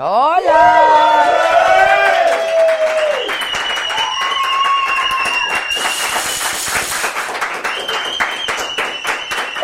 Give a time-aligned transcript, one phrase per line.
[0.00, 1.26] Hola.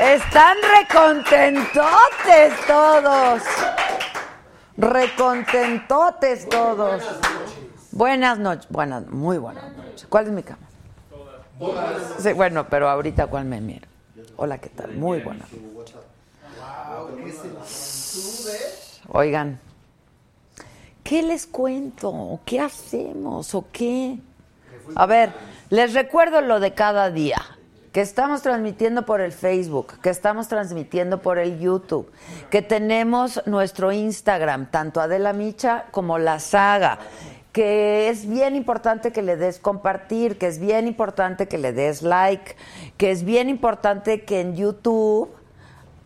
[0.01, 3.43] Están recontentotes todos.
[4.77, 7.05] Recontentotes todos.
[7.93, 8.67] Buenas noches.
[8.71, 10.05] Buenas, muy buenas noches.
[10.09, 10.67] ¿Cuál es mi cama?
[12.19, 13.87] Sí, bueno, pero ahorita cuál me miro.
[14.35, 14.95] Hola, ¿qué tal?
[14.95, 15.95] Muy buenas noches.
[19.13, 19.61] Oigan,
[21.05, 22.41] ¿qué les cuento?
[22.45, 23.55] ¿Qué hacemos?
[23.55, 24.19] ¿O qué?
[24.97, 25.33] A ver,
[25.71, 27.41] les recuerdo lo de cada día
[27.93, 32.11] que estamos transmitiendo por el Facebook, que estamos transmitiendo por el YouTube,
[32.51, 36.99] que tenemos nuestro Instagram, tanto Adela Micha como La Saga,
[37.53, 42.03] que es bien importante que le des compartir, que es bien importante que le des
[42.03, 42.57] like,
[42.97, 45.31] que es bien importante que en YouTube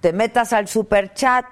[0.02, 1.46] te metas al super chat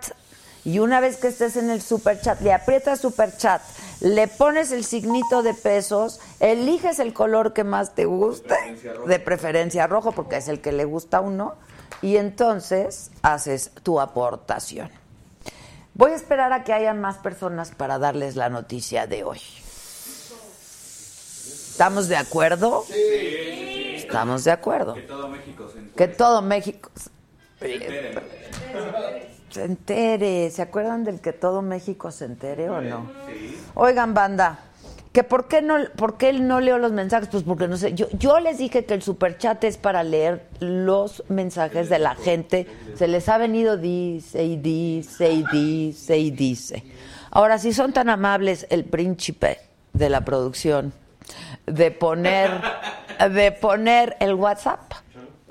[0.66, 3.62] y una vez que estés en el super chat, le aprietas super chat,
[4.00, 8.56] le pones el signito de pesos, eliges el color que más te guste,
[9.06, 11.54] de preferencia rojo, porque es el que le gusta a uno,
[12.02, 14.90] y entonces haces tu aportación.
[15.94, 19.40] Voy a esperar a que haya más personas para darles la noticia de hoy.
[21.70, 22.84] ¿Estamos de acuerdo?
[22.88, 23.94] Sí.
[23.98, 24.94] Estamos de acuerdo.
[24.94, 25.94] Que todo México se entere.
[25.94, 26.90] Que todo México
[27.60, 29.35] Se.
[29.56, 30.50] Se entere.
[30.50, 33.10] ¿Se acuerdan del que todo México se entere o no?
[33.26, 33.56] Sí.
[33.74, 34.58] Oigan, banda,
[35.12, 37.94] que por qué no, por qué no leo los mensajes, pues porque no sé.
[37.94, 42.66] Yo, yo les dije que el superchat es para leer los mensajes de la gente.
[42.96, 46.84] Se les ha venido dice y dice y dice y dice.
[47.30, 49.58] Ahora, si son tan amables, el príncipe
[49.94, 50.92] de la producción,
[51.64, 52.50] de poner,
[53.32, 54.92] de poner el WhatsApp,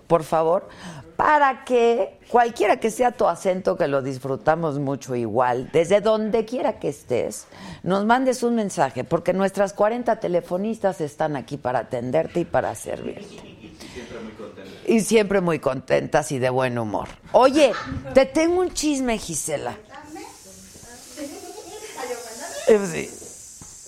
[0.06, 0.70] por favor,
[1.16, 6.80] para que cualquiera que sea tu acento, que lo disfrutamos mucho igual, desde donde quiera
[6.80, 7.48] que estés,
[7.84, 13.56] nos mandes un mensaje, porque nuestras 40 telefonistas están aquí para atenderte y para servirte.
[14.88, 17.08] Y siempre muy contentas y de buen humor.
[17.32, 17.72] Oye,
[18.14, 19.78] te tengo un chisme, Gisela.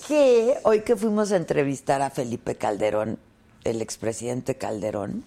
[0.07, 3.19] Que hoy que fuimos a entrevistar a Felipe Calderón,
[3.63, 5.23] el expresidente Calderón,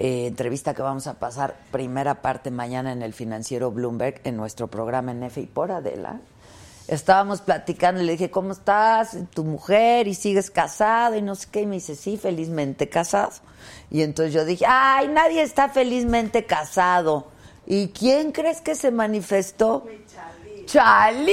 [0.00, 4.68] eh, entrevista que vamos a pasar primera parte mañana en el financiero Bloomberg en nuestro
[4.68, 6.20] programa en F y por Adela.
[6.86, 9.16] Estábamos platicando y le dije, ¿cómo estás?
[9.34, 10.06] ¿Tu mujer?
[10.06, 11.16] ¿Y sigues casado?
[11.16, 11.62] Y no sé qué.
[11.62, 13.32] Y me dice, sí, felizmente casado.
[13.90, 17.26] Y entonces yo dije, ay, nadie está felizmente casado.
[17.66, 19.84] ¿Y quién crees que se manifestó?
[20.66, 21.26] Chalini.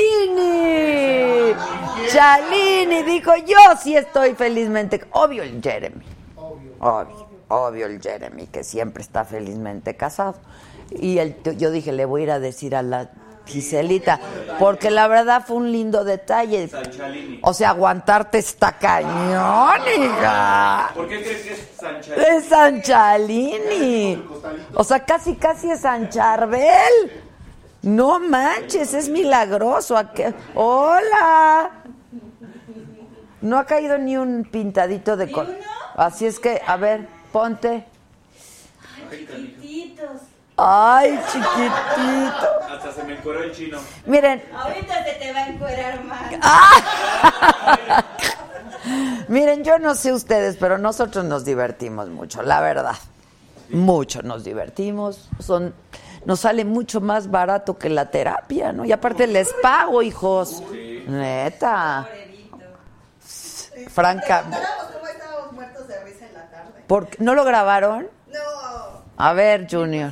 [2.12, 5.06] Chalini dijo, yo sí estoy felizmente.
[5.12, 6.04] Obvio el Jeremy.
[6.36, 10.36] Obvio, obvio el Jeremy, que siempre está felizmente casado.
[10.92, 13.10] Y el, yo dije, le voy a ir a decir a la
[13.46, 14.20] Giselita,
[14.60, 16.70] porque la verdad fue un lindo detalle.
[17.42, 20.92] O sea, aguantarte está cañón, hija.
[20.96, 22.28] ¿Por qué crees que es San Chalini?
[22.28, 24.24] Es San Chalini.
[24.74, 27.24] O sea, casi, casi es San Charbel.
[27.84, 29.96] No manches, es milagroso.
[30.56, 31.72] Hola.
[33.42, 35.56] No ha caído ni un pintadito de col.
[35.96, 37.84] Así es que, a ver, ponte.
[39.12, 40.22] Chiquititos.
[40.56, 42.48] Ay, chiquitito.
[42.72, 43.78] Hasta se me encueró el chino.
[44.06, 46.32] Miren, Ahorita se te va a encuerar más.
[49.28, 52.96] miren, yo no sé ustedes, pero nosotros nos divertimos mucho, la verdad.
[53.68, 55.30] Mucho nos divertimos.
[55.40, 55.76] Son,
[56.24, 58.86] nos sale mucho más barato que la terapia, ¿no?
[58.86, 60.64] Y aparte les pago, hijos.
[61.06, 62.08] Neta.
[63.90, 64.40] Franca.
[64.40, 66.75] Estábamos como estábamos muertos de risa en la tarde.
[66.88, 68.08] ¿Por qué- ¿No lo grabaron?
[68.28, 68.40] No.
[69.18, 70.12] A ver, Junior.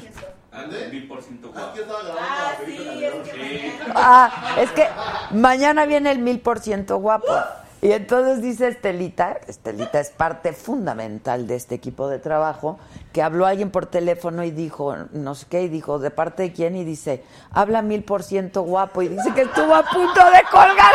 [0.52, 1.72] Ande mil por ciento guapo.
[2.20, 3.94] Ah, sí, es que mañana.
[3.96, 4.88] Ah, es que
[5.32, 7.34] mañana viene el mil por ciento guapo.
[7.82, 12.80] Y entonces dice Estelita, Estelita es parte fundamental de este equipo de trabajo,
[13.12, 16.54] que habló alguien por teléfono y dijo, no sé qué, y dijo, ¿de parte de
[16.54, 16.78] quién?
[16.78, 19.02] Y dice, habla mil por ciento guapo.
[19.02, 20.94] Y dice que estuvo a punto de colgar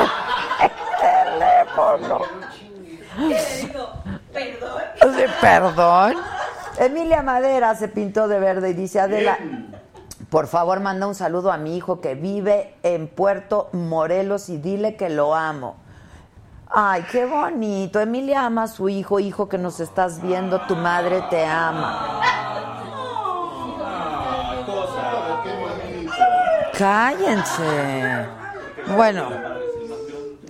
[0.63, 2.21] el teléfono.
[3.19, 3.89] ¿Qué le digo?
[4.39, 5.31] ¿Perdón?
[5.41, 6.15] Perdón.
[6.79, 9.39] Emilia Madera se pintó de verde y dice, Adela,
[10.31, 14.95] por favor manda un saludo a mi hijo que vive en Puerto Morelos y dile
[14.97, 15.77] que lo amo.
[16.71, 17.99] Ay, qué bonito.
[17.99, 22.21] Emilia ama a su hijo, hijo que nos estás viendo, tu madre te ama.
[26.77, 28.27] Cállense.
[28.95, 29.29] Bueno,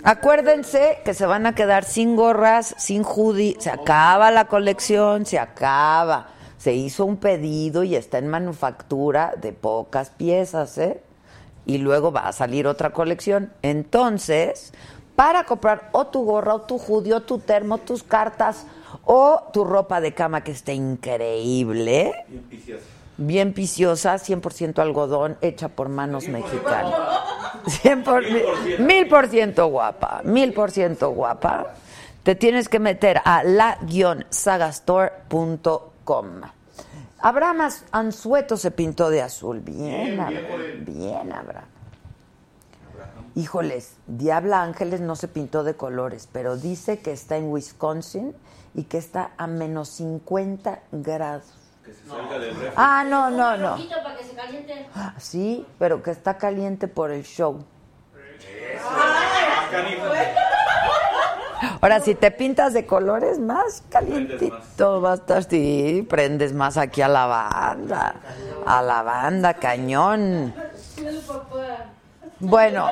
[0.03, 3.55] acuérdense que se van a quedar sin gorras, sin hoodie.
[3.59, 6.27] Se acaba la colección, se acaba.
[6.57, 11.01] Se hizo un pedido y está en manufactura de pocas piezas, ¿eh?
[11.65, 13.53] y luego va a salir otra colección.
[13.61, 14.73] Entonces,
[15.15, 18.65] para comprar o tu gorra, o tu hoodie, o tu termo, tus cartas,
[19.05, 22.83] o tu ropa de cama que esté increíble, Bien piciosa.
[23.17, 26.93] bien viciosa, 100% algodón, hecha por manos mexicanas.
[27.69, 28.23] 100 por,
[28.79, 31.75] mil por ciento guapa, mil por ciento guapa.
[32.23, 36.41] Te tienes que meter a la-sagastore.com.
[37.21, 39.59] Abraham Anzueto se pintó de azul.
[39.59, 40.85] Bien, Abraham.
[40.85, 41.67] Bien, Abraham.
[43.35, 48.33] Híjoles, Diabla Ángeles no se pintó de colores, pero dice que está en Wisconsin
[48.73, 51.58] y que está a menos 50 grados.
[51.89, 52.73] Que se salga del refri.
[52.75, 53.71] Ah, no, no, no.
[53.71, 54.87] Poquito para que se caliente.
[54.95, 57.65] Ah, Sí, pero que está caliente por el show.
[58.83, 59.65] Ah.
[61.81, 65.43] Ahora, si te pintas de colores, más calientito va a estar.
[65.43, 68.15] Sí, prendes más aquí a la banda.
[68.67, 70.53] A la banda, cañón.
[72.39, 72.87] Bueno,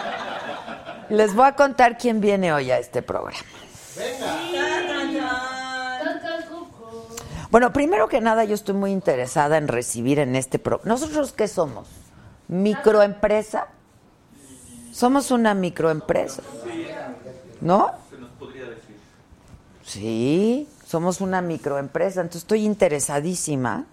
[1.08, 3.38] les voy a contar quién viene hoy a este programa.
[3.94, 4.57] Cuco.
[7.50, 10.94] Bueno, primero que nada, yo estoy muy interesada en recibir en este programa.
[10.94, 11.88] ¿Nosotros qué somos?
[12.48, 13.68] ¿Microempresa?
[14.92, 16.42] Somos una microempresa.
[17.62, 17.90] ¿No?
[18.10, 18.96] Se nos podría decir.
[19.82, 22.20] Sí, somos una microempresa.
[22.20, 23.86] Entonces estoy interesadísima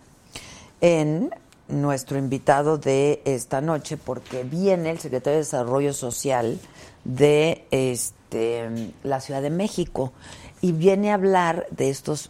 [0.82, 1.34] en
[1.70, 6.60] nuestro invitado de esta noche porque viene el secretario de Desarrollo Social
[7.06, 10.12] de este, la Ciudad de México
[10.62, 12.30] y viene a hablar de estos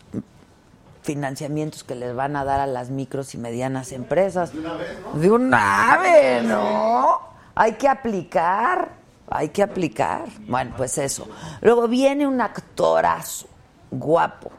[1.06, 4.52] financiamientos que les van a dar a las micros y medianas empresas.
[4.52, 5.20] De una vez, ¿no?
[5.20, 7.20] De una vez, ¿no?
[7.56, 8.90] Hay que aplicar,
[9.30, 10.26] hay que aplicar.
[10.48, 11.28] Bueno, pues eso.
[11.62, 13.48] Luego viene un actorazo,
[13.92, 14.52] guapo,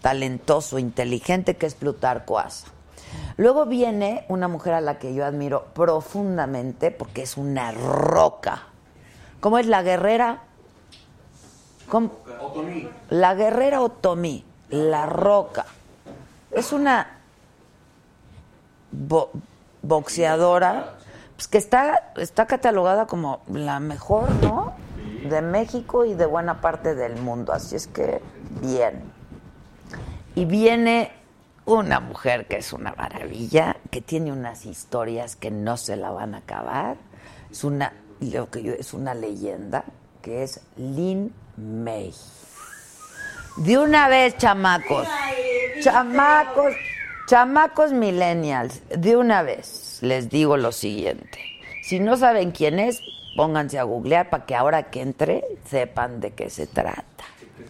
[0.00, 2.68] talentoso, inteligente, que es Plutarco Asa.
[3.36, 8.62] Luego viene una mujer a la que yo admiro profundamente porque es una roca.
[9.40, 10.42] ¿Cómo es la guerrera?
[11.88, 12.10] ¿Cómo?
[13.10, 15.66] La guerrera Otomí, la roca.
[16.50, 17.18] Es una
[18.92, 19.30] bo-
[19.82, 20.94] boxeadora
[21.36, 24.74] pues, que está, está catalogada como la mejor, ¿no?
[25.28, 27.52] De México y de buena parte del mundo.
[27.52, 28.20] Así es que,
[28.62, 29.02] bien.
[30.34, 31.12] Y viene
[31.64, 36.34] una mujer que es una maravilla, que tiene unas historias que no se la van
[36.34, 36.96] a acabar.
[37.50, 39.84] Es una, lo que yo, es una leyenda,
[40.22, 42.14] que es Lin May.
[43.56, 45.08] De una vez, chamacos.
[45.82, 46.74] Chamacos,
[47.26, 51.38] chamacos millennials, de una vez les digo lo siguiente.
[51.82, 53.00] Si no saben quién es,
[53.36, 57.24] pónganse a googlear para que ahora que entre sepan de qué se trata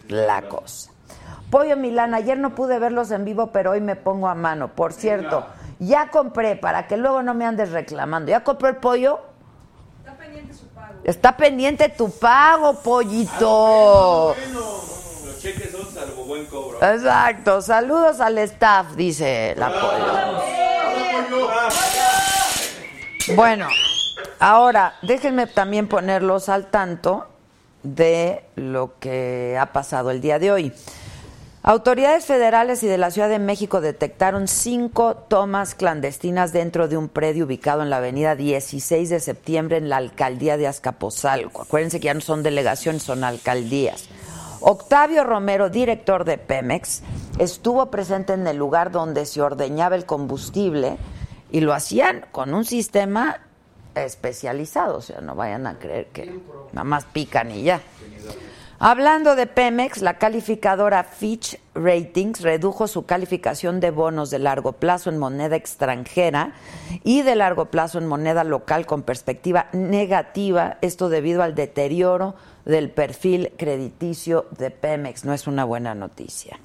[0.08, 0.90] la cosa.
[1.50, 4.68] Pollo Milán, ayer no pude verlos en vivo, pero hoy me pongo a mano.
[4.68, 5.46] Por cierto,
[5.78, 8.30] ya compré, para que luego no me andes reclamando.
[8.30, 9.20] ¿Ya compró el pollo?
[10.00, 10.94] Está pendiente su pago.
[11.04, 14.34] Está pendiente tu pago, pollito.
[15.46, 16.82] Cheques son salvo buen cobro.
[16.82, 17.62] Exacto.
[17.62, 20.02] Saludos al staff, dice la pollo.
[23.36, 23.68] Bueno,
[24.40, 27.28] ahora déjenme también ponerlos al tanto
[27.84, 30.72] de lo que ha pasado el día de hoy.
[31.62, 37.08] Autoridades federales y de la Ciudad de México detectaron cinco tomas clandestinas dentro de un
[37.08, 41.62] predio ubicado en la avenida 16 de septiembre en la alcaldía de Azcapotzalco.
[41.62, 44.08] Acuérdense que ya no son delegaciones, son alcaldías.
[44.68, 47.04] Octavio Romero, director de Pemex,
[47.38, 50.96] estuvo presente en el lugar donde se ordeñaba el combustible
[51.52, 53.42] y lo hacían con un sistema
[53.94, 56.40] especializado, o sea, no vayan a creer que
[56.72, 57.80] nada más pican y ya.
[58.80, 65.10] Hablando de Pemex, la calificadora Fitch Ratings redujo su calificación de bonos de largo plazo
[65.10, 66.54] en moneda extranjera
[67.04, 72.34] y de largo plazo en moneda local con perspectiva negativa, esto debido al deterioro
[72.66, 75.24] del perfil crediticio de Pemex.
[75.24, 76.58] No es una buena noticia.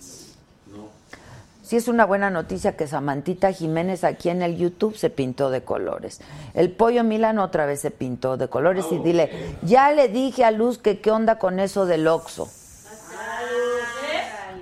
[1.62, 5.63] Sí es una buena noticia que Samantita Jiménez aquí en el YouTube se pintó de
[5.63, 6.20] colores.
[6.53, 10.51] El pollo Milan otra vez se pintó de colores y dile, ya le dije a
[10.51, 12.50] Luz que qué onda con eso del Oxxo.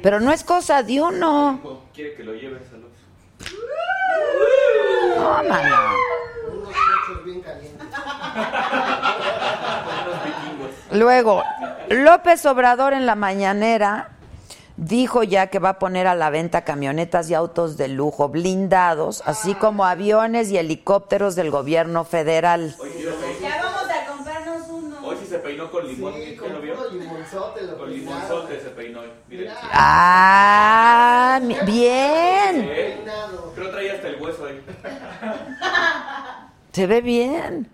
[0.03, 1.81] Pero no es cosa de uno.
[1.95, 2.91] Quiere que lo lleves a los.
[5.17, 5.75] No, mano.
[6.53, 7.87] Unos bien calientes.
[10.91, 11.43] Luego,
[11.89, 14.09] López Obrador en la mañanera
[14.77, 19.21] dijo ya que va a poner a la venta camionetas y autos de lujo blindados,
[19.25, 22.75] así como aviones y helicópteros del gobierno federal.
[23.41, 24.97] Ya vamos a comprarnos uno.
[25.05, 26.13] hoy sí se peinó con limón.
[26.15, 26.75] Sí, ¿Ya lo con vio?
[26.91, 29.09] limonzote lo Con limonzote se peinó hoy.
[29.27, 29.53] Miren.
[29.73, 32.67] Ah, bien.
[32.69, 33.03] ¿Eh?
[33.55, 34.61] Creo traía hasta el hueso ahí.
[36.71, 37.69] Se ve bien.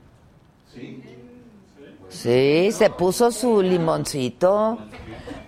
[2.16, 4.78] Sí, se puso su limoncito.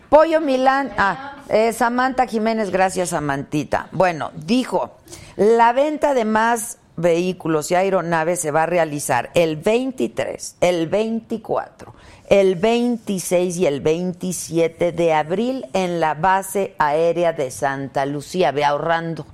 [0.09, 3.87] Pollo Milán, ah, eh, Samantha Jiménez, gracias Samantita.
[3.91, 4.97] Bueno, dijo,
[5.35, 11.93] la venta de más vehículos y aeronaves se va a realizar el 23, el 24,
[12.29, 18.51] el 26 y el 27 de abril en la base aérea de Santa Lucía.
[18.51, 19.25] Ve ahorrando.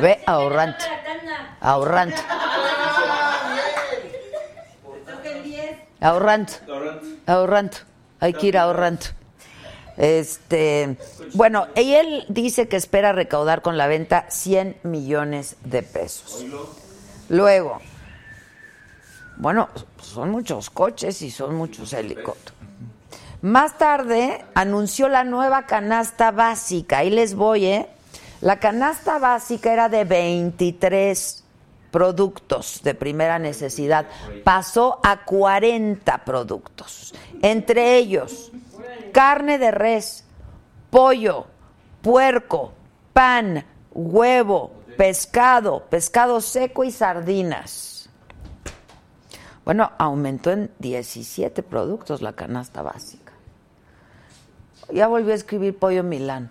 [0.00, 0.76] Ve ahorrando.
[1.60, 2.16] Ahorrando.
[6.00, 6.52] Ahorrando.
[7.26, 7.76] Ahorrando.
[8.20, 9.06] Hay que ir ahorrando.
[9.96, 10.96] Este,
[11.34, 16.44] bueno, y él dice que espera recaudar con la venta 100 millones de pesos.
[17.28, 17.80] Luego,
[19.36, 19.68] bueno,
[20.00, 22.54] son muchos coches y son muchos helicópteros.
[23.42, 26.98] Más tarde anunció la nueva canasta básica.
[26.98, 27.88] Ahí les voy, ¿eh?
[28.40, 31.43] La canasta básica era de 23
[31.94, 34.06] productos de primera necesidad.
[34.42, 37.14] Pasó a 40 productos.
[37.40, 38.50] Entre ellos,
[39.12, 40.24] carne de res,
[40.90, 41.46] pollo,
[42.02, 42.72] puerco,
[43.12, 48.10] pan, huevo, pescado, pescado seco y sardinas.
[49.64, 53.34] Bueno, aumentó en 17 productos la canasta básica.
[54.92, 56.50] Ya volvió a escribir Pollo Milán.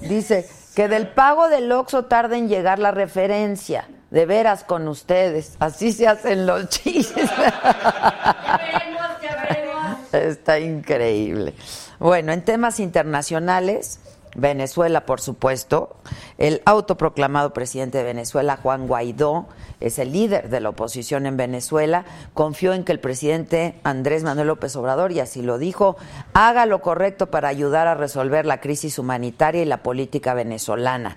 [0.00, 3.88] Dice que del pago del Oxxo tarda en llegar la referencia.
[4.10, 5.56] De veras con ustedes.
[5.58, 7.30] Así se hacen los chistes.
[7.30, 10.14] Ya veremos, ya veremos.
[10.14, 11.54] Está increíble.
[11.98, 14.00] Bueno, en temas internacionales,
[14.34, 15.96] Venezuela, por supuesto,
[16.38, 19.48] el autoproclamado presidente de Venezuela, Juan Guaidó,
[19.80, 24.48] es el líder de la oposición en Venezuela, confió en que el presidente Andrés Manuel
[24.48, 25.96] López Obrador, y así lo dijo,
[26.34, 31.16] haga lo correcto para ayudar a resolver la crisis humanitaria y la política venezolana.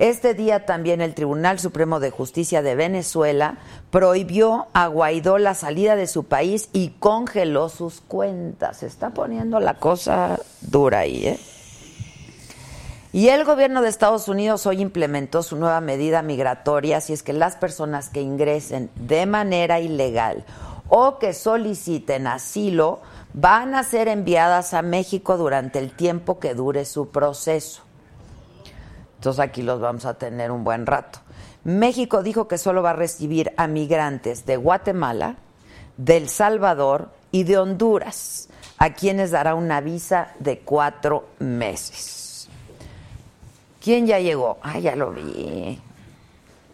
[0.00, 3.58] Este día también el Tribunal Supremo de Justicia de Venezuela
[3.90, 8.78] prohibió a Guaidó la salida de su país y congeló sus cuentas.
[8.78, 11.38] Se está poniendo la cosa dura ahí, ¿eh?
[13.12, 17.34] Y el gobierno de Estados Unidos hoy implementó su nueva medida migratoria, si es que
[17.34, 20.46] las personas que ingresen de manera ilegal
[20.88, 23.00] o que soliciten asilo
[23.34, 27.82] van a ser enviadas a México durante el tiempo que dure su proceso.
[29.20, 31.18] Entonces aquí los vamos a tener un buen rato.
[31.62, 35.36] México dijo que solo va a recibir a migrantes de Guatemala,
[35.98, 38.48] de El Salvador y de Honduras,
[38.78, 42.48] a quienes dará una visa de cuatro meses.
[43.84, 44.56] ¿Quién ya llegó?
[44.62, 45.78] Ah, ya lo vi.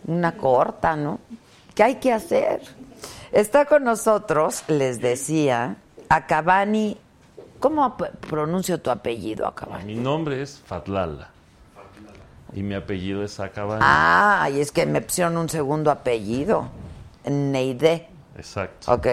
[0.06, 1.18] Una corta, ¿no?
[1.74, 2.62] ¿Qué hay que hacer?
[3.32, 6.96] Está con nosotros, les decía, Acabani.
[7.58, 9.96] ¿Cómo pronuncio tu apellido, Acabani?
[9.96, 11.30] Mi nombre es Fatlala.
[12.56, 13.82] Y mi apellido es Acabani.
[13.84, 16.70] Ah, y es que me pusieron un segundo apellido.
[17.24, 18.08] Neide.
[18.36, 18.94] Exacto.
[18.94, 19.06] Ok.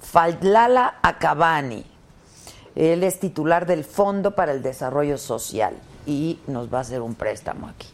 [0.00, 1.86] Fadlala Acabani.
[2.74, 7.14] Él es titular del Fondo para el Desarrollo Social y nos va a hacer un
[7.14, 7.86] préstamo aquí.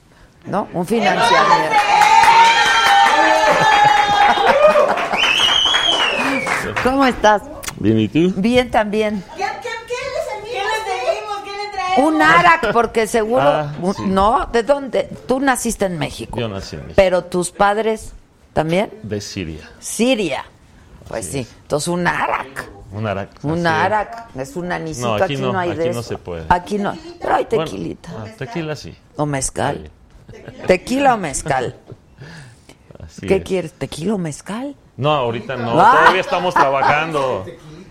[0.47, 0.67] ¿No?
[0.73, 1.77] Un financiamiento.
[6.83, 7.43] ¿Cómo estás?
[7.79, 8.33] Bien, ¿y tú?
[8.37, 9.23] Bien también.
[9.37, 10.65] ¿Qué, qué, qué les envías?
[10.65, 11.37] ¿Qué les pedimos?
[11.45, 11.86] ¿Qué le traemos?
[11.99, 13.43] Un ARAC, porque seguro...
[13.43, 14.03] Ah, sí.
[14.07, 14.47] ¿No?
[14.53, 15.05] ¿De dónde?
[15.27, 16.39] Tú naciste en México.
[16.39, 16.95] Yo nací en México.
[16.97, 18.13] Pero tus padres
[18.53, 18.91] también.
[19.03, 19.71] De Siria.
[19.81, 20.45] Siria.
[21.09, 21.47] Pues sí.
[21.63, 22.71] Entonces un ARAC.
[22.93, 23.31] Un arac.
[23.43, 23.67] Un.
[23.67, 24.37] ARAC.
[24.37, 25.09] Es un anisito.
[25.09, 26.09] No, aquí, aquí no, no, hay de aquí no eso.
[26.11, 26.45] se puede.
[26.49, 26.95] Aquí no.
[27.21, 28.11] Pero hay Bueno, tequilita.
[28.17, 28.97] ah, tequila sí.
[29.17, 29.91] O mezcal.
[30.67, 31.77] Tequila o mezcal.
[33.05, 33.45] Así ¿Qué es.
[33.45, 33.73] quieres?
[33.73, 34.75] ¿Tequila o mezcal?
[34.97, 35.81] No, ahorita no.
[35.81, 35.97] Ah.
[36.01, 37.45] Todavía estamos trabajando.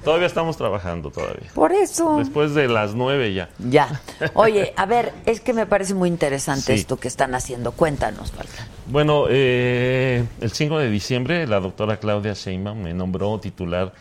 [0.06, 1.50] Todavía estamos trabajando todavía.
[1.54, 2.18] Por eso.
[2.18, 3.50] Después de las nueve ya.
[3.60, 4.02] Ya.
[4.36, 6.80] Oye, a ver, es que me parece muy interesante Sí.
[6.80, 7.72] esto que están haciendo.
[7.72, 8.68] Cuéntanos, Falcán.
[8.86, 13.94] Bueno, eh, el 5 de diciembre la doctora Claudia Sheinbaum me nombró titular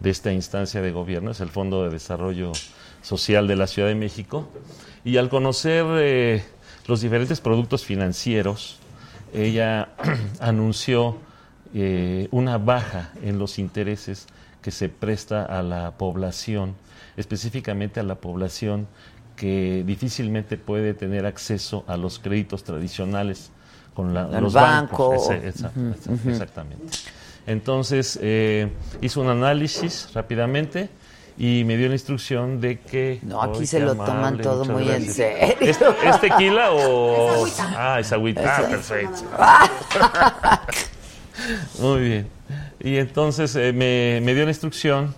[0.00, 2.50] de esta instancia de gobierno, es el Fondo de Desarrollo
[3.02, 4.48] Social de la Ciudad de México,
[5.04, 6.44] y al conocer eh,
[6.88, 8.78] los diferentes productos financieros,
[9.32, 9.90] ella
[10.40, 11.18] anunció
[11.72, 14.26] eh, una baja en los intereses
[14.62, 16.74] que se presta a la población,
[17.16, 18.86] específicamente a la población
[19.36, 23.50] que difícilmente puede tener acceso a los créditos tradicionales
[23.94, 25.08] con la- los banco.
[25.08, 25.30] bancos.
[25.30, 26.84] Ese- esa- esa- Exactamente.
[27.46, 28.68] Entonces eh,
[29.00, 30.88] hizo un análisis rápidamente
[31.36, 33.18] y me dio la instrucción de que...
[33.22, 35.56] No, aquí ¡Ay, se lo toman todo muy en serio.
[35.60, 37.46] ¿Es, es tequila o...?
[37.74, 38.58] Ah, es agüita.
[38.58, 39.22] Ah, perfecto.
[41.80, 42.28] Muy bien.
[42.82, 45.14] Y entonces eh, me, me dio la instrucción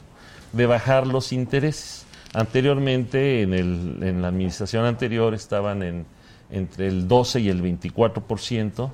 [0.52, 2.04] de bajar los intereses.
[2.34, 6.04] Anteriormente, en, el, en la administración anterior, estaban en,
[6.50, 8.90] entre el 12 y el 24%.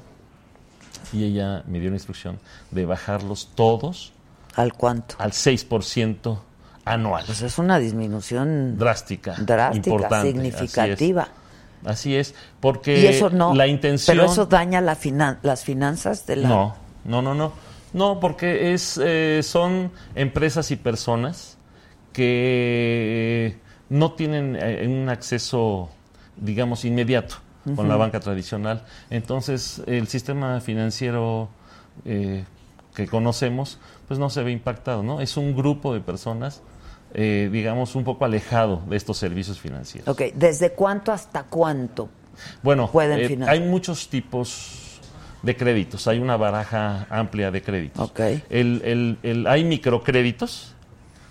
[1.12, 2.38] y ella me dio la instrucción
[2.70, 4.12] de bajarlos todos
[4.56, 5.16] ¿Al cuánto?
[5.18, 6.38] al 6%
[6.84, 7.24] anual.
[7.26, 11.28] Pues es una disminución drástica, drástica, importante, significativa.
[11.84, 13.54] Así es, porque Y eso no.
[13.54, 16.48] la intención Pero eso daña la finan- las finanzas de la.
[16.48, 17.52] No, no, no, no.
[17.92, 21.58] No, porque es, eh, son empresas y personas
[22.12, 23.56] que
[23.88, 25.90] no tienen eh, un acceso,
[26.36, 27.36] digamos, inmediato
[27.76, 28.84] con la banca tradicional.
[29.10, 31.48] Entonces, el sistema financiero
[32.04, 32.44] eh,
[32.94, 33.78] que conocemos,
[34.08, 35.20] pues no se ve impactado, ¿no?
[35.20, 36.62] Es un grupo de personas,
[37.14, 40.08] eh, digamos, un poco alejado de estos servicios financieros.
[40.08, 42.08] Ok, ¿desde cuánto hasta cuánto?
[42.62, 44.89] Bueno, pueden eh, hay muchos tipos
[45.42, 48.10] de créditos, hay una baraja amplia de créditos.
[48.10, 48.20] Ok.
[48.50, 50.74] El, el- el- hay microcréditos,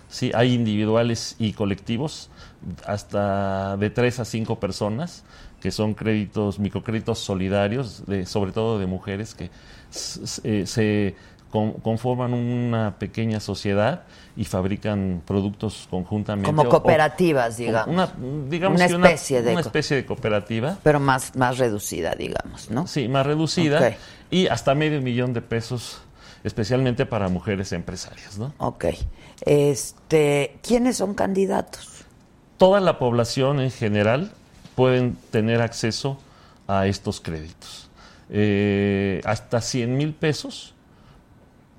[0.08, 2.28] sí, hay individuales y colectivos,
[2.86, 5.22] hasta de tres a cinco personas,
[5.60, 9.50] que son créditos, microcréditos solidarios, de, sobre todo de mujeres que
[10.44, 11.14] eh, se
[11.50, 14.02] con- conforman una pequeña sociedad
[14.36, 16.46] y fabrican productos conjuntamente.
[16.46, 17.88] Como o- cooperativas, digamos.
[17.94, 18.12] Una,
[18.48, 20.78] digamos Una especie de una co- especie de cooperativa.
[20.82, 22.86] Pero más, más reducida, digamos, ¿no?
[22.86, 23.96] Sí, más reducida
[24.30, 26.00] y hasta medio millón de pesos,
[26.44, 28.54] especialmente para mujeres empresarias, ¿no?
[28.58, 28.86] Ok.
[29.44, 32.04] Este, ¿Quiénes son candidatos?
[32.56, 34.32] Toda la población en general
[34.74, 36.18] pueden tener acceso
[36.68, 37.88] a estos créditos.
[38.30, 40.74] Eh, hasta 100 mil pesos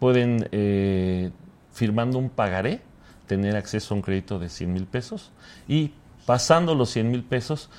[0.02, 1.30] pueden, eh,
[1.72, 2.82] firmando un pagaré,
[3.28, 5.30] tener acceso a un crédito de 100 mil pesos
[5.68, 5.92] y
[6.26, 7.70] pasando los 100 mil pesos,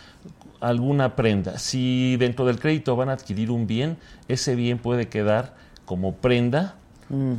[0.60, 1.58] alguna prenda.
[1.58, 3.98] Si dentro del crédito van a adquirir un bien,
[4.28, 6.76] ese bien puede quedar como prenda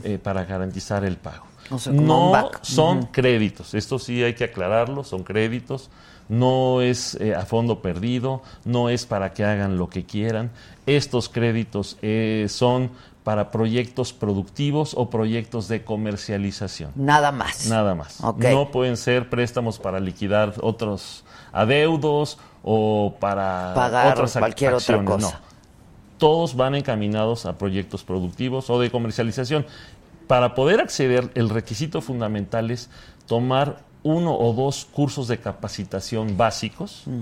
[0.03, 1.45] eh, para garantizar el pago.
[1.69, 1.73] Mm.
[1.73, 5.89] O sea, no son créditos, esto sí hay que aclararlo, son créditos,
[6.27, 10.51] no es eh, a fondo perdido, no es para que hagan lo que quieran.
[10.85, 12.91] Estos créditos eh, son
[13.23, 16.91] para proyectos productivos o proyectos de comercialización.
[16.95, 17.67] Nada más.
[17.67, 18.19] Nada más.
[18.21, 25.09] No pueden ser préstamos para liquidar otros adeudos o para Pagar otras cualquier otra acciones,
[25.25, 25.39] cosa.
[25.39, 25.53] no.
[26.17, 29.65] Todos van encaminados a proyectos productivos o de comercialización.
[30.27, 32.89] Para poder acceder, el requisito fundamental es
[33.27, 37.21] tomar uno o dos cursos de capacitación básicos, Mm.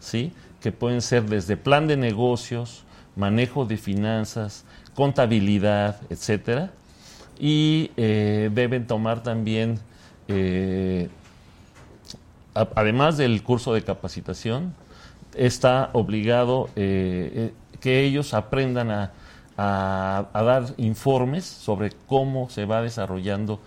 [0.00, 0.32] ¿sí?
[0.60, 2.82] que pueden ser desde plan de negocios,
[3.14, 4.64] manejo de finanzas,
[4.96, 6.72] contabilidad, etcétera,
[7.38, 9.78] y eh, deben tomar también,
[10.26, 11.08] eh,
[12.54, 14.74] además del curso de capacitación,
[15.36, 19.10] está obligado eh, que ellos aprendan
[19.58, 23.60] a dar informes sobre cómo se va desarrollando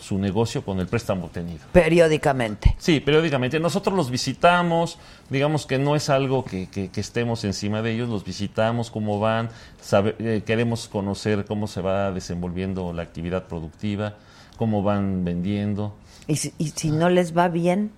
[0.00, 1.60] su negocio con el préstamo tenido.
[1.72, 2.74] Periódicamente.
[2.78, 3.60] Sí, periódicamente.
[3.60, 8.08] Nosotros los visitamos, digamos que no es algo que, que- que estemos encima de ellos,
[8.08, 14.14] los visitamos, cómo van, sabe- eh, queremos conocer cómo se va desenvolviendo la actividad productiva,
[14.56, 15.94] cómo van vendiendo.
[16.26, 17.92] Y si, y si no les va bien,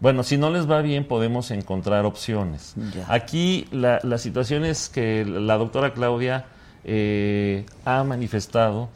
[0.00, 2.74] Bueno, si no les va bien, podemos encontrar opciones.
[2.94, 3.04] Ya.
[3.12, 6.46] Aquí la, la situación es que la doctora Claudia
[6.84, 8.88] eh, ha manifestado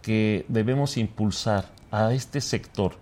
[0.00, 2.92] que debemos impulsar a este sector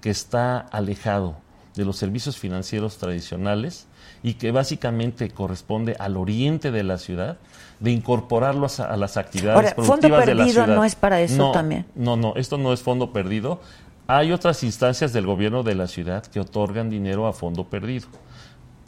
[0.00, 1.36] que está alejado
[1.76, 3.86] de los servicios financieros tradicionales
[4.22, 7.38] y que básicamente corresponde al oriente de la ciudad,
[7.78, 10.76] de incorporarlo a, a las actividades Ahora, fondo productivas de la perdido ciudad.
[10.76, 11.86] no es para eso No, también.
[11.94, 13.60] no, no, esto no es fondo perdido.
[14.06, 18.08] Hay otras instancias del gobierno de la ciudad que otorgan dinero a fondo perdido.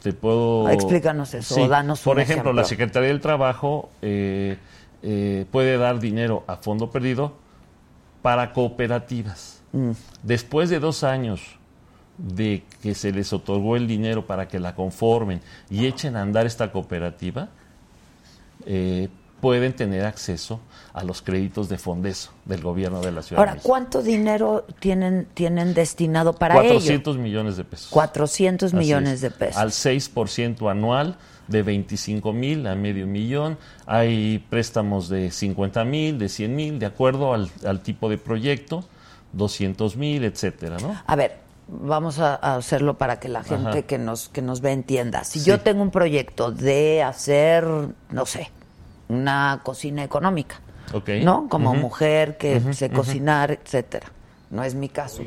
[0.03, 0.69] Te puedo.
[0.69, 2.53] Explícanos eso, o danos Por un ejemplo, ejemplo.
[2.61, 4.57] la Secretaría del Trabajo eh,
[5.01, 7.37] eh, puede dar dinero a fondo perdido
[8.23, 9.61] para cooperativas.
[9.73, 9.91] Mm.
[10.23, 11.41] Después de dos años
[12.17, 16.47] de que se les otorgó el dinero para que la conformen y echen a andar
[16.47, 17.49] esta cooperativa,
[18.65, 19.09] eh,
[19.41, 20.61] pueden tener acceso
[20.93, 23.69] a los créditos de Fondeso del gobierno de la Ciudad ahora, de México.
[23.69, 27.23] ¿cuánto dinero tienen, tienen destinado para 400 ello?
[27.23, 27.89] millones de pesos.
[27.89, 29.21] 400 Así millones es.
[29.21, 29.57] de pesos.
[29.57, 33.57] Al 6% anual, de 25 mil a medio millón.
[33.85, 38.83] Hay préstamos de 50 mil, de 100 mil, de acuerdo al, al tipo de proyecto,
[39.33, 40.95] 200 mil, etcétera, ¿no?
[41.05, 43.81] A ver, vamos a, hacerlo para que la gente Ajá.
[43.83, 45.23] que nos que nos ve entienda.
[45.23, 45.49] Si Sí.
[45.49, 47.65] yo tengo un proyecto de hacer,
[48.09, 48.49] no sé,
[49.09, 50.59] una cocina económica,
[50.93, 51.09] Ok.
[51.23, 51.47] ¿no?
[51.49, 54.07] Como mujer que sé cocinar, etcétera.
[54.49, 55.23] No es mi caso.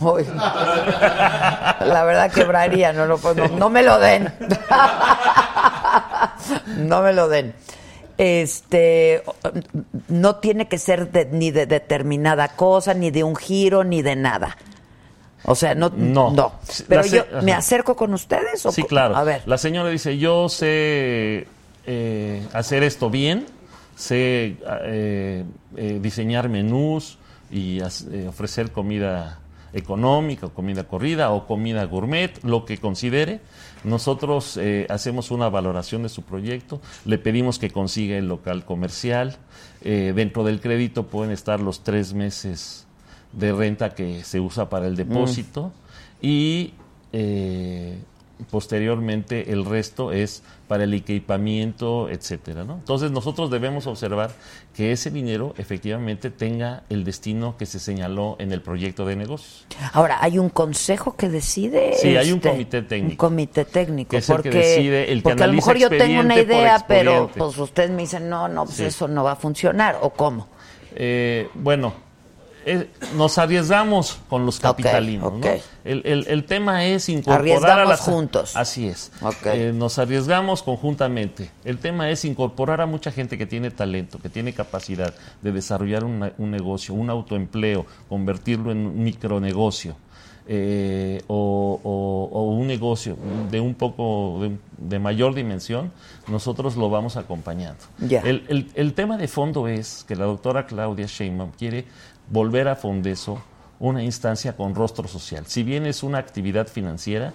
[0.00, 4.32] La verdad quebraría, no, lo no, no me lo den.
[6.76, 7.54] no me lo den.
[8.18, 9.22] Este,
[10.08, 14.16] no tiene que ser de- ni de determinada cosa, ni de un giro, ni de
[14.16, 14.56] nada.
[15.44, 16.30] O sea, no, No.
[16.30, 16.52] no.
[16.86, 19.16] Pero yo me acerco con ustedes o Sí, claro.
[19.16, 19.42] A ver.
[19.46, 21.46] La señora dice, yo sé
[21.86, 23.46] eh, hacer esto bien,
[23.96, 25.44] sé eh,
[25.76, 27.16] eh, diseñar menús
[27.50, 27.80] y
[28.28, 29.38] ofrecer comida
[29.72, 33.40] económica, o comida corrida o comida gourmet, lo que considere.
[33.84, 39.36] Nosotros eh, hacemos una valoración de su proyecto, le pedimos que consiga el local comercial.
[39.82, 42.86] Eh, dentro del crédito pueden estar los tres meses
[43.32, 45.72] de renta que se usa para el depósito
[46.20, 46.74] y
[47.12, 47.89] eh,
[48.50, 52.74] posteriormente el resto es para el equipamiento, etcétera, ¿no?
[52.74, 54.30] Entonces nosotros debemos observar
[54.74, 59.66] que ese dinero efectivamente tenga el destino que se señaló en el proyecto de negocios.
[59.92, 61.94] Ahora, hay un consejo que decide.
[61.94, 63.12] Sí, hay un este, comité técnico.
[63.12, 64.10] Un comité técnico.
[64.10, 66.36] Que es el que porque, decide, el que porque a lo mejor yo tengo una
[66.40, 68.84] idea, pero pues usted me dice, no, no, pues Sí.
[68.84, 69.98] eso no va a funcionar.
[70.02, 70.48] ¿O cómo?
[70.94, 71.92] Eh, bueno,
[72.66, 75.32] eh, nos arriesgamos con los capitalinos.
[75.32, 75.40] ¿no?
[75.84, 78.56] El, el- el tema es incorporar a las juntos.
[78.56, 79.10] Así es.
[79.22, 79.46] Ok.
[79.46, 81.50] Eh, nos arriesgamos conjuntamente.
[81.64, 86.04] El tema es incorporar a mucha gente que tiene talento, que tiene capacidad de desarrollar
[86.04, 89.96] una- un negocio, un autoempleo, convertirlo en un micronegocio.
[90.52, 93.16] eh, o, o- o un negocio
[93.52, 95.92] de un poco de, de mayor dimensión,
[96.26, 97.78] nosotros lo vamos acompañando.
[98.24, 101.84] El, el- el tema de fondo es que la doctora Claudia Sheinbaum quiere
[102.30, 103.42] volver a Fondeso
[103.78, 105.46] una instancia con rostro social.
[105.46, 107.32] Si bien es una actividad financiera,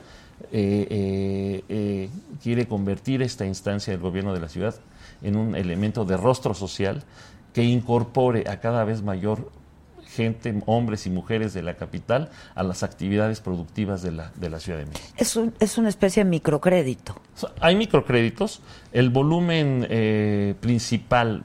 [0.52, 2.10] eh, eh, eh,
[2.44, 4.76] quiere convertir esta instancia del gobierno de la ciudad
[5.24, 7.04] en un elemento de rostro social
[7.54, 9.50] que incorpore a cada vez mayor
[10.08, 14.60] gente, hombres y mujeres de la capital, a las actividades productivas de la, de la
[14.60, 15.08] Ciudad de México.
[15.18, 17.16] Es, un- es una especie de microcrédito.
[17.60, 18.62] Hay microcréditos.
[18.94, 19.88] El volumen
[20.62, 21.44] principal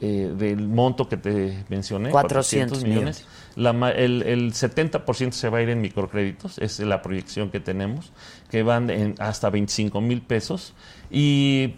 [0.00, 3.24] eh, del monto que te mencioné, 400 millones,
[3.56, 7.60] la ma- el, el 70% se va a ir en microcréditos, es la proyección que
[7.60, 8.12] tenemos,
[8.50, 10.74] que van en hasta 25 mil pesos.
[11.10, 11.74] Y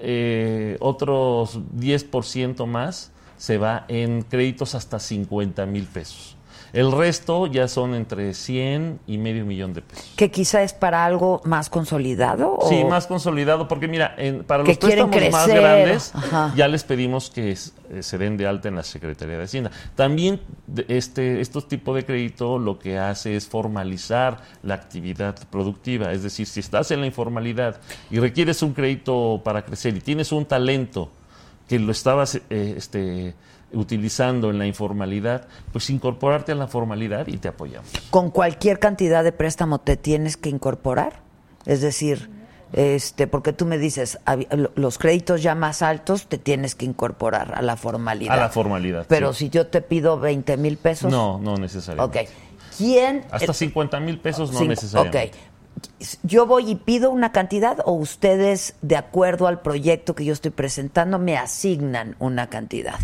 [0.00, 6.36] eh, otros 10% más se va en créditos hasta 50 mil pesos.
[6.72, 10.10] El resto ya son entre 100 y medio millón de pesos.
[10.16, 12.56] Que quizá es para algo más consolidado.
[12.58, 16.52] o- Sí, más consolidado, porque mira, en- para los préstamos más grandes, ajá.
[16.56, 19.70] ya les pedimos que es- eh, se den de alta en la Secretaría de Hacienda.
[19.94, 20.40] También
[20.88, 26.10] este, estos tipos de crédito lo que hace es formalizar la actividad productiva.
[26.12, 27.80] Es decir, si estás en la informalidad
[28.10, 31.10] y requieres un crédito para crecer y tienes un talento
[31.68, 33.34] que lo estabas eh, este,
[33.72, 37.88] utilizando en la informalidad, pues incorporarte a la formalidad y te apoyamos.
[38.10, 41.20] con cualquier cantidad de préstamo te tienes que incorporar.
[41.66, 42.30] Es decir,
[42.72, 44.18] este, porque tú me dices,
[44.74, 48.34] los créditos ya más altos te tienes que incorporar a la formalidad.
[48.34, 49.44] A la formalidad, Pero sí.
[49.46, 51.10] si yo te pido 20 mil pesos.
[51.12, 51.60] No, no Ok.
[51.60, 52.28] necesariamente.
[52.76, 53.24] ¿Quién?
[53.30, 55.28] Hasta eh, 50 mil pesos no necesariamente.
[55.36, 55.52] Ok.
[56.22, 60.50] Yo voy y pido una cantidad o ustedes, de acuerdo al proyecto que yo estoy
[60.50, 62.98] presentando, me asignan una cantidad.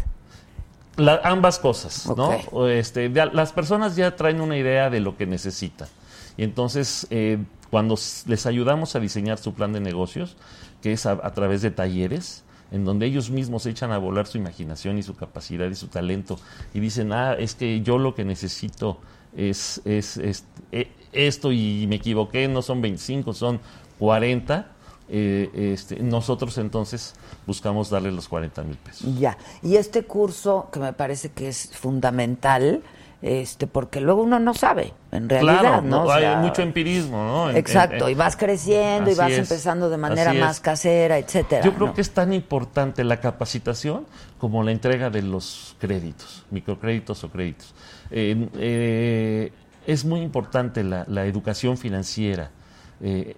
[0.98, 2.06] La- ambas cosas,
[2.52, 2.68] ¿no?
[2.68, 5.88] Este, las personas ya traen una idea de lo que necesitan.
[6.36, 7.38] Y entonces, eh,
[7.70, 10.36] cuando les ayudamos a diseñar su plan de negocios,
[10.82, 14.36] que es a, a través de talleres, en donde ellos mismos echan a volar su
[14.38, 16.38] imaginación y su capacidad y su talento,
[16.74, 18.98] y dicen, ah, es que yo lo que necesito
[19.36, 23.60] es, es, es- eh, esto y me equivoqué, no son 25, son
[23.98, 24.66] 40.
[25.08, 27.14] Eh, este, nosotros entonces
[27.46, 29.18] buscamos darle los 40 mil pesos.
[29.18, 29.36] Ya.
[29.62, 32.82] Y este curso, que me parece que es fundamental,
[33.20, 36.04] este, porque luego uno no sabe, en realidad, Claro, ¿no?
[36.04, 37.50] O hay mucho empirismo, ¿no?
[37.50, 41.64] En- Exacto, en- y vas creciendo y vas es, empezando de manera más casera, etcétera.
[41.64, 41.94] Yo creo ¿no?
[41.94, 44.06] que es tan importante la capacitación
[44.38, 47.74] como la entrega de los créditos, microcréditos o créditos.
[48.12, 49.52] Eh, eh,
[49.86, 52.50] es muy importante la, la educación financiera.
[53.00, 53.36] Eh,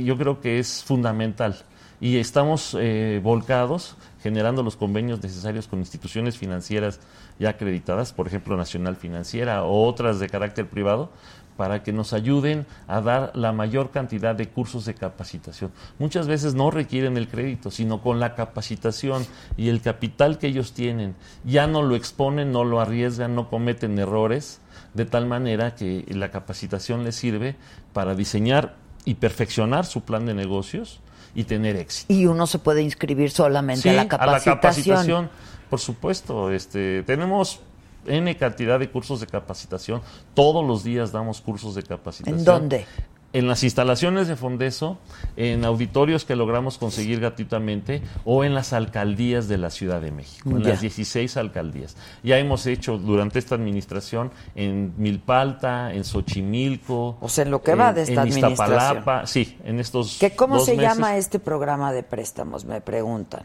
[0.00, 1.56] yo creo que es fundamental.
[2.00, 6.98] Y estamos eh, volcados generando los convenios necesarios con instituciones financieras
[7.38, 11.10] ya acreditadas, por ejemplo Nacional Financiera o otras de carácter privado,
[11.56, 15.70] para que nos ayuden a dar la mayor cantidad de cursos de capacitación.
[15.98, 19.24] Muchas veces no requieren el crédito, sino con la capacitación
[19.56, 23.98] y el capital que ellos tienen, ya no lo exponen, no lo arriesgan, no cometen
[23.98, 24.60] errores,
[24.94, 27.56] de tal manera que la capacitación les sirve
[27.92, 31.00] para diseñar y perfeccionar su plan de negocios
[31.34, 32.12] y tener éxito.
[32.12, 34.56] Y uno se puede inscribir solamente Sí, a la capacitación.
[34.56, 35.30] capacitación,
[35.70, 36.50] por supuesto.
[36.50, 37.60] Este, tenemos
[38.06, 40.02] N cantidad de cursos de capacitación.
[40.34, 42.38] Todos los días damos cursos de capacitación.
[42.38, 42.86] ¿En dónde?
[43.34, 44.98] En las instalaciones de Fondeso,
[45.36, 50.50] en auditorios que logramos conseguir gratuitamente o en las alcaldías de la Ciudad de México,
[50.50, 50.70] en Ya.
[50.70, 51.96] las 16 alcaldías.
[52.22, 57.16] Ya hemos hecho durante esta administración en Milpalta, en Xochimilco.
[57.22, 58.52] O sea, en lo que va de esta en administración.
[58.52, 60.94] Iztapalapa, sí, en estos ¿Que ¿Cómo dos se meses.
[60.94, 62.66] llama este programa de préstamos?
[62.66, 63.44] Me preguntan.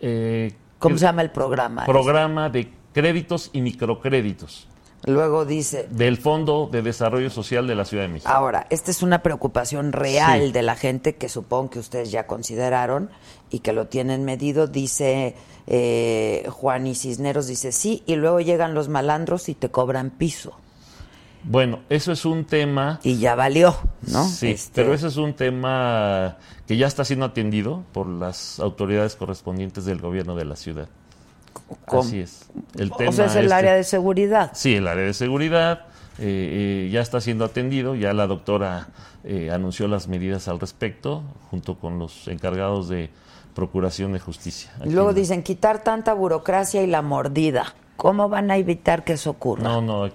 [0.00, 1.84] Eh, ¿Cómo se llama el programa?
[1.86, 4.66] Programa de créditos y microcréditos
[5.08, 8.30] Luego dice, del Fondo de Desarrollo Social de la Ciudad de México.
[8.30, 10.52] ahora, esta es una preocupación real Sí.
[10.52, 13.10] de la gente que supongo que ustedes ya consideraron
[13.50, 14.66] y que lo tienen medido.
[14.66, 15.34] Dice
[15.66, 20.52] eh, Juan y Cisneros, dice sí, y luego llegan los malandros y te cobran piso.
[21.44, 23.76] Bueno, eso es un tema Y ya valió,
[24.10, 24.24] ¿no?
[24.26, 29.14] Sí, Este, pero ese es un tema que ya está siendo atendido por las autoridades
[29.16, 30.88] correspondientes del gobierno de la ciudad.
[31.86, 32.02] ¿Cómo?
[32.02, 32.46] Así es.
[32.76, 34.50] El O tema sea, es el este- área de seguridad.
[34.54, 35.86] Sí, el área de seguridad
[36.18, 37.94] eh, eh, ya está siendo atendido.
[37.94, 38.88] Ya la doctora
[39.24, 43.10] eh, anunció las medidas al respecto, junto con los encargados de
[43.54, 44.70] Procuración de Justicia.
[44.78, 47.74] Y Aquí luego en- dicen quitar tanta burocracia y la mordida.
[47.96, 49.64] ¿Cómo van a evitar que eso ocurra?
[49.64, 50.08] No, no.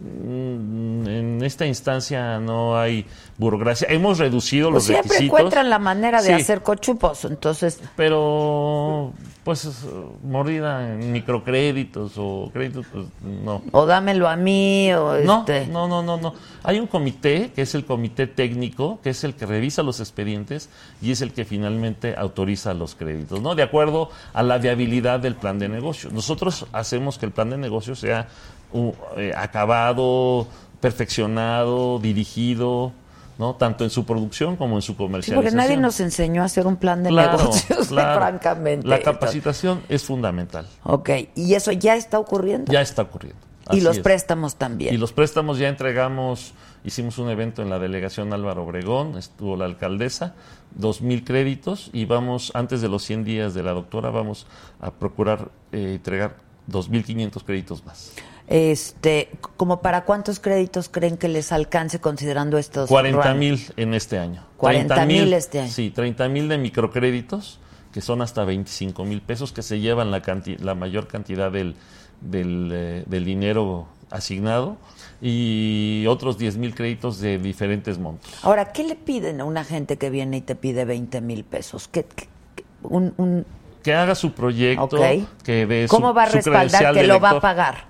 [0.00, 3.06] Mm, En esta instancia no hay
[3.38, 3.86] burocracia.
[3.90, 5.38] Hemos reducido Pues los siempre requisitos.
[5.38, 6.32] encuentran la manera de Sí.
[6.42, 9.12] hacer cochupos, entonces Pero,
[9.44, 9.84] pues, es,
[10.24, 13.62] mordida en microcréditos o créditos, pues, no.
[13.72, 16.34] o dámelo a mí o No, este no, no, no, no.
[16.64, 20.68] Hay un comité, que es el comité técnico, que es el que revisa los expedientes
[21.00, 23.54] y es el que finalmente autoriza los créditos, ¿no?
[23.54, 26.10] De acuerdo a la viabilidad del plan de negocio.
[26.12, 28.28] Nosotros hacemos que el plan de negocio sea
[28.72, 30.46] uh, eh, acabado,
[30.80, 32.92] perfeccionado, dirigido,
[33.38, 33.54] ¿no?
[33.54, 35.42] Tanto en su producción como en su Sí, comercialización.
[35.44, 38.20] porque nadie nos enseñó a hacer un plan de Claro, negocios, claro.
[38.20, 38.86] francamente.
[38.86, 40.66] La capacitación es fundamental.
[40.84, 42.72] Ok, y eso ya está ocurriendo.
[42.72, 43.40] Ya está ocurriendo.
[43.70, 44.02] y los es.
[44.02, 44.92] préstamos también.
[44.94, 46.52] Y los préstamos ya entregamos,
[46.84, 50.34] hicimos un evento en la delegación Álvaro Obregón, estuvo la alcaldesa,
[50.74, 54.46] dos mil créditos y vamos, antes de los 100 días de la doctora, vamos
[54.80, 56.36] a procurar eh, entregar
[56.70, 58.12] 2.500 créditos más.
[58.48, 63.38] Este, ¿como para cuántos créditos creen que les alcance considerando estos 40 run?
[63.38, 64.42] mil en este año.
[64.56, 65.70] 40,000 30,000 este año.
[65.70, 67.60] Sí, 30 mil de microcréditos,
[67.92, 71.74] que son hasta 25 mil pesos, que se llevan la, canti- la mayor cantidad del,
[72.22, 74.78] del, eh, del dinero asignado,
[75.20, 78.30] y otros 10 mil créditos de diferentes montos.
[78.42, 81.86] Ahora, ¿qué le piden a una gente que viene y te pide 20 mil pesos?
[81.88, 83.44] ¿Qué, qué- qué- un, un-
[83.82, 85.26] Que haga su proyecto, ok.
[85.44, 87.88] que de ¿Cómo su, va a respaldar que lo va a pagar?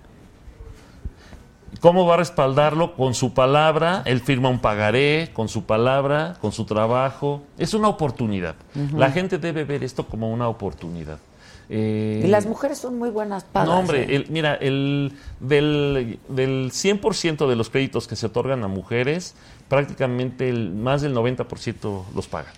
[1.80, 2.94] ¿Cómo va a respaldarlo?
[2.96, 7.42] Con su palabra, él firma un pagaré, con su palabra, con su trabajo.
[7.56, 8.56] Es una oportunidad.
[8.94, 11.18] La gente debe ver esto como una oportunidad.
[11.70, 13.68] Eh, Y las mujeres son muy buenas pagas.
[13.68, 14.16] No, hombre, ¿eh?
[14.16, 19.34] el- mira, el, del, del 100% de los créditos que se otorgan a mujeres,
[19.68, 22.52] prácticamente el, más del 90% los pagan.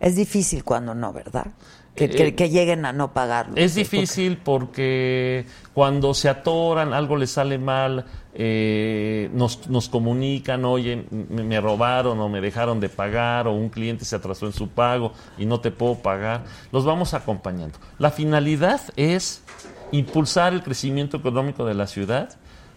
[0.00, 1.46] Es difícil cuando no, ¿verdad?
[1.94, 3.54] Que, Eh, que- que lleguen a no pagarlo.
[3.56, 11.04] Es difícil porque cuando se atoran, algo les sale mal, eh, nos, nos comunican, oye,
[11.10, 14.68] me, me robaron o me dejaron de pagar o un cliente se atrasó en su
[14.68, 16.44] pago y no te puedo pagar.
[16.72, 17.78] Los vamos acompañando.
[17.98, 19.42] La finalidad es
[19.90, 22.30] impulsar el crecimiento económico de la ciudad,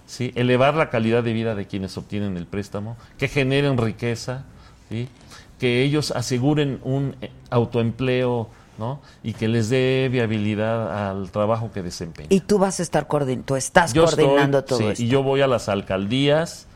[0.06, 0.34] ¿sí?
[0.36, 4.43] elevar la calidad de vida de quienes obtienen el préstamo, que generen riqueza,
[4.89, 5.08] ¿sí?
[5.58, 8.99] que ellos aseguren un eh, autoempleo ¿no?
[9.23, 12.31] y que les dé viabilidad al trabajo que desempeñan.
[12.31, 15.03] Y tú vas a estar coordinando, tú estás Yo estoy- coordinando todo sí, esto.
[15.03, 16.67] Y yo voy a las alcaldías.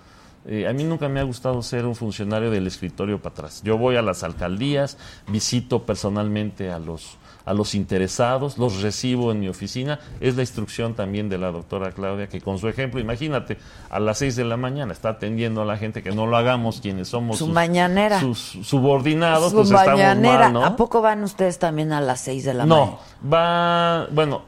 [0.45, 3.62] Eh, a mí nunca me ha gustado ser un funcionario del escritorio para atrás.
[3.63, 7.17] Yo voy a las alcaldías, visito personalmente a los,
[7.49, 9.99] a los interesados, los recibo en mi oficina.
[10.21, 13.57] Es la instrucción también de la doctora Claudia, que con su ejemplo, imagínate,
[13.89, 16.79] a las seis de la mañana está atendiendo a la gente, que no lo hagamos
[16.79, 18.19] quienes somos Su sus, mañanera.
[18.19, 20.39] sus subordinados, Su pues estamos mañanera.
[20.43, 20.63] mal, ¿no?
[20.63, 22.91] ¿A poco van ustedes también a las 6 de la mañana?
[22.91, 24.43] No, va, bueno,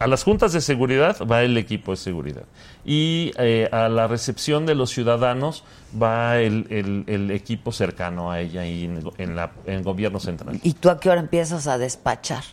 [0.00, 2.42] a las juntas de seguridad va el equipo de seguridad
[2.84, 5.64] y eh, a la recepción de los ciudadanos
[6.00, 10.58] va el, el- el equipo cercano a ella y en, en la, en gobierno central.
[10.62, 12.44] ¿Y tú a qué hora empiezas a despachar?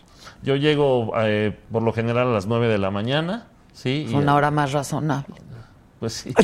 [0.44, 4.04] Yo llego eh, por lo general a las 9 de la mañana, ¿sí?
[4.08, 5.36] Es y- una hora más razonable.
[6.00, 6.34] Pues sí.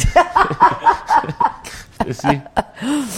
[1.98, 2.42] Pues sí,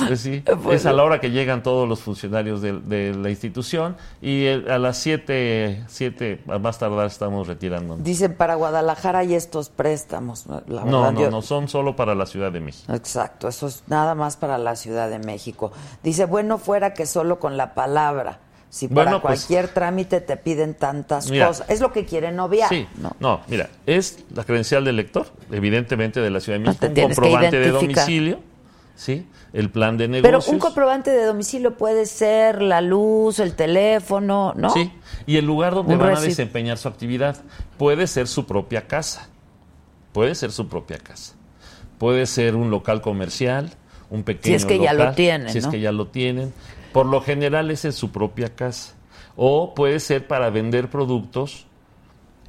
[0.07, 0.43] pues sí.
[0.71, 4.65] Es a la hora que llegan todos los funcionarios de, de la institución y eh,
[4.69, 7.95] a las 7, siete a más tardar estamos retirando.
[7.97, 10.45] Dicen para Guadalajara hay estos préstamos.
[10.47, 12.93] La verdad, No, no, yo- no, son solo para la Ciudad de México.
[12.93, 15.71] Exacto, eso es nada más para la Ciudad de México.
[16.03, 18.39] Dice, bueno, fuera que solo con la palabra.
[18.69, 21.47] Si para Bueno, pues- cualquier trámite te piden tantas Mira.
[21.47, 21.69] cosas.
[21.69, 22.67] Es lo que quieren obviar.
[22.67, 23.15] Sí, ¿no?
[23.21, 27.57] no, mira, es la credencial del lector, evidentemente de la Ciudad de México, un comprobante
[27.57, 28.39] de domicilio,
[28.95, 29.27] ¿sí?
[29.53, 30.53] El plan de Pero negocios.
[30.53, 34.69] un comprobante de domicilio puede ser la luz, el teléfono, ¿no?
[34.71, 34.91] Sí,
[35.25, 37.37] y el lugar donde Un van a desempeñar su actividad
[37.77, 39.29] puede ser su propia casa.
[40.11, 41.35] Puede ser su propia casa.
[41.97, 43.71] Puede ser un local comercial,
[44.09, 46.53] un pequeño es que ya lo local, tienen, Si es que ya lo tienen.
[46.91, 48.93] Por lo general es en su propia casa.
[49.37, 51.65] o puede ser para vender productos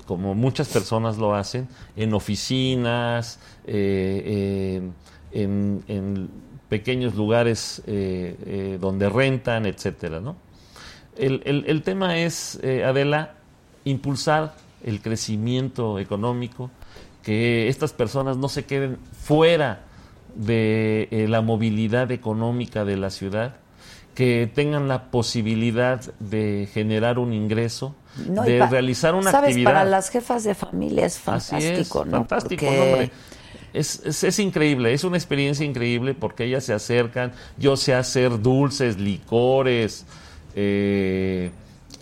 [0.06, 4.82] como muchas personas lo hacen, en oficinas, eh, eh,
[5.42, 6.28] en, en
[6.68, 10.36] pequeños lugares eh, eh, donde rentan, etcétera, ¿no?
[11.16, 13.34] El, el- el tema es, eh, Adela,
[13.84, 16.70] impulsar el crecimiento económico,
[17.22, 19.80] que estas personas no se queden fuera
[20.34, 23.56] de la movilidad económica de la ciudad,
[24.14, 27.94] que tengan la posibilidad de generar un ingreso,
[28.28, 29.48] No, de realizar una ¿sabes?
[29.50, 29.72] actividad.
[29.72, 32.10] Para las jefas de familia es Así es, fantástico, ¿no?
[32.18, 33.10] fantástico, Porque- hombre.
[33.76, 38.40] Es, es, es increíble, es una experiencia increíble porque ellas se acercan, yo sé hacer
[38.40, 40.06] dulces, licores,
[40.54, 41.50] eh,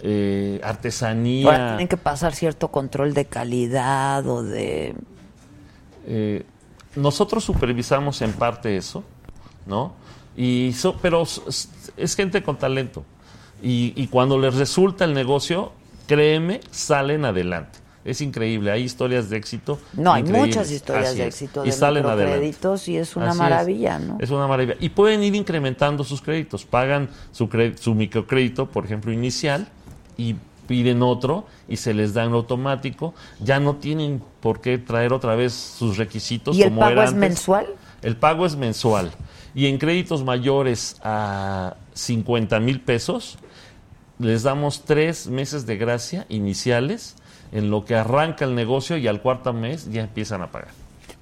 [0.02, 1.66] eh, Ahora artesanía.
[1.70, 4.94] tienen que pasar cierto control de calidad o de...
[6.06, 6.44] Eh,
[6.96, 9.02] nosotros supervisamos en parte eso,
[9.66, 9.94] ¿no?
[10.37, 11.24] Y so- pero
[11.96, 13.04] es gente con talento.
[13.62, 15.72] Y, y cuando les resulta el negocio,
[16.06, 17.78] créeme, salen adelante.
[18.04, 19.78] Es increíble, hay historias de éxito.
[19.94, 21.34] No, hay muchas historias Así de es.
[21.34, 22.24] éxito y de salen adelante.
[22.46, 24.18] microcréditos y es una Así maravilla, ¿no?
[24.20, 24.76] Es una maravilla.
[24.78, 26.66] Y pueden ir incrementando sus créditos.
[26.66, 29.68] Pagan su, cre- su microcrédito, por ejemplo, inicial,
[30.18, 30.36] y
[30.66, 33.14] piden otro y se les da en automático.
[33.40, 37.04] Ya no tienen por qué traer otra vez sus requisitos ¿Y el como pago era
[37.04, 37.20] es antes.
[37.20, 37.66] mensual?
[38.02, 39.12] El pago es mensual.
[39.54, 43.38] Y en créditos mayores a 50 mil pesos,
[44.18, 47.16] les damos tres meses de gracia iniciales
[47.54, 50.68] en lo que arranca el negocio y al cuarto mes ya empiezan a pagar.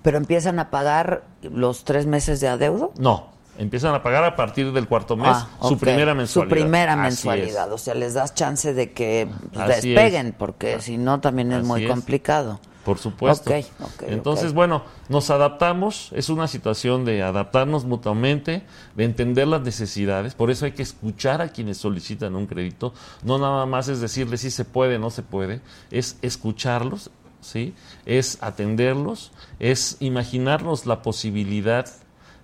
[0.03, 2.93] Pero empiezan a pagar los tres meses de adeudo.
[2.99, 6.57] No, empiezan a pagar a partir del cuarto mes Ah, su primera mensualidad.
[6.57, 7.67] Su primera Así mensualidad.
[7.69, 7.73] es.
[7.75, 10.35] O sea, les das chance de que pues, despeguen, es.
[10.37, 11.91] porque si no también es Así muy es.
[11.91, 12.59] complicado.
[12.85, 13.51] Por supuesto.
[13.51, 18.63] Ok, ok, Entonces, bueno, nos adaptamos, es una situación de adaptarnos mutuamente,
[18.97, 22.93] de entender las necesidades, por eso hay que escuchar a quienes solicitan un crédito,
[23.23, 25.61] no nada más es decirles si se puede, no se puede,
[25.93, 27.75] es escucharlos, ¿sí?
[28.05, 31.87] Es atenderlos, es imaginarnos la posibilidad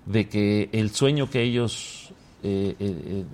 [0.06, 2.10] de que el sueño que ellos
[2.42, 3.24] eh, eh, eh,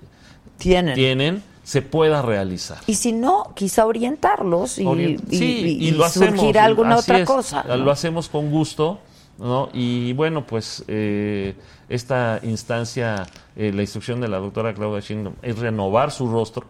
[0.57, 0.95] Tienen.
[0.95, 2.77] tienen se pueda realizar.
[2.85, 5.45] Y si no, quizá orientarlos y, Orient- y- sí,
[5.79, 7.63] y- y lo y surgir hacemos, alguna otra es, cosa.
[7.67, 7.75] ¿no?
[7.77, 8.99] Lo hacemos con gusto,
[9.39, 9.69] ¿no?
[9.73, 11.55] Y bueno, pues eh,
[11.89, 13.25] esta instancia,
[13.55, 16.67] eh, la instrucción de la doctora Claudia Sheinbaum es renovar su rostro,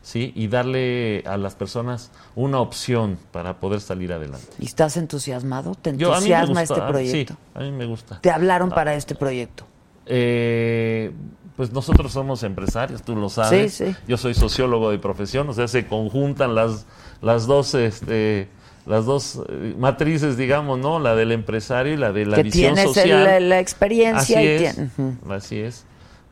[0.00, 0.32] ¿sí?
[0.34, 4.48] Y darle a las personas una opción para poder salir adelante.
[4.58, 5.74] ¿Y estás entusiasmado?
[5.74, 7.34] ¿Te Yo, a entusiasma gusta, este ah, proyecto?
[7.34, 8.20] Sí, a mí me gusta.
[8.22, 9.66] ¿Te hablaron para este proyecto?
[10.06, 11.12] Eh,
[11.56, 13.74] pues nosotros somos empresarios, tú lo sabes.
[13.74, 13.96] Sí, sí.
[14.08, 16.86] Yo soy sociólogo de profesión, o sea, se conjuntan las,
[17.20, 18.48] las dos, este,
[18.86, 20.98] las dos eh, matrices, digamos, ¿no?
[20.98, 23.24] La del empresario y la de la que visión tienes el- social.
[23.24, 25.84] la, la experiencia Así y es, tien- así es.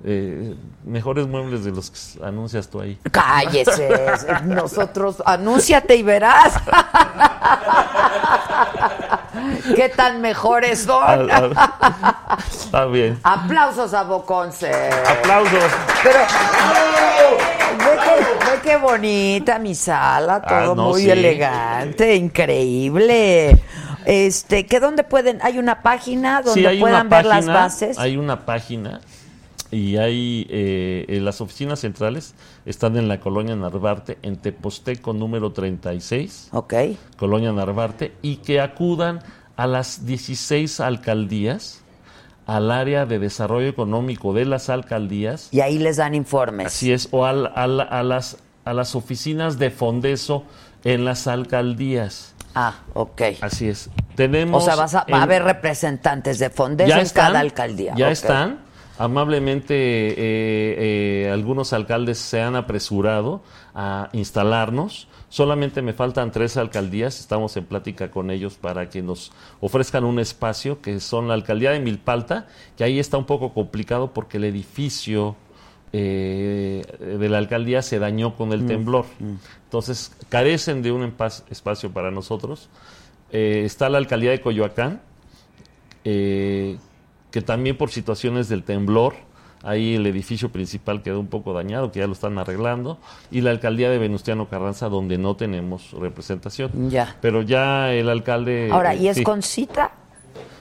[0.02, 0.54] Eh,
[0.86, 2.98] mejores muebles de los que anuncias tú ahí.
[3.12, 3.86] Cállese,
[4.46, 6.54] nosotros, anúnciate y verás.
[9.76, 11.28] ¿Qué tan mejores son?
[12.50, 13.18] Está bien.
[13.22, 14.70] Aplausos a Boconce.
[15.08, 15.64] Aplausos.
[16.02, 16.18] Pero
[17.78, 21.10] ve qué, ve qué bonita mi sala, todo Ah, no, muy sí.
[21.10, 23.62] elegante, increíble.
[24.06, 27.98] Este, que dónde pueden, hay una página donde Sí, puedan ver las bases.
[27.98, 29.00] Hay una página
[29.70, 32.34] y hay eh, las oficinas centrales
[32.66, 36.74] están en la colonia Narvarte, en Teposteco número 36, Ok.
[37.16, 39.20] colonia Narvarte, y que acudan
[39.56, 41.82] a las 16 alcaldías,
[42.46, 46.66] al área de desarrollo económico de las alcaldías, Y ahí les dan informes.
[46.66, 50.44] así es, o al- al- a, las, a las oficinas de Fondeso
[50.82, 52.34] en las alcaldías.
[52.54, 53.22] Ah, ok.
[53.42, 53.86] Así es.
[53.88, 57.94] O Tenemos sea, vas a, va a haber representantes de Fondes en cada alcaldía.
[57.96, 58.58] Ya están.
[59.00, 63.42] Amablemente eh, eh, algunos alcaldes se han apresurado
[63.74, 65.08] a instalarnos.
[65.30, 67.18] Solamente me faltan tres alcaldías.
[67.18, 71.70] Estamos en plática con ellos para que nos ofrezcan un espacio, que son la alcaldía
[71.70, 75.34] de Milpalta, que ahí está un poco complicado porque el edificio
[75.92, 79.06] eh, de la alcaldía se dañó con Mm, el temblor.
[79.64, 81.14] Entonces, carecen de un
[81.48, 82.68] espacio para nosotros.
[83.32, 85.00] Eh, está la alcaldía de Coyoacán,
[86.04, 86.76] eh,
[87.30, 89.14] que también por situaciones del temblor,
[89.62, 92.98] ahí el edificio principal quedó un poco dañado, que ya lo están arreglando,
[93.30, 96.90] y la alcaldía de Venustiano Carranza, donde no tenemos representación.
[96.90, 97.16] Ya.
[97.20, 98.70] Pero ya el alcalde...
[98.72, 99.22] Ahora, eh, ¿y es sí.
[99.22, 99.92] con cita?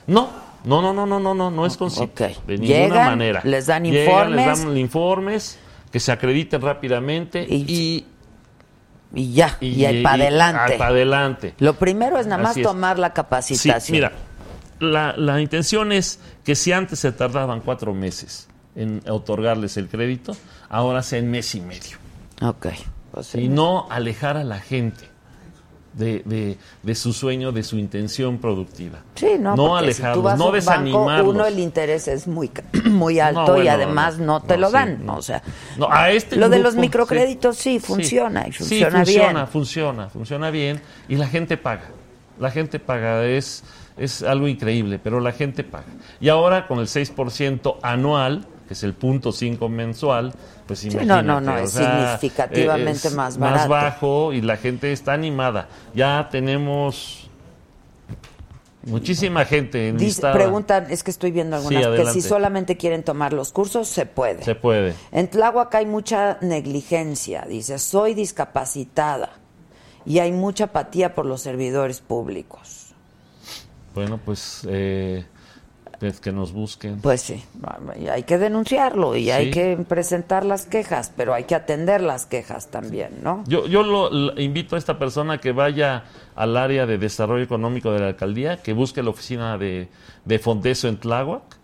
[0.06, 0.28] No,
[0.64, 2.46] no, no, no, no, no, no, no es con cita, Ok.
[2.46, 3.40] de ninguna Llegan, manera.
[3.44, 4.64] les dan Llegan, les informes.
[4.66, 5.58] dan informes,
[5.90, 8.06] que se acrediten rápidamente Y- y...
[9.12, 10.78] Y ya, y, ahí para adelante.
[10.78, 11.54] para adelante.
[11.58, 13.96] Lo primero es nada más tomar la Sí, capacitación.
[13.96, 14.12] mira,
[14.80, 20.36] la, la intención es que si antes se tardaban cuatro meses en otorgarles el crédito,
[20.68, 21.96] ahora sea en mes y medio.
[22.42, 22.66] Ok.
[23.12, 25.08] Pues y no alejar a la gente
[25.92, 29.00] de, de- de su sueño, de su intención productiva.
[29.16, 31.34] Sí, no, tú alejarlos, no banco, desanimarlos.
[31.34, 32.48] uno el interés es muy
[32.84, 35.14] muy alto No, y además no, te no, lo dan, no.
[35.14, 35.18] ¿no?
[35.18, 35.42] o sea,
[35.76, 40.08] No, a este lo de los microcréditos sí, sí, funciona y sí, funciona, funciona, funciona,
[40.08, 41.90] funciona bien y la gente paga.
[42.38, 43.64] La gente paga, es,
[43.96, 45.86] es algo increíble, pero la gente paga.
[46.20, 50.32] Y ahora con el 6% anual, que es el punto 5 mensual,
[50.66, 51.26] pues no, imagínate.
[51.26, 53.68] no, no, o es sea, significativamente es más Más barato.
[53.68, 55.68] bajo y la gente está animada.
[55.94, 57.28] Ya tenemos
[58.82, 63.52] muchísima gente Dice, preguntan, es que estoy viendo algunas, que si solamente quieren tomar los
[63.52, 64.42] cursos, se puede.
[64.42, 64.94] Se puede.
[65.12, 69.30] En Tláhuac hay mucha negligencia, dice, soy discapacitada
[70.06, 72.79] y hay mucha apatía por los servidores públicos.
[73.94, 75.24] Bueno, pues eh,
[76.00, 76.98] pues que nos busquen.
[77.00, 77.44] Pues sí,
[78.10, 82.70] hay que denunciarlo y hay que presentar las quejas, pero hay que atender las quejas
[82.70, 83.44] también, ¿no?
[83.46, 87.92] Yo, yo lo, lo invito a esta persona que vaya al área de desarrollo económico
[87.92, 89.88] de la alcaldía, que busque la oficina de,
[90.24, 91.59] de Fondeso en Tláhuac.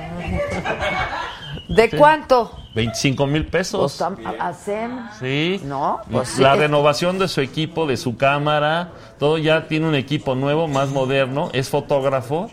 [1.68, 2.57] ¿De cuánto?
[2.75, 3.97] 25 mil pesos.
[3.99, 5.09] Pues, am- ¿Hacem?
[5.18, 5.61] Sí.
[5.64, 6.61] No, pues la sí.
[6.61, 11.51] renovación de su equipo, de su cámara, todo ya tiene un equipo nuevo, más moderno,
[11.53, 12.49] es fotógrafo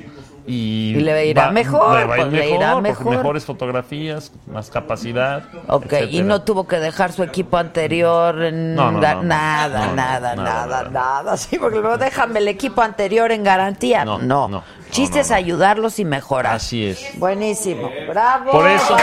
[0.50, 3.16] y, Y le irá mejor, le va pues le mejor, irá mejor.
[3.18, 5.44] mejores fotografías, más capacidad.
[5.68, 10.36] Ok, y no tuvo que dejar su equipo anterior en No, no, no, nada, nada,
[10.36, 14.06] nada, nada, Sí, porque luego déjame el equipo anterior en garantía.
[14.06, 16.56] No, Chiste es ayudarlos y mejorar.
[16.56, 17.20] Así es.
[17.20, 18.52] Buenísimo, bravo.
[18.52, 18.96] Por eso-.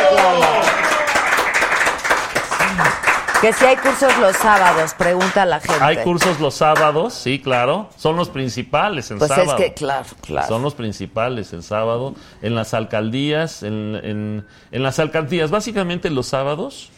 [3.45, 5.85] Que si hay cursos los sábados, pregunta la gente.
[5.85, 7.91] Hay cursos los sábados, sí, claro.
[7.99, 9.59] Son los principales el Pues sábado.
[9.59, 10.49] es que, claro, claro.
[10.49, 15.51] Son los principales el sábado, en las alcaldías, en, en- en las alcaldías.
[15.51, 16.89] Básicamente los sábados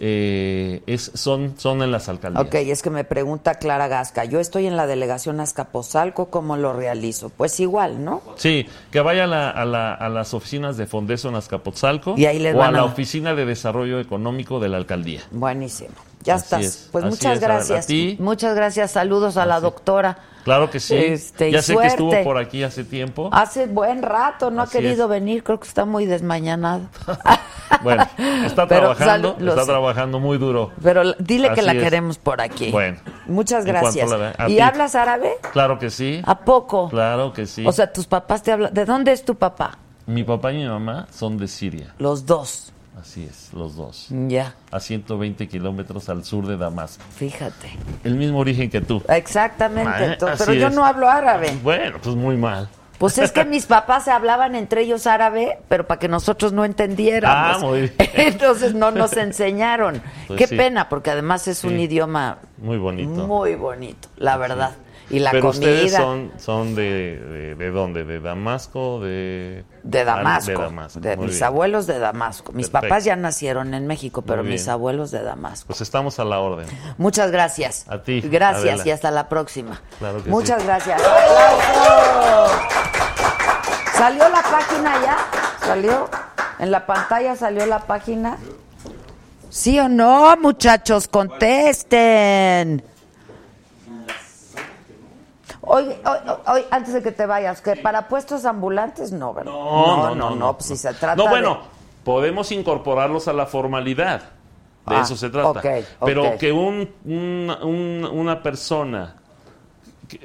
[0.00, 2.44] eh, es, son, son en las alcaldías.
[2.44, 6.72] Ok, es que me pregunta Clara Gasca, yo estoy en la delegación Azcapotzalco, ¿cómo lo
[6.72, 7.30] realizo?
[7.30, 8.20] Pues igual, ¿no?
[8.36, 12.26] Sí, que vaya a, la- a la- a las oficinas de Fondeso en Azcapotzalco Y
[12.26, 15.20] ahí les o a van a- la oficina de desarrollo económico de la alcaldía.
[15.30, 15.90] Buenísimo.
[16.24, 16.64] Ya Así estás.
[16.64, 17.84] es, Pues así muchas es, gracias.
[17.84, 18.16] A ti.
[18.20, 18.92] Muchas gracias.
[18.92, 20.18] Saludos a la doctora.
[20.44, 20.96] Claro que sí.
[20.96, 23.30] Este, ya sé que estuvo por aquí hace tiempo.
[23.32, 25.10] Hace buen rato no Así ha querido es.
[25.10, 26.82] venir, creo que está muy desmañanado.
[27.82, 28.06] Bueno,
[28.44, 29.66] está Pero trabajando, sal- está sé.
[29.70, 30.72] trabajando muy duro.
[30.82, 31.82] Pero dile que la es.
[31.82, 32.70] queremos por aquí.
[32.70, 32.98] Bueno.
[33.26, 34.08] Muchas gracias.
[34.10, 34.60] la ¿Y ti.
[34.60, 35.32] hablas árabe?
[35.52, 36.20] Claro que sí.
[36.26, 36.90] ¿A poco?
[36.90, 37.66] Claro que sí.
[37.66, 38.74] O sea, tus papás te hablan.
[38.74, 39.78] ¿De dónde es tu papá?
[40.04, 41.94] mi papá y mi mamá son de Siria.
[41.98, 42.72] Los dos.
[43.02, 44.06] Así es, los dos.
[44.28, 47.02] Ya, A 120 kilómetros al sur de Damasco.
[47.16, 47.70] fíjate.
[48.04, 49.02] El mismo origen que tú.
[49.08, 50.16] Exactamente.
[50.24, 51.50] Ah, pero yo no hablo árabe.
[51.62, 52.68] Bueno, pues muy mal.
[52.98, 56.64] Pues es que mis papás se hablaban entre ellos árabe, pero para que nosotros no
[56.64, 57.56] entendiéramos.
[57.56, 57.94] Ah, muy bien.
[58.14, 60.00] Entonces no nos enseñaron.
[60.28, 60.56] Pues Qué sí.
[60.56, 63.26] pena, porque además es un idioma Muy bonito.
[63.26, 64.70] muy bonito, la verdad.
[65.12, 68.04] Y la Pero comida ustedes son, son de, de, de dónde?
[68.04, 68.98] ¿De Damasco?
[69.00, 71.00] De, de Damasco, De Damasco.
[71.00, 71.44] de muy mis bien.
[71.44, 72.52] abuelos de Damasco.
[72.52, 72.88] Mis Perfecto.
[72.94, 75.66] papás ya nacieron en México, pero mis abuelos de Damasco.
[75.66, 76.66] Pues estamos a la orden.
[76.96, 77.84] Muchas gracias.
[77.88, 78.82] A ti, Gracias Adela.
[78.86, 79.82] y hasta la próxima.
[79.98, 80.66] Claro que Muchas sí.
[80.66, 81.00] gracias.
[81.02, 82.52] ¡Aplausos!
[83.94, 85.16] ¿Salió la página ya?
[85.66, 86.08] ¿Salió?
[86.58, 88.38] ¿En la pantalla salió la página?
[89.50, 91.06] ¿Sí o no, muchachos?
[91.06, 92.82] Contesten.
[95.62, 99.52] Hoy, hoy, hoy, antes de que te vayas, que para puestos ambulantes no, ¿verdad?
[99.52, 100.52] No, no, no.
[100.54, 101.60] pues si se trata No, de- bueno,
[102.04, 104.22] podemos incorporarlos a la formalidad.
[104.86, 105.50] De Ah, eso se trata.
[105.50, 105.64] ok, ok.
[106.04, 109.14] Pero que un, un- un- una persona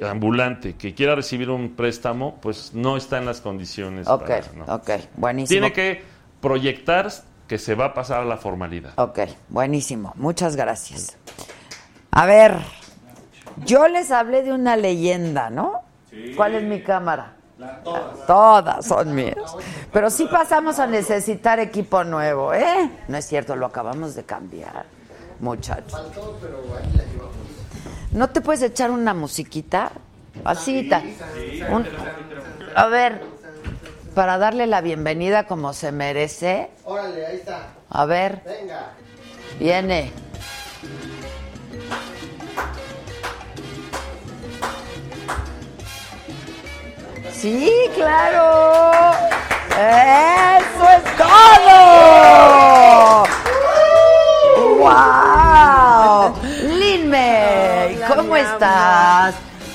[0.02, 4.08] ambulante que quiera recibir un préstamo, pues no está en las condiciones.
[4.08, 4.74] Ok, para- no.
[4.74, 5.48] ok, buenísimo.
[5.60, 6.02] Tiene que
[6.40, 7.08] proyectar
[7.46, 8.92] que se va a pasar a la formalidad.
[8.96, 10.12] Ok, buenísimo.
[10.16, 11.16] Muchas gracias.
[12.10, 12.56] A ver,
[13.64, 15.82] yo les hablé de una leyenda, ¿no?
[16.36, 17.34] ¿Cuál es mi cámara?
[17.82, 18.26] todas.
[18.26, 19.34] Todas son mías.
[19.92, 22.88] Pero sí pasamos a necesitar equipo nuevo, ¿eh?
[23.08, 24.84] No es cierto, lo acabamos de cambiar,
[25.40, 26.00] muchachos.
[28.12, 29.90] ¿No te puedes echar una musiquita?
[30.44, 30.88] Así,
[31.70, 31.86] un-
[32.76, 33.22] a ver,
[34.14, 36.70] para darle la bienvenida como se merece.
[36.84, 37.70] Órale, ahí está.
[37.90, 38.92] A ver, Venga.
[39.58, 40.12] viene.
[47.40, 49.12] Sí, claro.
[49.70, 51.78] Eso es todo.
[54.78, 56.34] ¡Wow!
[56.64, 58.40] Lin May, ¿cómo mi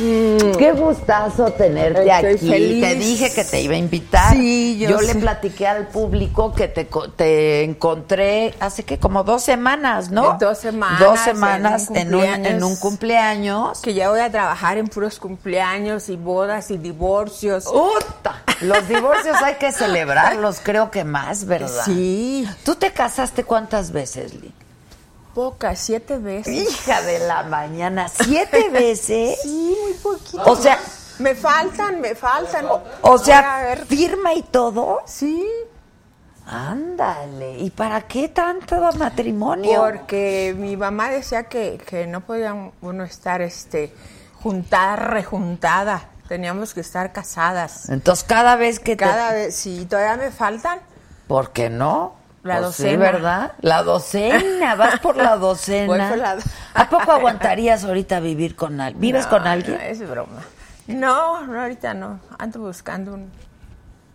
[0.03, 0.57] estás?
[0.57, 2.47] Qué gustazo tenerte Estoy aquí.
[2.49, 2.81] feliz.
[2.83, 4.33] Te dije que te iba a invitar.
[4.33, 9.43] Sí, yo le platiqué al público que te, co- te encontré hace que como dos
[9.43, 10.37] semanas, ¿no?
[10.39, 12.47] Dos semanas, Dos semanas en en un cumpleaños.
[12.51, 13.81] en un cumpleaños.
[13.81, 17.65] Que ya voy a trabajar en puros cumpleaños y bodas y divorcios.
[17.67, 18.43] ¡Uta!
[18.61, 21.83] Los divorcios hay que celebrarlos, creo que más, ¿verdad?
[21.85, 24.53] Sí, ¿Tú te casaste cuántas veces, Lin?
[25.33, 26.53] Pocas, siete veces.
[26.53, 29.39] Hija de la mañana, ¿siete veces?
[29.41, 30.43] Sí, muy poquito.
[30.45, 30.79] O sea,
[31.19, 32.65] Me faltan, me faltan.
[33.01, 33.85] o a sea, ver.
[33.85, 35.01] firma y todo.
[35.05, 35.45] Sí,
[36.45, 39.79] Ándale, ¿y para qué tanto matrimonio?
[39.79, 43.93] porque mi mamá decía que, que no podía uno estar este
[44.41, 46.09] juntada, rejuntada.
[46.27, 47.87] Teníamos que estar casadas.
[47.89, 49.05] Entonces, cada vez que te...
[49.05, 50.79] Cada vez, si todavía me faltan,
[51.27, 52.15] ¿Por qué no?
[52.43, 52.99] La Pues Sí, docena.
[53.11, 53.51] ¿verdad?
[53.61, 55.87] La docena, vas por la docena.
[55.87, 56.41] Voy por la do-
[56.73, 58.99] ¿A poco aguantarías ahorita vivir con alguien?
[59.01, 59.77] ¿Vives No, con alguien?
[59.77, 60.41] no, es broma.
[60.87, 62.19] No, no, ahorita no.
[62.37, 63.31] Ando buscando un,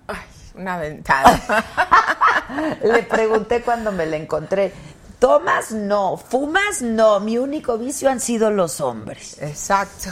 [0.09, 0.17] ay,
[0.55, 1.41] una ventada.
[2.83, 4.73] Le pregunté cuando me la encontré.
[5.19, 5.73] ¿Tomas?
[5.73, 6.17] No.
[6.19, 6.83] ¿Fumas?
[6.83, 7.21] No.
[7.21, 9.39] Mi único vicio han sido los hombres.
[9.41, 10.11] Exacto.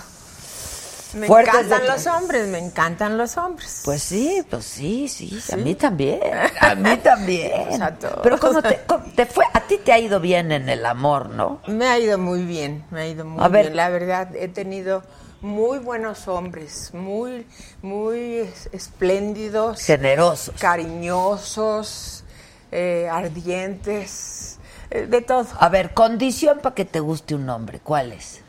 [1.16, 3.80] Me Fuertes encantan de- los hombres, me encantan los hombres.
[3.84, 6.20] Pues sí, pues sí, sí, a mí también,
[6.60, 7.82] a mí también.
[7.82, 8.20] A todos.
[8.22, 9.44] Pero ¿cómo te, cómo te fue?
[9.54, 11.62] A ti te ha ido bien en el amor, ¿no?
[11.68, 13.62] Me ha ido muy bien, me ha ido muy A ver.
[13.66, 13.76] bien.
[13.76, 15.02] La verdad, he tenido
[15.40, 17.46] muy buenos hombres, muy,
[17.80, 20.54] muy es- espléndidos, Generosos.
[20.60, 22.24] cariñosos,
[22.72, 24.58] eh, ardientes,
[24.90, 25.46] eh, de todo.
[25.58, 28.40] A ver, condición para que te guste un hombre, ¿cuál es?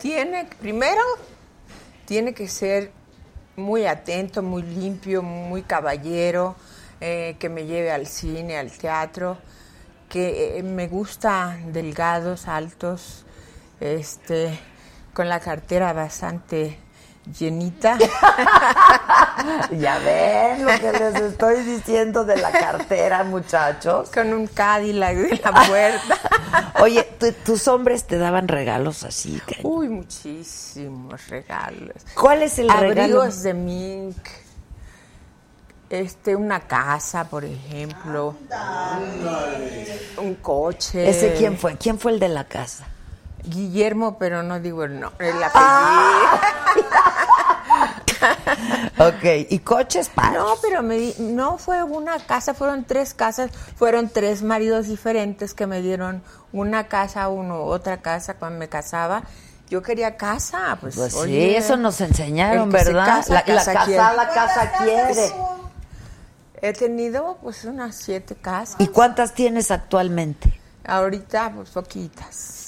[0.00, 1.00] Tiene, primero,
[2.04, 2.90] tiene que ser
[3.56, 6.56] muy atento, muy limpio, muy caballero,
[7.00, 9.38] eh, que me lleve al cine, al teatro,
[10.08, 13.24] que eh, me gusta delgados, altos,
[13.80, 14.58] este,
[15.12, 16.78] con la cartera bastante
[17.38, 17.98] llenita.
[19.72, 24.08] Ya ven lo que les estoy diciendo de la cartera, muchachos.
[24.10, 26.72] con un Cadillac de la puerta.
[26.80, 29.40] Oye, ¿tu- ¿tus hombres te daban regalos así?
[29.62, 31.96] Uy, muchísimos regalos.
[32.14, 33.02] ¿Cuál es el regalo?
[33.02, 34.16] Abrigos de mink.
[35.90, 38.36] Este, una casa, por ejemplo.
[40.16, 41.08] Un coche.
[41.08, 41.76] ¿Ese quién fue?
[41.76, 42.86] ¿Quién fue el de la casa?
[43.44, 45.52] Guillermo, pero no digo el nombre, el apellido.
[45.68, 46.40] Ah.
[48.98, 50.32] Ok, ¿y coches para?
[50.38, 55.52] No, pero me di- no fue una casa, fueron tres casas, fueron tres maridos diferentes
[55.52, 56.22] que me dieron
[56.52, 59.24] una casa, uno, otra casa cuando me casaba.
[59.68, 63.04] Yo quería casa, pues, Pues sí, oye, eso nos enseñaron, ¿verdad?
[63.06, 63.96] casa, la, la casa quiere.
[63.98, 65.32] casada casa quiere.
[66.62, 68.76] He tenido pues unas siete casas.
[68.78, 70.60] ¿Y cuántas tienes actualmente?
[70.86, 72.63] Ahorita, pues poquitas.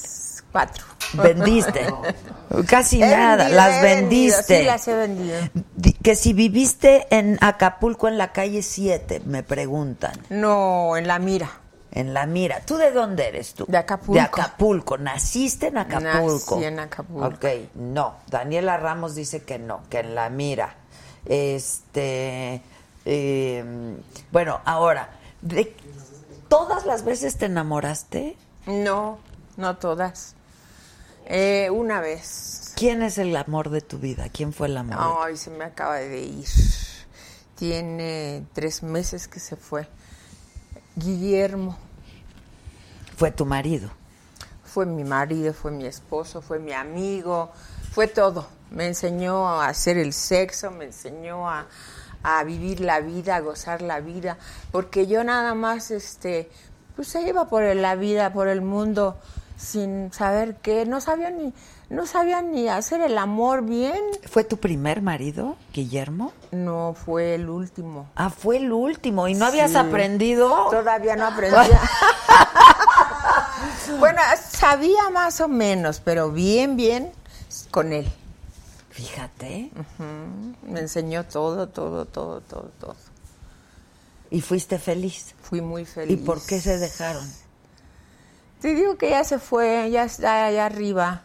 [0.57, 0.85] Cuatro.
[1.15, 1.87] Vendiste.
[2.69, 4.59] Casi He nada, vendido, las vendido, vendiste.
[4.61, 5.37] sí, las he vendido.
[5.75, 10.13] Di- Que si viviste en Acapulco en la calle 7, me preguntan.
[10.31, 11.51] No, en la mira.
[11.91, 12.61] En la mira.
[12.61, 13.65] ¿Tú de dónde eres tú?
[13.69, 14.15] De Acapulco.
[14.15, 14.99] De Acapulco.
[14.99, 16.55] ¿Naciste en Acapulco?
[16.57, 17.27] Nací en Acapulco.
[17.27, 17.45] Ok,
[17.75, 18.17] no.
[18.29, 20.75] Daniela Ramos dice que no, que en la mira.
[21.25, 22.63] Este.
[23.05, 23.65] eh,
[24.31, 25.09] bueno, ahora,
[25.43, 25.75] ¿de
[26.49, 28.37] todas las veces te enamoraste?
[28.67, 29.19] No,
[29.57, 30.35] no todas.
[31.27, 32.73] Eh, una vez.
[32.77, 34.29] ¿Quién es el amor de tu vida?
[34.33, 34.97] ¿Quién fue el amor?
[34.99, 36.47] de tu- Ay, se me acaba de ir.
[37.57, 39.89] Tiene tres meses que se fue.
[40.95, 41.77] Guillermo
[43.17, 43.91] Fue tu marido.
[44.65, 47.51] fue mi marido, fue mi esposo, fue mi amigo,
[47.93, 48.47] fue todo.
[48.71, 51.67] Me enseñó a hacer el sexo, me enseñó a,
[52.23, 54.37] a vivir la vida, a gozar la vida,
[54.73, 56.51] porque yo nada más, este,
[56.95, 59.19] pues se iba por la vida, por el mundo,
[59.57, 61.53] sin saber qué, no sabía ni,
[61.89, 64.01] no sabía ni hacer el amor bien.
[64.29, 66.33] ¿Fue tu primer marido, Guillermo?
[66.53, 68.09] No fue el último.
[68.15, 69.29] Ah, fue el último.
[69.29, 70.69] ¿Y no habías aprendido?
[70.71, 71.81] Todavía no aprendía.
[73.99, 77.13] bueno, sabía más o menos, pero bien, bien
[77.71, 78.07] con él.
[78.91, 79.71] Fíjate.
[80.63, 82.97] Me enseñó todo, todo, todo, todo, todo.
[84.31, 85.35] Y fuiste feliz.
[85.43, 86.19] Fui muy feliz.
[86.19, 87.25] ¿Y por qué se dejaron?
[88.67, 91.23] Te digo que ya se fue, ya está allá arriba.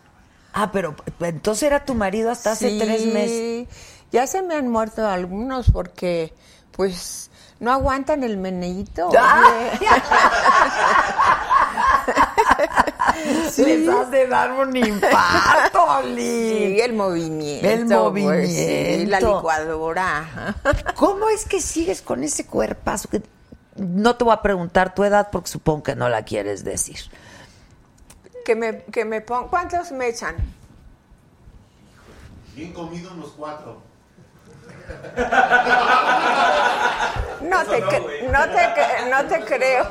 [0.53, 3.67] Ah, pero entonces era tu marido hasta hace Sí, tres meses.
[4.11, 6.35] Ya se me han muerto algunos porque,
[6.71, 9.09] pues, no aguantan el meneíto.
[13.57, 16.17] Les has de dar un infarto, Lin.
[16.19, 17.67] Sí, el movimiento.
[17.67, 17.87] El
[18.23, 19.37] pues, sí, la movimiento.
[19.37, 20.55] licuadora.
[20.95, 23.09] ¿Cómo es que sigues con ese cuerpazo?
[23.77, 26.99] No te voy a preguntar tu edad porque supongo que no la quieres decir.
[28.43, 30.35] Que me, que me pon- ¿Cuántos me echan?
[32.55, 33.81] Bien comido unos cuatro.
[37.41, 39.87] No te, cre- no te, no te creo.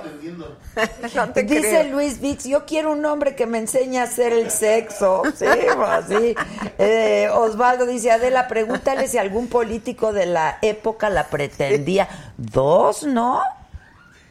[1.17, 1.85] No te Dice creo.
[1.93, 5.23] Luis Vix, yo quiero un hombre que me enseñe a hacer el sexo.
[5.35, 6.35] Sí, pues, sí.
[6.79, 12.09] Eh, Osvaldo dice, Adela, pregúntale si algún político de la época la pretendía.
[12.37, 13.43] Dos, ¿no?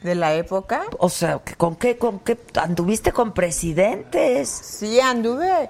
[0.02, 0.84] ¿De la época?
[0.97, 2.38] O sea, ¿que ¿con qué, con qué?
[2.56, 4.47] ¿Anduviste con presidentes?
[4.50, 5.70] Sí, anduve.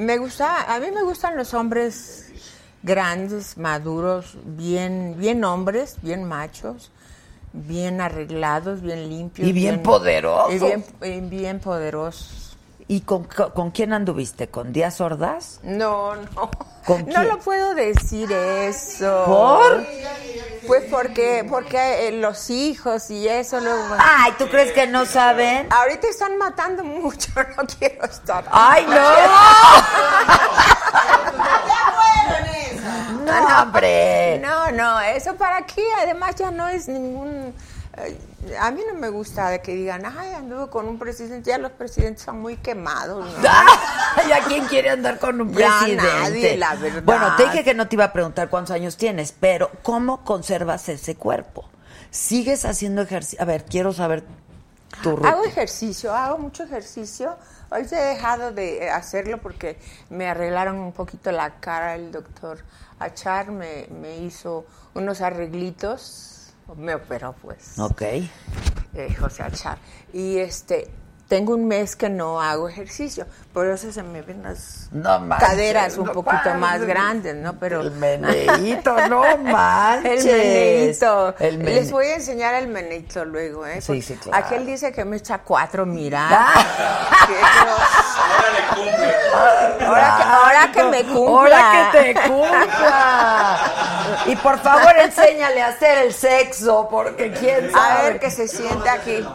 [0.00, 2.32] Me gusta, a mí me gustan los hombres
[2.82, 6.90] grandes, maduros, bien, bien hombres, bien machos,
[7.52, 9.48] bien arreglados, bien limpios.
[9.48, 10.54] Y bien poderosos.
[10.54, 12.47] Y bien, y bien poderosos.
[12.90, 14.48] ¿Y con, con quién anduviste?
[14.48, 15.60] ¿Con Díaz Ordaz?
[15.62, 16.50] No, no.
[16.86, 19.24] ¿Con No lo puedo decir eso.
[19.26, 19.86] ¿Por?
[20.66, 23.94] Pues porque, porque eh, los hijos y eso luego.
[23.98, 25.68] Ay, ¿tú crees que no saben?
[25.70, 28.46] Ahorita están matando mucho, no quiero estar.
[28.50, 28.94] ¡Ay, no!
[28.94, 29.28] Ya.
[33.28, 34.40] No, hombre.
[34.42, 37.54] No, no, eso para qué, además ya no es ningún...
[38.06, 41.58] eh, a mí no me gusta de que digan, ay, anduve con un presidente, ya
[41.58, 43.42] los presidentes son muy quemados, ¿no?
[44.28, 46.06] ¿Ya quién quiere andar con un Ya presidente?
[46.06, 47.02] nadie, la verdad.
[47.02, 50.88] Bueno, te dije que no te iba a preguntar cuántos años tienes, pero ¿cómo conservas
[50.88, 51.68] ese cuerpo?
[52.10, 53.42] ¿Sigues haciendo ejercicio?
[53.42, 54.24] A ver, quiero saber
[55.02, 55.30] tu rutina.
[55.30, 57.36] Hago ejercicio, hago mucho ejercicio.
[57.70, 59.78] Hoy he dejado de hacerlo porque
[60.08, 62.64] me arreglaron un poquito la cara el doctor
[62.98, 66.37] Achar, me, me hizo unos arreglitos,
[66.76, 67.78] me operó pues.
[67.78, 68.02] Ok.
[68.02, 68.28] eh,
[69.18, 69.78] José Achar.
[70.12, 70.88] Y este,
[71.28, 75.46] tengo un mes que no hago ejercicio, por eso se me ven las No manches,
[75.48, 77.52] caderas un no poquito más grandes, ¿no?
[77.58, 80.24] Pero El meneíto, no manches.
[80.24, 81.34] el meneíto.
[81.38, 83.82] El mene- Les voy a enseñar el meneíto luego, ¿eh?
[83.82, 84.42] Sí, sí, claro.
[84.46, 86.28] Aquel dice que me echa cuatro, mira.
[86.30, 86.64] Ah.
[87.28, 87.40] Que yo-
[89.86, 91.58] ahora, que, ahora que me cumpla.
[91.58, 93.58] Ahora que te cumpla.
[94.26, 97.98] Y por favor, enséñale a hacer el sexo, porque quién sabe.
[97.98, 99.26] A ver que se siente aquí.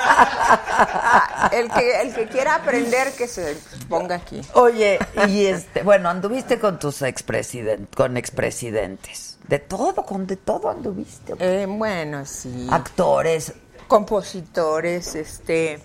[1.52, 3.56] El que, el que quiera aprender que se
[3.88, 4.40] ponga aquí.
[4.54, 4.98] Oye,
[5.28, 9.38] y este, bueno, anduviste con tus expresidentes, con expresidentes.
[9.48, 11.34] De todo, con de todo anduviste.
[11.38, 12.68] Eh, bueno, sí.
[12.70, 13.52] Actores.
[13.88, 15.82] Compositores, este.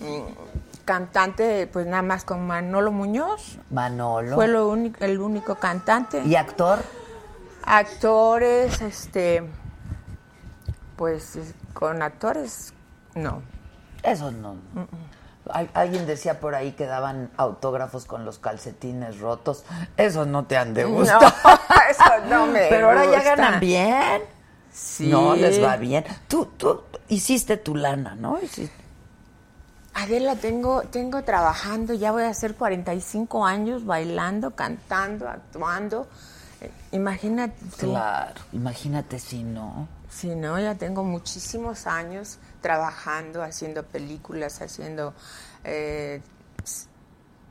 [0.00, 3.58] mm, Cantante, pues nada más con Manolo Muñoz.
[3.70, 4.34] Manolo.
[4.34, 6.22] Fue lo único, el único cantante.
[6.24, 6.80] ¿Y actor?
[7.64, 9.42] Actores, este.
[10.96, 12.72] Pues es- con actores,
[13.14, 13.42] no.
[14.02, 14.56] Eso no.
[15.50, 19.64] Al- alguien decía por ahí que daban autógrafos con los calcetines rotos.
[19.96, 21.22] Eso no te han de No, gustar.
[21.90, 24.22] eso no me Pero ahora ya ganan bien.
[24.72, 25.08] Sí.
[25.08, 26.04] No, les va bien.
[26.28, 28.38] Tú, tú hiciste tu lana, ¿no?
[28.40, 28.72] Hiciste-
[29.94, 36.06] Adela, tengo, tengo trabajando, ya voy a hacer 45 años bailando, cantando, actuando.
[36.92, 37.54] Imagínate.
[37.78, 39.88] Claro, imagínate si no.
[40.08, 45.12] Sí, no, ya tengo muchísimos años trabajando, haciendo películas, haciendo
[45.64, 46.22] eh,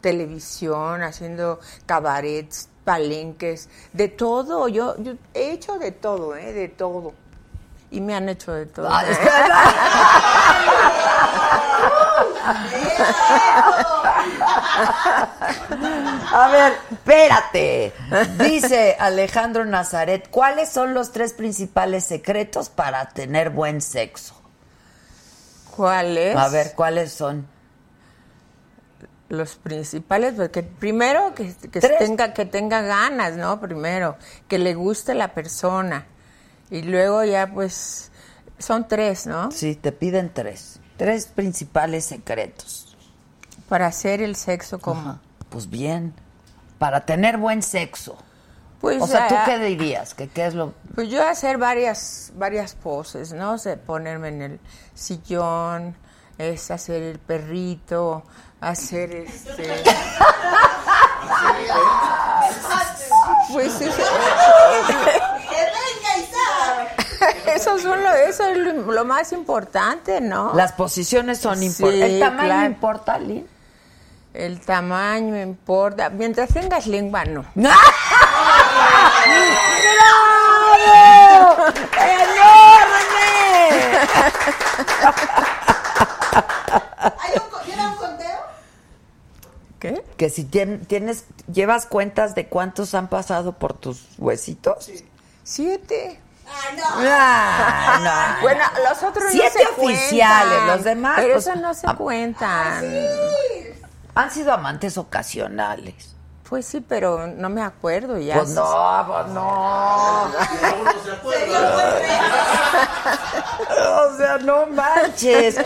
[0.01, 4.68] televisión, haciendo cabarets, palenques, de todo.
[4.68, 6.53] Yo, yo he hecho de todo, ¿eh?
[6.53, 7.14] De todo.
[7.91, 8.88] Y me han hecho de todo.
[9.01, 9.20] Es
[16.34, 17.93] A ver, espérate.
[18.38, 24.41] Dice Alejandro Nazaret, ¿cuáles son los tres principales secretos para tener buen sexo?
[25.76, 26.36] ¿Cuál es?
[26.36, 27.47] A ver, ¿cuáles son?
[29.30, 33.61] Los principales, porque primero que, que tenga, que tenga ganas, ¿no?
[33.61, 34.17] Primero,
[34.47, 36.05] que le guste la persona.
[36.69, 38.11] Y luego ya pues
[38.59, 39.51] son tres, ¿no?
[39.51, 40.80] Sí, te piden tres.
[40.97, 42.95] Tres principales secretos.
[43.69, 45.19] Para hacer el sexo como...
[45.49, 46.13] Pues bien,
[46.78, 48.17] para tener buen sexo.
[48.82, 50.14] Pues, o sea, ¿tú ah, qué dirías?
[50.16, 50.74] ¿Que qué es lo...?
[50.96, 53.54] Pues yo hacer varias, varias poses, ¿no?
[53.54, 54.60] O sea, ponerme en el
[54.96, 55.96] sillón,
[56.40, 58.24] es hacer el perrito,
[58.60, 59.84] hacer este...
[63.52, 63.96] pues es-
[67.56, 70.54] eso, son lo, eso es lo, lo más importante, ¿no?
[70.56, 72.10] Las posiciones son Sí, importantes.
[72.12, 72.66] ¿El tamaño claro.
[72.66, 73.48] importa, Lynn?
[74.34, 76.10] El tamaño importa.
[76.10, 77.46] Mientras tengas lengua, no.
[79.96, 81.66] ¡Bravo!
[81.98, 83.12] ¡Enorme!
[87.20, 88.40] ¿Hay un, co- ¿Tiene un conteo?
[89.80, 90.04] ¿Qué?
[90.18, 94.90] Que si tien- tienes, llevas cuentas de cuántos han pasado por tus huesitos.
[95.44, 96.22] Siete.
[96.48, 96.84] Ah, no.
[97.10, 98.00] Ah,
[98.38, 98.42] no.
[98.44, 101.88] Bueno, los otros Siete no se oficiales, cuentan, los demás, Pero pues, eso no se
[101.88, 102.86] ah, cuentan.
[104.16, 106.16] Han sido amantes ocasionales.
[106.49, 108.36] Pues sí, pero no me acuerdo ya.
[108.36, 110.32] Pues no, pues no.
[114.12, 115.57] O sea, no manches.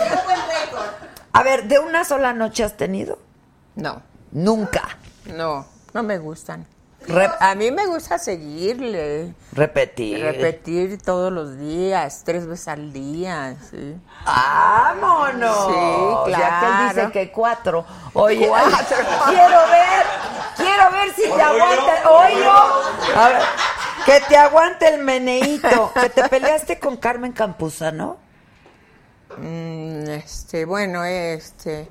[1.33, 3.17] A ver, ¿de una sola noche has tenido?
[3.75, 4.97] No, Nunca.
[5.25, 6.65] no, no me gustan.
[7.07, 10.19] Re- A mí me gusta seguirle, repetir.
[10.23, 13.95] repetir todos los días, tres veces al día, sí.
[14.25, 15.67] ¡Vámonos!
[15.67, 16.93] Sí, Ya que él claro.
[16.95, 17.85] dice que cuatro.
[18.13, 18.97] Oye, Cuatro.
[19.27, 20.05] quiero ver,
[20.57, 22.09] quiero ver si te aguanta.
[22.09, 22.45] Oye,
[23.15, 23.41] a ver,
[24.05, 25.91] que te aguante el meneíto.
[25.93, 28.17] Que te peleaste con Carmen Campuzano.
[29.37, 31.89] Mm, este, bueno, este,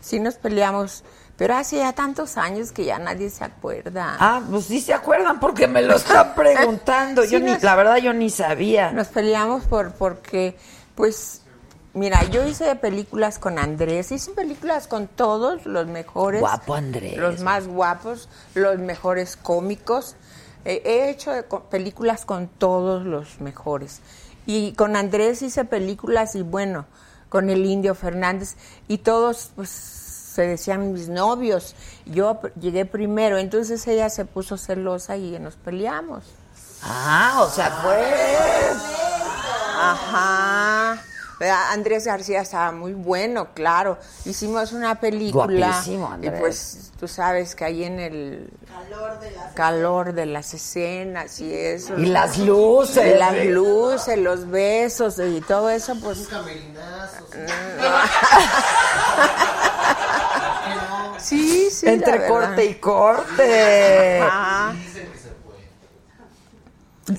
[0.00, 1.02] sí nos peleamos,
[1.36, 4.16] pero hace ya tantos años que ya nadie se acuerda.
[4.20, 7.24] Ah, pues sí se acuerdan porque me lo están preguntando.
[7.24, 8.92] Yo ni, la verdad, yo ni sabía.
[8.92, 10.56] Nos peleamos por porque,
[10.94, 11.42] pues,
[11.92, 16.40] mira, yo hice películas con Andrés, hice películas con todos los mejores.
[16.40, 17.16] Guapo Andrés.
[17.16, 20.14] Los más guapos, los mejores cómicos.
[20.64, 21.32] Eh, he hecho
[21.68, 24.00] películas con todos los mejores.
[24.46, 26.86] Y con Andrés hice películas y bueno,
[27.28, 28.56] con el Indio Fernández
[28.86, 29.70] y todos pues
[30.34, 31.76] se decían mis novios.
[32.06, 36.24] Yo llegué primero, entonces ella se puso celosa y nos peleamos.
[36.82, 38.76] Ah, o sea, pues.
[39.78, 41.00] Ajá.
[41.70, 43.98] Andrés García estaba muy bueno, claro.
[44.24, 45.68] Hicimos una película.
[45.68, 46.34] Guapísimo, Andrés.
[46.34, 49.52] Y pues tú sabes que ahí en el Calor de las...
[49.52, 51.96] calor de las escenas y eso.
[51.98, 53.14] Y las luces.
[53.14, 56.26] Y las luces, los besos y todo eso, pues.
[56.28, 57.26] Camerinazo.
[57.30, 57.38] Sí,
[61.18, 61.68] sí.
[61.82, 64.20] la Entre corte y corte.
[64.20, 64.74] Ajá.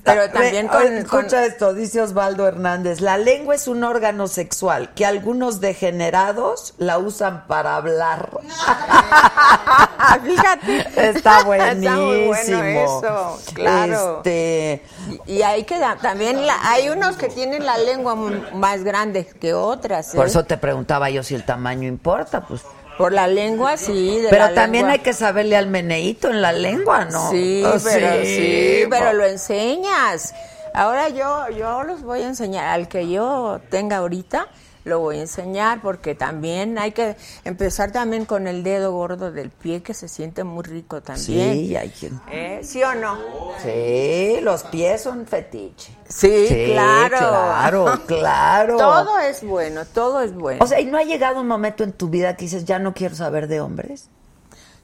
[0.03, 3.01] Pero también Ve, con, Escucha esto, dice Osvaldo Hernández.
[3.01, 8.31] La lengua es un órgano sexual que algunos degenerados la usan para hablar.
[10.23, 11.09] Fíjate.
[11.09, 11.91] Está buenísimo.
[11.91, 14.17] Está muy bueno eso, claro.
[14.17, 14.83] Este,
[15.27, 20.13] Y hay que también la- hay unos que tienen la lengua más grande que otras.
[20.13, 20.17] ¿eh?
[20.17, 22.61] por eso te preguntaba yo si el tamaño importa, pues.
[22.97, 24.19] Por la lengua, sí.
[24.19, 24.93] de Pero la también lengua.
[24.93, 27.29] hay que saberle al meneíto en la lengua, ¿no?
[27.29, 30.33] Sí, Oh, pero, sí, pero po- lo enseñas.
[30.73, 32.65] Ahora yo, yo los voy a enseñar.
[32.69, 34.47] Al que yo tenga ahorita,
[34.85, 39.49] lo voy a enseñar porque también hay que empezar también con el dedo gordo del
[39.49, 41.53] pie que se siente muy rico también.
[41.55, 42.19] Sí, hay quien.
[42.31, 42.61] ¿Eh?
[42.63, 43.17] ¿Sí o no?
[43.63, 45.91] Sí, los pies son fetiche.
[46.07, 47.17] Sí, Sí, claro.
[47.17, 48.77] claro, claro.
[48.77, 50.63] Todo es bueno, todo es bueno.
[50.63, 52.93] O sea, ¿y no ha llegado un momento en tu vida que dices, ya no
[52.93, 54.09] quiero saber de hombres?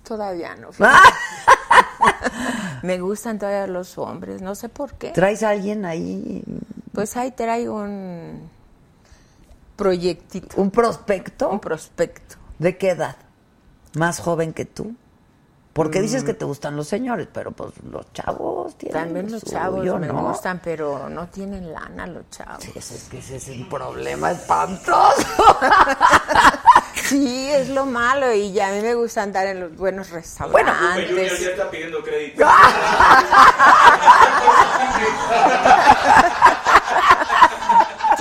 [0.03, 0.69] Todavía no.
[2.81, 5.11] Me gustan todavía los hombres, no sé por qué.
[5.11, 6.43] ¿Traes a alguien ahí,
[6.91, 8.49] Pues ahí traigo un
[9.83, 11.49] proyectito, un prospecto?
[11.49, 12.35] un prospecto.
[12.59, 13.15] ¿De qué edad?
[13.95, 14.95] ¿Más joven que tú?
[15.73, 19.43] Porque dices que te gustan los señores, pero pues los chavos tienen También lo los
[19.43, 20.27] chavos me ¿no?
[20.27, 22.61] gustan, pero no tienen lana los chavos.
[22.61, 25.25] Sí, es que ese es un problema espantoso.
[26.93, 30.23] Sí, es lo malo y ya a mí me gusta andar en los buenos Junior
[30.23, 31.39] restaurantes.
[31.41, 32.45] ya está pidiendo crédito.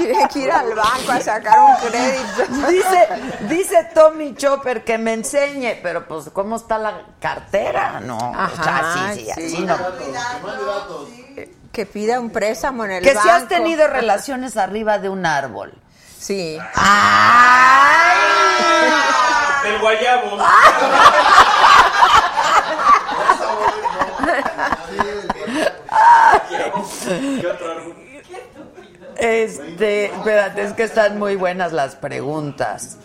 [0.04, 2.68] Tiene que ir al banco a sacar un crédito.
[2.68, 3.08] Dice,
[3.48, 8.00] dice Tommy Chopper que me enseñe, pero pues ¿cómo está la cartera?
[8.00, 8.32] No, o
[8.62, 9.56] sea, Ajá, sí, sí, sí.
[9.56, 9.76] así no.
[11.72, 13.22] Que pida un préstamo en el Que banco.
[13.22, 15.72] si has tenido relaciones arriba de un árbol.
[16.18, 16.58] Sí.
[19.62, 20.38] Del guayabo.
[27.40, 27.96] ¿Qué otro árbol?
[29.20, 32.96] Este, espérate, es que están muy buenas las preguntas.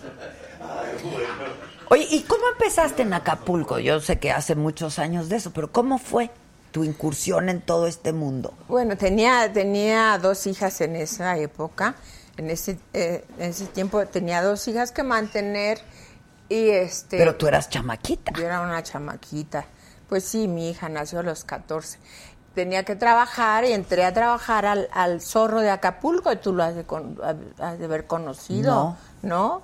[1.88, 3.78] Oye, ¿y cómo empezaste en Acapulco?
[3.78, 6.30] Yo sé que hace muchos años de eso, pero ¿cómo fue
[6.72, 8.54] tu incursión en todo este mundo?
[8.68, 11.94] Bueno, tenía, tenía dos hijas en esa época.
[12.36, 15.78] En ese, eh, en ese tiempo tenía dos hijas que mantener
[16.48, 17.18] y este...
[17.18, 18.32] Pero tú eras chamaquita.
[18.36, 19.66] Yo era una chamaquita.
[20.08, 21.98] Pues sí, mi hija nació a los 14.
[22.56, 26.32] Tenía que trabajar y entré a trabajar al, al zorro de Acapulco.
[26.32, 27.20] y Tú lo has de, con-
[27.60, 29.62] has de haber conocido, ¿no?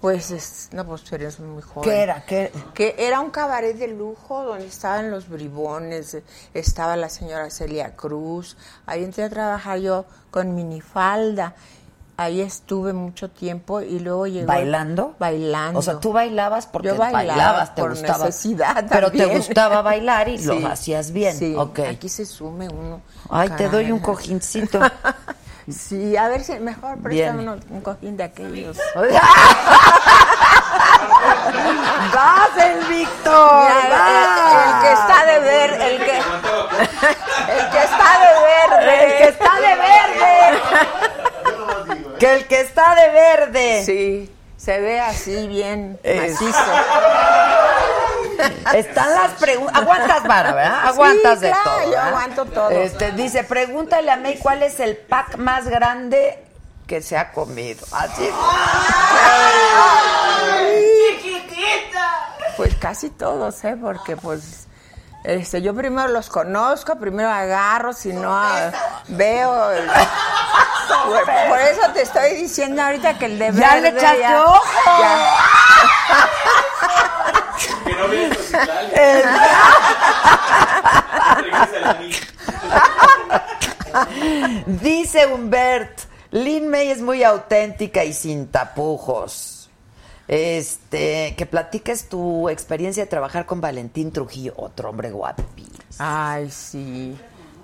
[0.00, 1.90] Pues, es- no, pues tú eres muy joven.
[1.90, 2.24] ¿Qué era?
[2.24, 2.52] ¿Qué?
[2.74, 6.18] Que era un cabaret de lujo donde estaban los bribones,
[6.54, 8.56] estaba la señora Celia Cruz.
[8.86, 11.54] Ahí entré a trabajar yo con minifalda.
[12.18, 14.46] Ahí estuve mucho tiempo y luego llegó...
[14.46, 15.14] ¿Bailando?
[15.18, 15.78] Bailando.
[15.78, 18.24] O sea, tú bailabas porque Yo bailaba bailabas, te por gustaba.
[18.24, 20.46] necesidad Pero te gustaba bailar y Sí.
[20.58, 21.36] lo hacías bien.
[21.36, 21.80] Sí, Ok.
[21.80, 23.02] aquí se sume uno.
[23.28, 24.80] Ay, te doy un cojincito.
[25.68, 27.40] Sí, a ver si mejor presta Bien.
[27.40, 28.76] uno un cojín de aquellos.
[32.14, 33.68] ¡Vas, el Víctor!
[33.68, 39.04] El que está de ver, el que, el que está de verde.
[39.04, 40.62] ¡El que está de verde!
[42.18, 43.82] ¡Que el que está de verde!
[43.84, 46.58] Sí, se ve así bien Es- macizo.
[48.74, 49.76] Están las preguntas.
[49.80, 50.86] Aguantas vara, ¿verdad?
[50.88, 51.92] Aguantas de claro, todo.
[51.92, 52.70] yo aguanto todo.
[52.70, 56.44] Este, dice, pregúntale a May cuál es el pack más grande
[56.86, 57.86] que se ha comido.
[57.92, 58.28] Así.
[62.56, 63.76] Pues casi todos, ¿eh?
[63.80, 64.66] Porque pues
[65.24, 68.38] este, yo primero los conozco, primero agarro, si no
[69.08, 69.70] veo.
[69.72, 69.90] el-
[71.04, 74.44] por, por eso te estoy diciendo ahorita que el de ¡Ya le verde echaste ya-
[74.44, 74.62] ojo!
[75.00, 75.36] ya-
[77.84, 78.64] Que no vienes a
[81.94, 82.10] mí.
[84.66, 89.70] Dice Humbert, Lin May es muy auténtica y sin tapujos.
[90.28, 95.76] Este, que platiques tu experiencia de trabajar con Valentín Trujillo, otro hombre guapísimo.
[95.98, 97.16] Ay, sí.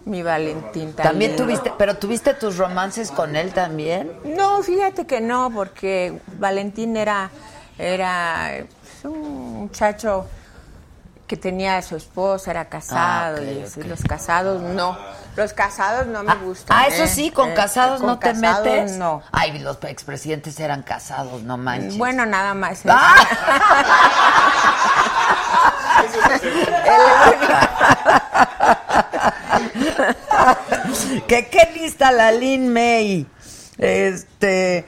[0.05, 4.12] Mi Valentín También tuviste, pero tuviste tus romances con él también.
[4.24, 7.30] No, fíjate que no, porque Valentín era,
[7.78, 10.26] era pues, un muchacho
[11.26, 14.98] que tenía a su esposa, era casado, Ah, y los casados no.
[15.34, 16.76] Los casados no me gustan.
[16.78, 17.09] Ah, eso ¿eh?
[17.09, 18.92] sí, con Eh, casados con no te casados metes.
[18.98, 19.22] No.
[19.32, 21.96] Ay, los expresidentes eran casados, no manches.
[21.96, 22.82] Bueno, nada más.
[22.86, 23.14] Ah.
[31.20, 33.26] que qué lista la Lin May.
[33.78, 34.84] Este.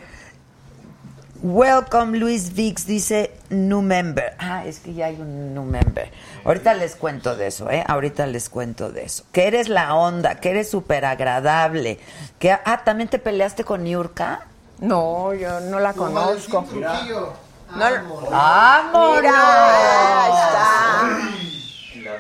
[1.43, 4.35] Welcome Luis Vix dice new member.
[4.39, 6.11] Ah, es que ya hay un new member.
[6.43, 7.85] Ahorita les cuento de eso, ¿eh?
[7.87, 9.25] Ahorita les cuento de eso.
[9.31, 12.01] Que eres la onda, que eres súper agradable.
[12.39, 14.47] Que, ah, ¿también te peleaste con Yurka?
[14.81, 16.67] No, yo no la conozco.
[16.73, 17.81] No,
[18.31, 19.23] ¡Vámonos!
[19.23, 21.44] mira, ahí la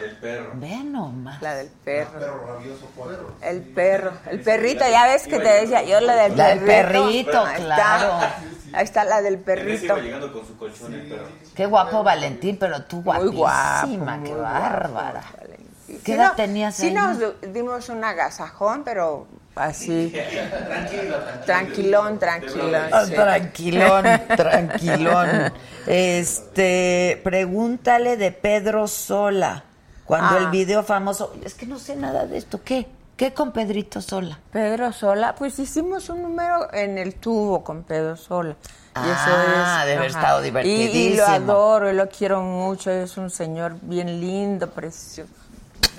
[0.04, 0.50] del perro.
[0.54, 1.42] Ve nomás.
[1.42, 2.10] La del perro.
[2.18, 3.34] Perro rabioso, perro.
[3.42, 4.12] El perro.
[4.30, 6.98] El perrito, ya ves que te decía yo la del La del perrito.
[7.32, 8.04] perrito, Ahí claro.
[8.04, 8.36] Está.
[8.78, 9.96] Ahí está la del perrito.
[9.98, 11.26] llegando con su colchón el perro.
[11.54, 14.24] Qué guapo Valentín, pero tú Muy guapísima, guapo.
[14.24, 15.20] qué muy bárbara.
[15.32, 15.54] guapo.
[15.86, 16.94] ¿Qué Sí edad no- tenías Sí ahí?
[16.94, 17.18] nos
[17.52, 20.12] dimos un agasajón, pero así.
[21.46, 22.82] Tranquilón, tranquilón.
[23.06, 23.12] Sí.
[23.12, 24.04] Tranquilón,
[24.36, 25.52] tranquilón.
[25.86, 29.62] Este, pregúntale de Pedro Sola.
[30.04, 30.38] Cuando Ah.
[30.40, 32.86] el video famoso, es que no sé nada de esto, ¿qué?
[33.16, 34.38] ¿Qué con Pedrito Sola?
[34.52, 38.56] Pedro Sola, pues hicimos un número en el tubo con Pedro Sola.
[38.96, 41.24] Ah, debe haber estado Y- Y, lo divertidísimo.
[41.52, 45.30] adoro y lo quiero mucho, es un señor bien lindo, precioso.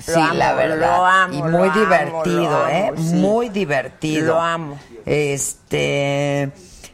[0.08, 0.98] Lo sí, amo, la verdad.
[0.98, 1.34] Lo amo.
[1.34, 2.88] y muy divertido, ¿eh?
[2.90, 3.14] amo, sí.
[3.16, 4.28] Muy divertido.
[4.36, 4.78] Lo amo.
[5.06, 6.52] Este,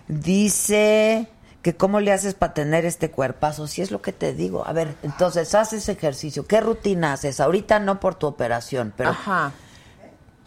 [0.07, 1.27] dice
[1.61, 4.65] que cómo le haces para tener este cuerpazo, si es lo que te digo.
[4.65, 7.39] A ver, entonces haces ejercicio, ¿qué rutina haces?
[7.39, 9.51] Ahorita no por tu operación, pero Ajá.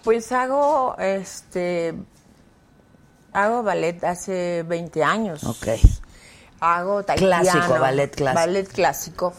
[0.02, 1.94] Pues hago, este,
[3.32, 5.44] hago ballet hace 20 años.
[5.44, 5.68] Ok.
[6.60, 7.42] Hago taitiano.
[7.42, 8.40] Clásico, ballet clásico.
[8.40, 9.34] Ballet clásico.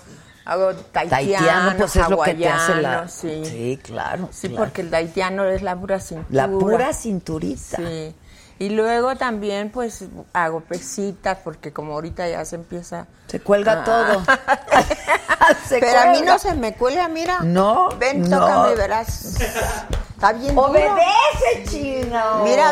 [0.45, 3.07] Hago taitiano, taitiano, pues es lo que te hace la...
[3.07, 4.29] Sí, sí claro.
[4.31, 4.63] Sí, claro.
[4.63, 6.47] porque el taitiano es la pura cintura.
[6.47, 7.77] La pura cinturita.
[7.77, 8.15] Sí.
[8.57, 13.05] Y luego también, pues, hago pesitas, porque como ahorita ya se empieza...
[13.27, 13.83] Se cuelga Ah.
[13.83, 14.23] todo.
[15.67, 17.39] Se Pero a mí no se me cuelga, mira.
[17.41, 18.39] No, Ven, no.
[18.39, 19.35] tócame y verás.
[19.41, 20.69] Está bien duro.
[20.69, 22.43] Obedece, chino.
[22.43, 22.71] Mira,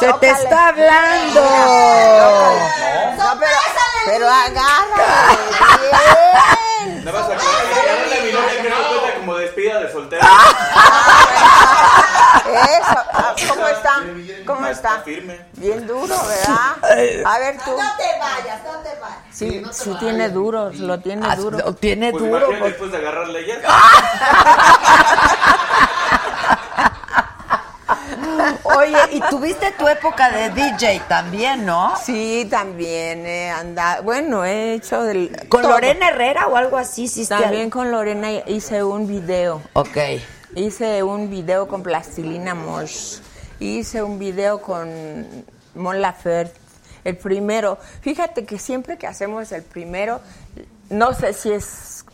[0.00, 0.32] Se te Tócale.
[0.32, 1.40] está hablando.
[3.16, 3.56] No, pero,
[4.06, 5.38] pero agárrame
[6.82, 7.04] bien.
[7.04, 7.28] Nada más
[9.18, 10.22] como despedida de soltero.
[12.48, 12.98] Eso.
[13.12, 14.02] Ah, ¿Cómo está?
[14.46, 15.00] ¿Cómo está?
[15.04, 15.38] Firme.
[15.54, 16.76] Bien duro, ¿verdad?
[17.26, 17.70] A ver tú.
[17.70, 19.18] No te vayas, no te vayas.
[19.30, 21.58] Sí, sí tiene duro, lo tiene Ah, duro.
[21.58, 22.46] lo tiene Pues duro.
[22.46, 23.56] porque- después de agarrarle ya.
[28.62, 31.94] Oye, y tuviste tu época de DJ también, ¿no?
[32.02, 34.02] Sí, también he andado.
[34.02, 35.30] Bueno, he hecho del.
[35.48, 35.72] ¿Con todo.
[35.72, 37.04] Lorena Herrera o algo así?
[37.04, 39.62] hiciste También con Lorena hice un video.
[39.72, 39.96] Ok.
[40.54, 43.18] Hice un video con Plastilina Mosh.
[43.60, 44.88] Hice un video con
[45.74, 46.58] Mon Laferte.
[47.04, 47.78] el primero.
[48.00, 50.20] Fíjate que siempre que hacemos el primero,
[50.90, 52.04] no sé si es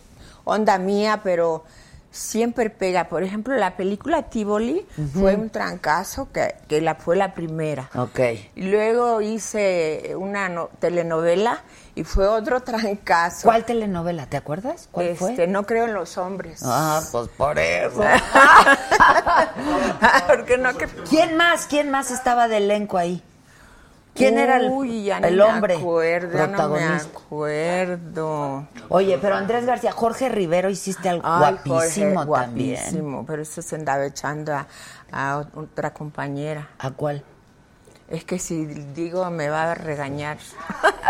[0.44, 1.64] onda mía, pero
[2.10, 3.08] siempre pega.
[3.08, 7.90] Por ejemplo, la película Tivoli fue un trancazo que, que la fue la primera.
[7.94, 8.20] Ok.
[8.56, 11.62] Luego hice una no- telenovela
[11.94, 13.46] y fue otro trancazo.
[13.48, 14.26] ¿Cuál telenovela?
[14.26, 14.88] ¿Te acuerdas?
[14.90, 15.46] ¿Cuál Este, fue?
[15.46, 16.60] no creo en los hombres.
[16.64, 18.02] Ah, pues por eso.
[20.26, 20.70] Porque no
[21.08, 21.66] ¿Quién más?
[21.66, 23.22] ¿Quién más estaba de elenco ahí?
[24.14, 27.18] ¿Quién era el, ya el me hombre acuerdo, ya no me protagonista?
[27.18, 28.68] acuerdo.
[28.88, 32.76] Oye, pero Andrés García, Jorge Rivero hiciste algo Ay, guapísimo Jorge, también.
[32.76, 34.68] guapísimo, pero eso se andaba echando a,
[35.10, 36.68] a otra compañera.
[36.78, 37.24] ¿A cuál?
[38.08, 40.38] Es que si digo me va a regañar.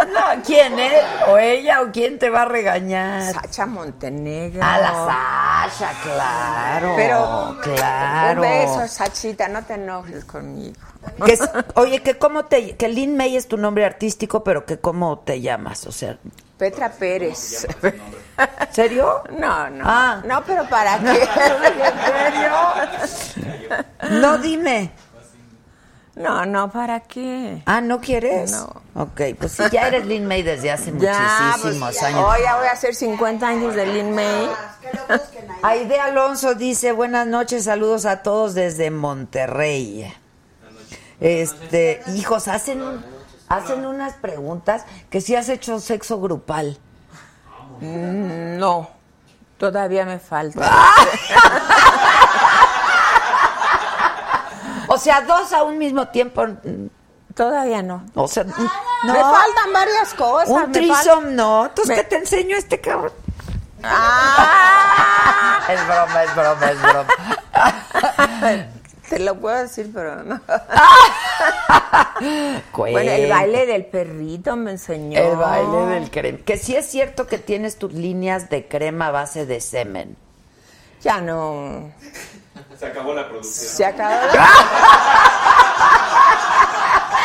[0.05, 1.03] No, ¿quién es?
[1.28, 3.32] ¿O ella o quién te va a regañar?
[3.32, 4.62] Sacha Montenegro.
[4.62, 6.92] A la Sasha, claro.
[6.97, 8.42] Pero claro.
[8.42, 10.74] un beso, Sachita, no te enojes conmigo.
[11.24, 14.78] Que es- oye, que cómo te que Lin May es tu nombre artístico, pero que
[14.78, 16.18] cómo te llamas, o sea,
[16.59, 17.66] Petra Pérez.
[18.70, 19.22] ¿serio?
[19.38, 19.84] No, no.
[19.86, 20.20] Ah.
[20.26, 21.28] No, pero ¿para qué?
[24.11, 24.90] No, dime.
[26.16, 27.62] No, no, ¿para qué?
[27.66, 28.52] Ah, ¿no quieres?
[28.52, 28.82] No.
[28.94, 32.24] Ok, pues sí, ya eres Lin May desde hace Ya, muchísimos pues, años.
[32.24, 34.48] Hoy ya voy a hacer 50 años de Lin May.
[35.62, 40.12] Aide Alonso dice, buenas noches, saludos a todos desde Monterrey.
[41.20, 42.82] Este, hijos, hacen
[43.48, 46.78] hacen unas preguntas que si has hecho sexo grupal.
[47.80, 48.88] Mm, No,
[49.58, 50.70] todavía me falta.
[55.05, 56.46] O sea, dos a un mismo tiempo.
[56.46, 56.86] mm,
[57.34, 58.07] Todavía no.
[58.14, 58.48] O sea, mm,
[59.07, 59.12] no.
[59.12, 60.48] Me faltan varias cosas.
[60.48, 61.66] Un trisom no.
[61.66, 63.12] Entonces, Me- ¿qué te enseño este cabrón?
[63.82, 65.61] ¡Ah!
[65.68, 68.68] Es broma, es broma, es broma.
[69.11, 70.40] Te lo puedo decir, pero no.
[72.72, 75.18] Bueno, el baile del perrito me enseñó.
[75.18, 76.38] El baile del crema.
[76.44, 80.16] Que sí es cierto que tienes tus líneas de crema a base de semen.
[81.02, 81.92] Ya no.
[82.79, 83.68] Se acabó la producción.
[83.77, 84.14] Se acabó.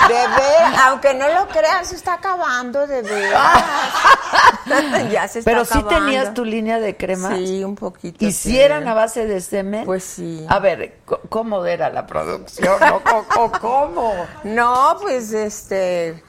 [0.07, 3.31] De ver, aunque no lo crean, se está acabando de ver.
[5.11, 6.05] ya se está Pero sí acabando.
[6.05, 7.35] tenías tu línea de crema.
[7.35, 8.25] Sí, un poquito.
[8.25, 9.85] ¿Y si eran a base de semen?
[9.85, 10.43] Pues sí.
[10.49, 10.97] A ver,
[11.29, 12.81] ¿cómo era la producción?
[12.91, 14.25] ¿O co- co- ¿Cómo?
[14.45, 16.23] No, pues este.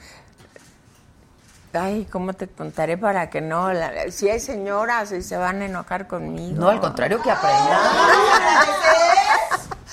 [1.73, 3.73] Ay, ¿cómo te contaré para que no?
[3.73, 6.61] la- si hay señoras y se van a enojar conmigo.
[6.61, 7.79] No, al contrario, que aprendan.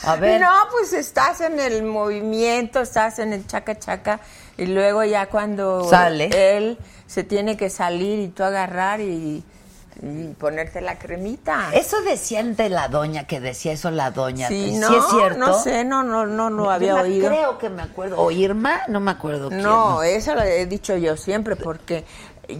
[0.03, 0.39] A ver.
[0.41, 4.19] No, pues estás en el movimiento, estás en el chaca chaca
[4.57, 6.29] y luego ya cuando Sale.
[6.57, 9.43] él se tiene que salir y tú agarrar y,
[10.01, 11.69] y ponerte la cremita.
[11.73, 14.47] Eso decían de la doña, que decía eso la doña.
[14.47, 15.39] Sí, ¿Sí no, es cierto?
[15.39, 17.27] no sé, no, no, no, no había oído.
[17.29, 18.17] Creo que me acuerdo.
[18.21, 18.81] ¿O Irma?
[18.87, 19.61] No me acuerdo quién.
[19.63, 22.05] No, eso lo he dicho yo siempre porque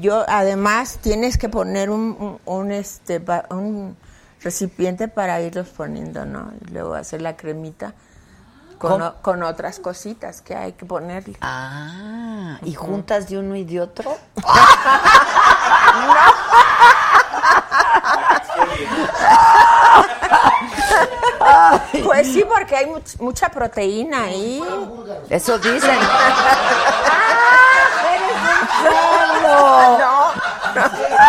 [0.02, 3.96] yo además tienes que poner un, un, un, este un
[4.42, 6.52] recipiente para irlos poniendo, ¿no?
[6.66, 7.94] Y luego hacer la cremita
[8.78, 11.38] con, o- con otras cositas que hay que ponerle.
[11.42, 14.16] Ah, ¿y juntas de uno y de otro?
[22.04, 24.64] Pues sí, porque hay much- mucha proteína ahí.
[25.30, 25.98] Eso dicen.
[26.02, 27.14] ¡Ah!
[28.14, 29.04] ¡Eres un
[29.44, 30.34] cerdo!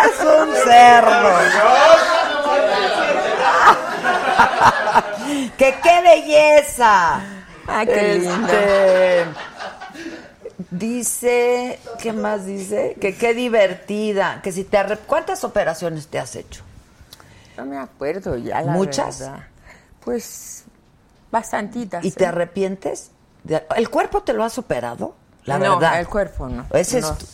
[0.04, 1.30] ¡Es un cerdo!
[5.56, 7.20] ¡Que qué belleza!
[7.66, 8.46] Ay, qué lindo.
[8.48, 9.26] Este,
[10.70, 12.96] Dice, ¿qué más dice?
[13.00, 16.62] Que qué divertida, que si te arrep- ¿Cuántas operaciones te has hecho?
[17.56, 19.20] No me acuerdo ya, la ¿Muchas?
[19.20, 19.44] verdad.
[20.04, 20.64] Pues
[21.30, 22.04] bastantitas.
[22.04, 22.28] ¿Y te ¿eh?
[22.28, 23.10] arrepientes?
[23.76, 25.14] ¿El cuerpo te lo has operado?
[25.44, 26.00] La no, verdad.
[26.00, 26.66] el cuerpo no.
[26.72, 27.10] Ese no.
[27.12, 27.26] es tu-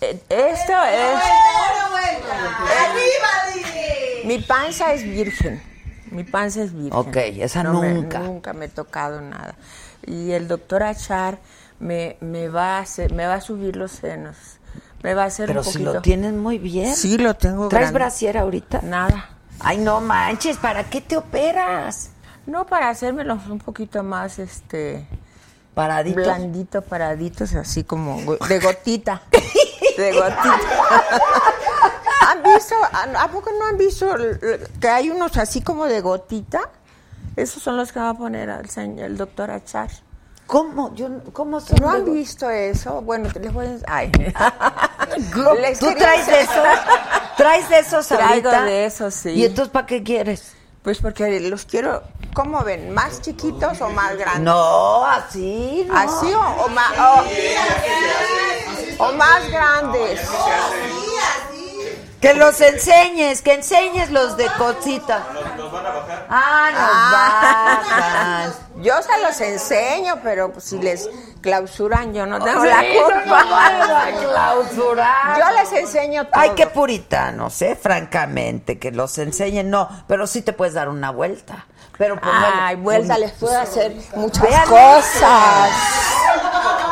[0.00, 1.20] Eh, Esto es...
[4.24, 5.62] Mi panza es virgen.
[6.10, 6.92] Mi panza es virgen.
[6.92, 8.18] Ok, esa No me- nunca.
[8.20, 9.54] nunca me he tocado nada.
[10.06, 11.38] Y el doctor Achar
[11.82, 14.36] me, me, va a hacer, me va a subir los senos.
[15.02, 15.94] Me va a hacer Pero un si poquito.
[15.94, 16.94] lo tienes muy bien.
[16.94, 17.98] Sí, lo tengo ¿Traes grande.
[17.98, 18.82] brasier ahorita?
[18.82, 19.30] Nada.
[19.58, 22.10] Ay, no manches, ¿para qué te operas?
[22.46, 25.06] No, para hacérmelos un poquito más, este...
[25.74, 26.24] Paraditos.
[26.24, 29.22] Blandito, paraditos, así como de gotita.
[29.96, 30.60] De gotita.
[32.28, 32.74] ¿Han visto?
[32.92, 34.06] ¿A a poco no han visto
[34.80, 36.70] que hay unos así como de gotita?
[37.36, 39.90] Esos son los que va a poner el, señor, el doctor Achar.
[40.52, 40.94] ¿Cómo?
[40.94, 41.78] Yo, no- ¿Cómo son?
[41.80, 43.00] ¿No han visto eso?
[43.00, 43.70] Bueno, te les voy a...
[43.86, 44.12] Ay.
[45.62, 46.56] Les ¿Tú traes de esos?
[47.38, 48.62] ¿Traes de esos Traigo ahorita?
[48.64, 49.30] de esos, sí.
[49.30, 50.52] ¿Y entonces para qué quieres?
[50.82, 52.02] Pues porque los quiero
[52.34, 52.90] ¿cómo ven?
[52.90, 54.42] ¿Más chiquitos o más grandes?
[54.42, 55.96] No, así, no.
[55.96, 57.24] ¿Así o, o más, o,
[59.06, 60.20] o más grandes?
[62.22, 65.26] Que los enseñes, que enseñes los de cosita.
[65.34, 66.26] Nos, nos van a bajar.
[66.30, 68.82] Ah, nos bajan.
[68.82, 71.08] Yo se los enseño, pero pues, si les
[71.40, 73.44] clausuran, yo no tengo la culpa.
[74.20, 75.38] clausurar.
[75.38, 76.40] Yo les enseño todo.
[76.40, 77.76] Ay, qué puritanos, ¿eh?
[77.80, 81.66] Francamente, que los enseñen, no, pero sí te puedes dar una vuelta.
[81.98, 85.70] Pero pues, no- Ay, vuelta, les puedo hacer muchas Vean cosas.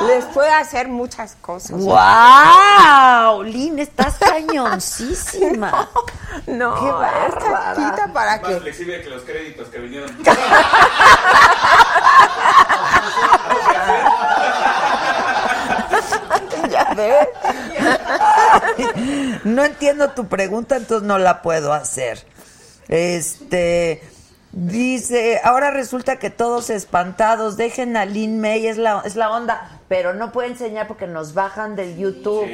[0.07, 1.72] Les puedo hacer muchas cosas.
[1.72, 3.42] ¡Wow!
[3.44, 5.88] Lin, estás cañoncísima.
[6.46, 7.26] No, Qué bárbara.
[7.26, 8.61] esta quita para Más que...
[8.61, 10.16] flexible que los créditos que vinieron.
[16.70, 17.28] Ya ves.
[19.44, 22.24] No entiendo tu pregunta, entonces no la puedo hacer.
[22.88, 24.03] Este
[24.53, 29.80] dice, ahora resulta que todos espantados, dejen a Lin May, es la, es la onda,
[29.88, 32.48] pero no puede enseñar porque nos bajan del YouTube.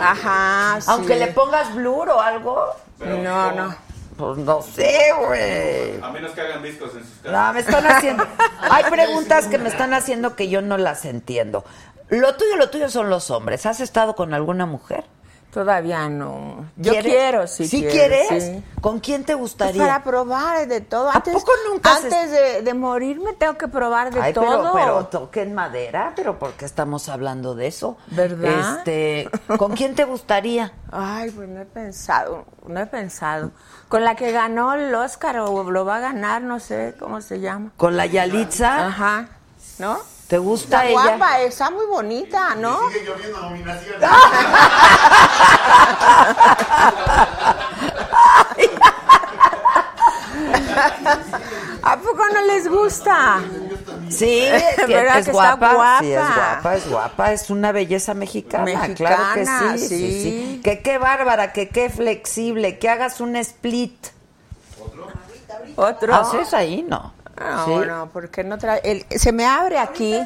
[0.00, 0.86] Ajá, sí.
[0.90, 2.66] Aunque le pongas blur o algo,
[2.98, 3.74] No, no.
[4.16, 6.00] pues no sé, güey.
[6.02, 7.32] A menos que hagan discos en sus casas.
[7.32, 8.26] No, me están haciendo.
[8.70, 11.64] Hay preguntas que me están haciendo que yo no las entiendo.
[12.10, 13.64] Lo tuyo, lo tuyo son los hombres.
[13.66, 15.04] ¿Has estado con alguna mujer?
[15.54, 16.66] Todavía no.
[16.76, 17.12] Yo ¿Quieres?
[17.12, 17.68] quiero, sí.
[17.68, 18.44] ¿Sí quiero, quieres?
[18.44, 18.64] sí.
[18.80, 19.80] ¿Con quién te Pues gustaría?
[19.80, 21.08] para probar de todo.
[21.08, 24.72] ¿A Antes, poco nunca has Antes de, de morirme tengo que probar de Ay, todo.
[24.72, 27.96] pero, pero toquen madera, pero ¿por qué estamos hablando de eso?
[28.08, 28.78] ¿Verdad?
[28.78, 30.72] Este, ¿con quién te gustaría?
[30.90, 33.52] Ay, pues no he pensado, no he pensado.
[33.88, 37.38] Con la que ganó el Oscar o lo va a ganar, no sé cómo se
[37.38, 37.70] llama.
[37.76, 38.88] ¿Con la Yalitza?
[38.88, 39.28] Ajá,
[39.78, 39.98] ¿no?
[40.34, 41.16] ¿Te gusta Está ella?
[41.16, 42.90] guapa, está muy bonita, ¿no?
[42.90, 44.02] Sigue lloviendo nominaciones.
[51.84, 53.44] ¿A poco no les gusta?
[54.08, 56.74] Sí, es, que ¿Verdad es que está guapa, sí, es guapa?
[56.74, 60.22] es guapa, es una belleza mexicana, Mexicana, claro que sí, sí, sí.
[60.22, 60.60] sí.
[60.64, 64.08] Que qué bárbara, que qué flexible, que hagas un split.
[65.76, 66.12] ¿Otro?
[66.12, 66.84] ¿Haces ahí?
[66.88, 67.12] No.
[67.38, 67.86] No, ¿Sí?
[67.88, 68.80] no, porque no trae.
[68.84, 70.18] el- se me abre aquí.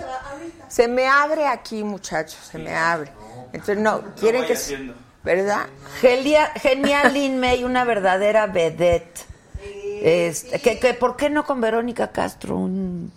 [0.68, 3.10] Se me abre aquí, muchachos, se me abre.
[3.52, 4.52] Entonces, no, quieren que.
[4.52, 4.94] haciendo.
[5.24, 5.66] ¿Verdad?
[6.00, 9.26] Gelia- genial Lin May, una verdadera vedette.
[10.00, 12.56] Este, que, que, ¿Por qué no con Verónica Castro?
[12.56, 13.10] Un-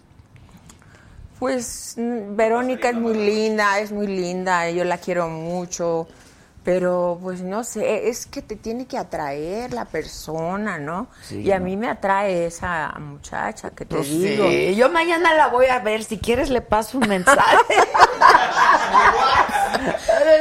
[1.40, 6.08] Pues mm, Verónica es muy linda, es muy linda, yo la quiero mucho,
[6.64, 11.08] pero pues no sé, es que te tiene que atraer la persona, ¿no?
[11.32, 14.48] y a mí me atrae esa muchacha que te Pues digo.
[14.48, 16.04] sí, yo mañana la voy a ver.
[16.04, 17.42] Si quieres, le paso un mensaje.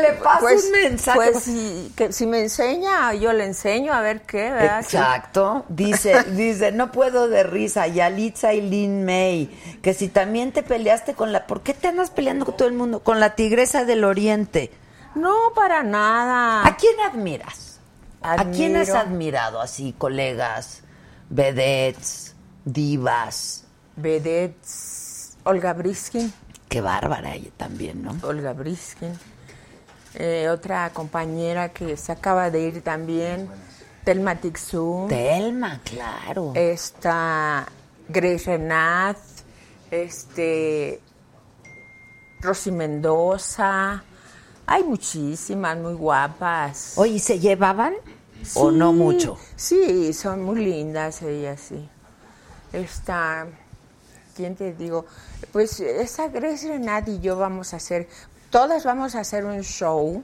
[0.03, 1.19] le paso Pues, un mensaje.
[1.33, 4.81] pues si, que, si me enseña, yo le enseño a ver qué, ¿verdad?
[4.81, 5.65] Exacto.
[5.69, 9.47] Dice, dice, no puedo de risa, Yalitza y Lin May,
[9.83, 12.75] que si también te peleaste con la, ¿por qué te andas peleando con todo el
[12.75, 13.01] mundo?
[13.01, 14.71] Con la tigresa del oriente.
[15.15, 16.67] No, para nada.
[16.67, 17.81] ¿A quién admiras?
[18.23, 20.83] ¿A quién has admirado así, colegas,
[21.31, 22.35] vedettes,
[22.65, 23.65] divas?
[23.97, 26.33] Vedettes, Olga Briskin.
[26.69, 28.17] Qué bárbara ella también, ¿no?
[28.23, 29.19] Olga Briskin.
[30.15, 33.49] Eh, otra compañera que se acaba de ir también,
[34.05, 35.07] Telma Tixu.
[35.09, 36.53] Telma, claro.
[36.55, 37.67] Está
[38.09, 39.19] Grace Renat,
[39.91, 41.01] este,
[42.41, 44.05] Rosy Mendoza.
[44.67, 46.95] Hay muchísimas muy guapas.
[46.97, 47.95] Oye, ¿y ¿se llevaban?
[48.55, 49.37] ¿O no mucho?
[49.57, 51.89] Sí, son muy lindas ellas, sí.
[52.73, 53.47] Está,
[54.37, 55.07] ¿quién te digo?
[55.53, 58.09] Pues esa Grace Renat y yo vamos a hacer,
[58.51, 60.23] todas vamos a hacer un show,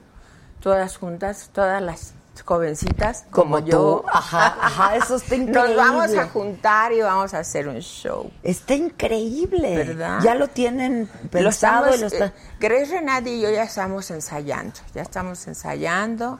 [0.61, 3.77] todas juntas, todas las jovencitas como, Como yo.
[4.01, 4.03] tú.
[4.13, 6.21] Ajá, ajá, eso está Nos vamos increíble.
[6.21, 8.31] a juntar y vamos a hacer un show.
[8.43, 9.75] Está increíble.
[9.75, 10.19] ¿Verdad?
[10.21, 12.25] Ya lo tienen Lo pensado estamos, y lo está...
[12.27, 16.39] eh, Grace Renat y yo ya estamos ensayando, ya estamos ensayando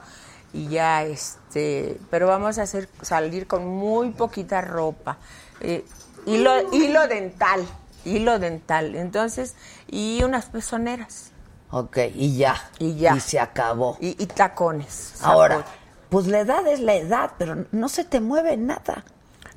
[0.54, 5.18] y ya este, pero vamos a hacer salir con muy poquita ropa,
[5.62, 5.86] eh,
[6.26, 7.66] hilo, hilo dental,
[8.06, 9.56] hilo dental, entonces
[9.88, 11.32] y unas pezoneras
[11.70, 12.56] Ok, y ya.
[12.80, 13.14] Y ya.
[13.14, 13.98] Y se acabó.
[14.00, 15.16] y, y tacones.
[15.22, 15.66] Ahora.
[16.10, 19.04] Pues la edad es la edad, pero no se te mueve nada.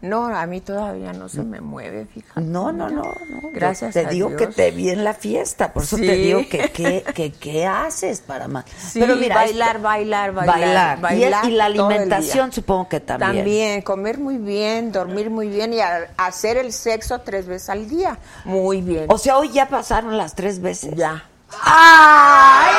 [0.03, 2.41] No, a mí todavía no se me mueve, fíjate.
[2.41, 3.03] No, no, no.
[3.03, 3.13] no.
[3.53, 4.41] Gracias Te a digo Dios.
[4.41, 8.23] que te vi en la fiesta, por eso te digo que qué que, qué haces
[8.23, 8.65] para más.
[8.79, 11.01] Sí, mira, bailar, esto- bailar, bailar, bailar.
[11.03, 13.37] Bailar Y, la alimentación supongo que también.
[13.37, 17.87] También, comer muy bien, dormir muy bien y a- hacer el sexo tres veces al
[17.87, 18.17] día.
[18.47, 19.05] Muy bien.
[19.11, 20.95] O sea, hoy ya pasaron las tres veces.
[20.95, 21.25] ya.
[21.63, 22.75] ¡Ay!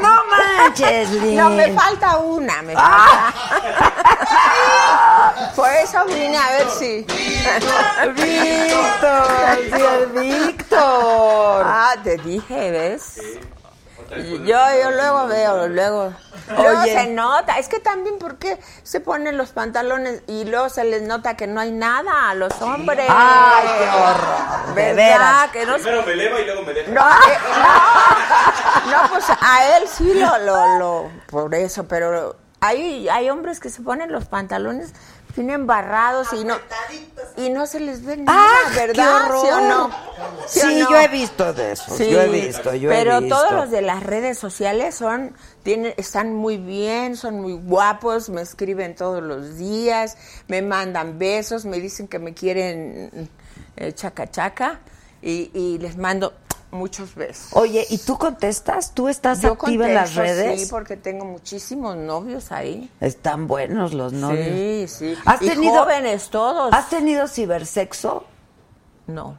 [0.00, 1.36] No manches, Lin.
[1.36, 3.34] No, me falta una, me falta.
[5.54, 7.06] Por eso vine a ver si.
[8.14, 11.64] Víctor, Víctor.
[11.66, 13.20] Ah, te dije, ¿ves?
[14.10, 16.12] Yo, yo luego veo, luego.
[16.48, 16.92] Luego Oye.
[16.92, 17.58] se nota.
[17.58, 21.46] Es que también, ¿por qué se ponen los pantalones y luego se les nota que
[21.46, 23.06] no hay nada a los hombres?
[23.08, 25.14] Ay, qué horror, de.
[25.52, 26.90] Que no, Primero me eleva y luego me deja.
[26.90, 27.38] no, eh,
[28.86, 33.60] no, no, pues a él sí lo, lo, lo, por eso, pero hay, hay hombres
[33.60, 34.92] que se ponen los pantalones
[35.34, 36.56] bien embarrados y no,
[37.36, 39.26] y no se les ve nada, ¡Ah, qué ¿verdad?
[39.28, 39.90] ¿Sí o?
[40.46, 40.90] Sí, o no?
[40.90, 41.96] yo he visto de eso.
[41.96, 43.36] Sí, yo he visto, yo pero he visto.
[43.36, 48.42] todos los de las redes sociales son tienen están muy bien, son muy guapos, me
[48.42, 50.16] escriben todos los días,
[50.48, 53.28] me mandan besos, me dicen que me quieren
[53.76, 54.80] eh, chaca chaca
[55.22, 56.34] y, y les mando
[56.74, 57.48] muchos besos.
[57.52, 58.92] Oye, ¿y tú contestas?
[58.92, 60.60] ¿Tú estás Yo activa en las redes?
[60.60, 62.90] Sí, porque tengo muchísimos novios ahí.
[63.00, 64.48] Están buenos los novios.
[64.48, 65.14] Sí, sí.
[65.24, 66.72] ¿Has y tenido- jóvenes todos.
[66.74, 68.24] ¿Has tenido cibersexo?
[69.06, 69.38] No.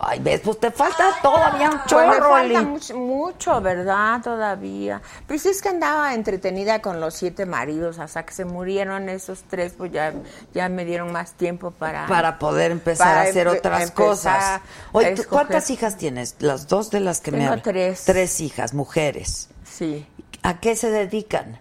[0.00, 4.20] Ay, ves, pues te falta todavía un Pues me chorro, falta mucho, mucho, ¿verdad?
[4.22, 5.02] Todavía.
[5.26, 9.74] Pues es que andaba entretenida con los siete maridos hasta que se murieron esos tres,
[9.76, 10.14] pues ya,
[10.54, 12.06] ya me dieron más tiempo para...
[12.06, 14.60] Para poder empezar para a hacer empe- otras empezar cosas.
[14.92, 15.28] Oye, ¿tú escoger.
[15.46, 16.36] ¿cuántas hijas tienes?
[16.38, 17.64] Las dos de las que me Tengo hablas.
[17.64, 18.04] tres.
[18.06, 19.48] Tres hijas, mujeres.
[19.64, 20.06] Sí.
[20.42, 21.58] ¿A qué se dedican?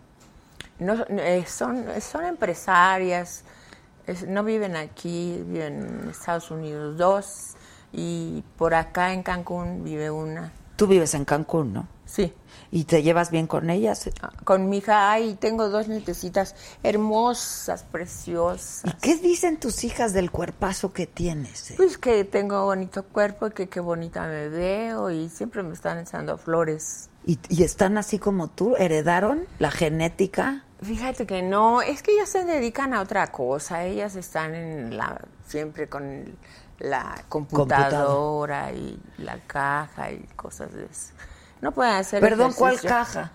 [0.79, 3.43] No, eh, son, son empresarias,
[4.07, 7.55] es- no viven aquí, viven en Estados Unidos dos,
[7.91, 10.51] y por acá en Cancún vive una.
[10.76, 11.88] Tú vives en Cancún, ¿no?
[12.05, 12.34] Sí.
[12.72, 14.09] ¿Y te llevas bien con ellas?
[14.43, 18.81] Con mi hija, ay, tengo dos nietecitas hermosas, preciosas.
[18.85, 21.72] ¿Y qué dicen tus hijas del cuerpazo que tienes?
[21.72, 21.73] eh?
[21.77, 25.99] Pues que tengo bonito cuerpo y que qué bonita me veo y siempre me están
[25.99, 27.09] echando flores.
[27.26, 28.76] ¿Y, y están así como tú?
[28.77, 30.65] ¿Heredaron la genética?
[30.81, 35.22] Fíjate que no, es que ellas se dedican a otra cosa, ellas están en la
[35.47, 36.35] siempre con
[36.81, 41.13] la computadora y la caja y cosas de eso.
[41.61, 43.31] No pueden hacer Perdón, ¿cuál caja?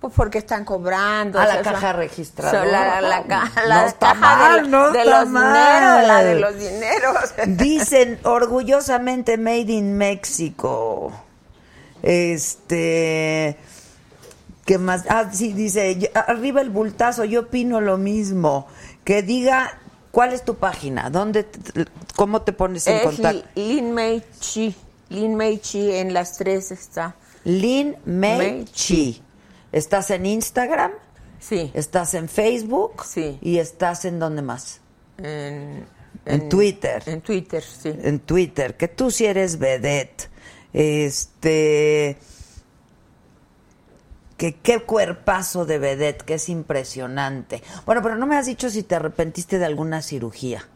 [0.00, 1.38] Pues porque están cobrando.
[1.38, 3.00] Ah, o la caja registradora.
[3.00, 5.52] La, no está caja mal, de, no de está los mal.
[5.52, 7.34] dineros, la de los dineros.
[7.58, 11.12] Dicen orgullosamente Made in México.
[12.02, 13.58] Este.
[14.64, 15.04] ¿Qué más?
[15.08, 18.68] Ah, sí, dice, arriba el bultazo, yo opino lo mismo.
[19.04, 19.79] Que diga,
[20.10, 21.10] ¿cuál es tu página?
[21.10, 21.84] ¿Dónde, te-
[22.16, 23.42] ¿Cómo te pones en es contacto?
[23.54, 24.74] Lin Mei Chi.
[25.08, 27.16] Lin Mei Chi en las tres está.
[27.44, 29.22] Lin Mei Mei Chi.
[29.72, 30.92] ¿Estás en Instagram?
[31.38, 31.70] Sí.
[31.74, 33.04] ¿Estás en Facebook?
[33.04, 33.38] Sí.
[33.40, 34.80] ¿Y estás en dónde más?
[35.18, 35.86] En,
[36.26, 37.02] En Twitter.
[37.06, 37.92] En Twitter, sí.
[38.02, 40.28] en Twitter, que tú sí eres vedette.
[40.72, 42.18] Este.
[44.40, 47.62] Que qué cuerpazo de vedette, que es impresionante.
[47.84, 50.66] Bueno, pero no me has dicho si te arrepentiste de alguna cirugía.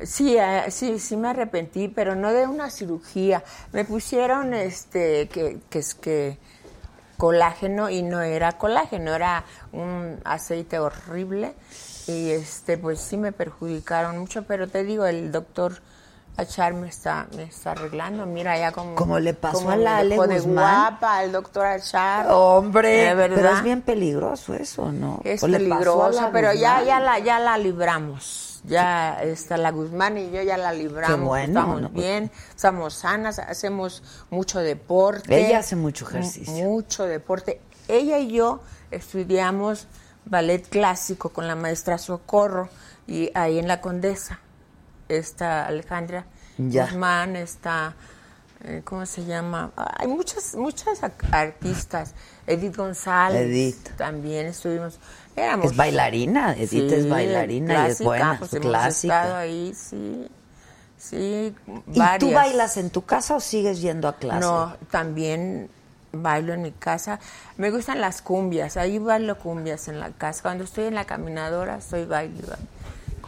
[0.00, 3.42] Sí, eh, sí, sí me arrepentí, pero no de una cirugía.
[3.72, 6.38] Me pusieron este que que es que
[7.16, 11.54] colágeno y no era colágeno, era un aceite horrible
[12.06, 15.82] y este pues sí me perjudicaron mucho, pero te digo, el doctor
[16.34, 19.98] Achar me está me está arreglando, mira ya como Como le pasó como a la
[19.98, 22.26] Ale de guapa el doctor Achar.
[22.30, 23.36] Hombre, ¿De verdad?
[23.36, 25.20] pero es bien peligroso eso, ¿no?
[25.24, 25.78] Es ¿O le pasó a
[26.08, 28.48] peligroso, pero ya, ya la, ya la libramos.
[28.64, 31.16] Ya está la Guzmán y yo ya la libramos.
[31.18, 31.88] Qué bueno, estamos ¿no?
[31.90, 35.46] bien, estamos sanas, hacemos mucho deporte.
[35.48, 36.52] Ella hace mucho ejercicio.
[36.54, 37.60] Mu- Mucho deporte.
[37.88, 38.60] Ella y yo
[38.90, 39.86] estudiamos
[40.24, 42.68] ballet clásico con la maestra Socorro
[43.06, 44.38] y ahí en la Condesa
[45.18, 46.26] está Alejandra
[46.58, 46.86] Ya.
[46.86, 47.94] Guzmán, está
[48.64, 49.72] eh, ¿cómo se llama?
[49.76, 51.00] Hay muchas muchas
[51.32, 52.14] artistas.
[52.46, 53.42] Edith González.
[53.42, 53.88] Edith.
[53.96, 54.98] También estuvimos.
[55.34, 59.22] Éramos Es bailarina, Edith es bailarina y es buena, pues hemos clásica.
[59.22, 60.28] estado ahí, sí.
[60.98, 61.52] Sí,
[61.88, 64.38] ¿Y tú bailas en tu casa o sigues yendo a clase?
[64.40, 65.68] No, también
[66.12, 67.18] bailo en mi casa.
[67.56, 70.42] Me gustan las cumbias, ahí bailo cumbias en la casa.
[70.42, 72.56] Cuando estoy en la caminadora, estoy bailando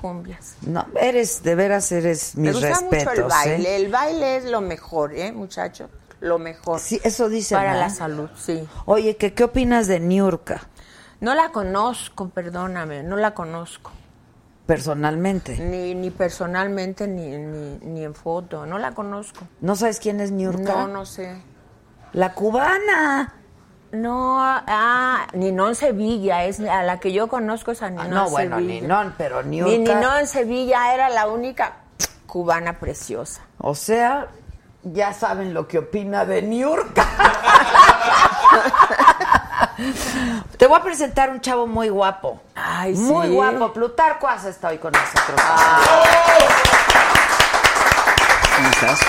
[0.08, 0.56] cumbias.
[0.66, 3.06] No, eres, de veras eres mis Me gusta respetos.
[3.06, 3.70] mucho el baile.
[3.70, 3.76] ¿eh?
[3.76, 5.88] El baile es lo mejor, ¿eh, muchacho?
[6.20, 6.78] Lo mejor.
[6.78, 7.56] Sí, eso dicen.
[7.56, 7.78] Para ¿no?
[7.80, 8.68] la salud, sí.
[8.84, 10.60] Oye, ¿qué, ¿qué opinas de Niurka
[11.20, 13.92] No la conozco, perdóname, no la conozco.
[14.66, 15.56] personalmente?
[15.58, 18.66] Ni, ni personalmente, ni, ni, ni en foto.
[18.66, 19.40] No la conozco.
[19.62, 20.74] ¿No sabes quién es Niurka?
[20.74, 21.40] No, no sé.
[22.12, 23.32] La cubana.
[23.94, 28.30] No, ah, Ninón Sevilla, es a la que yo conozco es a Ah, Ninón no,
[28.30, 28.60] bueno.
[28.60, 29.94] Ninón, pero Niurka.
[29.94, 31.72] Ninón Sevilla era la única
[32.26, 33.42] cubana preciosa.
[33.58, 34.26] O sea,
[34.82, 37.06] ya saben lo que opina de Niurka.
[40.58, 42.40] Te voy a presentar un chavo muy guapo.
[42.54, 43.32] Ay, Muy sí.
[43.34, 43.72] guapo.
[43.72, 45.40] Plutarco Asa está hoy con nosotros.
[48.56, 49.00] ¿Cómo estás?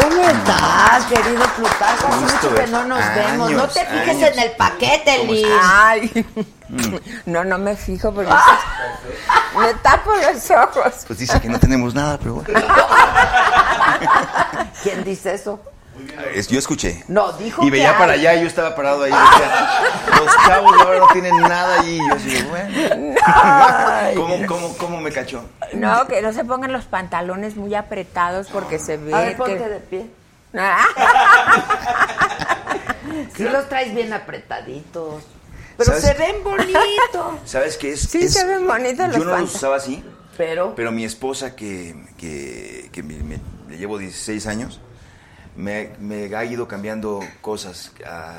[0.00, 2.06] ¿Cómo estás, querido Plutarco?
[2.08, 3.50] Hace mucho que no nos vemos.
[3.50, 4.30] No te fijes años.
[4.32, 5.46] en el paquete, ¿Cómo Liz.
[5.62, 6.26] Ay,
[7.26, 8.32] no, no me fijo porque
[9.58, 11.04] me tapo los ojos.
[11.06, 12.60] Pues dice que no tenemos nada, pero bueno.
[14.82, 15.60] ¿Quién dice eso?
[16.34, 17.04] Es- yo escuché.
[17.08, 17.98] No, dijo Y que veía hay.
[17.98, 19.10] para allá y yo estaba parado ahí.
[19.10, 19.70] decía,
[20.24, 23.14] los chavos de ahora no tienen nada y yo así, bueno.
[24.16, 25.44] ¿Cómo, cómo, ¿Cómo me cachó?
[25.74, 29.58] No, que no se pongan los pantalones muy apretados porque se ve A ver, ponte
[29.58, 29.68] que...
[29.68, 30.06] de pie.
[30.54, 30.84] Ah,
[33.36, 35.22] Sí los traes bien apretaditos.
[35.76, 37.38] Pero ¿Sabes se ven bonitos.
[37.44, 38.00] ¿Sabes qué es?
[38.00, 40.04] Sí, Es- se ven bonitos los Yo no los usaba así,
[40.36, 44.80] Pero, pero mi esposa, que, que, que me, me- le llevo 16 años,
[45.58, 47.90] me, me ha ido cambiando cosas.
[48.06, 48.36] ah,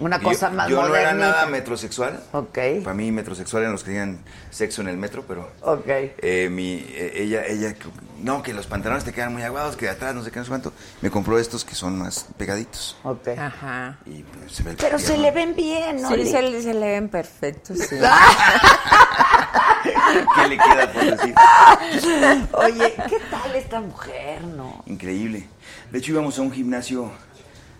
[0.00, 2.20] Una yo- cosa más Yo no era nada metrosexual.
[2.32, 2.58] Ok.
[2.84, 4.18] Para mí, metrosexual eran los que tenían
[4.50, 5.48] sexo en el metro, pero.
[5.62, 5.86] ok.
[5.86, 7.74] Eh, mi, eh, ella, ella,
[8.22, 10.44] no, que los pantalones te quedan muy aguados, que de atrás no sé qué, no
[10.44, 10.72] sé cuánto.
[11.02, 12.96] Me compró estos que son más pegaditos.
[13.04, 13.28] Ok.
[13.38, 13.98] Ajá.
[14.04, 16.08] Y pues, se Pero se le ven bien, ¿no?
[16.10, 17.96] Sí, se, le- se le ven perfectos, sí.
[20.34, 21.34] ¿Qué le queda por decir?
[22.54, 24.82] Oye, ¿qué tal esta mujer, no?
[24.86, 25.48] Increíble.
[25.96, 27.10] De hecho, íbamos a un gimnasio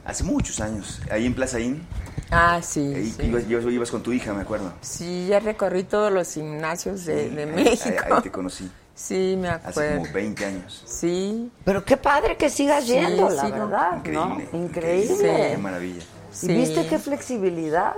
[0.02, 1.86] hace muchos años, ahí en Plaza Inn.
[2.30, 3.26] Ah, sí, Ahí sí.
[3.26, 4.72] ibas, ibas- ibas con tu hija, me acuerdo.
[4.80, 7.94] Sí, ya recorrí todos los gimnasios de, de Ahí- México.
[8.06, 9.98] Ahí, ahí te conocí, Sí, me hace acuerdo.
[10.00, 10.82] como 20 años.
[10.86, 14.48] Sí, Pero qué padre que sigas Sí, yendo, la verdad, Increíble.
[14.50, 14.58] ¿no?
[14.60, 15.48] Increíble.
[15.50, 16.02] Qué maravilla.
[16.32, 16.50] sí.
[16.50, 17.92] ¿Y viste qué flexibilidad?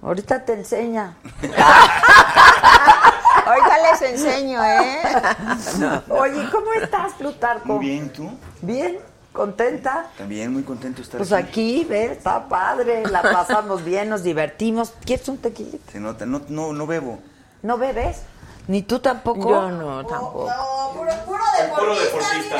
[0.00, 1.18] Ahorita te enseña.
[3.50, 5.02] Ahorita les enseño, ¿eh?
[6.08, 7.66] Oye, ¿cómo estás, Plutarco?
[7.66, 8.30] Muy bien, ¿tú?
[8.62, 8.98] Bien,
[9.32, 10.06] contenta.
[10.16, 11.80] También muy contento de estar Pues aquí.
[11.80, 12.12] aquí, ¿ves?
[12.18, 14.92] Está padre, la pasamos bien, nos divertimos.
[15.04, 15.90] ¿Quieres un tequilita?
[15.90, 17.18] Se nota, no, no, no bebo.
[17.62, 18.22] ¿No bebes?
[18.68, 19.48] ¿Ni tú tampoco?
[19.48, 20.48] Yo no, tampoco.
[20.48, 21.38] No, puro, puro
[21.76, 22.56] Puro deportista, deportista.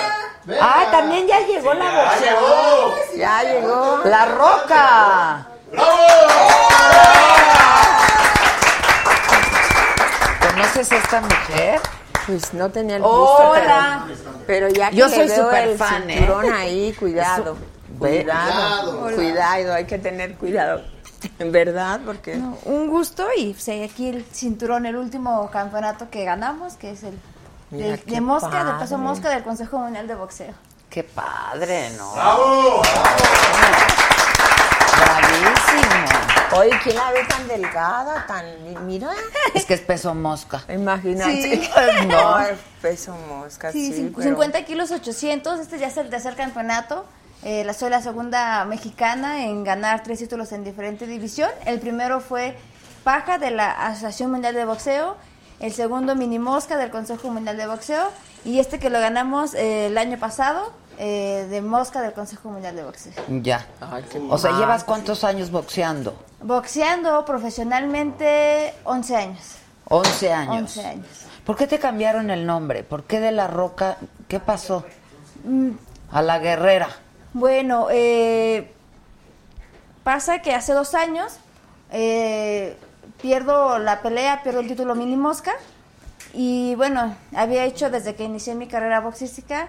[0.47, 0.59] mira.
[0.61, 2.97] Ah, también ya llegó la boxeadora.
[3.17, 3.99] Ya llegó.
[4.05, 5.47] La Roca.
[10.61, 11.81] ¿Conoces a esta mujer?
[12.27, 13.51] Pues no tenía el gusto.
[13.51, 14.05] Hola.
[14.07, 16.17] Pero, pero ya que Yo le soy veo súper el fan, ¿eh?
[16.19, 17.57] cinturón ahí, cuidado.
[17.99, 19.15] Cuidado, Cuidado.
[19.17, 20.83] cuidado, hay que tener cuidado.
[21.39, 26.25] En verdad, porque No, un gusto y pues, aquí el cinturón, el último campeonato que
[26.25, 27.19] ganamos, que es el
[27.71, 28.97] Mira de mosca, de peso padre.
[28.99, 30.53] mosca del Consejo Mundial de Boxeo.
[30.91, 32.13] Qué padre, ¿no?
[34.97, 36.59] Bravísimo.
[36.59, 38.45] Oye, ¿quién la ve tan delgada, tan...
[38.87, 39.11] Mira,
[39.55, 40.63] Es que es peso mosca.
[40.69, 41.43] imagínate.
[41.43, 41.71] Sí.
[42.09, 46.35] No, es peso mosca, sí, Sí, pero- 50 kilos 800, este ya es el tercer
[46.35, 47.05] campeonato.
[47.45, 51.51] Eh, la- soy la segunda mexicana en ganar tres títulos en diferente división.
[51.67, 52.57] El primero fue
[53.05, 55.17] paja de la Asociación Mundial de Boxeo,
[55.61, 58.11] el segundo mini mosca del Consejo Mundial de Boxeo
[58.45, 62.77] y este que lo ganamos eh, el año pasado eh, de mosca del Consejo Mundial
[62.77, 63.13] de Boxeo.
[63.43, 63.67] Ya.
[63.81, 64.53] Ay, qué O sea.
[64.59, 66.15] ¿llevas cuántos años boxeando?
[66.43, 69.55] Boxeando profesionalmente 11 años.
[69.87, 70.77] 11 años.
[70.77, 71.07] 11 años.
[71.47, 72.83] ¿Por qué te cambiaron el nombre?
[72.85, 73.97] ¿Por qué de la roca?
[74.29, 74.85] ¿Qué pasó?
[75.45, 75.71] Mm,
[76.13, 76.89] A la guerrera.
[77.33, 78.71] Bueno, eh,
[80.05, 81.39] pasa que hace dos años
[81.93, 82.77] eh,
[83.23, 85.53] pierdo la pelea, pierdo el título mini mosca
[86.35, 89.69] y bueno, había hecho desde que inicié mi carrera boxística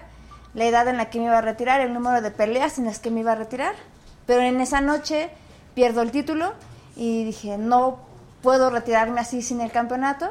[0.54, 2.98] la edad en la que me iba a retirar, el número de peleas en las
[2.98, 3.74] que me iba a retirar,
[4.26, 5.30] pero en esa noche
[5.74, 6.52] pierdo el título
[6.96, 7.98] y dije, no
[8.42, 10.30] puedo retirarme así sin el campeonato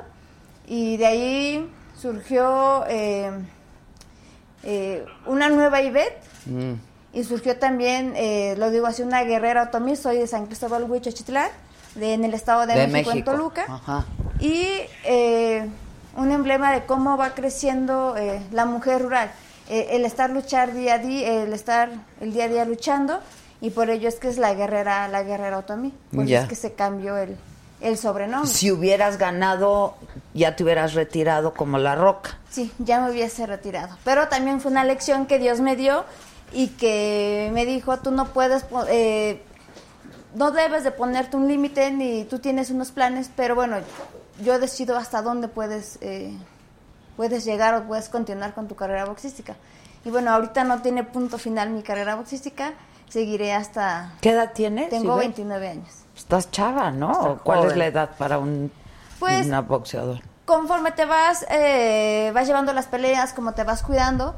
[0.67, 1.69] y de ahí
[1.99, 3.31] surgió eh,
[4.63, 6.73] eh, una nueva Ivette Mm.
[7.13, 11.49] y surgió también, eh, lo digo así, una guerrera otomí, soy de San Cristóbal Huichochitlán,
[11.93, 13.23] de, en el estado de, De México, en.
[13.23, 13.65] Toluca.
[13.69, 14.05] Ajá.
[14.39, 14.65] Y
[15.03, 15.69] eh,
[16.15, 18.15] un emblema de cómo va creciendo
[18.51, 19.31] la mujer rural.
[19.73, 21.89] Eh, el estar luchar día a día, el estar
[22.19, 23.19] el día a día luchando,
[23.61, 25.93] y por ello es que es la guerrera, la guerrera otomí.
[26.13, 26.39] Por Ya.
[26.39, 27.37] eso es que se cambió el,
[27.79, 28.49] el sobrenombre.
[28.49, 29.95] Si hubieras ganado,
[30.33, 32.37] ya te hubieras retirado como la roca.
[32.49, 33.97] Sí, ya me hubiese retirado.
[34.03, 36.03] Pero también fue una lección que Dios me dio
[36.51, 39.41] y que me dijo, tú no puedes, eh,
[40.35, 43.77] no debes de ponerte un límite ni tú tienes unos planes, pero bueno,
[44.43, 46.33] yo decido hasta dónde puedes, eh,
[47.17, 49.55] puedes llegar o puedes continuar con tu carrera boxística.
[50.05, 52.73] Y bueno, ahorita no tiene punto final mi carrera boxística,
[53.09, 54.13] seguiré hasta...
[54.21, 54.89] ¿Qué edad tienes?
[54.89, 55.37] Tengo Ivette?
[55.37, 55.89] 29 años.
[56.15, 57.11] Estás chava, ¿no?
[57.11, 58.71] Está ¿O ¿Cuál es la edad para un
[59.19, 60.21] Pues- una boxeadora?
[60.45, 64.35] conforme te vas, eh, vas llevando las peleas, como te vas cuidando,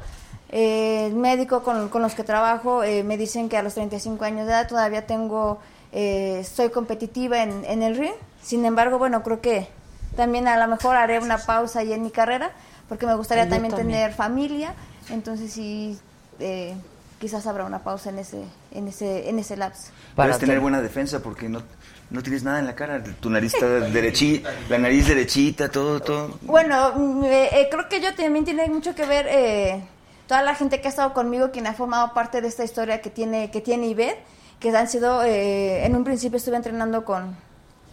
[0.50, 4.24] eh, el médico con, con los que trabajo eh, me dicen que a los 35
[4.24, 5.58] años de edad todavía tengo
[5.90, 8.14] eh, soy competitiva en, en el ring.
[8.42, 9.68] Sin embargo, bueno, creo que
[10.16, 12.52] también a lo mejor haré una pausa ahí en mi carrera,
[12.88, 14.00] porque me gustaría también, también.
[14.00, 14.74] tener familia.
[15.10, 15.98] Entonces sí,
[16.40, 16.74] eh,
[17.18, 19.90] quizás habrá una pausa en ese, en ese, en ese lapso.
[20.16, 21.62] Debes tener buena defensa porque no,
[22.10, 23.02] no tienes nada en la cara.
[23.20, 26.38] Tu nariz está derechita, la nariz derechita, todo, todo.
[26.42, 29.84] Bueno, mm, eh, eh, creo que yo también tiene mucho que ver eh,
[30.26, 33.10] toda la gente que ha estado conmigo, quien ha formado parte de esta historia que
[33.10, 34.18] tiene que tiene Ivette,
[34.60, 37.36] que han sido, eh, en un principio estuve entrenando con,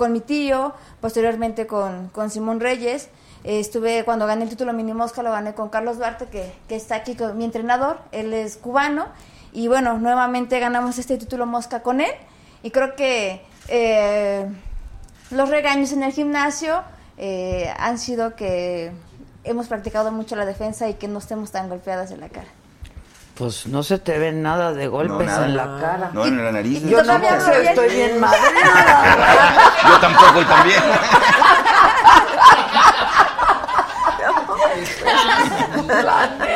[0.01, 3.09] con mi tío, posteriormente con, con Simón Reyes,
[3.43, 6.75] eh, estuve cuando gané el título mini mosca lo gané con Carlos Duarte, que, que
[6.75, 9.05] está aquí con mi entrenador, él es cubano,
[9.53, 12.13] y bueno, nuevamente ganamos este título mosca con él,
[12.63, 13.45] y creo que...
[13.67, 14.47] eh,
[15.31, 16.83] los regaños en el gimnasio
[17.17, 18.91] eh, han sido que
[19.45, 22.49] hemos practicado mucho la defensa y que no estemos tan golpeadas en la cara.
[23.41, 25.45] Pues no se te ve nada de golpes nada.
[25.47, 26.11] en la cara.
[26.13, 26.83] No, en la nariz.
[26.83, 28.37] Yo no, ya- estoy bien madre.
[29.89, 30.83] Yo tampoco, y también.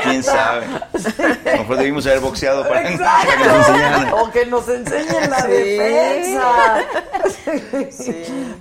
[0.03, 0.65] ¿Quién sabe?
[0.65, 4.13] A lo mejor debimos haber boxeado para, para que nos enseñaran.
[4.13, 5.47] O que nos enseñen la Sí.
[5.51, 6.85] defensa.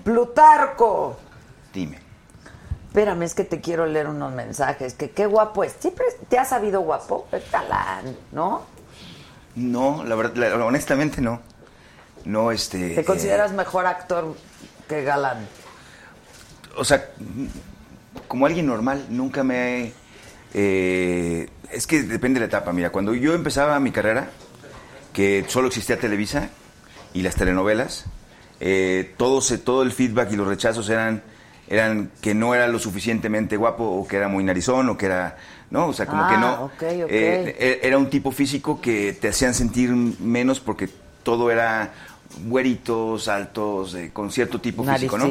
[0.04, 1.16] Plutarco.
[1.72, 1.98] Dime.
[2.94, 4.94] Espérame, es que te quiero leer unos mensajes.
[4.94, 5.74] Que qué guapo es.
[5.80, 7.26] Siempre te has sabido guapo.
[7.32, 8.62] Es galán, ¿no?
[9.56, 11.40] No, la verdad, la- honestamente no.
[12.24, 12.94] No, este.
[12.94, 14.36] ¿Te consideras eh, mejor actor
[14.88, 15.44] que galán?
[16.76, 17.10] o sea,
[18.28, 19.92] como alguien normal, nunca me
[20.54, 22.72] eh, es que depende de la etapa.
[22.72, 24.28] Mira, cuando yo empezaba mi carrera,
[25.12, 26.48] que solo existía Televisa
[27.12, 28.04] y las telenovelas,
[28.60, 31.24] eh, todo, se, todo el feedback y los rechazos eran,
[31.68, 35.36] eran que no era lo suficientemente guapo o que era muy narizón o que era...
[35.70, 36.52] No, o sea, como Ah, que no.
[36.66, 36.72] ok,
[37.04, 37.10] ok.
[37.10, 40.88] Eh, e- era un tipo físico que te hacían sentir menos porque
[41.22, 41.92] todo era
[42.48, 45.24] güeritos, altos, eh, con cierto tipo físico, ¿no?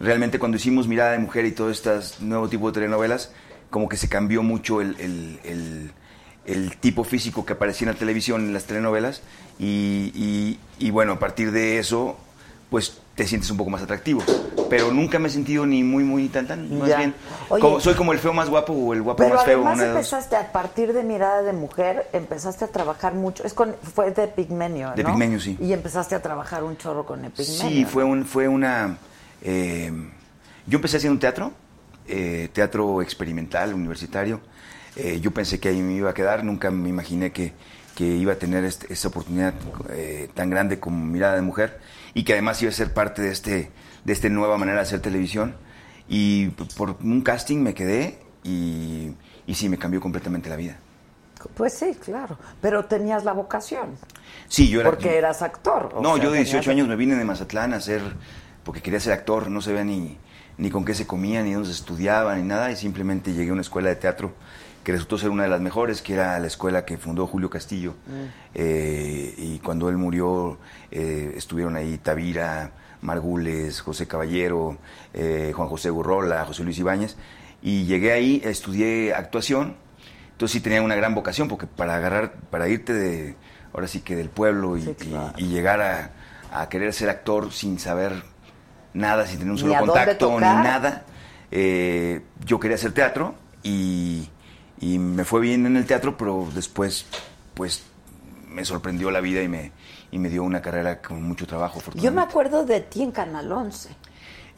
[0.00, 1.90] Realmente cuando hicimos Mirada de Mujer y todo este
[2.20, 3.32] nuevo tipo de telenovelas,
[3.70, 5.90] como que se cambió mucho el, el- el-
[6.46, 9.22] el tipo físico que aparecía en la televisión, en las telenovelas,
[9.58, 12.18] y, y- y bueno, a partir de eso,
[12.70, 14.22] pues te sientes un poco más atractivo.
[14.70, 16.98] Pero nunca me he sentido ni muy, muy tan, tan, más Ya.
[16.98, 17.14] bien.
[17.50, 17.60] Oye.
[17.60, 19.86] como- soy como el feo más guapo o el guapo Pero más feo, además una
[19.88, 23.44] empezaste a partir de Mirada de Mujer, empezaste a trabajar mucho.
[23.44, 24.94] Es con, fue de Pigmenio, ¿no?
[24.96, 25.56] De Pigmenio, sí.
[25.60, 27.62] Y empezaste a trabajar un chorro con Epigmenio.
[27.68, 28.96] Sí, fue, un, fue una...
[29.42, 29.92] eh,
[30.66, 31.52] yo empecé haciendo teatro,
[32.08, 34.40] eh, teatro experimental, universitario.
[34.96, 37.52] Eh, yo pensé que ahí me iba a quedar, nunca me imaginé que,
[37.94, 39.52] que iba a tener esa oportunidad
[40.34, 41.78] tan grande como Mirada de Mujer
[42.14, 43.70] y que además iba a ser parte de este
[44.04, 45.56] de esta nueva manera de hacer televisión.
[46.08, 49.12] Y por un casting me quedé y,
[49.46, 50.76] y sí, me cambió completamente la vida.
[51.54, 52.38] Pues sí, claro.
[52.60, 53.96] Pero tenías la vocación.
[54.48, 54.90] Sí, yo era...
[54.90, 55.90] Porque eras actor.
[55.94, 58.02] o No, sea, yo de tenías- 18 años me vine de Mazatlán a hacer,
[58.64, 60.18] porque quería ser actor, no sabía ni,
[60.58, 63.52] ni con qué se comía, ni dónde se estudiaba, ni nada, y simplemente llegué a
[63.54, 64.34] una escuela de teatro
[64.84, 67.94] que resultó ser una de las mejores, que era la escuela que fundó Julio Castillo.
[68.06, 68.24] Mm.
[68.54, 70.58] Eh, y cuando él murió,
[70.90, 72.70] eh, estuvieron ahí Tavira,
[73.00, 74.76] Margules, José Caballero,
[75.14, 77.16] eh, Juan José Gurrola, José Luis Ibáñez,
[77.62, 79.74] y llegué ahí, estudié actuación,
[80.32, 83.36] entonces sí tenía una gran vocación, porque para agarrar, para irte de,
[83.72, 85.32] ahora sí que del pueblo y, Sí, claro.
[85.38, 86.10] y- y llegar a,
[86.52, 88.22] a querer ser actor sin saber
[88.92, 91.04] nada, sin tener un solo contacto, ni nada,
[91.50, 94.28] yo quería hacer teatro y,
[94.84, 97.06] y me fue bien en el teatro, pero después,
[97.54, 97.84] pues,
[98.50, 99.72] me sorprendió la vida y me,
[100.12, 101.80] y me dio una carrera con mucho trabajo.
[101.94, 103.88] Yo me acuerdo de ti en Canal 11.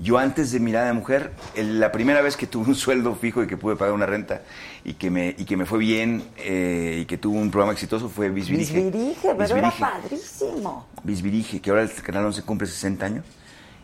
[0.01, 3.47] Yo antes de Mirada de Mujer, la primera vez que tuve un sueldo fijo y
[3.47, 4.43] que pude pagar una renta
[4.82, 8.09] y que me, y que me fue bien eh, y que tuve un programa exitoso
[8.09, 8.82] fue Bisbirige.
[8.82, 9.77] Bisbirige, pero Bisbirige.
[9.78, 10.86] era padrísimo.
[11.05, 13.24] Bisbirige, que ahora el Canal 11 cumple 60 años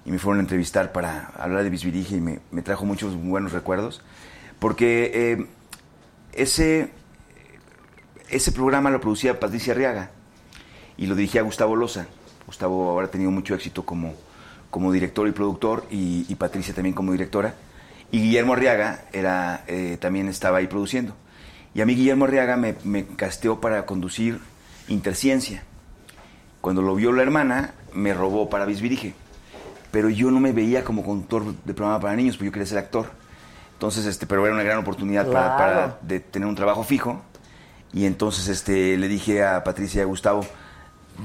[0.04, 3.52] y me fueron a entrevistar para hablar de Bisbirige y me, me trajo muchos buenos
[3.52, 4.02] recuerdos
[4.58, 5.46] porque eh,
[6.32, 6.90] ese,
[8.28, 10.10] ese programa lo producía Patricia Arriaga
[10.96, 12.06] y lo dirigía Gustavo Loza.
[12.46, 14.14] Gustavo ahora ha tenido mucho éxito como,
[14.70, 17.54] como director y productor y, Patricia también como directora.
[18.10, 21.16] Y Guillermo Arriaga era, eh, también estaba ahí produciendo.
[21.74, 24.40] Y a mí Guillermo Arriaga me, me casteó para conducir
[24.88, 25.62] Interciencia.
[26.60, 29.14] Cuando lo vio la hermana, me robó para Bisbirige.
[29.90, 32.78] Pero yo no me veía como conductor de programa para niños, porque yo quería ser
[32.78, 33.10] actor.
[33.82, 35.58] Entonces, este, pero era una gran oportunidad para, Claro.
[35.58, 37.20] para de tener un trabajo fijo.
[37.92, 40.46] Y entonces este, le dije a Patricia y a Gustavo,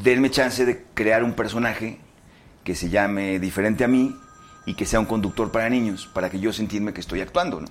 [0.02, 2.00] denme chance de crear un personaje
[2.64, 4.18] que se llame diferente a mí
[4.66, 7.68] y que sea un conductor para niños, para que yo sentirme que estoy actuando, ¿no?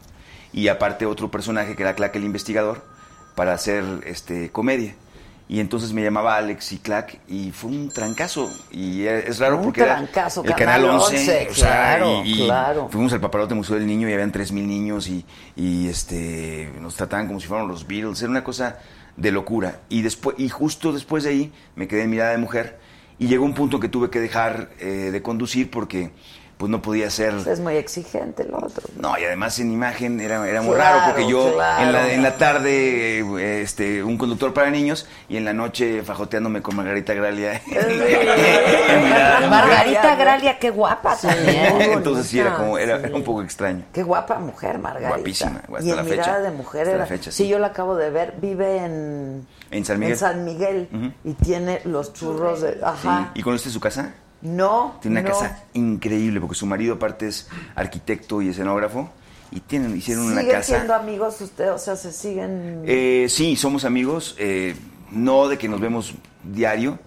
[0.52, 2.84] Y aparte otro personaje que era Claque el investigador,
[3.34, 4.94] para hacer este, comedia.
[5.48, 8.50] Y entonces me llamaba Alex y Clack y fue un trancazo.
[8.72, 11.16] Y es raro Un porque era trancazo, el Canal Canal 11.
[11.16, 12.88] 11, o sea, claro, y, y claro.
[12.90, 15.24] Fuimos al Paparote Museo del Niño y habían 3.000 niños y,
[15.54, 18.20] y, este, nos trataban como si fueran los Beatles.
[18.22, 18.78] Era una cosa
[19.16, 19.80] de locura.
[19.88, 22.78] Y, después, y justo después de ahí me quedé en mirada de mujer
[23.18, 26.10] y llegó un punto que tuve que dejar eh, de conducir porque
[26.56, 27.34] pues no podía ser...
[27.46, 28.88] Es muy exigente el otro.
[28.98, 31.82] No, y además en imagen era, era muy Claro, raro porque yo claro.
[31.84, 36.02] en, la, en la tarde eh, este, un conductor para niños y en la noche
[36.02, 37.60] fajoteándome con Margarita Gralia.
[39.50, 41.80] Margarita Gralia, qué guapa también.
[41.92, 43.84] Entonces sí, era, como, era, era un poco extraño.
[43.92, 45.10] Qué guapa mujer, Margarita.
[45.16, 46.40] Guapísima, hasta y en la Mirada fecha.
[46.40, 47.44] de Mujer Hasta la fecha, sí.
[47.44, 47.48] sí.
[47.48, 48.34] yo la acabo de ver.
[48.40, 49.46] Vive en...
[49.70, 50.12] En San Miguel.
[50.12, 50.88] En San Miguel.
[50.92, 51.12] Ujú.
[51.24, 52.72] Y tiene los churros de...
[52.74, 52.78] Sí.
[52.82, 53.30] Ajá.
[53.34, 54.14] ¿Y conociste su casa?
[54.42, 55.34] No, Tiene una no.
[55.34, 59.10] casa increíble porque su marido aparte es arquitecto y escenógrafo
[59.50, 60.76] y tienen, hicieron una ¿Siguen casa...
[60.76, 61.70] siendo amigos ustedes?
[61.70, 62.82] O sea, se siguen...
[62.86, 64.76] Eh, sí, somos amigos, eh,
[65.10, 66.14] no de que nos vemos
[66.44, 66.98] diario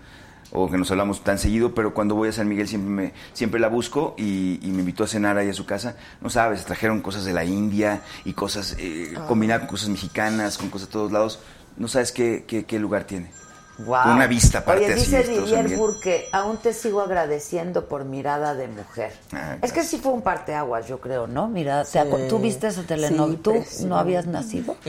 [0.51, 3.59] o que nos hablamos tan seguido, pero cuando voy a San Miguel siempre me, siempre
[3.59, 5.95] la busco y, y me invitó a cenar ahí a su casa.
[6.21, 9.27] No sabes, trajeron cosas de la India y cosas, eh, Ah.
[9.27, 11.39] combinadas con cosas mexicanas, con cosas de todos lados.
[11.77, 13.31] No sabes qué, qué, qué lugar tiene.
[13.85, 15.77] Una vista aparte Oye, así, dice San Didier.
[15.77, 19.13] Burke, aún te sigo agradeciendo por Mirada de Mujer.
[19.31, 21.47] Ah, es que sí fue un parteaguas, yo creo, ¿no?
[21.47, 23.35] Mirada, ¿te acu- ¿tú viste esa telenovela?
[23.35, 23.87] Sí, ¿Tú precioso.
[23.87, 24.75] no habías nacido?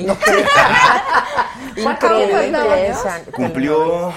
[1.76, 2.98] Increíble años?
[2.98, 3.20] esa.
[3.32, 4.12] Cumplió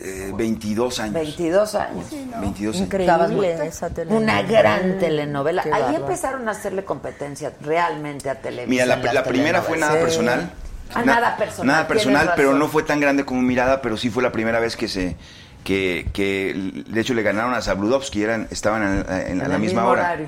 [0.00, 1.14] eh, 22 años.
[1.14, 2.06] 22 años.
[2.40, 2.86] 22 años.
[2.86, 4.32] Increíble esa telenovela.
[4.32, 5.62] Una gran telenovela.
[5.62, 8.68] Qué Ahí empezaron a hacerle competencia realmente a Televisa.
[8.68, 10.52] Mira, la, primera fue nada personal.
[10.94, 14.10] Ah, Na- nada personal, Nada personal, pero no fue tan grande como mirada, pero sí
[14.10, 15.16] fue la primera vez que se
[15.64, 19.58] que, que de hecho le ganaron a Zabludovsky, eran estaban en, en- En a la
[19.58, 20.18] misma hora.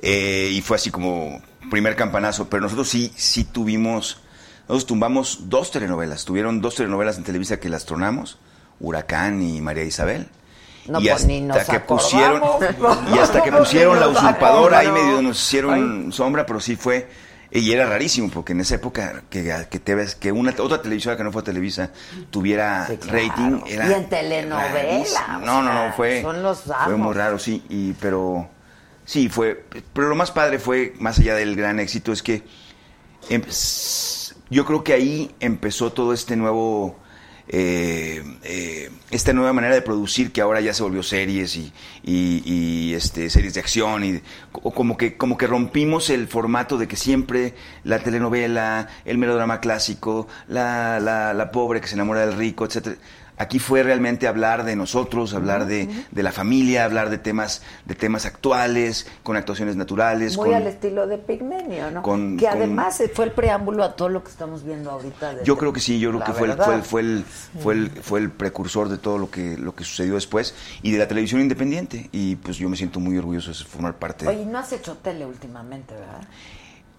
[0.00, 4.20] Eh, y fue así como primer campanazo, pero nosotros sí sí tuvimos
[4.68, 8.38] nosotros tumbamos dos telenovelas, tuvieron dos telenovelas en Televisa que las tronamos,
[8.80, 10.28] Huracán y María Isabel.
[10.86, 12.42] No, y pues, ni nos hasta que pusieron
[13.14, 17.08] y hasta que pusieron la usurpadora ahí medio nos hicieron sombra pero sí fue
[17.50, 21.16] y era rarísimo porque en esa época que, que te ves que una otra televisora
[21.16, 21.90] que no fue Televisa
[22.30, 23.18] tuviera Sí, claro.
[23.18, 27.62] rating era Y en telenovela, no no no fue son los fue muy raro sí
[27.70, 28.48] y pero
[29.04, 29.64] sí fue
[29.94, 32.42] pero lo más padre fue más allá del gran éxito es que
[33.30, 33.42] em-
[34.50, 36.98] yo creo que ahí empezó todo este nuevo
[37.50, 43.30] eh, eh, esta nueva manera de producir que ahora ya se volvió series y, este
[43.30, 44.20] series de acción y
[44.52, 47.54] como que como que rompimos el formato de que siempre
[47.84, 52.96] la telenovela el melodrama clásico la, la, la pobre que se enamora del rico etcétera
[53.38, 57.94] Aquí fue realmente hablar de nosotros, hablar de, de la familia, hablar de temas, de
[57.94, 62.02] temas actuales, con actuaciones naturales, Muy con, al estilo de Pigmenio, ¿no?
[62.02, 65.34] con- que con- además fue el preámbulo a todo lo que estamos viendo ahorita.
[65.36, 67.74] de- Yo creo que sí, yo creo que fue el, fue, el, fue, el, fue,
[67.74, 71.06] el, fue el precursor de todo lo que, lo que sucedió después y de la
[71.08, 72.08] televisión independiente.
[72.12, 74.26] Y pues yo me siento muy orgulloso de formar parte.
[74.26, 76.22] Oye, no has hecho tele últimamente, ¿verdad?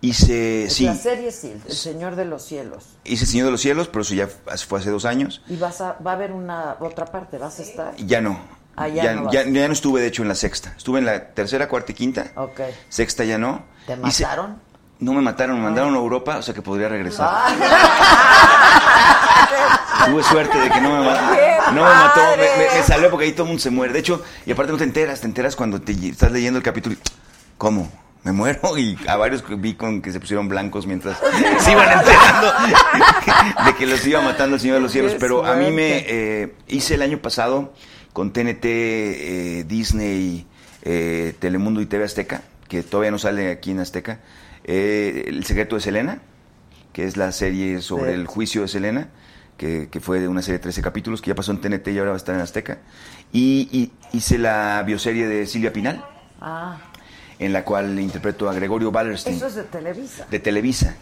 [0.02, 2.86] Hice, sí, La serie sí, El Señor de los Cielos.
[3.04, 4.30] hice Señor de los Cielos, pero eso ya
[4.66, 5.42] fue hace dos años.
[5.50, 7.94] Y vas a, va a haber una otra parte, vas a estar.
[7.98, 8.40] Y Ya no.
[8.78, 10.74] Ah, ya ya, no ya- ya no estuve, de hecho, en la sexta.
[10.78, 12.32] Estuve en la tercera, cuarta y quinta.
[12.36, 12.62] Ok.
[12.88, 13.66] Sexta ya no.
[13.86, 14.62] ¿Te Hice- mataron?
[15.00, 17.28] no me mataron, me mandaron a Europa, o sea que podría regresar.
[17.30, 17.56] Ah.
[20.10, 21.22] Tuve suerte de que no me mató.
[21.74, 23.94] No me mató, me, me- me salvé porque ahí todo el mundo se muere.
[23.94, 26.96] De hecho, y aparte no te enteras, te enteras cuando te estás leyendo el capítulo
[26.96, 27.00] y,
[27.60, 27.92] ¿cómo?
[28.24, 31.18] Me muero y a varios vi con que se pusieron blancos mientras
[31.60, 32.54] se iban enterando
[33.66, 35.16] de que los iba matando el Señor de los Cielos.
[35.20, 37.74] Pero a mí me eh, hice el año pasado
[38.14, 40.46] con TNT, eh, Disney,
[40.84, 44.20] eh, Telemundo y TV Azteca, que todavía no sale aquí en Azteca,
[44.66, 46.20] eh, El secreto de Selena,
[46.92, 48.20] que es la serie sobre Sí.
[48.20, 49.10] el juicio de Selena,
[49.58, 52.00] que, que fue de una serie de 13 capítulos, que ya pasó en TNT y
[52.00, 52.80] ahora va a estar en Azteca.
[53.32, 56.04] Y, y hice la bioserie de Silvia Pinal,
[56.42, 56.78] Ah,
[57.40, 60.26] en la cual interpreto a Gregorio Wallerstein, eso es de Televisa.
[60.30, 60.96] de Televisa.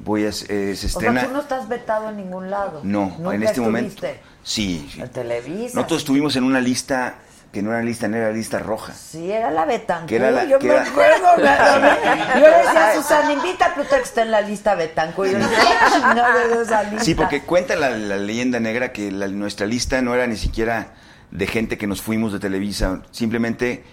[0.00, 2.80] Voy a, eh, se O sea, tú no estás vetado en ningún lado.
[2.82, 4.02] No, ¿Nunca en este momento.
[4.42, 5.00] Sí, sí.
[5.00, 5.76] En Televisa.
[5.76, 7.14] Nosotros estuvimos en una lista
[7.52, 8.92] que no era lista, no era lista roja.
[8.92, 10.08] Sí, era la Betancourt.
[10.08, 11.26] Que era la- yo que me era- acuerdo.
[11.36, 15.30] me- Yo decía a Susana, invita a Pluto que está en la lista Betancourt.
[15.30, 17.04] Yo decía, "Ay, chingada de esa lista.
[17.04, 20.94] Sí, porque cuenta la, la leyenda negra que la- nuestra lista no era ni siquiera
[21.30, 23.02] de gente que nos fuimos de Televisa.
[23.12, 23.84] Simplemente,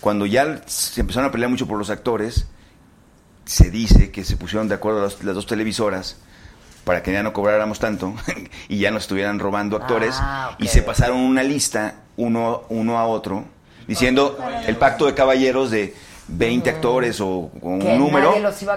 [0.00, 2.46] cuando ya se empezaron a pelear mucho por los actores,
[3.44, 6.16] se dice que se pusieron de acuerdo las, las dos televisoras
[6.84, 8.14] para que ya no cobráramos tanto
[8.68, 13.06] y ya nos estuvieran robando actores Ah, y se pasaron una lista uno, uno a
[13.06, 13.44] otro
[13.86, 15.94] diciendo el pacto de caballeros de
[16.28, 18.34] 20 actores o con un número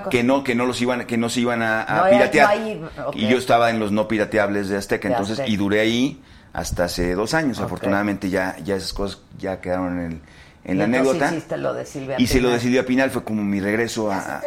[0.09, 2.45] que no que no los iban que no se iban a, a No, era- piratear.
[2.57, 3.15] no hay- ok.
[3.17, 5.49] y yo estaba en los no pirateables de Azteca De entonces Azteca.
[5.51, 6.21] y duré ahí
[6.53, 7.59] hasta hace dos años.
[7.59, 10.21] Afortunadamente ya ya esas cosas ya quedaron en, el-
[10.63, 11.57] en la Y entonces anécdota.
[11.57, 14.41] lo de Silvia y se lo de Silvia Pinal fue como mi regreso a, a-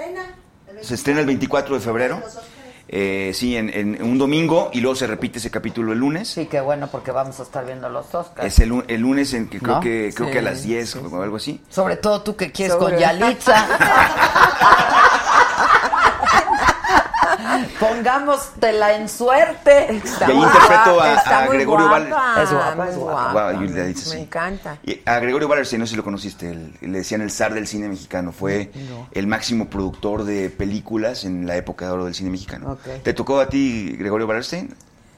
[0.82, 2.22] se estrena el 24 de febrero.
[2.88, 6.28] eh, sí en, en un domingo y luego se repite ese capítulo el lunes.
[6.28, 8.46] Sí, qué bueno, porque vamos a estar viendo los Oscars.
[8.46, 9.80] es el, el lunes en que creo ¿No?
[9.80, 11.60] que creo Sí, que a las 10 sí, o algo así.
[11.70, 13.66] Sobre todo tú que quieres Sobre- con Yalitza.
[17.80, 19.96] Pongámosla en suerte.
[19.96, 23.52] Está Y ahí muy interpreto a- Gregorio Val- guapa, Es guapa, es guapa.
[23.52, 24.18] Dice Me sí.
[24.18, 24.78] encanta.
[24.84, 27.66] Y a Gregorio Valerse, no sé si lo conociste, el- le decían el zar del
[27.66, 28.70] cine mexicano, fue
[29.12, 32.78] el máximo productor de películas en la época de oro del cine mexicano.
[33.02, 34.68] ¿Te tocó a ti Gregorio Valerse?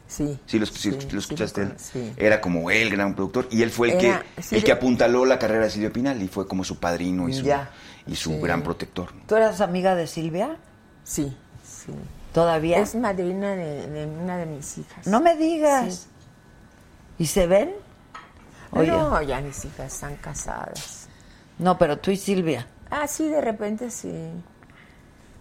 [0.08, 0.38] Sí.
[0.46, 1.62] Sí, lo, sí, Sí, lo sí, escuchaste.
[1.62, 1.74] él.
[1.78, 2.12] sí.
[2.16, 5.24] Era como el gran productor y él fue el Era- que sí, el que apuntaló
[5.24, 7.70] la carrera de Silvia Pinal y fue como su padrino y su, Ya.
[8.06, 8.38] y su Sí.
[8.40, 9.08] gran protector.
[9.26, 10.58] ¿Tú eras amiga de Silvia?
[11.02, 11.92] Sí, sí.
[12.36, 12.80] ¿Todavía?
[12.80, 15.06] Es madrina de, de una de mis hijas.
[15.06, 15.94] No me digas.
[15.94, 16.06] Sí.
[17.20, 17.72] ¿Y se ven?
[18.72, 18.88] Oye.
[18.90, 21.08] No, ya mis hijas están casadas.
[21.58, 22.66] No, pero tú y Silvia.
[22.90, 24.12] Ah, sí, de repente sí.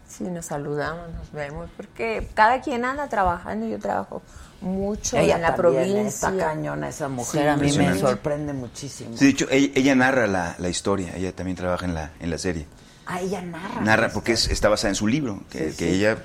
[0.08, 3.68] Sí, nos saludamos, nos vemos, porque cada quien anda trabajando.
[3.68, 4.22] Yo trabajo
[4.62, 6.30] mucho Ella en la provincia.
[6.30, 7.42] Está cañona esa mujer.
[7.42, 9.18] Sí, a mí me sorprende muchísimo.
[9.18, 12.30] Sí, de hecho, ella, ella narra la, la historia, ella también trabaja en la, en
[12.30, 12.68] la serie.
[13.06, 13.82] Ah, ella narra.
[13.82, 15.96] Narra, porque es- está basada en su libro, que, Sí, que sí.
[15.98, 16.18] ella,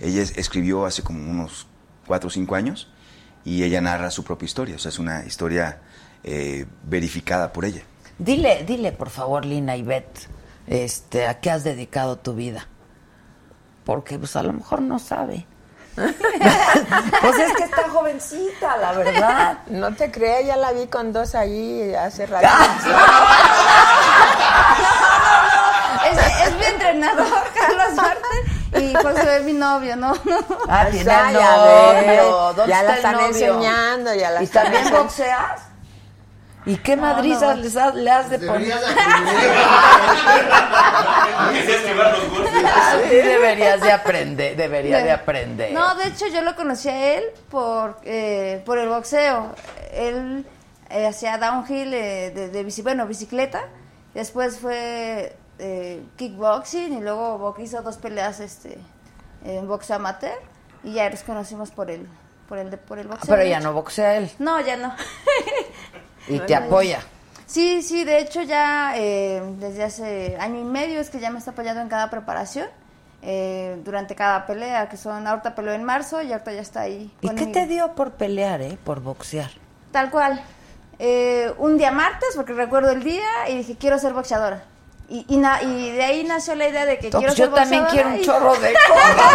[0.00, 1.66] ella es- escribió hace como unos
[2.06, 2.88] cuatro o cinco años,
[3.44, 5.80] y ella narra su propia historia, o sea, es una historia
[6.24, 7.82] eh, verificada por ella.
[8.18, 10.28] Dile, dile, por favor, Lina y Beth,
[10.66, 12.66] este, ¿a qué has dedicado tu vida?
[13.84, 15.46] Porque pues a lo mejor no sabe.
[15.96, 19.58] pues es que está jovencita, la verdad.
[19.68, 22.46] No te creas, ya la vi con dos ahí hace rato.
[26.10, 27.27] Es, es mi entrenador, Carlos
[28.80, 30.12] Y José es mi novio, ¿no?
[30.68, 32.06] Ah, tiene ya novio.
[32.06, 33.26] ves, ¿Dónde ya está la el están novio?
[33.28, 35.04] enseñando, ya la ¿Y están también enseñando.
[35.04, 35.62] boxeas?
[36.66, 37.62] ¿Y qué madrizas no.
[37.62, 38.74] les has- le has de poner?
[38.74, 40.48] Deberías de aprender.
[41.48, 42.52] Empecé a esquivar los golpes.
[43.08, 45.72] Sí, deberías de aprender, debería de aprender.
[45.72, 49.54] No, de hecho yo lo conocí a él por, eh, por el boxeo.
[49.92, 50.44] Él
[50.90, 53.62] eh, hacía downhill eh, de, de bici, bueno, bicicleta.
[54.14, 58.78] Después fue eh, kickboxing y luego hizo dos peleas este,
[59.44, 60.38] en boxeo amateur.
[60.84, 62.06] Y ya nos conocimos por el,
[62.48, 63.34] por el, por el Ah, boxeo.
[63.36, 64.30] Pero ya no boxea él.
[64.38, 64.94] No, ya no.
[66.28, 67.00] Y te apoya.
[67.46, 71.38] Sí, sí, de hecho ya eh, desde hace año y medio es que ya me
[71.38, 72.68] está apoyando en cada preparación,
[73.22, 77.10] eh, durante cada pelea, que son, ahorita peleó en marzo y ahorita ya está ahí.
[77.22, 78.76] ¿Y qué te dio por pelear, eh?
[78.84, 79.50] Por boxear.
[79.90, 80.40] Tal cual.
[80.98, 84.64] Eh, un día martes, porque recuerdo el día, y dije, quiero ser boxeadora.
[85.10, 87.48] Y, y, na- y de ahí nació la idea de que No, quiero pues ser
[87.48, 89.32] yo también quiero un y- chorro de cosas.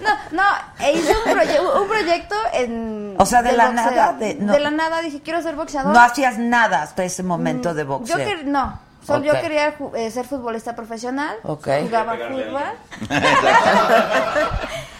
[0.00, 0.42] No, no,
[0.86, 3.14] e hice un, proye- un proyecto en...
[3.18, 3.90] O sea, de la boxeo.
[3.90, 4.58] nada, de- no.
[4.58, 5.92] la nada dije, quiero ser boxeadora.
[5.92, 8.16] No hacías nada hasta ese momento de boxeo.
[8.18, 11.36] Yo que, no, solo yo quería eh, ser futbolista profesional.
[11.42, 11.68] Ok.
[11.82, 12.62] Jugaba fútbol.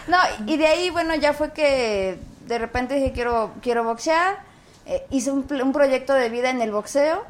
[0.09, 4.39] no, y de ahí, bueno, ya fue que de repente dije, quiero, quiero boxear.
[4.85, 7.24] Eh, hice un proyecto de vida en el boxeo.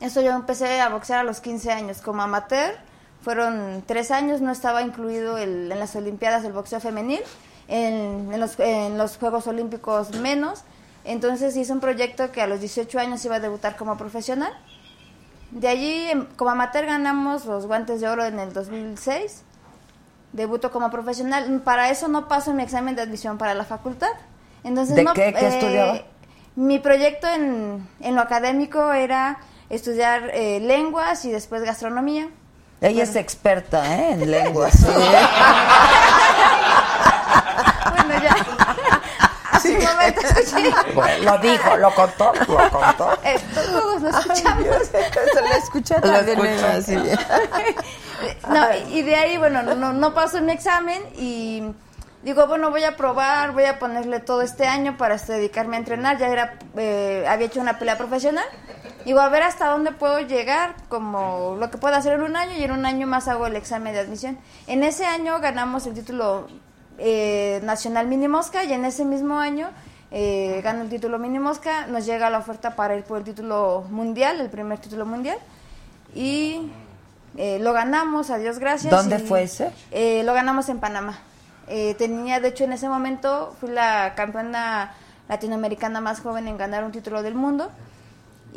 [0.00, 2.74] Eso yo empecé a boxear a los 15 años como amateur.
[3.22, 7.20] Fueron tres años, no estaba incluido el- en las Olimpiadas el boxeo femenil,
[7.68, 10.62] en, en los, en los Juegos Olímpicos menos.
[11.04, 14.52] Entonces hice un proyecto que a los 18 años iba a debutar como profesional.
[15.50, 19.42] De allí, em, como amateur, ganamos los guantes de oro en el 2006.
[20.32, 21.62] Debuto como profesional.
[21.64, 24.10] Para eso no paso mi examen de admisión para la facultad.
[24.64, 25.32] Entonces, ¿De no, qué?
[25.32, 26.00] ¿Qué eh, estudiaba?
[26.56, 29.38] Mi proyecto en, en lo académico era
[29.70, 32.28] estudiar eh, lenguas y después gastronomía.
[32.80, 34.12] Ella es experta, ¿eh?
[34.12, 34.74] En lenguas.
[37.90, 38.36] Bueno, ya.
[39.52, 40.74] Hace un momento escuché.
[40.94, 43.18] Bueno, lo dijo, lo contó, lo contó.
[43.24, 44.66] Esto todos lo escuchamos.
[44.66, 46.40] Eso lo escucha Lo también.
[46.40, 46.72] escucha.
[46.76, 46.96] así.
[48.48, 51.62] No, y de ahí, bueno, no, no paso mi examen y
[52.22, 55.80] digo, bueno, voy a probar, voy a ponerle todo este año para este, dedicarme a
[55.80, 56.16] entrenar.
[56.16, 58.46] Ya era, eh, había hecho una pelea profesional.
[59.06, 62.56] Digo, a ver hasta dónde puedo llegar, como lo que puedo hacer en un año
[62.58, 64.36] y en un año más hago el examen de admisión.
[64.66, 66.48] En ese año ganamos el título
[66.98, 69.68] eh, nacional mini mosca y en ese mismo año
[70.10, 71.86] eh, gano el título mini mosca.
[71.86, 75.38] Nos llega la oferta para ir por el título mundial, el primer título mundial.
[76.12, 76.68] Y
[77.36, 78.90] eh, lo ganamos, a Dios gracias.
[78.90, 79.70] ¿Dónde y, fue ese?
[79.92, 81.20] eh, lo ganamos en Panamá.
[81.68, 84.94] Eh, tenía, de hecho, en ese momento fui la campeona
[85.28, 87.70] latinoamericana más joven en ganar un título del mundo.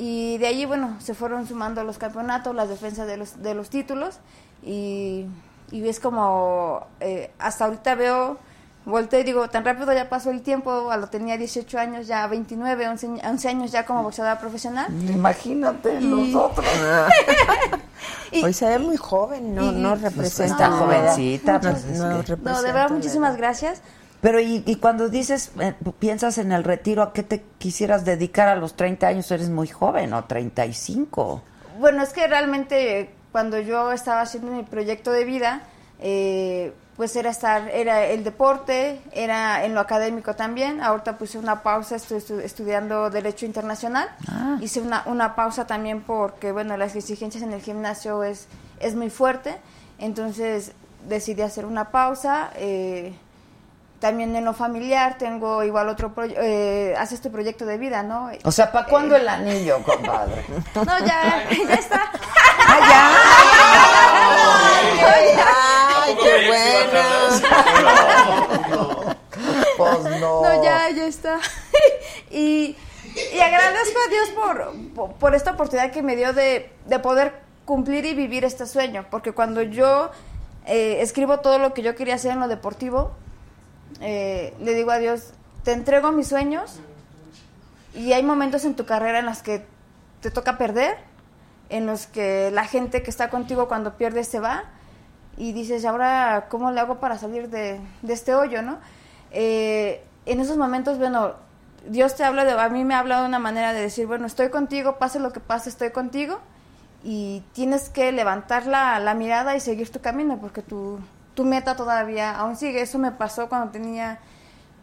[0.02, 3.70] Y de allí, bueno, se fueron sumando los campeonatos, las defensas de los, de los
[3.70, 4.20] títulos
[4.64, 5.26] y,
[5.72, 8.38] y es como, eh, hasta ahorita veo,
[8.86, 12.26] volteo y digo, tan rápido ya pasó el tiempo, a lo tenía 18 años, ya
[12.28, 14.88] 29, 11, 11 años ya como boxeadora profesional.
[15.12, 16.66] Imagínate Y- nosotros.
[18.44, 21.08] Hoy se ve muy joven, no, y- no y- representa Está la edad.
[21.12, 23.82] jovencita, pues, es no No, de verdad, muchísimas gracias.
[24.22, 28.48] Pero y, y cuando dices, eh, piensas en el retiro, ¿a qué te quisieras dedicar
[28.50, 29.32] a los 30 años?
[29.32, 31.42] Eres muy joven, ¿o 35?
[31.80, 35.62] Bueno, es que realmente cuando yo estaba haciendo mi proyecto de vida,
[36.02, 40.82] eh, pues era estar, era el deporte, era en lo académico también.
[40.82, 44.10] Ahorita puse una pausa, estoy estu- estudiando Derecho Internacional.
[44.28, 44.58] Ah.
[44.60, 48.48] Hice una, una pausa también porque, bueno, las exigencias en el gimnasio es,
[48.82, 49.56] es muy fuerte.
[49.98, 50.74] Entonces
[51.08, 52.50] decidí hacer una pausa.
[52.56, 53.14] eh,
[54.00, 58.32] también en lo familiar tengo igual otro proyecto, eh, haces tu proyecto de vida, ¿no?
[58.44, 60.46] O sea, ¿para cuándo el anillo, compadre?
[60.76, 62.12] No, ya, ya está.
[66.06, 67.02] ¡Ay, qué bueno!
[69.78, 70.42] Pues no.
[70.42, 71.40] No, ya, ya está.
[72.32, 72.76] y,
[73.34, 77.34] y agradezco a Dios por, por, por esta oportunidad que me dio de, de poder
[77.64, 79.06] cumplir y vivir este sueño.
[79.10, 80.12] Porque cuando yo
[80.66, 83.12] eh, escribo todo lo que yo quería hacer en lo deportivo,
[84.02, 85.32] eh, le digo a Dios,
[85.64, 86.80] te entrego mis sueños
[87.94, 89.66] y hay momentos en tu carrera en los que
[90.22, 90.98] te toca perder,
[91.70, 94.64] en los que la gente que está contigo cuando pierdes se va
[95.38, 98.80] y dices, "¿Y ahora cómo le hago para salir de, de este hoyo, no?
[99.32, 101.34] Eh, en esos momentos, bueno,
[101.88, 104.26] Dios te habla, de, a mí me ha hablado de una manera de decir, bueno,
[104.28, 106.40] estoy contigo, pase lo que pase, estoy contigo
[107.04, 111.00] y tienes que levantar la, la mirada y seguir tu camino porque tu,
[111.40, 112.82] tu meta todavía aún sigue.
[112.82, 114.20] Eso me pasó cuando tenía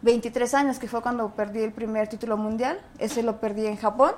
[0.00, 2.80] 23 años, que fue cuando perdí el primer título mundial.
[2.98, 4.12] Ese lo perdí en Japón,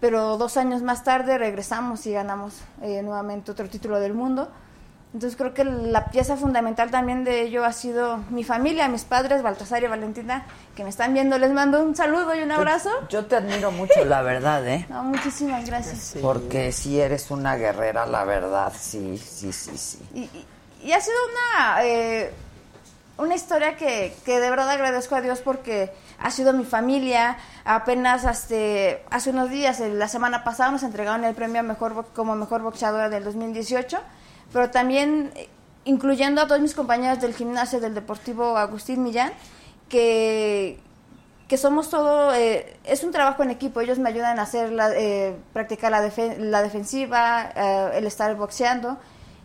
[0.00, 4.48] pero dos años más tarde regresamos y ganamos eh, nuevamente otro título del mundo.
[5.12, 9.42] Entonces creo que la pieza fundamental también de ello ha sido mi familia, mis padres,
[9.42, 11.36] Baltasar y Valentina, que me están viendo.
[11.36, 12.88] Les mando un saludo y un abrazo.
[13.10, 14.86] Yo te admiro mucho, la verdad, ¿eh?
[14.88, 16.14] No, muchísimas gracias.
[16.22, 19.98] Porque si eres una guerrera, la verdad, sí, sí, sí, sí.
[20.14, 20.46] Y, y-
[20.82, 22.32] y ha sido una, eh,
[23.18, 27.36] una historia que, que de verdad agradezco a Dios porque ha sido mi familia.
[27.64, 32.62] Apenas hace, hace unos días, la semana pasada, nos entregaron el premio mejor, como mejor
[32.62, 33.98] boxeadora del 2018,
[34.52, 35.48] pero también eh,
[35.84, 39.32] incluyendo a todos mis compañeros del gimnasio del Deportivo Agustín Millán,
[39.88, 40.78] que,
[41.48, 44.90] que somos todo, eh, es un trabajo en equipo, ellos me ayudan a hacer la,
[44.94, 48.98] eh, practicar la, defen- la defensiva, eh, el estar boxeando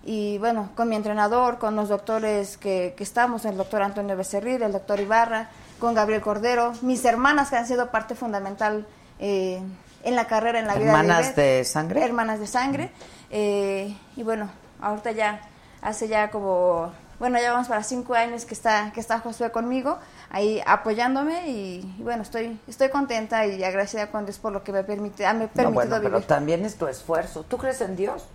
[0.06, 4.62] y bueno, con mi entrenador, con los doctores que, que estamos, el doctor Antonio Becerril,
[4.62, 5.50] el doctor Ibarra,
[5.80, 8.86] con Gabriel Cordero, mis hermanas que han sido parte fundamental
[9.20, 9.62] eh,
[10.04, 12.04] en la carrera, en la vida ¿Hermanas de sangre?
[12.04, 12.92] Hermanas de sangre.
[13.32, 14.50] eh, y bueno,
[14.82, 15.42] ahorita ya,
[15.82, 19.98] hace ya como, bueno, ya vamos para cinco años que está, que está Josué conmigo,
[20.30, 24.74] ahí apoyándome y, y bueno, estoy, estoy contenta y agradecida con Dios por lo que
[24.74, 26.28] me permite, me No, permitido bueno, pero vivir.
[26.28, 27.44] también es tu esfuerzo.
[27.44, 28.26] ¿Tú crees en Dios?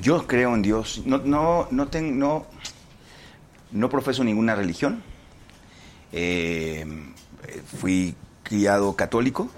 [0.00, 1.02] Yo creo en Dios.
[1.06, 2.46] No, no, no, ten- no,
[3.72, 5.02] no profeso ninguna religión.
[6.12, 6.86] Eh,
[7.80, 9.48] fui criado católico,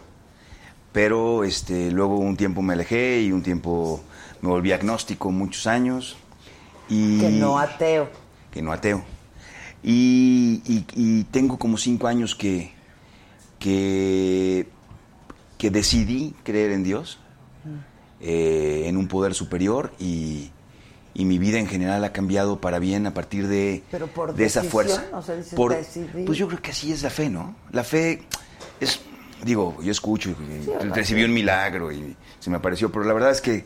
[0.93, 4.03] pero este, luego un tiempo me alejé y un tiempo
[4.41, 6.17] me volví agnóstico muchos años.
[6.89, 8.09] Y, Que no ateo.
[8.51, 9.03] que no ateo.
[9.83, 12.73] Y, y- y tengo como cinco años que,
[13.59, 14.69] que,
[15.59, 17.19] que decidí creer en Dios,
[18.21, 20.51] eh, en un poder superior y,
[21.15, 24.45] y mi vida en general ha cambiado para bien a partir de, Pero por de
[24.45, 25.05] esa fuerza.
[25.13, 26.25] o sea, dices, Por- decidí.
[26.25, 27.57] pues yo creo que así es la fe, ¿no?
[27.73, 28.23] La fe
[28.81, 29.01] es,
[29.45, 33.41] digo, yo escucho, y recibí un milagro y se me apareció, pero la verdad es
[33.41, 33.65] que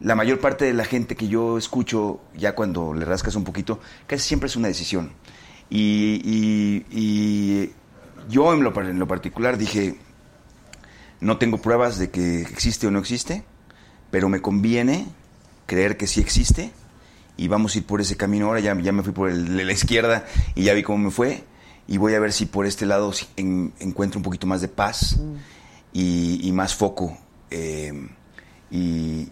[0.00, 3.80] la mayor parte de la gente que yo escucho, ya cuando le rascas un poquito,
[4.06, 5.12] casi siempre es una decisión.
[5.68, 7.70] Y, y- y
[8.30, 9.96] yo en lo, en lo particular dije,
[11.20, 13.44] no tengo pruebas de que existe o no existe,
[14.10, 15.06] pero me conviene
[15.66, 16.72] creer que sí existe
[17.36, 18.60] y vamos a ir por ese camino ahora.
[18.60, 20.24] Ya, ya me fui por el de la izquierda
[20.54, 21.44] y ya vi cómo me fue
[21.86, 25.18] y voy a ver si por este lado en- encuentro un poquito más de paz
[25.92, 27.16] y, y más foco.
[27.50, 27.92] eh,
[28.70, 28.78] y,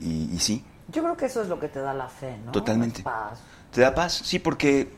[0.01, 2.51] y- y sí, Yo creo que eso es lo que te da la fe, ¿no?
[2.53, 3.03] Totalmente.
[3.03, 3.39] Paz.
[3.73, 4.23] ¿te da paz?
[4.25, 4.89] Sí, porque eh,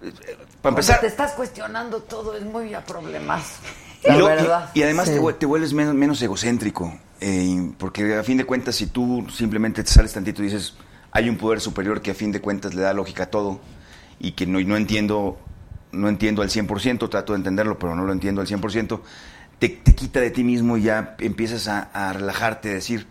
[0.00, 1.00] para Cuando empezar...
[1.00, 3.56] te estás cuestionando todo es muy a problemas.
[4.04, 4.70] Y, La lo- y- verdad.
[4.74, 5.14] y además Sí.
[5.14, 9.26] te, vuel- te vuelves menos, menos egocéntrico, eh, porque a fin de cuentas si tú
[9.32, 10.74] simplemente te sales tantito y dices,
[11.10, 13.60] hay un poder superior que a fin de cuentas le da lógica a todo
[14.20, 15.38] y que no, no entiendo
[15.90, 19.00] no entiendo al 100%, trato de entenderlo, pero no lo entiendo al 100%,
[19.58, 23.06] te, te quita de ti mismo y ya empiezas a, a relajarte, a decir,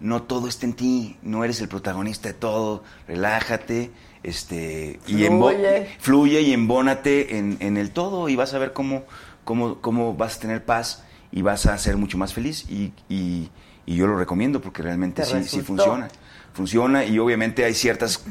[0.00, 3.90] no todo está en ti, no eres el protagonista de todo, relájate,
[4.22, 5.86] este, y Fluye.
[5.98, 9.04] fluye y embónate en, en el todo y vas a ver cómo,
[9.44, 11.02] cómo, cómo vas a tener paz
[11.32, 13.50] y vas a ser mucho más feliz y, y-
[13.86, 16.08] y yo lo recomiendo porque realmente ¿Te sí, sí funciona.
[16.54, 18.24] Funciona y obviamente hay ciertas,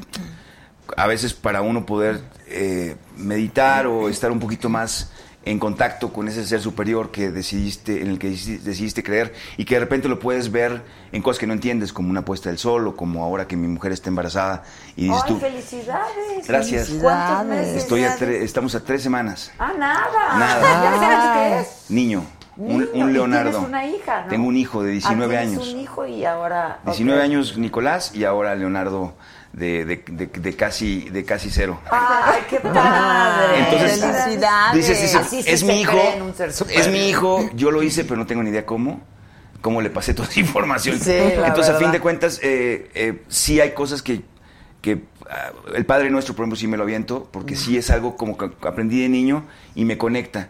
[0.97, 5.11] a veces para uno poder eh, meditar o estar un poquito más
[5.45, 9.75] en contacto con ese ser superior que decidiste, en el que decidiste, creer y que
[9.75, 12.87] de repente lo puedes ver en cosas que no entiendes, como una puesta del sol
[12.87, 14.63] o como ahora que mi mujer está embarazada
[14.95, 16.47] y dices ¡Ay, tú, felicidades!
[16.47, 16.89] Gracias.
[17.01, 17.75] ¿Cuántos meses?
[17.83, 19.51] estoy a tre- estamos a tres semanas.
[19.59, 20.37] Ah, nada.
[20.39, 20.61] Nada.
[20.83, 21.91] ¿Ya sabes qué es?
[21.91, 22.23] Niño,
[22.55, 23.49] un, Niño, un Leonardo.
[23.51, 24.27] tienes una hija, ¿no?
[24.29, 25.67] Tengo un hijo de 19 Ah, años.
[25.73, 26.79] un hijo y ahora...
[26.85, 27.23] 19 ok.
[27.25, 29.13] años Nicolás y ahora Leonardo
[29.53, 31.79] de, de- de- de casi, de casi cero.
[31.91, 33.59] ¡Ay, qué padre!
[33.59, 34.75] Entonces, Felicidades.
[34.75, 35.97] Dices, dices, Así sí es mi hijo,
[36.69, 39.01] es mi hijo, yo lo hice, pero no tengo ni idea cómo,
[39.61, 40.99] cómo le pasé toda esa información.
[40.99, 44.23] Sí, la Entonces, a fin de cuentas, eh, eh, sí hay cosas que,
[44.81, 48.15] que ah, el Padre Nuestro, por ejemplo, sí me lo aviento, porque sí es algo
[48.17, 50.49] como que aprendí de niño y me conecta.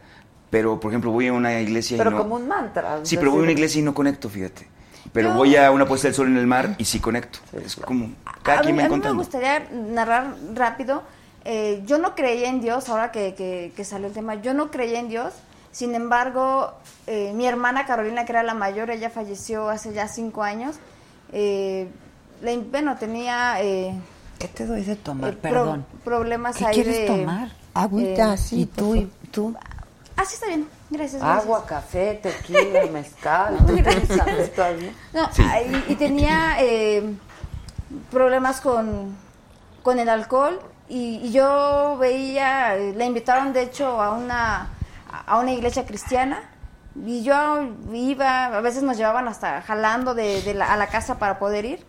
[0.50, 2.20] Pero, por ejemplo, voy a una iglesia Pero y no...
[2.20, 3.00] como un mantra.
[3.04, 4.68] Sí, pero voy a una iglesia y no conecto, fíjate.
[5.12, 7.40] Pero Yo- voy a una puesta del sol en el mar y sí conecto.
[7.64, 8.12] Es como,
[8.42, 11.04] cada a quien mí, va a mí me gustaría narrar rápido.
[11.46, 14.72] Eh, yo no creía en Dios, ahora que, que- que salió el tema, yo no
[14.72, 15.34] creía en Dios.
[15.72, 16.72] Sin embargo,
[17.08, 20.76] eh, mi hermana Carolina, que era la mayor, ella falleció hace ya cinco años.
[21.34, 21.88] Eh,
[22.42, 23.94] la- bueno, tenía eh,
[24.40, 25.30] ¿Qué te doy de tomar?
[25.32, 25.86] eh, pro- Perdón.
[26.04, 27.06] problemas ¿Qué ahí quieres de...
[27.08, 27.52] tomar?
[27.74, 28.62] Agüita, eh, sí.
[28.62, 28.96] ¿Y tú?
[28.96, 29.56] ¿Y tú?
[30.16, 30.68] Ah, sí, está bien.
[30.94, 31.22] Gracias.
[31.22, 31.44] gracias.
[31.44, 33.58] Agua, café, tequila, mezcal.
[35.14, 35.44] No, Sí.
[35.88, 37.14] y, y tenía eh,
[38.12, 39.16] problemas con,
[39.84, 40.60] con el alcohol
[40.90, 44.70] y, y yo veía, eh, la invitaron de hecho a una,
[45.26, 46.42] a una iglesia cristiana
[47.06, 47.36] y yo
[47.94, 51.66] iba, a veces nos llevaban hasta jalando de, de la- a la casa para poder
[51.66, 51.86] ir.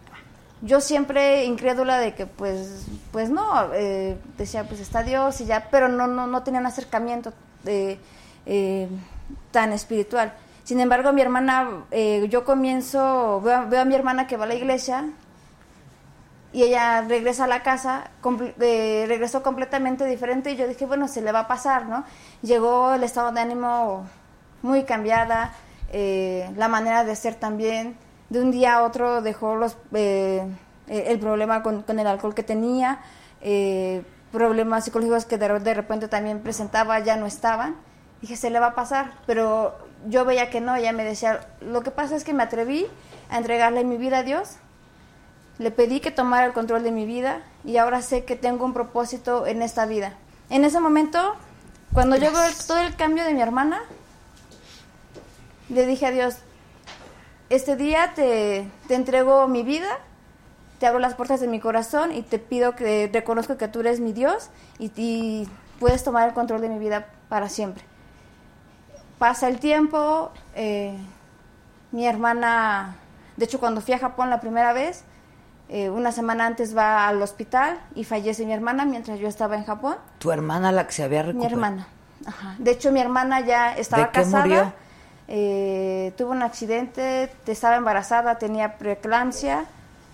[0.63, 5.69] Yo siempre incrédula de que pues, pues no, eh, decía pues está Dios y ya,
[5.71, 7.35] pero no, no, no tenía un acercamiento
[7.67, 7.99] eh,
[8.47, 8.89] eh,
[9.51, 10.35] tan espiritual.
[10.65, 14.49] Sin embargo, mi hermana, eh, yo comienzo, veo, veo a mi hermana que va a
[14.49, 15.07] la iglesia
[16.55, 18.13] y ella regresa a la casa,
[18.61, 22.05] eh, regresó completamente diferente y yo dije, bueno, se le va a pasar, ¿no?
[22.43, 24.07] Llegó el estado de ánimo
[24.63, 25.53] muy cambiada,
[25.93, 27.97] eh, la manera de ser también,
[28.31, 30.47] de un día a otro dejó los, eh,
[30.87, 33.01] el problema con, el alcohol que tenía,
[34.31, 37.75] problemas psicológicos que de, de repente también presentaba ya no estaban.
[38.25, 39.75] Dije, se le va a pasar, pero
[40.09, 42.87] yo veía que no, ella me decía, lo que pasa es que me atreví
[43.29, 44.53] a entregarle mi vida a Dios,
[45.59, 48.73] le pedí que tomara el control de mi vida y ahora sé que tengo un
[48.73, 50.15] propósito en esta vida.
[50.49, 51.35] En ese momento,
[51.93, 53.83] cuando yo veo todo el cambio de mi hermana,
[55.69, 56.37] le dije a Dios,
[57.51, 59.99] este día te, te entrego mi vida,
[60.79, 64.01] te abro las puertas de mi corazón y te pido que reconozco que tú eres
[64.01, 64.49] mi Dios
[64.79, 65.47] y, y
[65.79, 67.85] puedes tomar el control de mi vida para siempre.
[69.19, 70.97] Pasa el tiempo, eh,
[71.93, 72.97] mi hermana,
[73.37, 75.05] de hecho cuando fui a Japón la primera vez,
[75.69, 79.65] eh, una semana antes va al hospital y fallece mi hermana mientras yo estaba en
[79.65, 79.97] Japón.
[80.19, 81.55] Tu hermana la que se había Mi recuperado.
[81.55, 81.87] hermana.
[82.27, 82.55] Ajá.
[82.59, 84.45] De hecho, mi hermana ya estaba ¿De qué casada.
[84.45, 84.73] murió?
[85.29, 89.65] eh, tuvo un accidente, estaba embarazada, tenía preeclampsia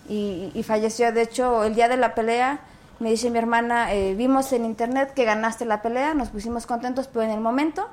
[0.07, 1.11] y, y falleció.
[1.11, 2.59] De hecho, el día de la pelea,
[2.99, 7.07] me dice mi hermana, eh, vimos en internet que ganaste la pelea, nos pusimos contentos,
[7.07, 7.89] pero en el momento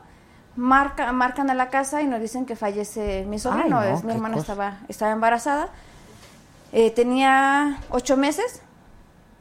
[0.59, 3.79] marca, marcan a la casa y nos dicen que fallece mi sobrino.
[3.79, 4.53] Ay, no, es, mi hermana cosa.
[4.53, 5.69] estaba, estaba embarazada.
[6.73, 8.61] Eh, tenía ocho meses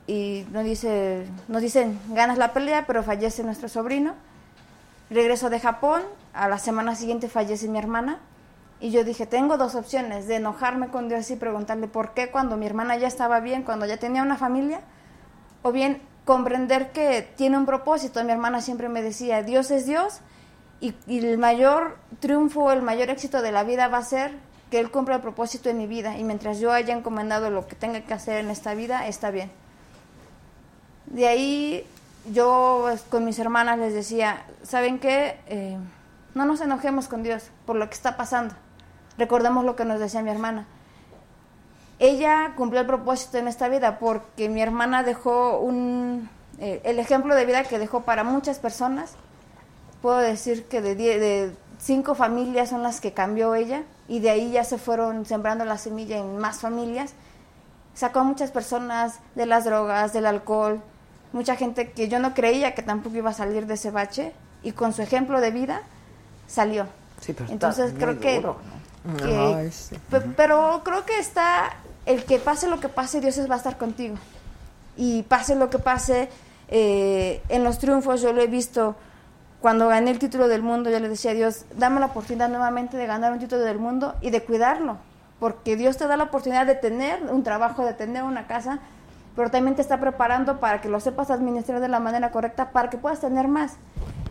[0.06, 4.14] y nos, dice, nos dicen, ganas la pelea, pero fallece nuestro sobrino.
[5.10, 6.03] Regreso de Japón,
[6.34, 8.19] a la semana siguiente fallece mi hermana.
[8.80, 12.57] Y yo dije, tengo dos opciones, de enojarme con Dios y preguntarle por qué cuando
[12.57, 14.81] mi hermana ya estaba bien, cuando ya tenía una familia,
[15.64, 18.23] o bien comprender que tiene un propósito.
[18.23, 20.22] Mi hermana siempre me decía, Dios es Dios
[20.79, 24.31] y, y el mayor triunfo, el mayor éxito de la vida va a ser
[24.69, 27.75] que Él cumpla el propósito en mi vida y mientras yo haya encomendado lo que
[27.75, 29.51] tenga que hacer en esta vida, está bien.
[31.05, 31.87] De ahí
[32.33, 35.39] yo pues, con mis hermanas les decía, ¿saben qué?
[35.47, 35.77] Eh,
[36.35, 38.55] no nos enojemos con Dios por lo que está pasando.
[39.17, 40.67] Recordemos lo que nos decía mi hermana.
[41.99, 46.29] Ella cumplió el propósito en esta vida porque mi hermana dejó un,
[46.59, 49.15] eh, el ejemplo de vida que dejó para muchas personas.
[50.01, 54.29] Puedo decir que de, die- de cinco familias son las que cambió ella y de
[54.29, 57.13] ahí ya se fueron sembrando la semilla en más familias.
[57.93, 60.81] Sacó a muchas personas de las drogas, del alcohol,
[61.33, 64.33] mucha gente que yo no creía que tampoco iba a salir de ese bache
[64.63, 65.81] y con su ejemplo de vida
[66.47, 66.85] salió.
[67.19, 68.57] Sí, pero está Entonces muy creo que, duro,
[69.17, 69.95] que- Ay, sí.
[70.11, 71.71] pe- pero creo que está
[72.05, 74.15] el que pase lo que pase, Dios va a estar contigo.
[74.95, 76.29] Y pase lo que pase,
[76.69, 78.95] eh, en los triunfos yo lo he visto.
[79.68, 82.95] Cuando gané el título del mundo, yo le decía a Dios, dame la oportunidad nuevamente
[82.95, 84.95] de ganar un título del mundo y de cuidarlo.
[85.41, 88.80] Porque Dios te da la oportunidad de tener un trabajo, de tener una casa,
[89.35, 92.89] pero también te está preparando para que lo sepas administrar de la manera correcta, para
[92.89, 93.73] que puedas tener más.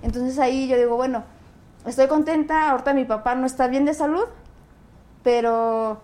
[0.01, 1.23] Entonces ahí yo digo, bueno,
[1.85, 4.25] estoy contenta, ahorita mi papá no está bien de salud,
[5.23, 6.01] pero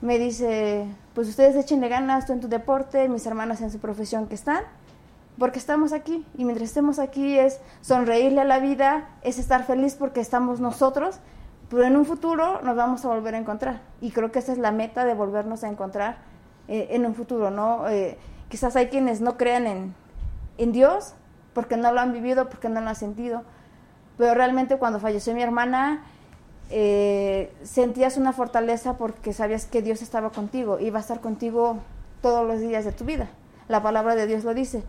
[0.00, 4.28] me dice, pues ustedes échenle ganas, tú en tu deporte, mis hermanas en su profesión
[4.28, 4.64] que están,
[5.38, 6.26] porque estamos aquí.
[6.36, 11.18] Y mientras estemos aquí es sonreírle a la vida, es estar feliz porque estamos nosotros,
[11.68, 13.80] pero en un futuro nos vamos a volver a encontrar.
[14.00, 16.18] Y creo que esa es la meta de volvernos a encontrar
[16.68, 17.88] eh, en un futuro, ¿no?
[17.88, 18.18] Eh,
[18.48, 19.94] quizás hay quienes no crean en,
[20.58, 21.14] en Dios
[21.54, 23.42] porque no lo han vivido, porque no lo han sentido.
[24.18, 26.04] Pero realmente cuando falleció mi hermana,
[26.70, 31.78] eh, sentías una fortaleza porque sabías que Dios estaba contigo, iba a estar contigo
[32.22, 33.28] todos los días de tu vida.
[33.68, 34.82] La palabra de Dios lo dice.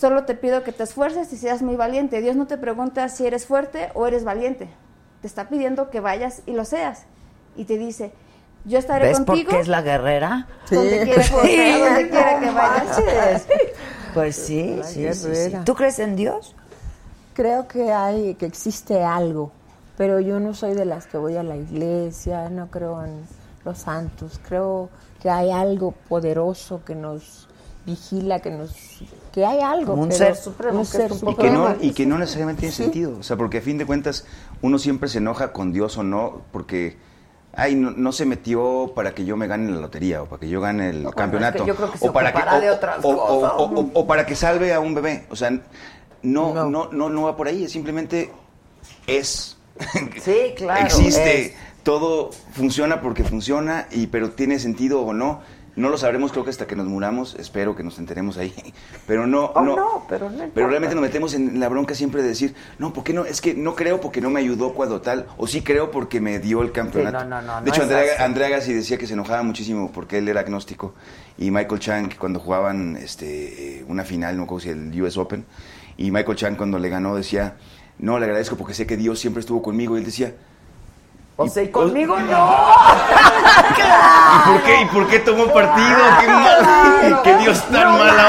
[0.00, 2.22] Solo te pido que te esfuerces y seas muy valiente.
[2.22, 4.70] Dios no te pregunta si eres fuerte o eres valiente.
[5.20, 7.02] Te está pidiendo que vayas y lo seas.
[7.54, 8.10] Y te dice,
[8.64, 10.46] yo estaré ¿Ves por contigo qué es la guerrera?
[10.70, 13.46] donde quiera, que- a donde quiera que vayas.
[14.14, 15.56] Pues sí, sí, sí, sí.
[15.66, 16.56] ¿Tú crees en Dios?
[17.34, 19.52] Creo que hay, que existe algo,
[19.98, 23.22] pero yo no soy de las que voy a la iglesia, no creo en
[23.66, 24.88] los santos, creo
[25.20, 27.48] que hay algo poderoso que nos
[27.86, 28.72] vigila, que nos,
[29.32, 29.92] que hay algo.
[29.92, 31.92] Como un pero- ser supremo, un que ser es un poco Y que, no, y
[31.92, 33.16] que no necesariamente tiene sentido.
[33.18, 34.24] O sea, porque a fin de cuentas
[34.62, 36.96] uno siempre se enoja con Dios o no, porque,
[37.54, 40.48] ay, no, no se metió para que yo me gane la lotería o para que
[40.48, 41.64] yo gane el bueno, campeonato.
[41.64, 43.80] o para ocupará o- de otras o- o- cosas, o- ¿no?
[43.80, 45.26] o- o para que salve a un bebé.
[45.30, 45.60] O sea, no,
[46.54, 46.68] No.
[46.68, 48.30] no, no, no, va por ahí, es simplemente
[49.06, 49.56] es.
[50.22, 51.46] Sí, claro, Existe.
[51.46, 51.52] es.
[51.82, 55.40] Todo funciona porque funciona, y pero tiene sentido o no.
[55.80, 58.54] No lo sabremos creo que hasta que nos muramos, espero que nos enteremos ahí.
[59.06, 62.22] Pero no, Oh, no, no, pero no pero realmente nos metemos en la bronca siempre
[62.22, 63.24] de decir, no, ¿por qué no?
[63.24, 66.38] Es que no creo porque no me ayudó cuando tal, o sí creo porque me
[66.38, 67.20] dio el campeonato.
[67.20, 68.24] Sí, no, no, no, de hecho, Andrea.
[68.24, 70.94] Andrea Agassi decía que se enojaba muchísimo porque él era agnóstico
[71.38, 75.46] y Michael Chang cuando jugaban este, eh, una final, no recuerdo si el US Open,
[75.96, 77.56] y Michael Chang cuando le ganó decía,
[77.98, 80.34] no, le agradezco porque sé que Dios siempre estuvo conmigo, y él decía,
[81.36, 82.54] O sea, y conmigo no.
[84.36, 85.98] ¿y por qué, y por qué tomó partido?
[86.20, 87.22] ¡Qué mal!
[87.22, 88.26] ¡Que Dios tan mala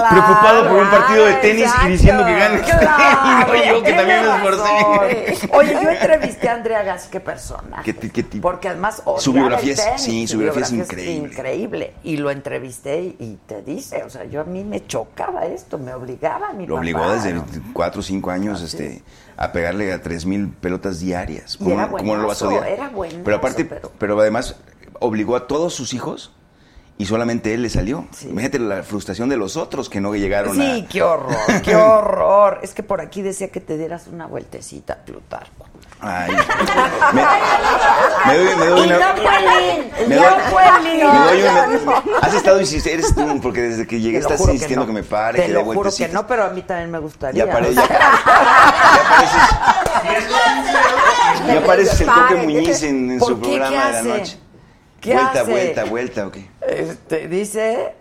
[0.00, 2.60] claro, Preocupado por un partido de tenis exacto, y diciendo que gane.
[2.60, 5.48] claro, y no yo, que también me esforcé.
[5.52, 7.82] Oye, yo entrevisté a Andrea Gas, qué persona.
[7.84, 8.48] ¿Qué, ti- qué tipo?
[8.48, 11.28] Porque además Su biografía el es- tenis, sí, su biografía es increíble.
[11.28, 11.94] increíble.
[12.02, 15.78] Y lo entrevisté y, y te dice, o sea, yo a mí me chocaba esto,
[15.78, 17.44] me obligaba a mi Lo obligó desde ¿no?
[17.72, 19.02] 4 o 5 años este,
[19.36, 21.56] a pegarle a 3.000 pelotas diarias.
[21.60, 22.68] Y era ¿Cómo no lo vas a odiar?
[22.68, 24.20] era buenazo, pero aparte, pero- pero...
[24.20, 24.56] además
[24.98, 26.32] obligó a todos sus hijos
[27.00, 28.04] y solamente él le salió.
[28.24, 30.86] Imagínate la frustración de los otros que no llegaron Sí, a...
[30.86, 32.58] qué horror, qué horror.
[32.62, 35.64] Es que por aquí decía que te dieras una vueltecita, Plutarco.
[36.02, 36.30] Ay,
[37.14, 37.22] me,
[38.26, 38.98] me doy, me doy Y una...
[38.98, 41.06] no fue Lin, Me no doy, fue Lin.
[41.06, 42.02] me doy una- No.
[42.20, 44.86] Has estado insistiendo, eres tú, porque desde que llegué estás que insistiendo no.
[44.86, 47.46] que, me pare, Te que lo juro que no, pero a mí también me gustaría.
[47.46, 47.72] Ya sea,
[51.46, 53.48] ya apareces el Coque Muñiz en, en ¿Por su qué?
[53.50, 54.38] ¿Qué programa de la noche.
[55.00, 55.50] ¿Qué vuelta, hace?
[55.50, 56.36] vuelta, vuelta, ok.
[56.66, 57.94] Este, dice.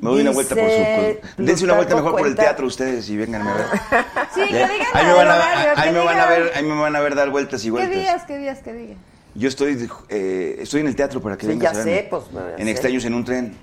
[0.00, 1.42] Me doy una vuelta por su.
[1.42, 3.66] Dense una vuelta mejor por el teatro ustedes y vengan a ver.
[4.34, 6.52] Sí, que digan ahí me van a, horario, ahí que me van a digan ver,
[6.54, 7.96] ahí me van a ver dar vueltas y ¿Qué vueltas.
[7.96, 8.98] días, qué días, qué días?
[9.34, 12.02] Yo estoy, eh, estoy en el teatro para que Sí, vengan ya a verme.
[12.02, 12.24] sé, pues,
[12.58, 12.70] En sé.
[12.70, 13.56] Extraños en un tren.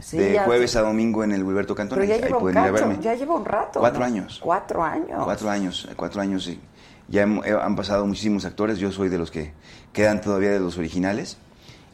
[0.00, 0.78] Sí, de jueves sé.
[0.78, 1.98] a domingo en el Wilberto Cantón.
[1.98, 2.98] Pero ya ahí lleva un pueden ir a verme.
[3.00, 3.80] ya lleva un rato.
[3.80, 4.06] Cuatro ¿no?
[4.06, 4.40] años.
[4.42, 5.24] Cuatro años.
[5.24, 6.60] Cuatro años, cuatro años, sí.
[7.08, 9.52] Ya eh, han pasado muchísimos actores, yo soy de los que
[9.92, 11.36] quedan todavía de los originales.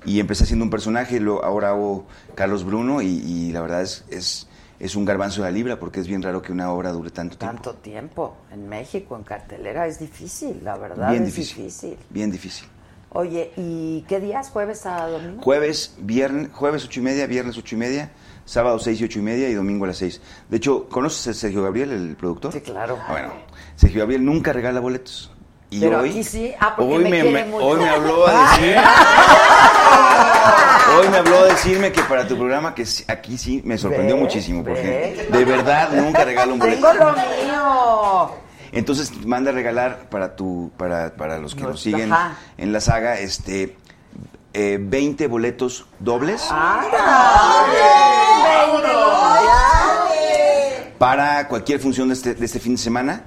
[0.04, 4.04] Y empecé haciendo un personaje, lo, ahora hago Carlos Bruno y, y la verdad es,
[4.08, 4.48] es,
[4.78, 7.36] es un garbanzo de la libra porque es bien raro que una obra dure tanto
[7.36, 7.54] tiempo.
[7.62, 8.36] Tanto tiempo.
[8.50, 11.10] En México, en cartelera, es difícil, la verdad.
[11.10, 11.96] bien es difícil, difícil.
[12.08, 12.66] Bien difícil.
[13.12, 14.50] Oye, ¿y qué días?
[14.50, 15.42] ¿Jueves a domingo?
[15.42, 18.12] Jueves, viernes, jueves ocho y media, viernes ocho y media,
[18.44, 20.20] sábado seis y ocho y media y domingo a las seis.
[20.48, 22.52] De hecho, ¿conoces a Sergio Gabriel, el productor?
[22.52, 22.96] Sí, claro.
[23.02, 23.32] Ah, Bueno,
[23.74, 25.32] Sergio Gabriel nunca regala boletos.
[25.70, 26.52] Y Pero hoy, aquí sí.
[26.58, 27.64] Ah, porque hoy me me, quiere me- mucho.
[27.66, 28.76] hoy me habló a decir,
[30.98, 34.64] hoy me habló a decirme que para tu programa que aquí sí me sorprendió muchísimo
[34.64, 36.88] porque de verdad nunca regalo un boleto.
[36.90, 38.30] Tengo lo mío.
[38.72, 42.36] Entonces manda a regalar para tu, para, para los que Nos- nos siguen ajá.
[42.58, 43.76] en la saga, este
[44.52, 46.48] eh, 20 boletos dobles.
[46.50, 46.82] Ah,
[50.98, 53.22] para cualquier función de este, de este fin de semana.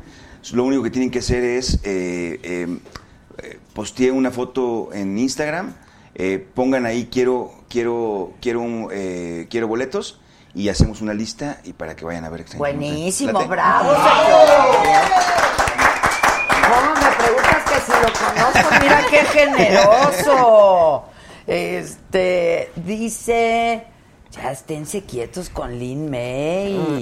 [0.51, 2.67] Lo único que tienen que hacer es eh, eh,
[3.73, 5.73] posteé una foto en Instagram,
[6.15, 10.19] eh, pongan ahí quiero quiero quiero un, eh, quiero boletos
[10.53, 12.45] y hacemos una lista y para que vayan a ver.
[12.57, 13.47] Buenísimo, ¿Late?
[13.47, 13.89] bravo.
[16.69, 18.75] ¿Cómo me preguntas que si lo conozco?
[18.81, 21.05] Mira qué generoso.
[21.47, 23.87] Este, dice,
[24.31, 27.01] ya esténse quietos con Lin May.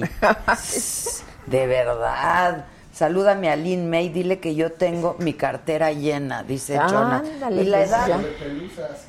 [1.46, 2.64] De verdad.
[2.92, 7.22] Salúdame a Lin May, dile que yo tengo mi cartera llena, dice Jonah.
[7.24, 8.06] Ándale, ¿Y la pues, edad?
[8.06, 8.20] ya.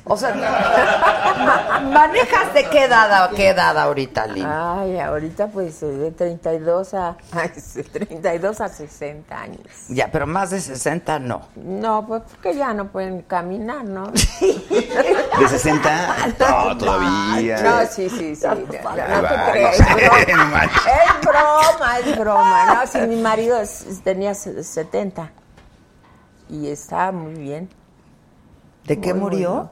[0.04, 0.34] O sea,
[1.38, 4.46] ma- ¿manejas de qué edad, a qué edad ahorita, Lin?
[4.48, 9.60] Ay, ahorita pues eh, de 32 a ay, sí, 32 a 60 años.
[9.88, 11.42] Ya, pero más de 60 no.
[11.56, 14.06] No, pues porque ya no pueden caminar, ¿no?
[14.40, 16.16] ¿De 60?
[16.38, 17.60] No, todavía.
[17.62, 18.46] No, sí, sí, sí.
[18.46, 20.64] No, no va, te creas, no sé, es broma.
[20.64, 20.72] no.
[20.72, 22.74] Es broma, es broma.
[22.74, 25.30] No, si mi marido es- tenía se- 70
[26.48, 27.68] y estaba muy bien.
[28.84, 29.54] ¿De qué Muy, muy murió?
[29.54, 29.68] bien.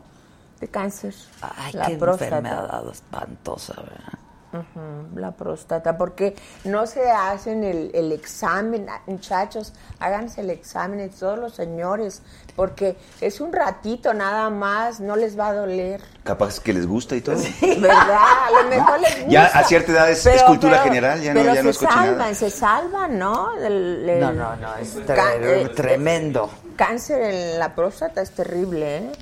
[0.61, 1.15] De cáncer.
[1.41, 2.37] Ay, la qué próstata.
[2.39, 4.19] enfermedad espantosa, ¿verdad?
[4.53, 11.39] Ujú, la próstata, porque no se hacen el, el examen, muchachos, háganse el examen, todos
[11.39, 12.23] los señores,
[12.57, 17.17] porque es un ratito nada más, no les va a doler, Capaz que les gusta
[17.17, 17.37] y todo.
[17.61, 18.01] ¿verdad?
[18.47, 19.29] A lo mejor les gusta.
[19.31, 21.79] Ya a cierta edad es- es cultura general, ya no- pero ya no se es
[21.79, 22.07] cochinada.
[22.07, 23.55] salvan, se salvan, ¿no?
[23.57, 26.51] El- el- No, no, no, es tre- ca- eh, tremendo.
[26.77, 29.13] Cáncer en la próstata es terrible, ¿eh?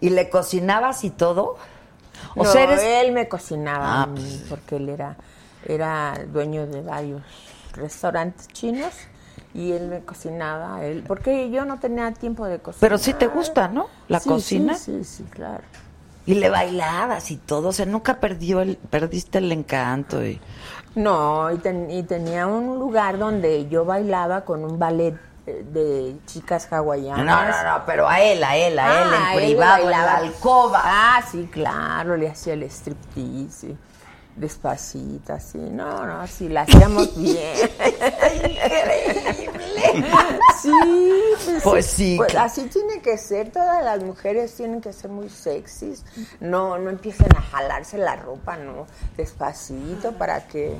[0.00, 1.56] ¿Y le cocinabas y todo?
[2.34, 2.80] O no, sea, eres...
[2.82, 5.16] él me cocinaba Ah, a mí, porque él era,
[5.66, 7.22] era dueño de varios
[7.74, 8.92] restaurantes chinos
[9.54, 12.80] y él me cocinaba, él, porque yo no tenía tiempo de cocinar.
[12.80, 13.86] Pero sí te gusta, ¿no?
[14.08, 14.74] La Sí, cocina.
[14.74, 15.62] Sí, sí, sí, claro.
[16.24, 17.68] Y le bailabas y todo.
[17.68, 20.24] O sea, nunca perdió el, perdiste el encanto.
[20.24, 20.40] Y...
[20.94, 25.14] No, y, ten- y tenía un lugar donde yo bailaba con un ballet
[25.46, 27.64] eh, de chicas No, hawaianas.
[27.64, 30.16] no, no, pero a él, a él, a él, Ah, en él privado, en la
[30.18, 30.80] alcoba.
[30.84, 33.74] Ah, sí, claro, le hacía el striptease,
[34.34, 35.58] sí, despacito, así.
[35.58, 37.56] No, no, sí, la hacíamos bien.
[40.60, 40.70] Sí,
[41.44, 42.46] pues, Pues sí, Pues claro.
[42.46, 46.04] así tiene que ser, todas las mujeres tienen que ser muy sexys.
[46.40, 48.86] No, no empiecen a jalarse la ropa, no,
[49.16, 50.76] despacito para que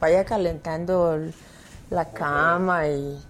[0.00, 1.18] vaya calentando
[1.90, 3.22] la cama y,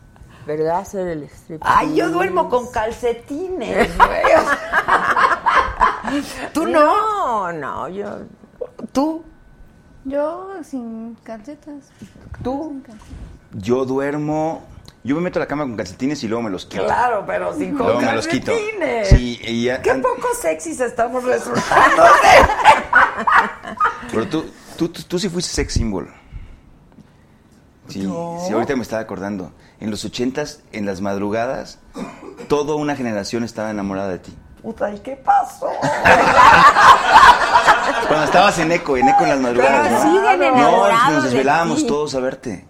[0.46, 0.78] ¿verdad?
[0.80, 1.74] Hacer el striptease.
[1.78, 4.22] Ay, yo duermo con calcetines, güey.
[6.52, 7.50] ¿Tú no?
[7.50, 8.18] No, no, yo...
[8.92, 9.22] ¿Tú?
[10.04, 11.84] Yo sin calcetas.
[12.42, 12.68] ¿Tú?
[12.70, 13.08] Sin calcetas.
[13.52, 14.62] Yo duermo.
[15.02, 16.84] Yo me meto a la cama con calcetines y luego me los quito.
[16.84, 18.52] Claro, pero sin con Luego me los quito.
[18.52, 19.08] calcetines.
[19.08, 22.02] Sí, y ya- Qué poco sexys estamos resultando.
[24.12, 24.44] Pero tú,
[24.76, 26.12] tú, tú, tú sí fuiste sex symbol.
[27.88, 29.52] Sí, sí, ahorita me estaba acordando.
[29.80, 31.78] En los ochentas, en las madrugadas,
[32.48, 34.36] toda una generación estaba enamorada de ti.
[34.62, 35.68] Puta, ¿y qué pasó?
[38.08, 40.02] Cuando estabas en eco, en eco en las madrugadas, ¿no?
[40.02, 42.66] siguen no, nos de desvelábamos todos a verte.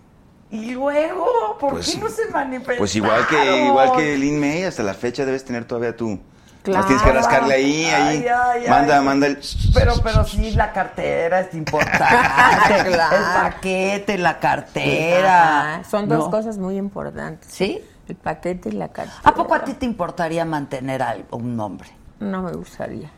[0.50, 2.78] Y luego, ¿por Pues qué no se manifestaron?
[2.78, 6.18] Pues igual que igual que Lin May, hasta la fecha debes tener todavía tú.
[6.62, 6.86] Claro.
[6.86, 8.18] tienes que rascarle ahí, ahí.
[8.18, 9.04] Ay, ay, manda, ay.
[9.04, 9.38] manda el.
[9.72, 12.04] Pero, pero sí, la cartera es importante.
[12.84, 13.16] Claro.
[13.16, 15.74] El paquete, la cartera.
[15.76, 16.30] Ajá, Son dos ¿No?
[16.30, 17.50] cosas muy importantes.
[17.50, 17.80] ¿Sí?
[18.08, 19.20] El paquete y la cartera.
[19.24, 21.88] ¿A poco a ti te importaría mantener a un nombre?
[22.18, 23.10] No me gustaría.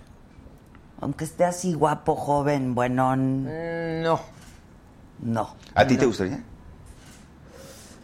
[1.03, 3.43] Aunque esté así guapo, joven, buenón.
[3.45, 4.20] Mm, No.
[5.20, 5.55] No.
[5.74, 6.41] ¿A ti te gustaría?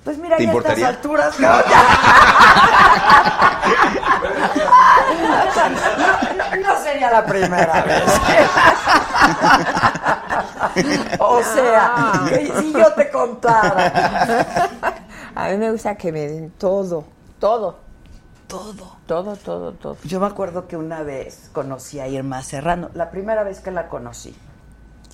[0.05, 1.83] Pues mira, ¿Te ya a estas alturas, no, ya.
[5.69, 8.03] No, no- no sería la primera vez.
[11.19, 12.23] o sea,
[12.61, 14.69] si yo te contara.
[15.35, 17.05] A mí me gusta que me den todo,
[17.39, 17.79] todo,
[18.49, 18.97] Todo.
[19.07, 19.97] todo, todo, todo.
[20.05, 23.89] Yo me acuerdo que una vez conocí a Irma Serrano, la primera vez que la
[23.89, 24.35] conocí,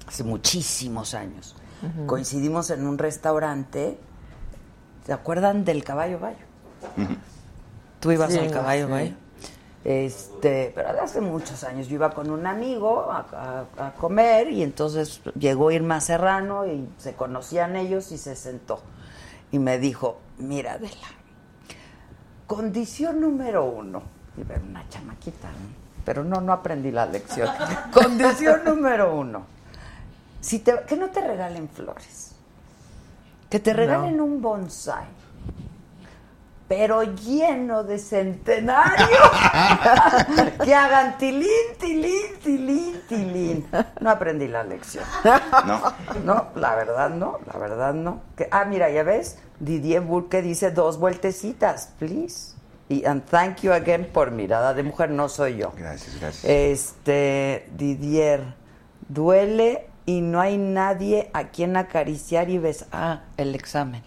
[0.06, 1.56] hace muchísimos años.
[2.06, 3.98] Coincidimos en un restaurante,
[5.04, 6.38] ¿se acuerdan del Caballo Bayo?
[8.00, 8.92] Tú ibas Sí, al Caballo sí.
[8.92, 9.12] Bayo.
[9.84, 14.50] Este, pero de hace muchos años yo iba con un amigo a, a- a comer
[14.50, 18.80] y entonces llegó Irma Serrano y se conocían ellos y se sentó.
[19.52, 20.94] Y me dijo, mira Adela,
[22.46, 24.02] Condición número uno.
[24.36, 25.84] Y ver una chamaquita, ¿no?
[26.04, 27.48] pero no, no aprendí la lección.
[27.92, 29.46] Condición número uno.
[30.40, 32.32] Si te, que no te regalen flores.
[33.48, 35.06] Que te regalen un bonsai.
[36.68, 39.08] Pero lleno de centenarios
[40.64, 43.66] que hagan tilín, tilín, tilín, tilín.
[44.00, 45.04] No aprendí la lección.
[45.66, 45.82] No.
[46.24, 48.22] No, la verdad no, la verdad no.
[48.36, 52.54] Que, ah, mira, ya ves, Didier Burke dice dos vueltecitas, please.
[52.88, 55.72] Y and thank you again por mirada de mujer, no soy yo.
[55.76, 56.44] Gracias, gracias.
[56.44, 58.54] Este, Didier,
[59.08, 62.86] duele y no hay nadie a quien acariciar y ves.
[62.92, 64.02] Ah, el examen,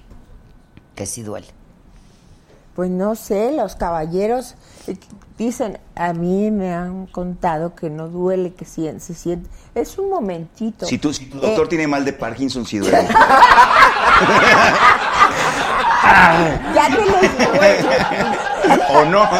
[0.96, 1.57] que sí duele.
[2.78, 4.54] Pues no sé, los caballeros
[4.86, 4.96] eh,
[5.36, 9.50] dicen, a mí me han contado que no duele, que si- se siente.
[9.74, 10.86] Es un momentito.
[10.86, 13.08] Si tu, si tu doctor Eh, tiene mal de Parkinson, sí duele.
[16.76, 17.90] Ya te lo digo.
[19.00, 19.28] ¿O no?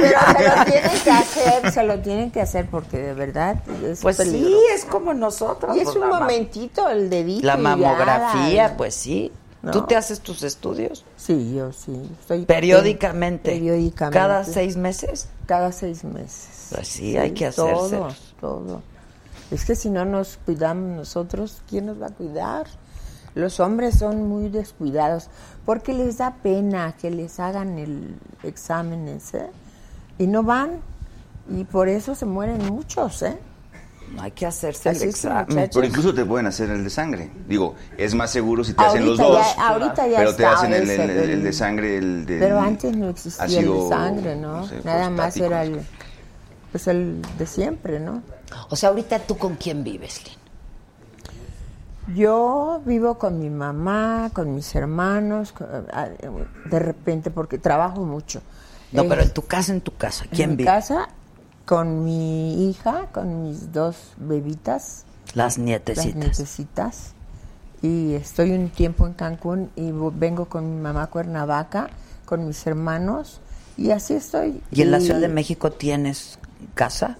[0.00, 4.00] Pero se lo tienen que hacer, se lo tienen que hacer porque de verdad es
[4.00, 5.76] Pues sí, es como nosotros.
[5.76, 7.46] Y es pues, un momentito el dedito.
[7.46, 9.30] La y ya, mamografía, pues sí.
[9.62, 9.70] No.
[9.70, 11.04] ¿Tú te haces tus estudios?
[11.16, 11.92] Sí, yo sí.
[12.46, 13.52] Periódicamente.
[13.52, 14.18] Periódicamente.
[14.18, 15.28] ¿Cada seis meses?
[15.46, 16.68] Cada seis meses.
[16.70, 18.34] Pues sí, hay que todo, hacerse.
[18.40, 18.82] todo.
[19.52, 22.66] Es que si no nos cuidamos nosotros, ¿quién nos va a cuidar?
[23.34, 25.28] Los hombres son muy descuidados
[25.64, 29.50] porque les da pena que les hagan el examen ese
[30.18, 30.80] y no van
[31.48, 33.38] y por eso se mueren muchos, ¿eh?
[34.18, 35.70] Hay que hacerse el examen.
[35.72, 37.30] Pero incluso te pueden hacer el de sangre.
[37.48, 39.38] Digo, es más seguro si te hacen los dos.
[39.56, 42.38] ya- ahorita ya pero te hacen el, ese, el- el el- de sangre, el de.
[42.38, 44.66] Pero antes no existía el de sangre, ¿no?
[44.68, 45.80] sé, Nada más era el,
[46.70, 48.22] pues el de siempre, ¿no?
[48.68, 50.34] O sea, ahorita tú con quién vives, Lin?
[52.16, 55.54] Yo vivo con mi mamá, con mis hermanos,
[56.68, 58.42] de repente porque trabajo mucho.
[58.90, 60.66] No, Eh, pero en tu casa, en tu casa, ¿quién en mi vive?
[60.70, 61.08] casa
[61.66, 66.14] con mi hija, con mis dos bebitas, Las las nietecitas.
[66.16, 67.12] nietecitas.
[67.82, 71.88] Y estoy un tiempo en Cancún y vengo con mi mamá a Cuernavaca,
[72.24, 73.40] con mis hermanos
[73.76, 74.62] y así estoy.
[74.70, 76.38] ¿Y en la Ciudad de México tienes
[76.74, 77.18] casa?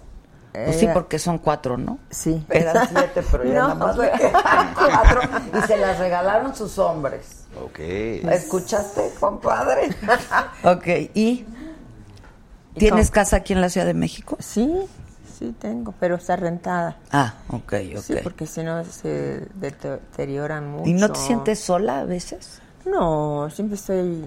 [0.53, 1.99] Pues sí, Eh, porque son cuatro, ¿no?
[2.11, 2.45] Sí.
[2.51, 5.21] Eran siete, pero ya No, nada más cuatro.
[5.59, 7.45] Y se las regalaron sus hombres.
[7.61, 7.79] Ok.
[7.81, 9.89] ¿Escuchaste, compadre?
[10.65, 11.47] ok, ¿y?
[12.75, 13.15] ¿Tienes cómo?
[13.15, 14.37] casa aquí en la Ciudad de México?
[14.41, 14.73] Sí,
[15.39, 16.97] sí tengo, pero está rentada.
[17.11, 18.03] Ah, ok, ok.
[18.03, 20.89] Sí, porque si no se deterioran mucho.
[20.89, 22.61] ¿Y no te sientes sola a veces?
[22.87, 24.25] No, siempre estoy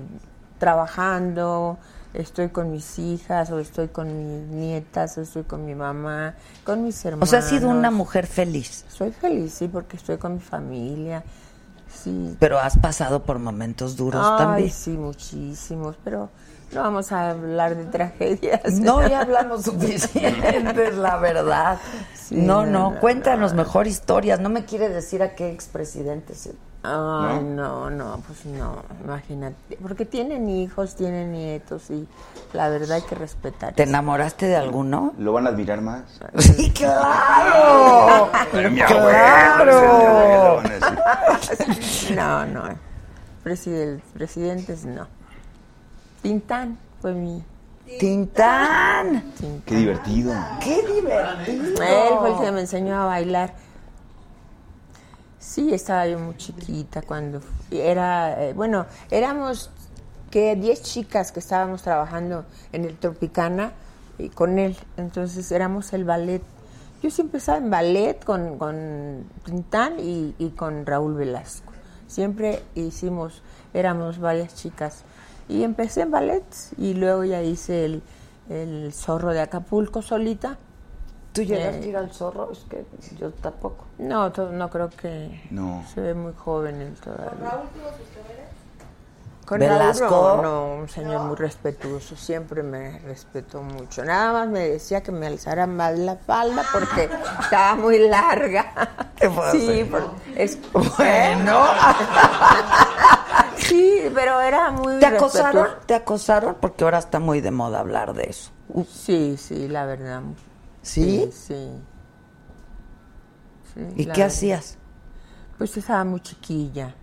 [0.60, 1.78] trabajando,
[2.14, 6.84] estoy con mis hijas, o estoy con mis nietas, o estoy con mi mamá, con
[6.84, 7.30] mis O hermanos.
[7.30, 11.24] sea, has sido una mujer feliz, Soy feliz, sí, porque estoy con mi familia.
[11.88, 12.36] Sí.
[12.40, 14.70] pero has pasado por momentos duros Ay, también.
[14.72, 16.30] sí, muchísimos, pero
[16.74, 18.74] no vamos a hablar de tragedias.
[18.80, 21.78] No, ya hablamos suficientes, la verdad.
[22.16, 24.40] Sí, no, no, no, no, cuéntanos mejor historias.
[24.40, 26.54] No me quiere decir a qué expresidente se...
[26.88, 29.76] Ay, no, no, pues no, imagínate.
[29.82, 32.08] Porque tienen hijos, tienen nietos y
[32.54, 33.74] la verdad hay que respetar.
[33.74, 35.14] ¿Te enamoraste de alguno?
[35.18, 36.04] ¿Lo van a admirar más?
[36.38, 38.30] Sí, claro.
[38.70, 39.74] Mi Claro.
[39.80, 40.62] abuelo.
[42.16, 42.64] No, no.
[43.44, 45.08] Preside- presidentes no.
[46.26, 47.44] Tintán fue mi.
[48.00, 49.32] Tintán.
[49.38, 49.62] Tintán.
[49.64, 50.34] Qué divertido.
[50.60, 51.84] Qué divertido.
[51.84, 53.54] Él fue el que me enseñó a bailar.
[55.38, 59.70] Sí, estaba yo muy chiquita cuando era, eh, bueno, éramos
[60.32, 63.74] que 10 chicas que estábamos trabajando en el Tropicana
[64.18, 66.42] y con él, entonces éramos el ballet.
[67.04, 71.72] Yo siempre estaba en ballet con, con Tintán y, y con Raúl Velasco.
[72.08, 73.44] Siempre hicimos,
[73.76, 75.04] éramos varias chicas.
[75.48, 76.44] Y empecé en ballet
[76.78, 78.04] y luego ya hice el,
[78.50, 80.58] el zorro de Acapulco solita.
[81.34, 82.52] ¿Tú llegaste Eh, a ir al zorro?
[82.52, 82.86] Es que
[83.20, 83.86] yo tampoco.
[83.98, 85.84] No, no creo que No.
[85.94, 87.62] se ve muy joven él todavía.
[89.46, 90.08] Con Velasco.
[90.10, 94.04] Raúl, no, no, un señor muy respetuoso, siempre me respetó mucho.
[94.04, 97.08] Nada más me decía que me alzara más la falda porque
[97.42, 99.12] estaba muy larga.
[99.16, 99.90] ¿Qué puedo sí, hacer?
[99.92, 100.58] por- es
[100.98, 101.64] Bueno.
[103.68, 105.68] sí, pero era muy ¿Te acosaron?
[105.86, 106.56] ¿Te acosaron?
[106.60, 108.52] Porque ahora está muy de moda hablar de eso.
[108.90, 110.22] Sí, sí, la verdad.
[110.82, 111.30] ¿Sí?
[111.32, 111.70] Sí.
[113.74, 114.28] sí, ¿Y qué verdad.
[114.28, 114.78] hacías?
[115.58, 116.96] Pues estaba muy chiquilla.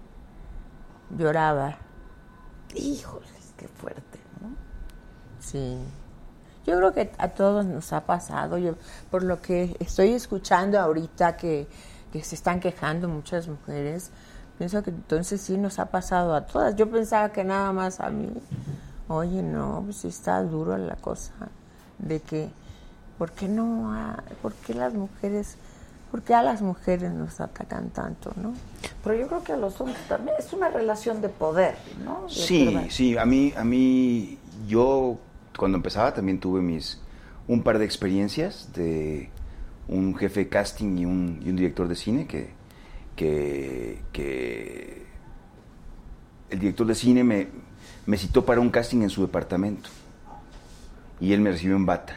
[1.16, 1.78] Lloraba.
[2.74, 4.54] Híjoles, qué fuerte, ¿no?
[5.40, 5.78] Sí.
[6.64, 8.56] Yo creo que a todos nos ha pasado.
[8.58, 8.74] Yo,
[9.10, 11.66] por lo que estoy escuchando ahorita que,
[12.12, 14.10] que se están quejando muchas mujeres,
[14.62, 16.76] pienso que entonces sí nos ha pasado a todas.
[16.76, 18.28] Yo pensaba que nada más a mí.
[19.08, 21.32] Oye, no, pues sí está duro la cosa
[21.98, 22.48] de que,
[23.18, 25.56] ¿por qué no, ha- por qué las mujeres
[26.12, 28.52] porque a las mujeres nos atacan tanto, ¿no?
[29.02, 31.74] Pero yo creo que a los hombres también es una relación de poder,
[32.04, 32.22] ¿no?
[32.28, 32.92] De Sí, poder.
[32.92, 35.16] sí, a mí, a mí, yo
[35.58, 37.00] cuando empezaba también tuve mis,
[37.48, 39.30] un par de experiencias de
[39.88, 42.52] un jefe de casting y un, y un director de cine que,
[43.26, 45.06] que, que
[46.50, 47.48] el director de cine me,
[48.06, 49.90] me citó para un casting en su departamento
[51.20, 52.16] y él me recibió en bata.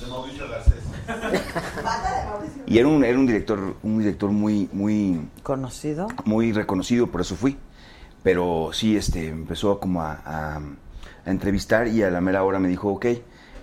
[0.00, 0.74] De Mauricio Garcés.
[2.66, 6.08] Y era un, era un director, un director muy, muy, ¿Conocido?
[6.24, 7.58] muy reconocido, por eso fui.
[8.22, 10.60] Pero sí, este, empezó como a, a-
[11.26, 13.04] a entrevistar y a la mera hora me dijo, ok,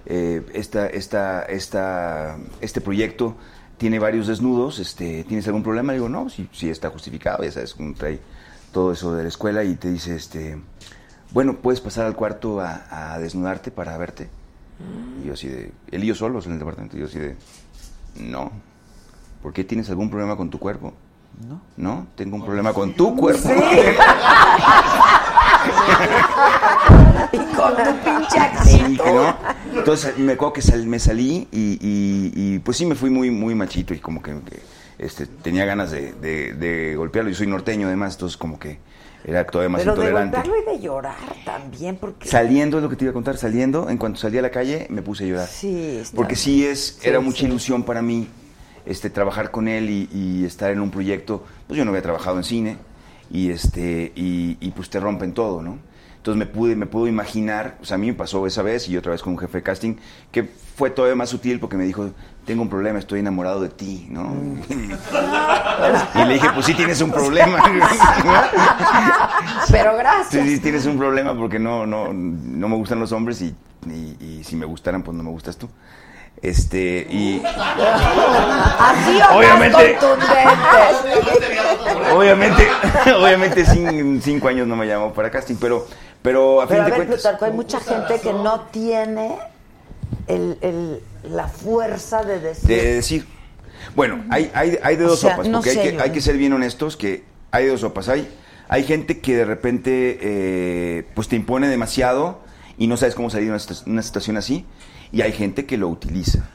[0.06, 3.36] eh, esta, esta, esta, este proyecto
[3.82, 5.92] tiene varios desnudos, este, ¿tienes algún problema?
[5.92, 8.20] Le digo, no, sí, sí está justificado, ya sabes, como trae
[8.72, 10.62] todo eso de la escuela y te dice, este,
[11.32, 14.30] bueno, puedes pasar al cuarto a, a desnudarte para verte.
[15.24, 17.36] Y yo así de, él y yo solos en el departamento, y yo así de,
[18.20, 18.52] no,
[19.42, 20.94] ¿por qué tienes algún problema con tu cuerpo?
[21.50, 21.60] No.
[21.76, 23.50] No, tengo un problema con tu cuerpo.
[27.34, 29.04] Y con tu pinche Sí, acento.
[29.04, 29.36] que no.
[29.74, 33.32] Entonces me acuerdo que sal- me salí y, y- y, pues sí me fui muy
[33.32, 34.60] muy machito y como que, que,
[35.00, 37.30] este, tenía ganas de, de- de golpearlo.
[37.32, 38.80] Yo soy norteño además, entonces como que
[39.24, 40.38] era todavía más Pero de intolerante.
[40.38, 41.16] golpearlo y de llorar
[41.46, 42.28] también, porque...
[42.28, 44.88] Saliendo es lo que te iba a contar, saliendo, en cuanto salí a la calle
[44.90, 45.48] me puse a llorar.
[45.48, 47.46] Sí, está- Porque sí es, Sí, era mucha sí.
[47.46, 48.28] ilusión para mí
[48.86, 51.44] este, trabajar con él y, y estar en un proyecto.
[51.68, 52.78] Pues yo no había trabajado en cine
[53.30, 55.78] y, este, y, y, pues te rompen todo, ¿no?
[56.22, 58.96] Entonces me pude, me puedo imaginar, o sea, a mí me pasó esa vez y
[58.96, 59.96] otra vez con un jefe de casting,
[60.32, 62.12] que fue todavía más sutil porque me dijo,
[62.46, 64.26] tengo un problema, estoy enamorado de ti, ¿no?
[64.26, 64.62] Mm.
[66.22, 67.64] y le dije, pues sí tienes un problema.
[69.72, 70.46] Pero gracias.
[70.46, 73.56] Sí, sí, tienes un problema porque no, no, no me gustan los hombres y,
[73.88, 75.68] y- y si me gustaran, pues no me gustas tú.
[76.42, 79.94] Este, y Así o Obviamente.
[79.94, 82.12] más contundente.
[82.16, 82.68] obviamente,
[83.16, 85.86] obviamente cin- cinco años no me llamó para casting, pero,
[86.22, 87.22] pero a fin Pero a de ver, cuentas.
[87.22, 89.38] Plutarco, hay mucha gente que no tiene
[90.28, 91.00] el, el-
[91.32, 92.68] la fuerza de decir...
[92.70, 93.26] de decir.
[93.96, 96.02] Bueno, hay, hay, hay de O dos sea, sopas, no porque sé hay, que, yo,
[96.04, 98.10] hay que ser bien honestos que hay de dos sopas.
[98.10, 98.28] Hay,
[98.70, 102.40] hay gente que de repente eh, pues te impone demasiado
[102.78, 104.66] y no sabes cómo salir de una, una situación así,
[105.12, 106.48] y hay gente que lo utiliza.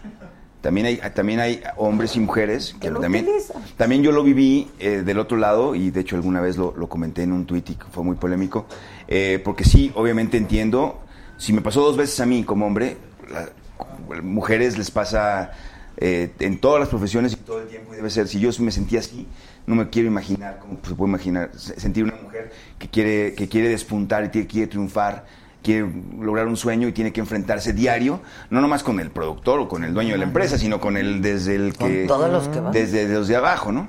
[0.62, 3.62] También hay, también hay hombres y mujeres que, lo también, utilizan.
[3.76, 6.88] también yo lo viví eh, del otro lado y de hecho alguna vez lo, lo
[6.88, 8.66] comenté en un tweet y fue muy polémico,
[9.08, 11.00] eh, porque sí, obviamente entiendo,
[11.36, 12.96] si me pasó dos veces a mí como hombre,
[13.30, 13.50] la-
[14.22, 15.50] mujeres les pasa
[15.98, 18.70] eh, en todas las profesiones y todo el tiempo y debe ser, si yo me
[18.70, 19.26] sentía así,
[19.66, 23.48] no me quiero imaginar, cómo se puede imaginar, se- sentir una mujer que quiere, que
[23.48, 25.24] quiere despuntar y quiere triunfar,
[25.62, 28.20] quiere lograr un sueño y tiene que enfrentarse diario,
[28.50, 31.22] no nomás con el productor o con el dueño de la empresa, sino con el
[31.22, 32.72] desde el Con que todos los que van.
[32.72, 33.88] desde los de abajo, ¿no?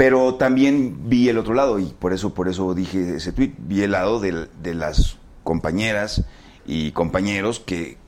[0.00, 3.82] Pero también vi el otro lado y por eso por eso dije ese tweet, vi
[3.82, 6.24] el lado del- de, las compañeras
[6.64, 7.98] y compañeros que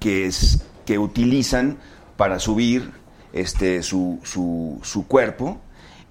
[0.00, 1.76] que es que utilizan
[2.16, 2.92] para subir
[3.34, 5.60] este su, su, su cuerpo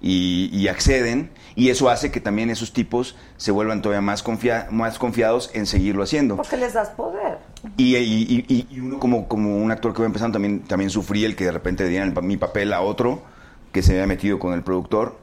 [0.00, 4.68] y, y acceden y eso hace que también esos tipos se vuelvan todavía más confia-
[4.70, 6.36] más confiados en seguirlo haciendo.
[6.36, 7.38] Porque les das poder.
[7.76, 11.34] Y, y- y- uno como, como un actor que va empezando también, también sufrí el
[11.34, 13.24] que de repente le dieran mi papel a otro
[13.72, 15.18] que se había metido con el productor,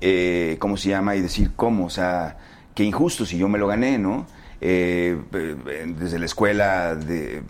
[0.00, 1.16] eh, ¿cómo se llama?
[1.16, 1.86] Y decir, ¿cómo?
[1.86, 2.38] O sea,
[2.74, 4.26] qué injusto si yo me lo gané, ¿no?
[4.60, 7.42] Eh, eh, desde la escuela, de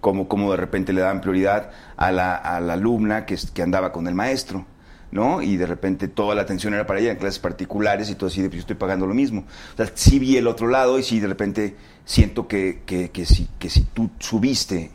[0.00, 4.66] cómo, cómo de repente le daban prioridad a la, alumna que andaba con el maestro.
[5.10, 5.42] ¿no?
[5.42, 8.42] Y de repente toda la atención era para ella en clases particulares y todo así,
[8.42, 9.44] de, pues yo estoy pagando lo mismo.
[9.74, 13.24] O sea, sí vi el otro lado y sí de repente siento que, que, que
[13.24, 14.90] si, que si tú subiste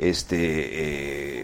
[0.00, 0.36] este,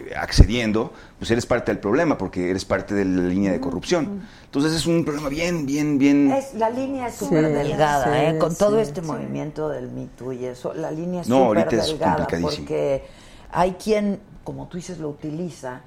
[0.09, 4.27] eh, accediendo, pues eres parte del problema porque eres parte de la línea de corrupción.
[4.45, 6.31] Entonces es un problema bien, bien, bien...
[6.31, 8.37] Es, la línea es súper Sí, delgada, sí, ¿eh?
[8.39, 9.07] Con todo este sí.
[9.07, 12.57] movimiento del Me Too y eso, la línea es No, súper ahorita es delgada complicadísimo.
[12.65, 13.03] porque
[13.51, 15.81] hay quien, como tú dices, lo utiliza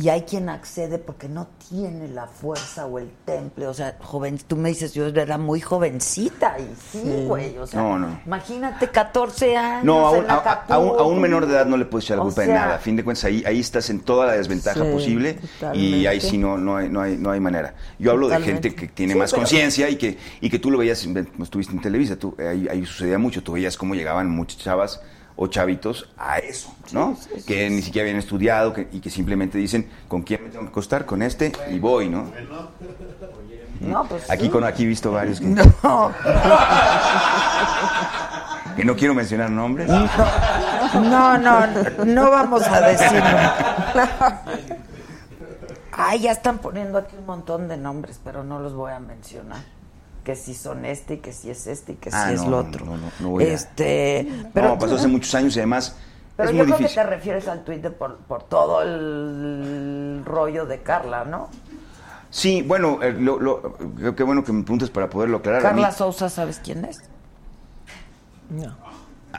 [0.00, 3.66] y hay quien accede porque no tiene la fuerza o el temple.
[3.66, 7.58] O sea, joven, tú me dices, yo era muy jovencita y sí, güey.
[7.58, 8.20] O sea, No, no.
[8.24, 9.84] imagínate 14 años.
[9.84, 12.18] No, a un, en a- un- a un menor de edad no le puedes echar
[12.18, 12.76] la O culpa de nada.
[12.76, 15.40] A fin de cuentas, ahí, ahí estás en toda la desventaja Sí, posible
[15.74, 17.74] y ahí sí no, no, hay, no, hay, no hay manera.
[17.98, 20.78] Yo hablo de gente que tiene Sí, más conciencia y que, y que tú lo
[20.78, 21.04] veías,
[21.42, 25.00] estuviste en Televisa, tú, ahí, ahí sucedía mucho, tú veías cómo llegaban muchas chavas
[25.40, 27.16] o chavitos a eso, ¿no?
[27.46, 30.70] que ni siquiera habían estudiado que- y que simplemente dicen, ¿con quién me tengo que
[30.70, 31.06] acostar?
[31.06, 32.24] Con este y voy, ¿no?
[33.80, 35.46] No, pues Aquí, con, aquí he visto varios que
[35.82, 36.12] No,
[38.76, 39.88] que no quiero mencionar nombres.
[39.88, 41.66] no, no,
[42.04, 43.24] no vamos a decirlo.
[45.92, 49.60] Ay, ya están poniendo aquí un montón de nombres, pero no los voy a mencionar.
[50.28, 52.50] Que si son este y que si es este y que Ah, si es no,
[52.50, 52.84] lo otro.
[52.84, 55.96] no, no, no voy a- este, pero no, pasó hace muchos años y además
[56.36, 56.96] Pero es yo muy creo difícil.
[57.02, 61.48] que te refieres al Twitter por, por todo el rollo de Carla, ¿no?
[62.28, 63.74] Sí, bueno, eh, lo, lo-
[64.14, 65.60] qué- bueno que me preguntes para poderlo aclarar.
[65.64, 67.00] A Carla Sousa, ¿sabes quién es?
[68.50, 68.76] No.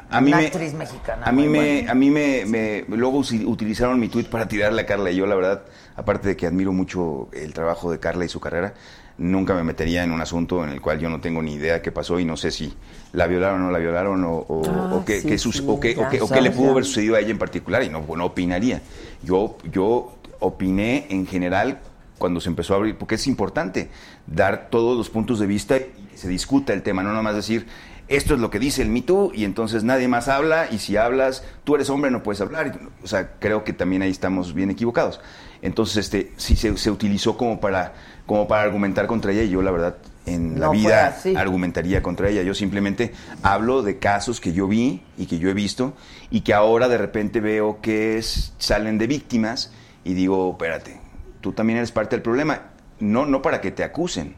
[0.09, 1.23] a mí Una me, actriz mexicana.
[1.23, 1.91] A mí me, buena.
[1.91, 5.35] a mí me, me- luego utilizaron mi tweet para tirarle a Carla y yo la
[5.35, 5.61] verdad,
[5.95, 8.73] aparte de que admiro mucho el trabajo de Carla y su carrera,
[9.19, 11.91] nunca me metería en un asunto en el cual yo no tengo ni idea qué
[11.91, 12.73] pasó y no sé si
[13.13, 15.63] la violaron o no la violaron o, o, Ah, o qué, sí, qué sus- sí,
[15.67, 17.83] o qué, o ya qué- o qué le pudo haber sucedido a ella en particular
[17.83, 18.81] y no, no opinaría.
[19.23, 21.79] Yo, yo opiné en general
[22.17, 23.89] cuando se empezó a abrir, porque es importante
[24.27, 25.79] dar todos los puntos de vista y
[26.11, 27.65] que se discuta el tema, no nada más decir,
[28.09, 30.97] esto es lo que dice el Me Too y entonces nadie más habla y si
[30.97, 32.79] hablas, tú eres hombre, no puedes hablar.
[33.03, 35.21] O sea, creo que también ahí estamos bien equivocados.
[35.61, 37.93] Entonces, este, sí se, se utilizó como para,
[38.29, 39.95] como para argumentar contra ella y yo la verdad
[40.27, 42.43] en la No vida argumentaría contra ella.
[42.43, 43.11] Yo simplemente
[43.41, 45.93] hablo de casos que yo vi y que yo he visto
[46.29, 49.71] y que ahora de repente veo que es- salen de víctimas
[50.03, 51.01] y digo, espérate,
[51.41, 52.67] tú también eres parte del problema.
[52.99, 54.35] No, no para que te acusen,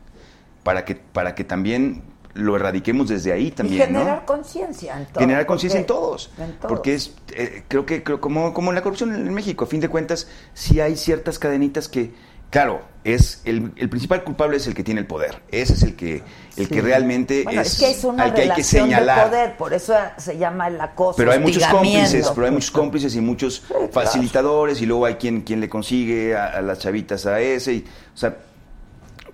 [0.64, 2.02] para que, para que también
[2.34, 4.26] lo erradiquemos desde ahí también, y generar ¿no?
[4.26, 5.20] conciencia en todo.
[5.20, 6.32] Generar conciencia en todos.
[6.40, 6.70] en todos.
[6.70, 9.68] Porque es, eh, creo que, creo, como, como en la corrupción en, en México, a
[9.68, 12.14] fin de cuentas, sí hay ciertas cadenitas que,
[12.52, 15.42] claro, es el, el principal culpable es el que tiene el poder.
[15.50, 16.22] Ese es el que,
[16.56, 19.24] el que realmente Bueno, es, es, que es una al que hay que señalar.
[19.24, 21.18] de poder, por eso se llama el acoso.
[21.18, 25.42] Pero hay muchos cómplices, pero hay muchos cómplices y muchos facilitadores y luego hay quien,
[25.42, 27.74] quien le consigue a, a las chavitas a ese.
[27.74, 28.38] y- o sea,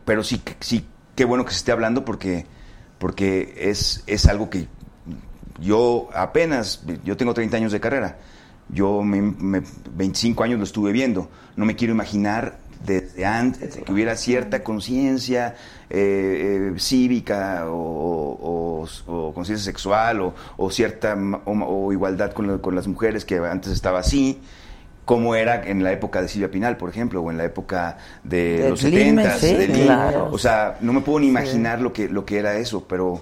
[0.05, 2.45] pero sí, sí, qué bueno que se esté hablando porque,
[2.99, 4.67] porque es, es algo que
[5.59, 8.17] yo apenas, yo tengo 30 años de carrera,
[8.69, 13.81] yo me, me- 25 años lo estuve viendo, no me quiero imaginar desde antes de
[13.83, 15.55] que hubiera cierta conciencia
[15.89, 22.61] eh, eh, cívica o, o- o conciencia sexual o, o cierta o, igualdad con, lo-
[22.61, 24.39] con las mujeres que antes estaba así
[25.05, 28.65] como era en la época de Silvia Pinal, por ejemplo, o en la época de
[28.71, 29.83] los 70 sí, Lime.
[29.85, 30.29] claro.
[30.33, 33.21] O sea, no me puedo ni imaginar lo que lo que era eso, pero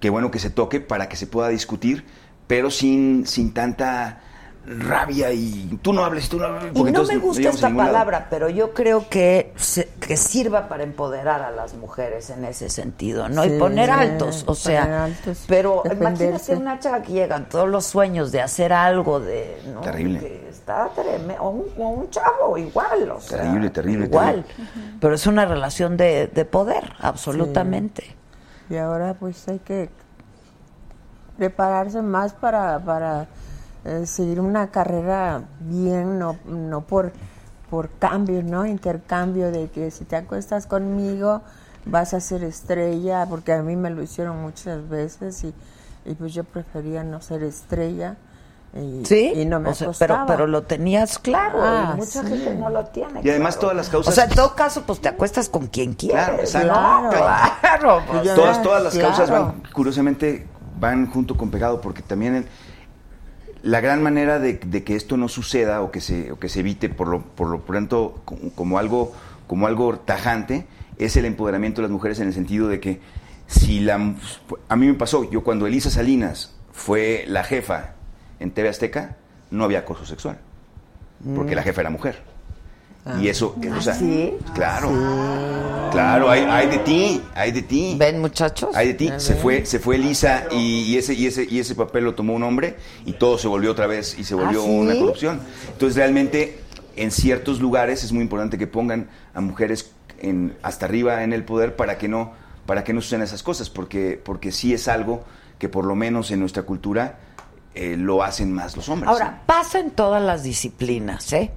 [0.00, 2.04] qué bueno que se toque para que se pueda discutir,
[2.48, 4.18] pero sin sin tanta
[4.66, 6.72] rabia y tú no hables, tú no hables.
[6.74, 7.78] Y no entonces me gusta esta lado.
[7.90, 12.68] palabra, pero yo creo que, se- que sirva para empoderar a las mujeres en ese
[12.68, 13.44] sentido, ¿no?
[13.44, 16.52] y poner altos, o poner sea, altos, pero defenderse.
[16.52, 19.80] imagínate una chava que llegan todos los sueños de hacer algo de, ¿no?
[19.80, 20.20] Terrible.
[20.20, 24.44] Que está tremendo, o un, o un chavo igual, o sea, Terrible, terrible, igual,
[25.00, 28.14] pero es una relación de, de poder, absolutamente.
[28.68, 29.88] Y ahora pues hay que
[31.38, 33.26] prepararse más para, para
[33.84, 37.12] eh, seguir una carrera bien, no, no por,
[37.70, 38.66] por cambio, ¿no?
[38.66, 41.42] Intercambio de que si te acuestas conmigo
[41.86, 45.54] vas a ser estrella, porque a mí me lo hicieron muchas veces y,
[46.04, 48.16] y pues yo prefería no ser estrella.
[48.72, 50.26] Y, Sí, y no me O sea, pero, acostaba.
[50.26, 52.28] pero lo tenías claro, Ah, y mucha sí.
[52.28, 53.20] gente no lo tiene.
[53.24, 55.94] Y además todas las causas- O sea, en todo caso, pues te acuestas con quien
[55.94, 56.20] quieres.
[56.26, 56.68] Claro, exacto.
[56.68, 57.10] Claro.
[57.60, 59.08] Claro, pues, Todas, todas las Claro.
[59.08, 60.46] causas van, curiosamente,
[60.78, 62.46] van junto con pegado, porque también el-
[63.62, 66.60] la gran manera de, de que esto no suceda o que se, o que se
[66.60, 69.12] evite por lo, por lo pronto como, como algo,
[69.46, 70.66] como algo tajante
[70.98, 73.00] es el empoderamiento de las mujeres en el sentido de que
[73.46, 74.14] si la...
[74.68, 77.94] A mí me pasó, yo cuando Elisa Salinas fue la jefa
[78.38, 79.16] en TV Azteca,
[79.50, 80.38] no había acoso sexual,
[81.34, 82.29] porque la jefa era mujer.
[83.20, 84.34] Y eso, o sea, ¿sí?
[84.54, 84.90] claro,
[85.90, 87.96] claro, hay, hay de ti, hay de ti.
[87.98, 88.70] ¿Ven, muchachos?
[88.74, 91.74] Ay de ti, se fue, se fue Lisa y, y ese, y ese, y ese
[91.74, 94.64] papel lo tomó un hombre y todo se volvió otra vez y se volvió ¿Ah,
[94.64, 94.70] sí?
[94.70, 95.40] una corrupción.
[95.72, 96.60] Entonces realmente
[96.96, 101.44] en ciertos lugares es muy importante que pongan a mujeres en, hasta arriba en el
[101.44, 102.32] poder para que no,
[102.66, 105.24] para que no sucedan esas cosas, porque, porque sí es algo
[105.58, 107.18] que por lo menos en nuestra cultura
[107.74, 109.10] eh, lo hacen más los hombres.
[109.10, 111.50] Ahora, pasa en todas las disciplinas, ¿eh?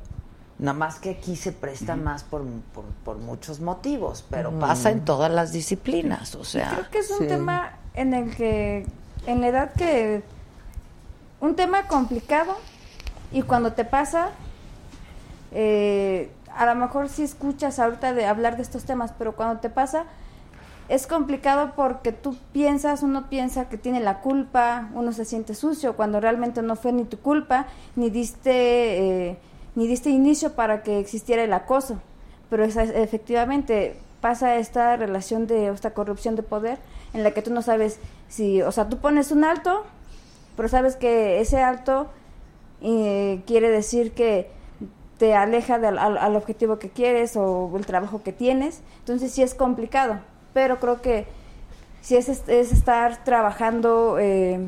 [0.63, 2.41] Nada más que aquí se presta más por,
[2.73, 6.69] por, por muchos motivos, pero pasa en todas las disciplinas, o sea...
[6.69, 7.27] Creo que es un Sí.
[7.27, 8.85] tema en el que,
[9.27, 10.23] en la edad que,
[11.41, 12.55] un tema complicado
[13.33, 14.29] y cuando te pasa,
[15.51, 19.69] eh, a lo mejor sí escuchas ahorita de hablar de estos temas, pero cuando te
[19.69, 20.05] pasa
[20.89, 25.97] es complicado porque tú piensas, uno piensa que tiene la culpa, uno se siente sucio
[25.97, 27.65] cuando realmente no fue ni tu culpa,
[27.97, 29.37] ni diste, eh,
[29.75, 31.99] ni diste inicio para que existiera el acoso.
[32.49, 36.77] Pero esa- efectivamente pasa esta relación de esta corrupción de poder
[37.13, 39.83] en la que tú no sabes si, o sea, tú pones un alto,
[40.55, 42.07] pero sabes que ese alto
[42.81, 44.49] eh, quiere decir que
[45.17, 48.81] te aleja del, al, al objetivo que quieres o el trabajo que tienes.
[48.99, 50.19] Entonces sí es complicado,
[50.53, 51.25] pero creo que
[52.01, 54.59] sí es, es estar trabajando eh,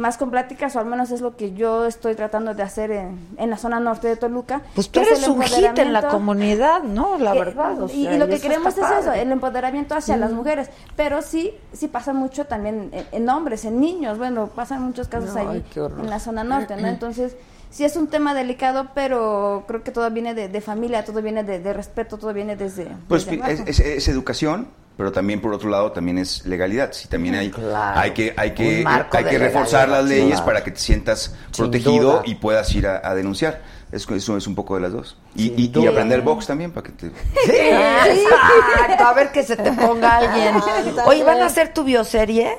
[0.00, 3.28] más con pláticas, o al menos es lo que yo estoy tratando de hacer en,
[3.36, 4.62] en la zona norte de Toluca.
[4.74, 7.18] Pues tú eres un hit en la comunidad, ¿no?
[7.18, 7.80] La verdad.
[7.82, 10.70] o y, sea, y lo que queremos es eso, el empoderamiento hacia las mujeres.
[10.96, 14.18] Pero sí, sí pasa mucho también en, en hombres, en niños.
[14.18, 16.88] Bueno, pasan muchos casos No, allí en la zona norte, ¿no?
[16.88, 17.36] Entonces,
[17.70, 21.44] sí es un tema delicado, pero creo que todo viene de, de familia, todo viene
[21.44, 22.88] de, de respeto, todo viene desde.
[23.08, 23.64] Pues desde es, abajo.
[23.70, 26.92] es- es educación, pero también por otro lado también es legalidad.
[26.92, 27.98] Si también hay, Claro.
[28.00, 30.44] hay que hay que hay que reforzar las leyes claro.
[30.44, 32.22] para que te sientas Sin protegido duda.
[32.26, 33.62] y puedas ir a, a denunciar.
[33.92, 35.18] Eso, eso es un poco de las dos.
[35.34, 37.06] Y, y- aprender box también para que te
[37.46, 39.04] Sí, exacto.
[39.04, 40.54] A ver que se te ponga alguien.
[41.06, 42.56] Oye, ¿van a hacer tu bioserie?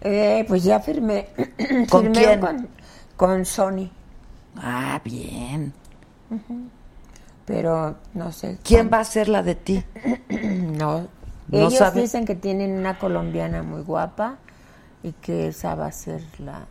[0.00, 1.28] Eh, pues ya firmé.
[1.90, 2.40] ¿Con firmé quién?
[2.40, 2.68] Con,
[3.16, 3.90] con Sony,
[4.56, 5.72] Ah, bien.
[7.46, 8.58] pero no sé.
[8.62, 9.82] ¿Quién va a ser la de ti?
[10.30, 11.06] No.
[11.48, 12.00] No Ellos sabe.
[12.00, 14.36] dicen que tienen una colombiana muy guapa
[15.02, 16.66] y que esa va a ser la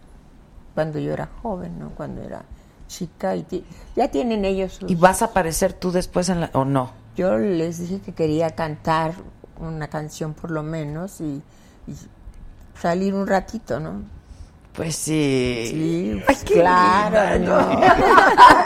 [0.74, 1.92] cuando yo era joven, ¿no?
[1.92, 2.42] Cuando era
[2.88, 3.64] chica y ti-
[3.96, 6.92] ya tienen ellos sus- ¿Y vas a aparecer tú después en la, o no?
[7.16, 9.14] Yo les dije que quería cantar
[9.60, 11.44] una canción por lo menos y,
[11.88, 11.96] y
[12.82, 14.02] salir un ratito, ¿no?
[14.74, 15.68] Pues sí.
[15.70, 17.58] Sí, Ay, qué claro, ¿no?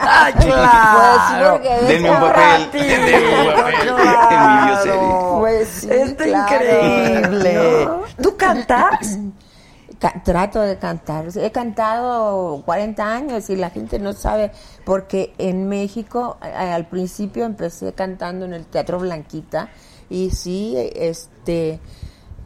[0.01, 1.59] Ay, claro.
[1.61, 4.83] Pues Denme un papel, denme un papel claro.
[4.85, 5.39] en mi.
[5.39, 7.85] Pues sí, Está claro, increíble.
[7.85, 8.01] ¿no?
[8.23, 9.17] ¿Tú cantas?
[9.99, 11.25] Ca- trato de cantar.
[11.35, 14.51] He cantado 40 años y la gente no sabe
[14.85, 19.69] porque en México al principio empecé cantando en el Teatro Blanquita
[20.09, 21.79] y sí, este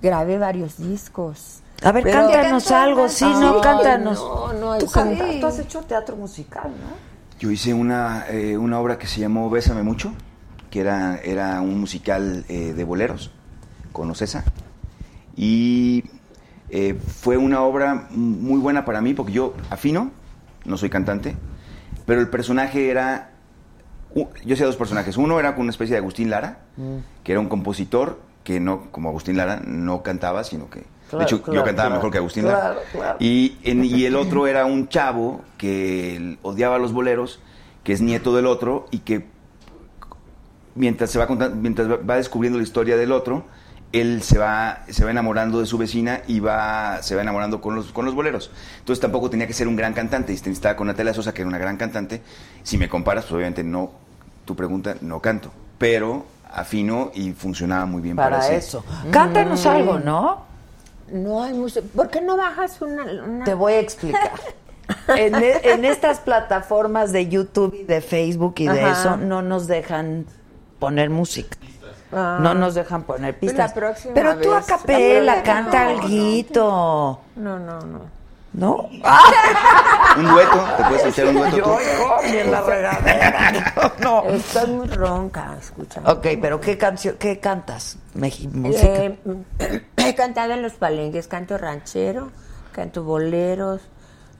[0.01, 1.60] grabé varios discos.
[1.83, 4.19] A ver, Pero- cántanos algo, sí, no, cántanos.
[4.19, 5.39] no, no, tú, eso canta- no.
[5.39, 7.11] tú has hecho teatro musical, ¿no?
[7.39, 10.13] Yo hice una, eh, una obra que se llamó Bésame Mucho,
[10.69, 13.31] que era, era un musical eh, de boleros
[13.91, 14.43] con Ocesa.
[15.35, 16.03] Y
[16.69, 20.11] eh, fue una obra muy buena para mí porque yo afino,
[20.65, 21.35] no soy cantante,
[22.05, 23.31] pero el personaje era...
[24.13, 25.17] Yo hacía dos personajes.
[25.17, 26.59] Uno era con una especie de Agustín Lara,
[27.23, 30.83] que era un compositor que no, como Agustín Lara, no cantaba, sino que...
[31.11, 31.99] Claro, de hecho, claro, yo cantaba claro.
[31.99, 32.79] mejor que Agustín Claro, Lara.
[32.91, 33.17] claro.
[33.19, 37.39] Y, en- y el otro era un chavo que odiaba los boleros,
[37.83, 39.25] que es nieto del otro y que
[40.75, 43.45] mientras se va contando, mientras va- descubriendo la historia del otro,
[43.91, 47.75] él se va, se va enamorando de su vecina y va, se va enamorando con
[47.75, 48.49] los, con los boleros.
[48.79, 50.31] Entonces tampoco tenía que ser un gran cantante.
[50.31, 52.21] Y estaba con Natalia Sosa, que era una gran cantante.
[52.63, 53.91] Si me comparas, pues obviamente no,
[54.45, 55.51] tu pregunta, no canto.
[55.77, 58.85] Pero afino y funcionaba muy bien para, Para ese- eso.
[59.11, 60.45] Cántanos algo, ¿no?
[61.11, 61.85] No hay música.
[61.95, 64.31] ¿Por qué no bajas una, una- Te voy a explicar.
[65.07, 68.91] En, e- en estas plataformas de YouTube y de Facebook y de Ajá.
[68.91, 70.25] eso no nos dejan
[70.79, 71.57] poner música.
[72.11, 72.39] Ah.
[72.41, 73.69] No nos dejan poner pistas.
[73.69, 74.65] la próxima Pero tú a vez.
[74.65, 77.19] capela, La canta próxima- alguito.
[77.38, 78.01] No, no, no.
[78.53, 78.75] ¿No?
[80.17, 81.71] Un dueto, te puedes echar un dueto Yo tú.
[82.29, 83.93] ni en la regadera.
[84.01, 84.23] No.
[84.25, 86.01] Estoy muy ronca, escucha.
[86.05, 87.97] Ok, pero ¿qué canción, qué cantas?
[88.13, 89.05] Meji- música.
[89.05, 92.29] Eh, he cantado en los palenques, canto ranchero,
[92.73, 93.79] canto boleros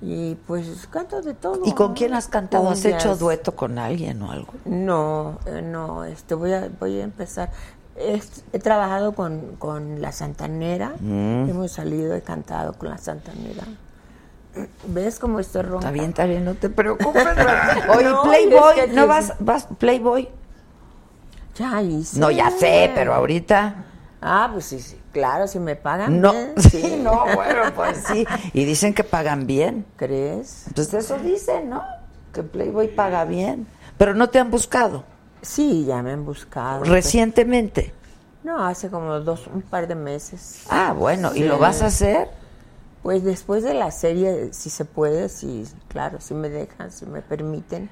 [0.01, 1.61] y pues canto de todo.
[1.65, 2.69] ¿Y con quién has cantado?
[2.69, 4.53] ¿Has hecho dueto con alguien o algo?
[4.65, 7.49] No, eh, no, este voy a voy a empezar.
[7.95, 11.49] He trabajado con, con la Santanera, Mm.
[11.49, 13.63] hemos salido, he cantado con la Santanera.
[14.88, 15.80] ¿Ves cómo estoy ronca?
[15.88, 17.26] Está bien, está bien, no te preocupes.
[17.95, 20.30] Oye, No, Playboy, es que ¿no vas, vas Playboy?
[21.56, 22.19] Ya hice.
[22.19, 23.86] No, ya sé, pero ahorita
[24.22, 26.32] Ah, pues sí, sí, claro, si me pagan no.
[26.32, 28.26] bien, Sí, no, bueno, pues sí.
[28.53, 29.86] Y dicen que pagan bien.
[29.95, 30.65] ¿Crees?
[30.76, 31.84] Pues eso dicen, ¿no?
[32.34, 33.68] Que Playboy paga bien.
[33.98, 35.03] Pero no te han buscado
[35.41, 36.84] Sí, ya me han buscado.
[36.84, 37.94] recientemente.
[38.44, 40.64] No, hace como dos, un par de meses.
[40.69, 42.30] Ah, bueno, ¿y lo vas a hacer?
[43.03, 47.22] Pues después de la serie, si se puede, sí, claro, si me dejan, si me
[47.22, 47.90] permiten.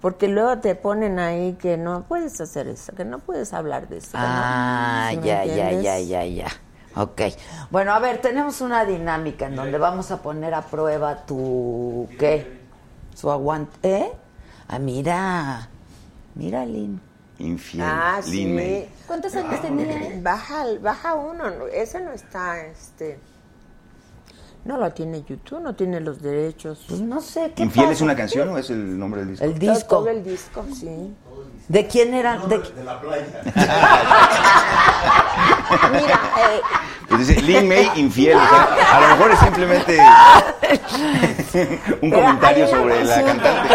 [0.00, 3.98] Porque luego te ponen ahí que no puedes hacer eso, que no puedes hablar de
[3.98, 4.18] eso.
[4.18, 4.24] ¿no?
[4.26, 6.48] Ah, ¿Sí me ya, ya, ya, ya, ya.
[6.96, 7.20] Ok.
[7.70, 12.08] Bueno, a ver, tenemos una dinámica en donde vamos a poner a prueba tu...
[12.18, 12.60] ¿Qué?
[13.14, 13.96] Su aguante.
[13.96, 14.12] ¿Eh?
[14.66, 15.68] Ah, mira.
[16.34, 17.00] Mira, Lin.
[17.38, 17.84] Infiel.
[17.86, 18.44] Ah, sí.
[18.44, 18.86] Lin.
[19.06, 20.20] ¿Cuántos años tenía?
[20.20, 23.18] Baja, baja uno, no, ese no está, este...
[24.64, 26.84] No lo tiene YouTube, no tiene los derechos.
[26.88, 27.94] Pues no sé, ¿qué ¿Infiel pasa?
[27.96, 29.44] es una canción o es el nombre del disco?
[29.44, 29.96] El disco.
[29.98, 31.12] Todo el disco, sí.
[31.68, 32.38] ¿De quién era?
[32.38, 32.58] De...
[32.58, 33.26] De la playa.
[35.92, 36.60] Mira, eh,
[37.08, 38.36] Pues dice, Lin May infiel.
[38.36, 39.98] o sea, a lo mejor es simplemente
[42.02, 43.74] un comentario sobre la canción cantante.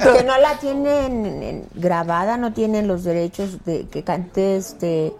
[0.00, 5.12] que- Que no la tienen en- grabada, no tienen los derechos de que cante este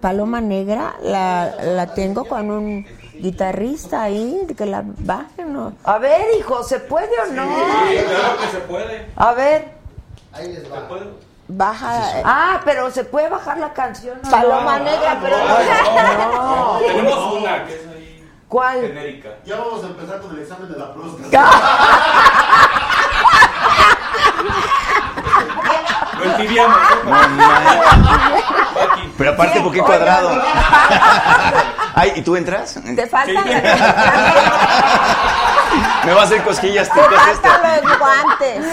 [0.00, 0.94] Paloma Negra.
[1.02, 2.86] La, la tengo con un
[3.22, 5.52] guitarrista ahí, que la bajen.
[5.52, 5.72] ¿no?
[5.84, 7.44] A ver, hijo, ¿se puede o no?
[7.46, 9.06] claro que se puede.
[9.16, 9.72] A ver.
[10.32, 10.88] Ahí les va.
[11.48, 12.22] Baja.
[12.24, 14.18] Ah, pero se puede bajar la canción.
[14.18, 14.30] ¿o no?
[14.30, 16.78] Paloma Negra, pero No.
[16.78, 18.80] Tenemos una que es ahí ¿Cuál?
[18.82, 19.28] genérica.
[19.44, 21.28] Ya vamos a empezar con el examen de la próstata.
[26.32, 26.78] Lo entibiamos.
[27.04, 27.38] No, man.
[29.18, 30.30] Pero aparte, ¿por qué cuadrado?
[31.94, 32.78] Ay, ¿y tú entras?
[32.96, 33.44] Te faltan,
[36.04, 36.90] Me va a hacer cosquillas.
[36.90, 38.64] te faltan los guantes.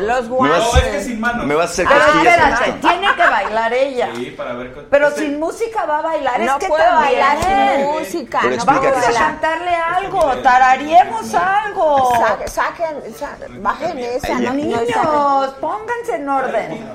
[0.00, 1.06] Los Me vas, No, es que guantes.
[1.06, 1.46] sin manos.
[1.46, 2.36] me vas a hacer Pero cosquillas.
[2.38, 4.08] con espérate, tiene que bailar ella.
[4.14, 4.72] Sí, para ver.
[4.72, 6.40] con- Pero Este- sin música va a bailar.
[6.40, 8.40] No es que puedo bailar sin música.
[8.42, 12.12] No Vamos a cantarle algo, tararíemos algo.
[12.16, 14.82] Sa- Saquen, sa- bajen esa, Niños,
[15.60, 16.89] pónganse en orden.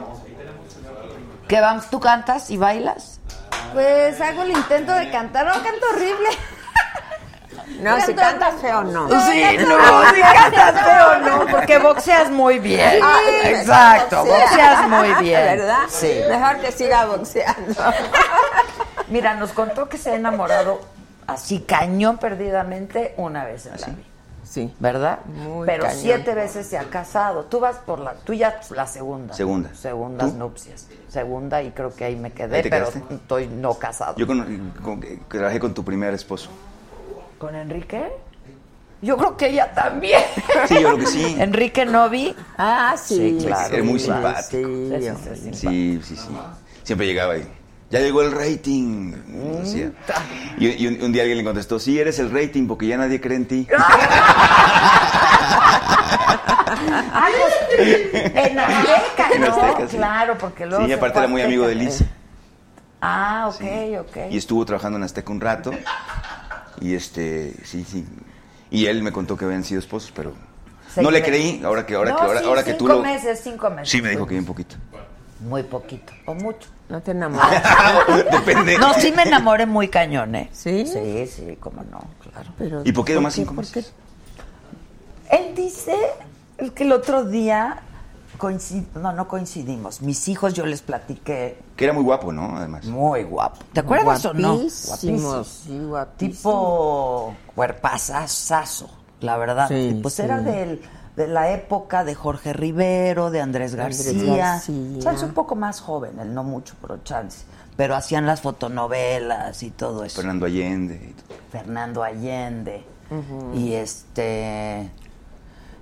[1.47, 1.89] ¿Qué vamos?
[1.89, 3.19] ¿Tú cantas y bailas?
[3.73, 6.29] Pues hago el intento de cantar, no canto horrible.
[7.79, 9.07] No, si canta feo, no.
[9.09, 12.99] Sí, no, si cantas feo no, porque boxeas muy bien.
[13.43, 14.39] Exacto, boxea.
[14.45, 15.41] boxeas muy bien.
[15.41, 15.79] ¿Verdad?
[15.89, 16.21] Sí.
[16.29, 17.83] Mejor que siga boxeando.
[19.07, 20.79] Mira, nos contó que se ha enamorado
[21.27, 24.03] así cañón perdidamente una vez en la vida.
[24.55, 24.73] Sí.
[24.79, 25.19] ¿Verdad?
[25.25, 25.99] Muy Pero cañón.
[26.01, 27.43] siete veces se ha casado.
[27.43, 29.33] Tú vas por la, tú ya la segunda.
[29.33, 29.75] Segunda.
[29.75, 30.37] Segundas ¿Tú?
[30.37, 30.87] nupcias.
[31.09, 33.15] Segunda y creo que ahí me quedé, ¿Ahí te pero quedaste?
[33.15, 34.15] estoy no casado.
[34.15, 34.71] Yo con,
[35.27, 36.49] trabajé con tu primer esposo.
[37.37, 38.09] ¿Con Enrique?
[39.01, 40.21] Yo creo que ella también.
[40.69, 41.35] Sí, yo creo que sí.
[41.39, 42.33] Enrique Novi.
[42.57, 43.37] Ah, sí.
[43.41, 43.75] Sí, claro.
[43.75, 44.69] Era muy simpático.
[45.51, 46.27] Sí, sí, sí.
[46.83, 47.45] Siempre llegaba y.
[47.95, 49.13] Ya llegó el rating.
[49.61, 49.91] decía.
[50.57, 53.21] Y, y un, un día alguien le contestó, sí, eres el rating porque ya nadie
[53.21, 53.67] cree en ti.
[57.77, 59.47] Pues, en Azteca, En ¿no?
[59.47, 59.97] Azteca, sí.
[59.97, 60.83] Claro, porque luego.
[60.83, 61.75] Sí, y aparte era muy amigo de.
[61.75, 62.03] Liz.
[63.01, 63.61] Ah, ok,
[64.01, 64.17] ok.
[64.31, 65.71] Y estuvo trabajando en Azteca un rato.
[66.81, 68.05] Y este, sí, sí.
[68.71, 70.33] Y él me contó que habían sido esposos, pero
[70.93, 71.61] Seis no le creí.
[71.63, 73.01] Ahora que, ahora No, que, ahora, sí, ahora que tú lo.
[73.01, 73.89] meses, cinco meses.
[73.89, 74.75] Sí, me dijo que bien poquito.
[75.39, 76.69] Muy poquito, o mucho.
[76.89, 77.63] No te enamoras.
[78.31, 78.77] Depende.
[78.77, 80.49] No, sí me enamoré muy cañón, ¿eh?
[80.53, 80.85] ¿Sí?
[80.85, 81.99] Sí, sí, cómo no,
[82.29, 82.51] claro.
[82.57, 83.91] Pero, ¿Y por qué nomás cinco meses?
[85.29, 85.95] Él dice
[86.75, 87.81] que el otro día
[88.37, 90.01] coincid- no, no coincidimos.
[90.01, 92.55] Mis hijos yo les platiqué Que era muy guapo, ¿no?
[92.57, 92.85] Además.
[92.85, 93.57] muy guapo.
[93.73, 94.55] ¿Te acuerdas o no?
[94.55, 96.37] Guapísimos, sí, guapísimos.
[96.37, 98.89] Tipo cuerpazazazo,
[99.21, 99.67] la verdad.
[99.67, 100.21] Sí, pues sí.
[100.21, 100.81] era del,
[101.15, 104.61] de la época de Jorge Rivero, de Andrés Andrés García.
[104.99, 107.45] Chance un poco más joven, él no mucho, pero chance.
[107.77, 110.17] Pero hacían las fotonovelas y todo eso.
[110.17, 110.95] Fernando Allende.
[110.95, 111.37] y todo.
[111.51, 112.83] Fernando Allende.
[113.53, 114.89] Y este.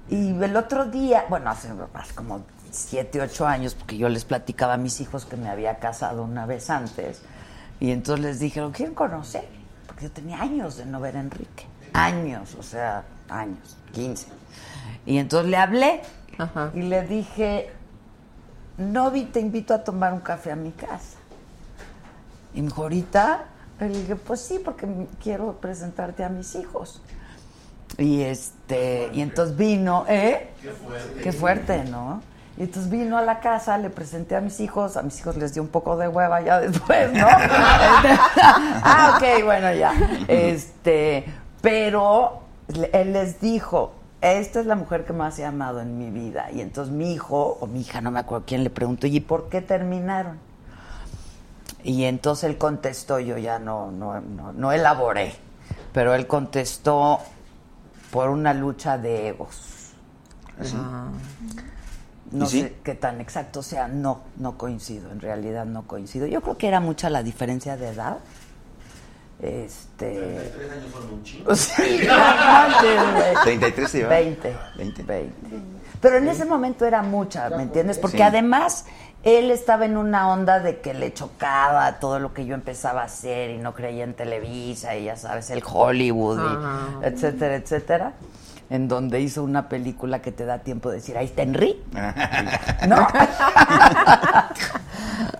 [0.09, 4.73] Y el otro día, bueno, hace más como siete, ocho años, porque yo les platicaba
[4.73, 7.21] a mis hijos que me había casado una vez antes.
[7.79, 9.47] Y entonces les dije, ¿lo quieren conocer?
[9.87, 11.65] Porque yo tenía años de no ver a Enrique.
[11.93, 14.27] Años, o sea, años, 15.
[15.05, 16.01] Y entonces le hablé
[16.37, 16.71] Ajá.
[16.73, 17.69] y le dije,
[18.77, 21.17] Novi, te invito a tomar un café a mi casa.
[22.53, 23.45] Y me dijo, ¿ahorita?
[23.79, 24.87] Le dije, pues sí, porque
[25.21, 27.01] quiero presentarte a mis hijos.
[27.97, 30.49] Y este, y entonces vino, ¿eh?
[31.21, 31.83] Qué fuerte.
[31.83, 32.21] ¿no?
[32.57, 35.53] Y entonces vino a la casa, le presenté a mis hijos, a mis hijos les
[35.53, 37.25] dio un poco de hueva ya después, ¿no?
[37.27, 39.93] ah, ok, bueno, ya.
[40.27, 41.25] Este,
[41.61, 42.43] pero
[42.93, 43.93] él les dijo,
[44.31, 46.49] esta es la mujer que más he amado en mi vida.
[46.51, 49.49] Y entonces mi hijo, o mi hija, no me acuerdo quién le preguntó, ¿y por
[49.49, 50.39] qué terminaron?
[51.83, 55.33] Y entonces él contestó, yo ya no, no, no, no elaboré,
[55.91, 57.19] pero él contestó
[58.11, 59.91] por una lucha de egos.
[60.57, 60.77] ¿Así?
[62.31, 66.25] No sé qué tan exacto sea, no, no coincido, en realidad no coincido.
[66.25, 68.19] Yo creo que era mucha la diferencia de edad.
[69.43, 70.51] Este.
[70.55, 71.53] Tres años son un chingo.
[71.55, 73.43] Sí, no manches, güey.
[73.43, 74.09] 33 se lleva.
[74.09, 74.55] 20.
[74.77, 75.03] 20.
[75.03, 75.33] 20.
[75.99, 77.97] Pero en ese momento era mucha, ¿me entiendes?
[77.99, 78.23] Porque Sí.
[78.23, 78.85] además
[79.23, 83.05] él estaba en una onda de que le chocaba todo lo que yo empezaba a
[83.05, 88.13] hacer y no creía en Televisa y ya sabes, el Hollywood, y etcétera, etcétera.
[88.73, 91.79] En donde hizo una película que te da tiempo de decir, ahí está Henry.
[92.87, 93.07] ¿No?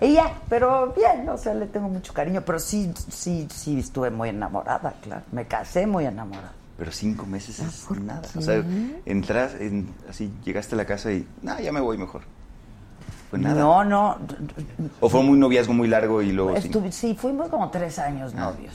[0.00, 4.10] y ya, pero bien, o sea, le tengo mucho cariño, pero sí, sí, sí estuve
[4.12, 5.22] muy enamorada, claro.
[5.32, 6.52] Me casé muy enamorada.
[6.78, 8.22] Pero cinco meses es nada.
[8.36, 8.64] O sea,
[9.04, 12.22] entras, en- así llegaste a la casa y, no, ya me voy mejor.
[13.30, 13.60] fue nada.
[13.60, 14.16] No, no.
[15.00, 16.54] ¿O fue un noviazgo muy largo y luego?
[16.56, 18.74] Estuve, sí, fuimos como tres años novios.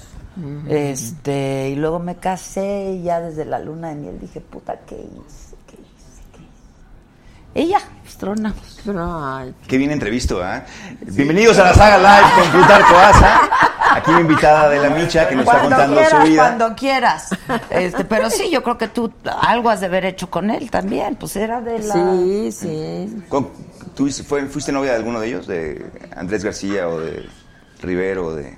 [0.67, 4.95] Este, y luego me casé y ya desde la luna de miel dije, puta, ¿qué
[4.95, 5.55] hice?
[5.67, 6.21] ¿Qué hice?
[6.33, 7.67] ¿Qué hice?
[7.67, 8.79] Y ya, pues, tronamos.
[8.87, 10.63] Ay, Qué bien entrevisto, ¿ah?
[11.01, 13.41] Bienvenidos a la saga live con Plutarco Asa.
[13.91, 16.41] Aquí una invitada de la Micha que nos está Cuando contando quieras, su vida.
[16.43, 17.29] cuando quieras.
[17.71, 19.11] Este, pero sí, yo creo que tú
[19.41, 21.93] algo has de haber hecho con él también, pues era de la...
[21.93, 23.23] Sí, sí.
[23.27, 23.49] Con-
[23.95, 25.47] ¿Tú fue- fuiste novia de alguno de ellos?
[25.47, 25.85] ¿De
[26.15, 27.27] Andrés García o de
[27.81, 28.57] Rivero o de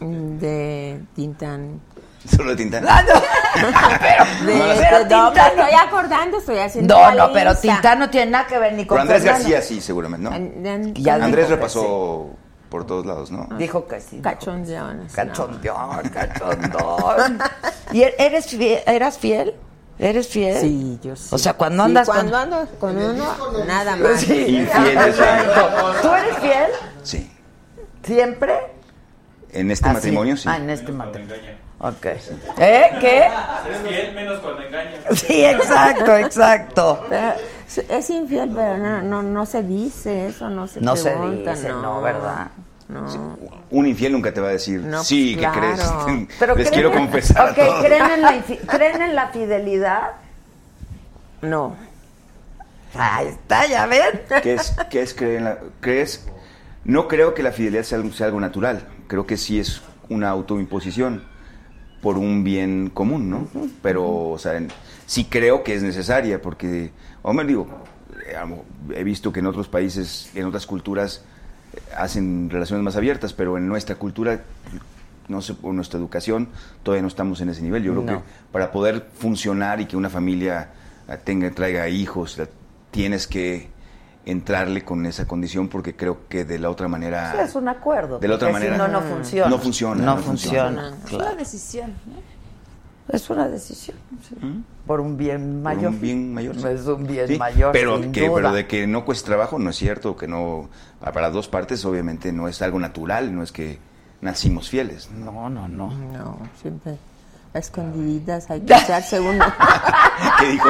[0.00, 1.80] De Tintán.
[2.28, 2.84] solo de Tintán?
[2.88, 4.46] Ah, no.
[4.46, 7.54] De, No, de- pero no, Tintán- me estoy acordando, estoy haciendo No, no, pero.
[7.56, 9.42] Tintán no tiene nada que ver ni con Pero Andrés Fernando.
[9.48, 10.92] García sí, seguramente, ¿no?
[10.94, 12.30] Ya Andrés repasó
[12.68, 13.46] por todos lados, ¿no?
[13.56, 14.20] Dijo que sí.
[14.20, 17.38] Cachondeones, Cachondón, cachondón.
[17.92, 19.54] ¿Y er- eres fiel, eras fiel?
[19.98, 20.60] ¿Eres fiel?
[20.60, 21.28] Sí, yo sí.
[21.34, 22.40] O sea, cuando Sí, andas cuando con...
[22.42, 24.20] ando con uno, nada más.
[24.20, 24.58] Sí.
[24.58, 24.98] Infiel.
[26.02, 26.70] ¿Tú eres fiel?
[27.02, 27.32] Sí.
[28.02, 28.75] ¿Siempre?
[29.60, 30.48] En este Ah, matrimonio, sí.
[30.48, 31.52] Ah, en este matrimonio.
[31.78, 32.06] Ok.
[32.58, 32.90] ¿Eh?
[33.00, 33.26] ¿Qué?
[33.26, 34.92] Es fiel menos cuando engaña.
[35.14, 37.06] Sí, exacto, exacto.
[37.08, 37.32] Pero
[37.88, 41.68] es- infiel, pero no, no, no se dice eso, no se No se pregunta, dice,
[41.68, 42.48] no, ¿verdad?
[42.88, 43.36] No.
[43.70, 46.04] Un infiel nunca te va a decir, No, sí, pues, ¿qué claro.
[46.06, 46.28] crees?
[46.38, 47.82] Pero Les creen quiero confesar Ok, todo.
[47.82, 50.02] ¿creen en, la ¿creen en la fidelidad?
[51.42, 51.76] No.
[52.94, 54.22] Ahí está, ya ven.
[54.42, 55.58] ¿Qué es, qué es creer en la...
[55.80, 56.26] ¿Crees?
[56.84, 58.86] No creo que la fidelidad sea, algo- sea algo natural.
[59.06, 61.22] Creo que sí es una autoimposición
[62.02, 63.48] por un bien común, ¿no?
[63.82, 64.60] Pero, o sea,
[65.06, 66.90] sí creo que es necesaria porque,
[67.22, 67.66] hombre, digo,
[68.26, 68.36] eh,
[68.94, 71.24] he visto que en otros países, en otras culturas,
[71.72, 74.42] eh, hacen relaciones más abiertas, pero en nuestra cultura,
[75.28, 76.48] no sé, por nuestra educación,
[76.82, 77.82] todavía no estamos en ese nivel.
[77.82, 78.18] Yo creo No.
[78.18, 80.68] que para poder funcionar y que una familia
[81.08, 82.40] eh, tenga, traiga hijos,
[82.92, 83.68] tienes que
[84.26, 88.18] entrarle con esa condición porque creo que de la otra manera Sí, es un acuerdo.
[88.18, 89.48] De la otra porque si manera- no, no funciona.
[89.50, 90.90] No funciona, No, no funciona.
[90.90, 91.06] funciona.
[91.06, 91.90] Es una decisión.
[92.06, 92.36] ¿no?
[93.14, 93.96] Es una decisión.
[94.28, 94.34] sí.
[94.84, 95.92] Por un bien mayor.
[95.92, 95.94] ¿Mm?
[95.94, 96.66] un bien mayor, sí.
[96.66, 97.70] Es un bien Sí, mayor.
[97.72, 98.34] pero sin que duda.
[98.36, 100.68] pero de que no cueste trabajo no es cierto que no
[101.00, 103.78] para dos partes obviamente no es algo natural no es que
[104.20, 105.88] nacimos fieles No, no, no.
[105.92, 106.96] No, siempre
[107.56, 109.44] a escondiditas hay que echarse uno.
[110.40, 110.68] ¿Qué dijo?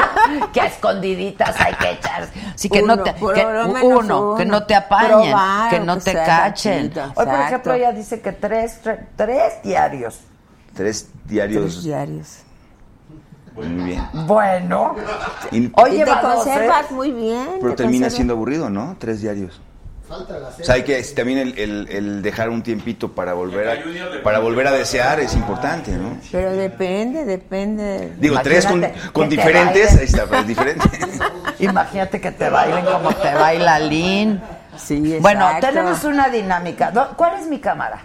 [0.53, 2.29] que a escondiditas hay que echar.
[2.55, 3.13] Sí, que no Uno, te.
[3.15, 3.45] por que-
[3.85, 6.93] uno, no te apañen, Probar, que no que te cachen.
[7.15, 10.21] Hoy, por ejemplo, ella dice que tres, tre- tres diarios.
[10.75, 12.39] tres Tres diarios diarios.
[13.55, 14.95] muy bien Bueno.
[15.51, 16.07] Y- Y te ¿eh?
[16.23, 17.47] conservas muy bien.
[17.61, 19.61] pero te termina conservas- siendo aburrido no tres diarios
[20.09, 23.69] Falta la o sea hay que también el, el- el dejar un tiempito para volver
[23.69, 28.13] a para volver a desear es importante no Pero depende, depende.
[28.19, 28.67] digo tres
[29.13, 30.89] con, diferentes ahí está pues, diferente
[31.59, 34.41] Imagínate que te bailen como te baila Lynn.
[34.77, 35.67] Sí, Bueno, exacto.
[35.69, 36.91] tenemos una dinámica.
[36.91, 37.99] Do- ¿Cuál es mi cámara?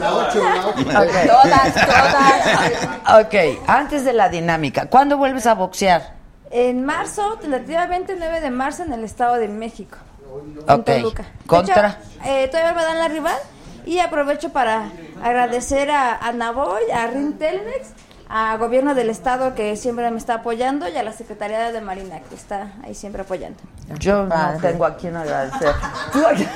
[0.00, 0.80] La 8, la 8.
[0.80, 1.28] Ok.
[1.28, 3.24] Todas, todas.
[3.26, 3.34] Ok,
[3.66, 6.14] antes de la dinámica, ¿cuándo vuelves a boxear?
[6.50, 9.98] En marzo, tentativamente 9 de marzo, en el Estado de México.
[10.68, 10.84] Ok.
[10.84, 11.24] Toluca.
[11.46, 11.88] ¿Contra?
[11.88, 11.98] hecho,
[12.30, 13.36] eh, todavía me dan la rival
[13.86, 14.88] y aprovecho para
[15.22, 17.88] agradecer a, a Navoy, a Rin Telmex,
[18.28, 22.20] a Gobierno del Estado que siempre me está apoyando y a la Secretaría de Marina
[22.28, 23.58] que está ahí siempre apoyando.
[23.98, 24.70] Yo no Padre.
[24.72, 25.74] tengo a quien agradecer.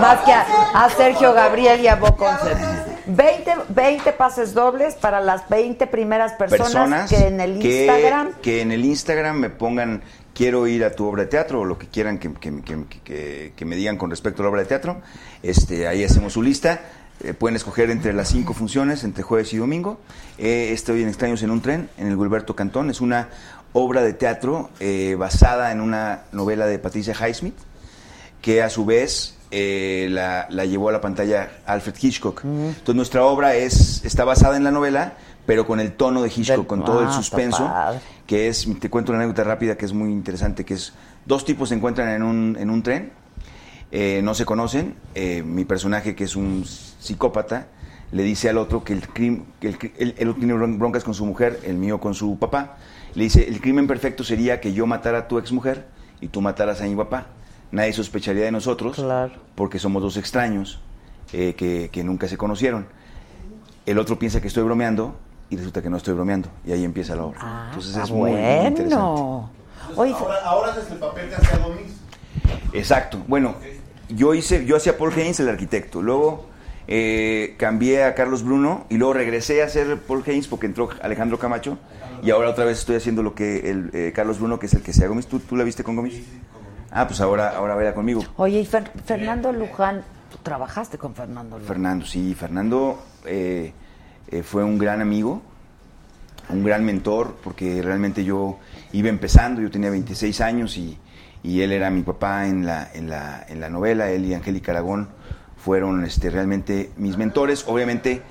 [0.00, 2.60] Más que a, a Sergio Gabriel y a Bo Concept.
[3.06, 8.32] 20, 20 pases dobles para las 20 primeras personas, personas que en el que- Instagram.
[8.42, 10.02] que en el Instagram me pongan
[10.38, 13.52] quiero ir a tu obra de teatro o lo que quieran que, que- que- que-
[13.56, 15.02] que me digan con respecto a la obra de teatro.
[15.42, 16.80] Este, ahí hacemos su lista.
[17.24, 19.98] Eh, pueden escoger entre las cinco funciones, entre jueves y domingo.
[20.38, 22.88] Eh, estoy en Extraños en un tren, en el Gilberto Cantón.
[22.88, 23.30] Es una
[23.72, 27.56] obra de teatro eh, basada en una novela de Patricia Highsmith,
[28.40, 32.44] que a su vez eh, la, la llevó a la pantalla Alfred Hitchcock.
[32.44, 35.14] Entonces nuestra obra es, está basada en la novela,
[35.48, 37.64] pero con el tono de Hitchcock, con todo Ah, el está suspenso,
[38.26, 40.92] que es, te cuento una anécdota rápida que es muy interesante, que es
[41.24, 43.12] dos tipos se encuentran en un, en un tren,
[43.90, 47.68] eh, no se conocen, eh, mi personaje que es un psicópata
[48.12, 51.14] le dice al otro que el crimen, que el, cri- él, tiene bron- broncas con
[51.14, 52.76] su mujer, el mío con su papá,
[53.14, 55.86] le dice, el crimen perfecto sería que yo matara a tu exmujer
[56.20, 57.28] y tú mataras a mi papá.
[57.72, 59.32] Nadie sospecharía de nosotros Claro.
[59.54, 60.78] porque somos dos extraños
[61.32, 62.86] eh, que, que nunca se conocieron.
[63.86, 65.16] El otro piensa que estoy bromeando
[65.50, 66.48] y resulta que no estoy bromeando.
[66.66, 67.38] Y ahí empieza la obra.
[67.40, 68.94] Ah, Entonces es muy, muy interesante.
[68.96, 69.50] bueno.
[69.96, 71.92] Oye, Ahora, ahora haces el papel que hacía Domis.
[72.72, 73.18] Exacto.
[73.26, 73.54] Bueno,
[74.08, 76.02] yo hice, yo hacía Paul Haynes, el arquitecto.
[76.02, 76.46] Luego
[76.86, 81.38] eh, cambié a Carlos Bruno y luego regresé a hacer Paul Haynes porque entró Alejandro
[81.38, 81.78] Camacho.
[82.22, 84.82] Y ahora otra vez estoy haciendo lo que el eh, Carlos Bruno, que es el
[84.82, 85.26] que sea Gomis.
[85.26, 86.20] ¿Tú, tú la viste con Gomis?
[86.90, 88.24] Ah, pues ahora, ahora vaya conmigo.
[88.36, 91.68] Oye, y Fer- Fernando Luján, tú trabajaste con Fernando Luján.
[91.68, 93.72] Fernando, sí, Fernando eh,
[94.30, 95.42] eh, fue un gran amigo,
[96.48, 98.58] un gran mentor, porque realmente yo
[98.92, 100.98] iba empezando, yo tenía 26 años y,
[101.44, 105.08] él era mi papá en la, en la, en la novela, él y Angélica Aragón
[105.56, 107.64] fueron este, realmente mis mentores.
[107.66, 108.22] Obviamente,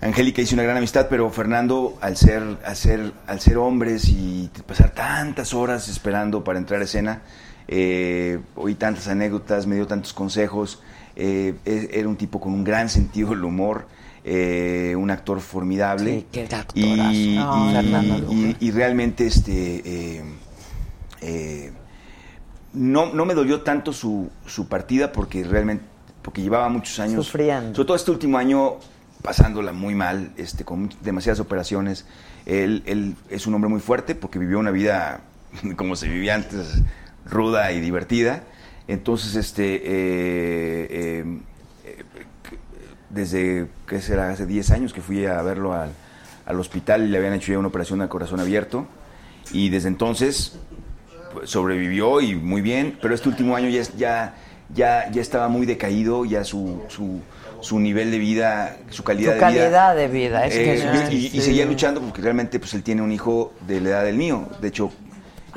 [0.00, 4.50] Angélica hizo una gran amistad, pero Fernando, al ser, al ser, al ser hombres y
[4.66, 7.22] pasar tantas horas esperando para entrar a escena,
[7.68, 10.82] eh, oí tantas anécdotas, me dio tantos consejos.
[11.16, 13.86] eh, e- era un tipo con un gran sentido del humor,
[14.24, 16.20] eh, un actor formidable.
[16.20, 17.10] Sí, qué actorazo.
[18.30, 19.82] y, y- realmente este
[20.18, 20.22] eh,
[21.22, 21.72] eh,
[22.72, 25.84] no, no me dolió tanto su, su partida porque realmente
[26.22, 27.74] porque llevaba muchos años Sufriendo.
[27.74, 28.74] sobre todo este último año
[29.22, 32.04] pasándola muy mal este con demasiadas operaciones
[32.46, 35.22] él, él es un hombre muy fuerte porque vivió una vida
[35.76, 36.82] como se vivía antes
[37.24, 38.42] ruda y divertida
[38.86, 41.38] entonces este eh, eh, eh,
[43.10, 45.90] desde que será hace 10 años que fui a verlo al,
[46.46, 48.86] al hospital y le habían hecho ya una operación al corazón abierto
[49.52, 50.58] y desde entonces
[51.32, 54.34] pues, sobrevivió y muy bien, pero este último año ya, ya,
[54.74, 57.20] ya, ya estaba muy decaído, ya su, su,
[57.60, 59.60] su nivel de vida, su calidad Su de vida.
[59.60, 63.12] calidad de vida, es que eh, y, seguía luchando porque realmente pues él tiene un
[63.12, 64.48] hijo de la edad del mío.
[64.60, 64.90] De hecho,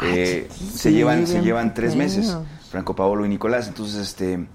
[0.01, 2.35] eh, se llevan, se llevan tres meses,
[2.69, 3.67] Franco Paolo y Nicolás.
[3.67, 4.45] Entonces, este,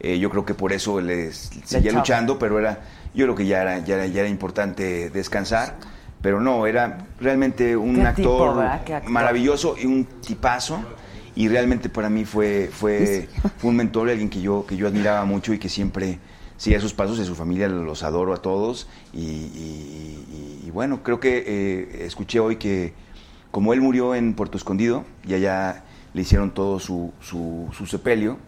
[0.00, 2.80] eh, yo creo que por eso él seguía luchando, pero era,
[3.14, 5.76] yo creo que ya era, ya era, ya era importante descansar.
[6.20, 8.54] Pero no, era realmente un actor
[9.10, 10.80] maravilloso y un tipazo.
[11.36, 13.28] Y realmente para mí fue, fue,
[13.58, 16.18] fue un mentor, alguien que yo, que yo admiraba mucho y que siempre
[16.56, 18.88] seguía sus pasos de su familia, los adoro a todos.
[19.12, 20.24] Y, y-
[20.64, 22.92] y- y bueno, creo que eh, escuché hoy que
[23.52, 28.38] como él murió en Puerto Escondido y allá le hicieron todo su, su, su sepelio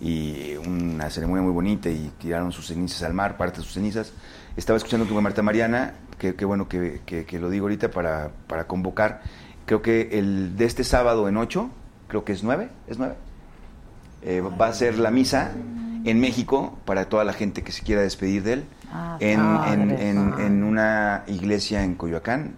[0.00, 4.12] y una ceremonia muy bonita y tiraron sus cenizas al mar, parte de sus cenizas.
[4.56, 8.30] Estaba escuchando con Marta Mariana, que, que bueno que, que- que lo digo ahorita para,
[8.46, 9.22] para convocar.
[9.66, 11.70] Creo que el de este sábado en 8,
[12.08, 13.14] creo que es 9, es 9,
[14.22, 15.52] eh, va a ser la misa
[16.04, 19.90] en México para toda la gente que se quiera despedir de él Ah, en, en-
[19.90, 22.56] en- en una iglesia en Coyoacán.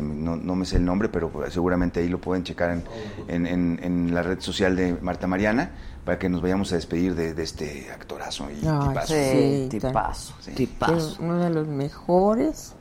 [0.00, 2.80] no, no me sé el nombre, pero seguramente ahí lo pueden checar
[3.28, 5.70] en la red social de Marta Mariana
[6.04, 9.14] para que nos vayamos a despedir de, de este actorazo y Ay, tipazo.
[9.14, 10.50] Sí, Sí, tipazo, Sí.
[10.52, 10.96] tipazo.
[10.96, 12.74] Es uno de los mejores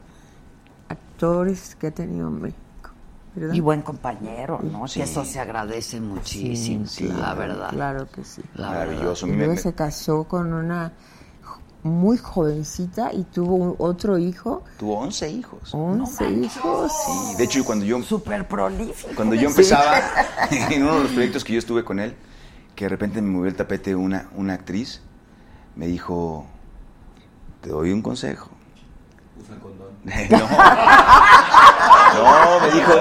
[0.90, 2.58] actores que ha tenido México.
[3.34, 3.54] ¿verdad?
[3.54, 4.88] Y buen compañero, ¿no?
[4.90, 5.00] Sí.
[5.00, 7.70] Que eso se agradece muchísimo, Sí, la claro, verdad.
[7.70, 8.42] Claro que sí.
[8.56, 8.86] La verdad.
[8.88, 9.28] Maravilloso.
[9.28, 10.92] Me- luego se casó con una
[11.84, 15.74] muy jovencita y tuvo un- otro hijo, tuvo 11 hijos.
[15.74, 16.92] 11 hijos.
[17.06, 19.14] Sí, de hecho, cuando yo, Súper prolífico.
[19.16, 20.00] cuando yo empezaba
[20.70, 22.14] en uno de los proyectos que yo estuve con él,
[22.82, 25.04] que de repente me movió el tapete una, una actriz,
[25.76, 26.48] me dijo,
[27.62, 28.50] te doy un consejo.
[30.04, 30.40] no.
[32.16, 32.92] No, me dijo,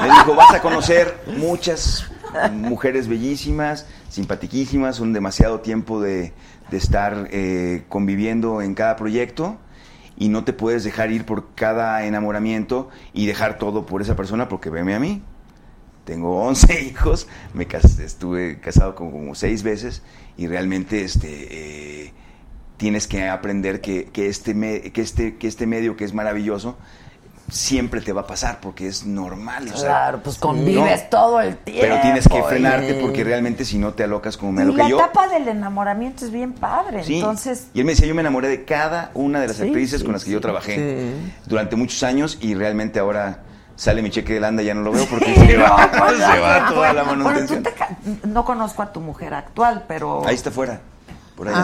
[0.00, 2.10] me dijo, vas a conocer muchas
[2.50, 6.32] mujeres bellísimas, simpatiquísimas, son demasiado tiempo de,
[6.70, 9.58] de estar eh, conviviendo en cada proyecto
[10.16, 14.48] y no te puedes dejar ir por cada enamoramiento y dejar todo por esa persona
[14.48, 15.22] porque veme a mí.
[16.08, 17.66] Tengo 11 hijos, me
[18.02, 20.00] estuve casado como, como seis veces
[20.38, 22.12] y realmente este, eh,
[22.78, 26.78] tienes que aprender que, que este me- que, este, que este medio que es maravilloso
[27.50, 29.68] siempre te va a pasar porque es normal.
[29.68, 31.08] o sea, Claro, pues convives no.
[31.10, 31.82] todo el tiempo.
[31.82, 34.88] Pero tienes que y- frenarte porque realmente si no te alocas como me aloqué la
[34.88, 34.96] yo.
[34.98, 37.16] etapa del enamoramiento es bien padre, Sí.
[37.16, 37.66] entonces...
[37.74, 40.04] Y él me decía, yo me enamoré de cada una de las Sí, actrices sí,
[40.06, 41.10] con las que yo trabajé
[41.46, 43.42] durante muchos años y realmente ahora
[43.78, 46.60] sale mi cheque de landa, ya no lo veo porque se va, no, se va
[46.68, 47.62] no, toda la manutención.
[47.62, 47.72] te
[48.26, 50.26] no conozco a tu mujer actual, pero...
[50.26, 50.80] Ahí está afuera,
[51.36, 51.54] por ahí.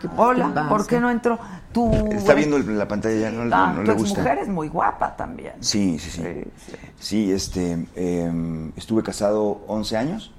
[0.00, 1.36] qué Hola, qué ¿por qué no entró?
[1.72, 1.90] Tú...
[2.12, 4.20] está viendo el- la pantalla ya, no, Ah, le gusta.
[4.20, 5.54] mujer es muy guapa también.
[5.58, 6.22] Sí, sí, sí.
[6.22, 6.72] Sí, sí.
[7.00, 10.32] Sí, este, eh, estuve casado 11 años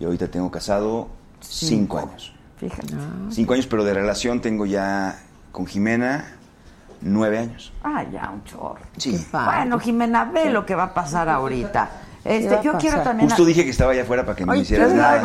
[0.00, 1.08] y ahorita tengo casado
[1.40, 2.34] 5 años.
[2.56, 2.94] Fíjate.
[3.30, 5.20] 5 años, pero de relación tengo ya
[5.52, 6.37] con Jimena
[7.00, 7.72] 9 años.
[7.82, 8.78] Ah, ya, un chorro.
[8.96, 9.26] Sí.
[9.32, 11.90] Bueno, Jimena, ve lo que va a pasar ahorita.
[12.24, 13.04] Este, va a yo quiero pasar?
[13.04, 13.28] también...
[13.28, 15.24] Justo dije que estaba allá afuera para que no Ay, me hicieras nada.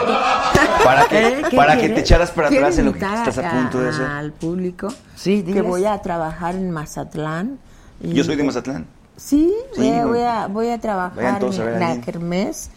[0.83, 1.41] Para que, ¿Eh?
[1.49, 3.89] ¿Qué para que te echaras para Quiero atrás en lo que estás a punto de
[3.89, 4.05] hacer.
[4.05, 7.59] Al público Sí, que voy a trabajar en Mazatlán.
[8.01, 8.85] Y- Yo soy de Mazatlán.
[9.15, 12.01] Sí, Sí, voy, a, voy a, voy a Vayan trabajar en la.
[12.01, 12.69] Kermés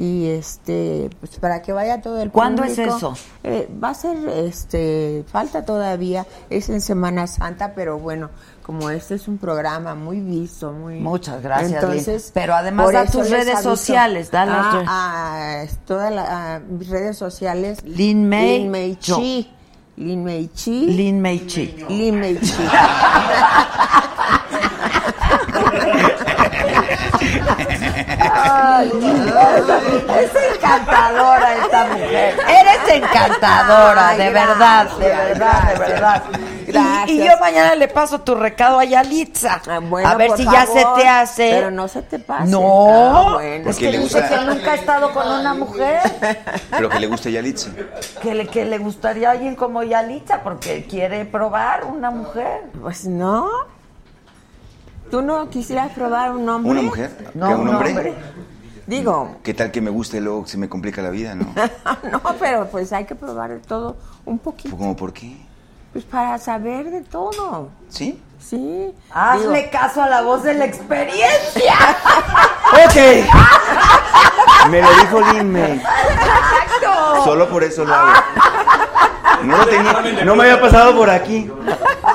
[0.00, 2.96] y este pues para que vaya todo el ¿Cuándo es público.
[2.96, 3.14] eso?
[3.42, 8.30] Eh, va a ser este falta todavía es en Semana Santa pero bueno
[8.62, 12.30] como este es un programa muy visto muy Muchas gracias, entonces Lin.
[12.34, 14.88] Pero además eso tus redes sociales, da las Ah, redes.
[14.90, 19.16] ah, es todas la- ah, mis redes sociales Lin May Lin May Yo.
[19.16, 19.50] Chi
[19.96, 21.74] Lin May Chi Lin Mei Chi.
[21.88, 22.54] Lin May Chi
[28.20, 28.92] Ay,
[30.20, 32.34] es encantadora esta mujer.
[32.48, 36.22] Eres encantadora, Ay, de gracias, verdad, de verdad, de verdad.
[37.06, 39.60] Y- yo mañana le paso tu recado a Yalitza.
[39.68, 41.50] Ah, bueno, a ver si ya se te hace.
[41.50, 42.50] Pero no se te pase.
[42.50, 43.54] No, Ah, bueno.
[43.54, 46.00] es Porque que le dice gusta- que nunca ha estado con una mujer.
[46.70, 47.70] Pero que le guste Yalitza.
[48.22, 52.64] Que le, que le gustaría a alguien como Yalitza porque quiere probar una mujer.
[52.80, 53.48] Pues no.
[55.10, 56.72] ¿Tú no quisieras probar un hombre?
[56.72, 57.30] ¿Una mujer?
[57.34, 57.90] No, ¿Que un un hombre?
[57.90, 58.14] hombre.
[58.86, 61.46] Digo, ¿Qué tal que me guste y luego se me complica la vida, no?
[62.10, 64.74] no, pero pues hay que probar todo un poquito.
[64.76, 65.36] ¿Cómo por qué?
[65.92, 67.68] Pues para saber de todo.
[67.88, 68.22] ¿Sí?
[68.38, 68.94] Sí.
[69.10, 71.74] Hazle Digo, caso a la voz de la experiencia.
[72.70, 72.96] Ok.
[74.68, 75.82] Me lo dijo Lin May.
[77.24, 78.12] Solo por eso lo hago.
[79.42, 81.50] No, lo tenía- no me había pasado por aquí.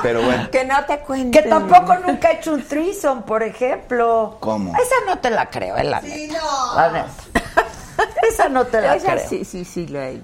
[0.00, 0.48] Pero bueno.
[0.52, 1.32] que no te cuenten.
[1.32, 4.36] Que tampoco nunca he hecho un threesome, por ejemplo.
[4.38, 4.72] ¿Cómo?
[4.76, 6.40] Esa no te la creo, eh, la Sí, neta.
[6.40, 6.74] no.
[6.76, 7.10] La neta.
[8.28, 9.28] Esa no te la Esa creo.
[9.28, 10.20] sí, sí, sí, lo he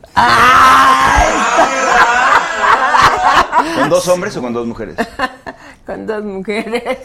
[3.79, 4.97] ¿Con dos hombres o con dos mujeres?
[5.87, 6.99] Con dos mujeres.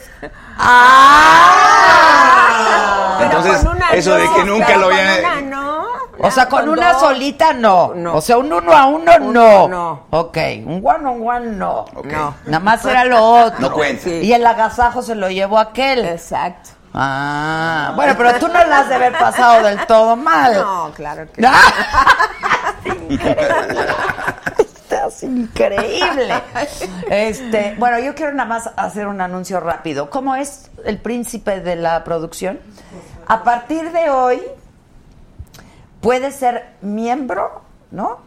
[1.75, 3.17] ¡Ah!
[3.22, 5.19] Entonces, Con una eso de que nunca pero lo con había...
[5.19, 5.85] una no.
[6.19, 7.01] O sea, con, una dos.
[7.01, 7.93] solita no.
[7.95, 8.15] No.
[8.15, 9.67] O sea, un uno a uno Un- no.
[9.67, 10.03] no.
[10.11, 11.80] Ok, un one on one no.
[11.95, 12.06] Ok.
[12.06, 12.35] No.
[12.45, 13.59] Nada más era lo otro.
[13.59, 14.03] No cuenta.
[14.03, 14.11] Sí.
[14.22, 16.06] Y el agasajo se lo llevó aquel.
[16.06, 16.69] Exacto.
[16.93, 20.53] Ah, bueno, pero tú no la has de haber pasado del todo mal.
[20.53, 21.49] No, claro que no.
[25.08, 26.34] Estás increíble.
[27.09, 30.09] Este, bueno, yo quiero nada más hacer un anuncio rápido.
[30.09, 32.59] ¿Cómo es el príncipe de la producción?
[33.27, 34.42] A partir de hoy
[36.01, 37.61] puedes ser miembro,
[37.92, 38.19] ¿no?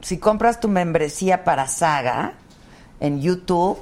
[0.00, 2.32] Si compras tu membresía para Saga
[3.00, 3.78] en YouTube,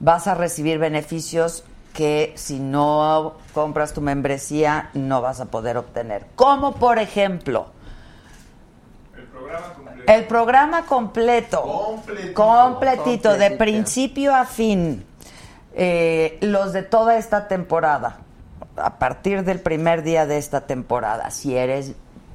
[0.00, 6.26] vas a recibir beneficios que si no compras tu membresía no vas a poder obtener.
[6.34, 7.68] Como por ejemplo,
[10.06, 11.62] el programa completo.
[11.62, 12.34] Completito.
[12.34, 15.04] Completito, de principio a fin.
[15.74, 18.18] Eh, los de toda esta temporada.
[18.76, 21.30] A partir del primer día de esta temporada.
[21.30, 21.94] Si eres,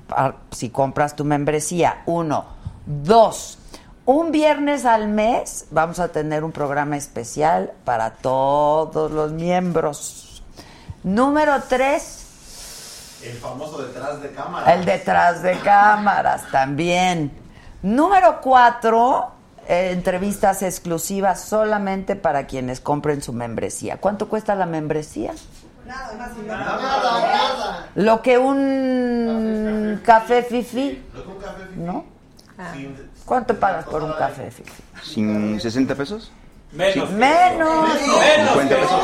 [0.10, 2.04] ah, si compras tu membresía.
[2.06, 2.46] Uno.
[2.86, 3.58] Dos.
[4.06, 10.44] Un viernes al mes vamos a tener un programa especial para todos los miembros.
[11.04, 12.23] Número tres.
[13.24, 14.74] El famoso detrás de cámara.
[14.74, 17.32] El detrás de cámaras también.
[17.82, 19.32] Número cuatro,
[19.68, 23.98] eh, entrevistas exclusivas solamente para quienes compren su membresía.
[23.98, 25.34] ¿Cuánto cuesta la membresía?
[25.86, 27.88] Nada más y Nada, nada.
[27.96, 31.04] Lo que un café fifi,
[31.76, 32.06] ¿No
[33.26, 34.84] ¿Cuánto pagas por un café fifi?
[35.02, 36.32] ¿Sin 60 pesos?
[36.72, 37.12] Menos.
[37.12, 37.90] Menos.
[38.00, 39.02] 50 pesos.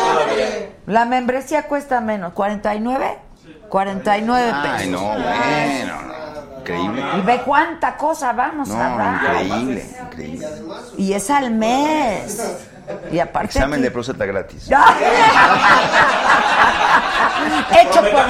[0.87, 3.28] La membresía cuesta menos, 49.
[3.69, 4.77] 49 pesos.
[4.79, 6.01] Ay, no, bueno.
[6.03, 6.09] no.
[6.59, 7.03] Increíble.
[7.17, 9.13] Y ve cuánta cosa vamos a No, dar.
[9.43, 10.47] increíble, increíble.
[10.97, 12.57] Y es al mes.
[13.11, 13.47] Y aparte.
[13.57, 14.67] Examen aquí- de próstata gratis.
[17.71, 18.27] Hecho por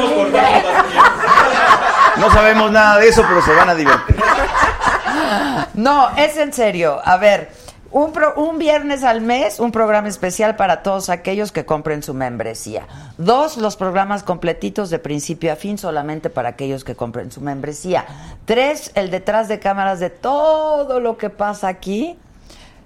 [2.19, 4.15] No sabemos nada de eso, pero se van a divertir.
[5.73, 7.01] No, es en serio.
[7.03, 7.51] A ver,
[7.91, 12.13] un, pro- un viernes al mes, un programa especial para todos aquellos que compren su
[12.13, 12.87] membresía.
[13.17, 18.05] Dos, los programas completitos de principio a fin solamente para aquellos que compren su membresía.
[18.45, 22.17] Tres, el detrás de cámaras de todo lo que pasa aquí.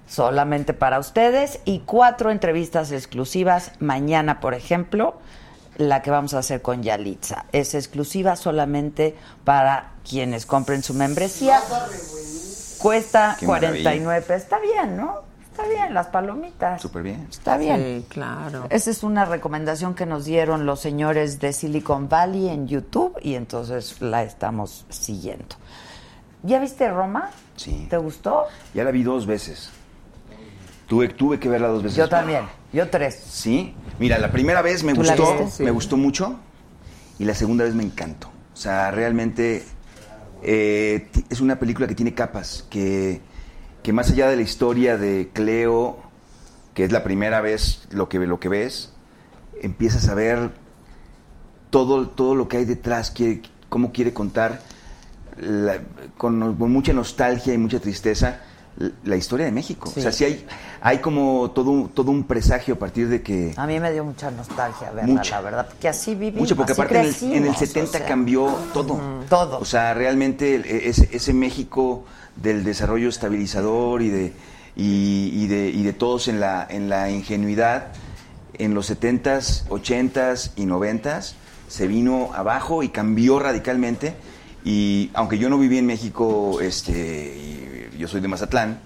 [0.06, 1.60] Solamente para ustedes.
[1.64, 3.72] Y cuatro entrevistas exclusivas.
[3.80, 5.14] Mañana, por ejemplo,
[5.78, 7.46] la que vamos a hacer con Yalitza.
[7.52, 11.58] Es exclusiva solamente para quienes compren su membresía.
[12.84, 14.42] Cuesta Qué 49 pesos.
[14.42, 15.22] Está bien, ¿no?
[15.50, 16.82] Está bien, las palomitas.
[16.82, 17.26] Súper bien.
[17.30, 18.02] Está bien.
[18.02, 18.66] Sí, claro.
[18.68, 23.36] Esa es una recomendación que nos dieron los señores de Silicon Valley en YouTube y
[23.36, 25.56] entonces la estamos siguiendo.
[26.42, 27.30] ¿Ya viste Roma?
[27.56, 27.86] Sí.
[27.88, 28.44] ¿Te gustó?
[28.74, 29.70] Ya la vi dos veces.
[30.86, 31.96] Tuve, tuve que verla dos veces.
[31.96, 32.44] Yo también.
[32.70, 33.14] Yo tres.
[33.14, 33.74] Sí.
[33.98, 35.50] Mira, la primera vez me ¿Tú la gustó, viste?
[35.52, 35.62] Sí.
[35.62, 36.38] me gustó mucho
[37.18, 38.28] y la segunda vez me encantó.
[38.52, 39.64] O sea, realmente
[40.44, 43.20] eh, es una película que tiene capas, que,
[43.82, 45.98] que más allá de la historia de Cleo,
[46.74, 48.92] que es la primera vez lo que, lo que ves,
[49.62, 50.50] empiezas a ver
[51.70, 54.60] todo, todo lo que hay detrás, que, cómo quiere contar
[56.16, 58.40] con, mucha nostalgia y mucha tristeza
[59.04, 59.90] la historia de México.
[59.92, 60.00] Sí.
[60.00, 60.46] O sea, sí hay,
[60.80, 63.54] hay como todo un, todo un presagio a partir de que...
[63.56, 65.36] A mí me dio mucha nostalgia verla, Mucha.
[65.36, 67.98] la verdad, porque así vivimos, Mucho, porque así aparte en el, en el o 70
[67.98, 68.06] sea.
[68.06, 69.00] cambió todo.
[69.28, 69.58] todo.
[69.58, 72.04] O sea, realmente e, ese, ese México
[72.36, 74.32] del desarrollo estabilizador y de,
[74.74, 77.92] y, y de, y de todos en la, en la ingenuidad,
[78.54, 81.34] en los 70s, 80s y 90s,
[81.68, 84.14] se vino abajo y cambió radicalmente.
[84.64, 88.78] Y aunque yo no viví en México, este, y yo soy de Mazatlán,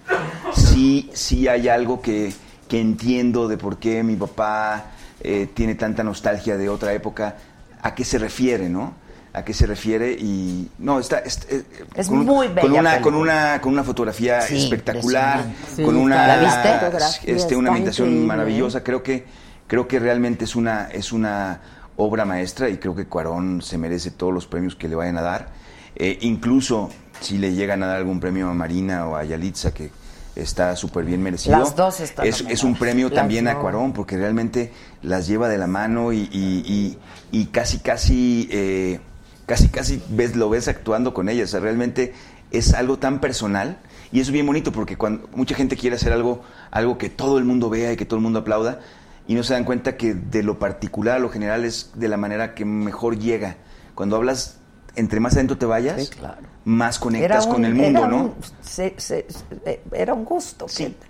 [0.55, 2.33] sí, sí hay algo que,
[2.69, 4.87] que entiendo de por qué mi papá
[5.21, 7.37] eh, tiene tanta nostalgia de otra época,
[7.83, 8.95] a qué se refiere, ¿no?
[9.33, 11.63] A qué se refiere y no está, es, eh,
[11.95, 15.83] Es con muy bella con una con una con una fotografía Sí, espectacular, impresionante.
[15.85, 17.33] con Sí, una ¿la viste?
[17.33, 18.83] Este una está ambientación maravillosa.
[18.83, 19.27] Creo que
[19.67, 21.61] creo que realmente es una es una
[21.97, 25.23] obra maestra y creo que Cuarón se merece todos los premios que le vayan a
[25.23, 25.49] dar.
[25.95, 26.89] Eh, incluso
[27.21, 29.91] si le llegan a dar algún premio a Marina o a Yalitza, que
[30.37, 31.59] está súper bien merecido.
[31.59, 33.59] Las dos están es, es un premio Las también a.
[33.59, 34.73] Cuarón, porque realmente
[35.03, 36.99] las lleva de la mano y, y- y-
[37.41, 39.01] y casi, casi, eh,
[39.47, 41.49] casi, casi ves, lo ves actuando con ellas.
[41.49, 42.15] O sea, realmente
[42.51, 43.79] es algo tan personal
[44.13, 47.39] y eso es bien bonito porque cuando mucha gente quiere hacer algo, algo que todo
[47.39, 48.81] el mundo vea y que todo el mundo aplauda
[49.27, 52.17] y no se dan cuenta que de lo particular a lo general es de la
[52.17, 53.57] manera que mejor llega.
[53.95, 54.59] Cuando hablas,
[54.97, 56.47] entre más adentro te vayas, Sí, claro.
[56.69, 58.35] Más conectas un- con el mundo, ¿no?
[58.63, 60.69] se- se- se- era un gusto.
[60.69, 60.85] Sí.
[60.85, 61.09] que-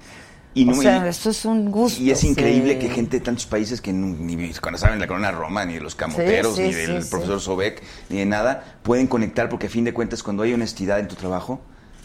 [0.55, 2.01] Y no- o sea, y- eso es un gusto.
[2.03, 2.79] Y es increíble sí.
[2.81, 5.95] que gente de tantos países que ni cuando saben la corona Roma, ni de los
[5.95, 9.85] camoteros, Sí, sí, ni del profesor Sobek, ni de nada, pueden conectar porque a fin
[9.85, 11.61] de cuentas cuando hay honestidad en tu trabajo,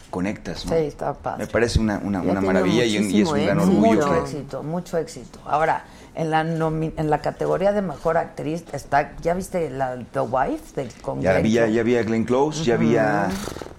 [0.09, 0.71] conectas, ¿no?
[0.73, 1.45] Sí, está padre.
[1.45, 3.95] Me parece una, una, una maravilla y, y es un gran orgullo.
[4.07, 5.39] Mucho éxito, mucho éxito.
[5.45, 5.85] Ahora,
[6.15, 10.81] en la nomi- en la categoría de mejor actriz está, ¿ya viste la The Wife
[10.81, 11.73] de con ya, Glenn había, Close?
[11.73, 13.27] ya había Glenn Close, ya había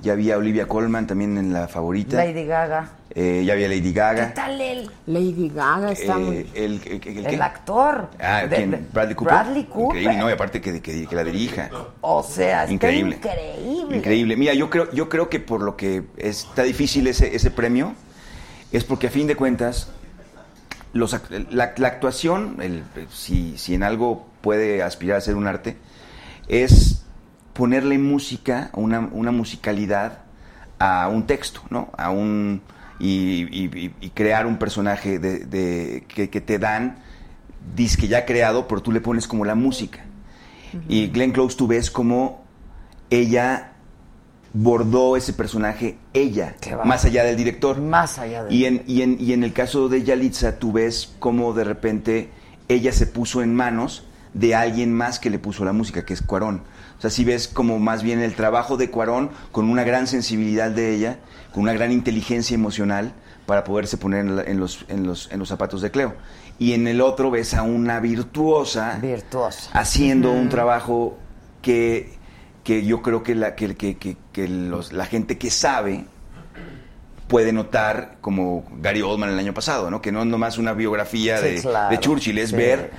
[0.01, 2.91] ya había Olivia Colman también en la favorita, Lady Gaga.
[3.15, 6.37] eh, ya había Lady ¿Qué Gaga, tal el, Lady Gaga está eh, muy...
[6.55, 7.43] el, el- el- el ¿qué?
[7.43, 8.11] actor?
[8.21, 8.89] Ah, de- ¿quién?
[8.93, 9.33] Bradley Cooper.
[9.35, 9.85] Bradley Cooper.
[10.01, 11.71] Increíble, no, y aparte que, que- que la dirija.
[12.03, 13.17] O sea, está Increíble.
[13.17, 13.97] increíble.
[13.97, 14.37] Increíble.
[14.37, 17.95] Mira, yo creo, yo creo que por lo que está difícil ese, ese premio
[18.73, 19.89] es porque a fin de cuentas
[20.95, 21.15] los,
[21.51, 25.77] la, la actuación, el- si, si en algo puede aspirar a ser un arte,
[26.49, 27.05] es
[27.53, 30.21] ponerle música, una, una musicalidad
[30.79, 31.91] a un texto, ¿no?
[31.99, 32.63] A un
[32.99, 36.97] y, y- y crear un personaje de, de- que, que te dan
[37.75, 40.01] disque ya creado, pero tú le pones como la música.
[40.89, 42.45] Y Glenn Close tú ves como
[43.11, 43.74] ella
[44.55, 47.79] bordó ese personaje ella, más allá del director.
[47.81, 51.13] Más allá de Y en, y, en, y en el caso de Yalitza, tú ves
[51.19, 52.31] cómo de repente
[52.69, 56.23] ella se puso en manos de alguien más que le puso la música, que es
[56.23, 56.63] Cuarón.
[56.99, 60.71] O sea, si ves como más bien el trabajo de Cuarón con una gran sensibilidad
[60.71, 61.19] de ella,
[61.53, 63.13] con una gran inteligencia emocional
[63.47, 66.15] para poderse poner en, la- en los, en, los, en los zapatos de Cleo.
[66.59, 69.71] Y en el otro ves a una virtuosa Virtuosa.
[69.73, 71.19] haciendo un trabajo
[71.63, 72.15] que,
[72.65, 76.07] que yo creo que la, que, que- que- que los- la gente que sabe
[77.29, 80.01] puede notar como Gary Oldman el año pasado, ¿no?
[80.03, 81.91] Que no es nomás una biografía Sí, de, claro.
[81.91, 82.57] de Churchill, es Sí.
[82.57, 82.91] ver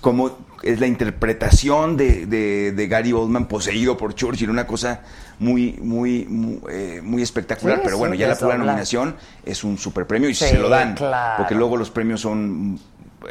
[0.00, 5.00] cómo es la interpretación de, de- de Gary Oldman poseído por Churchill, una cosa
[5.38, 7.78] muy, muy, muy, eh, muy espectacular.
[7.78, 10.94] Sí, Pero bueno, ya la pura nominación es un super premio y se lo dan.
[10.94, 11.34] claro.
[11.38, 12.78] Porque luego los premios son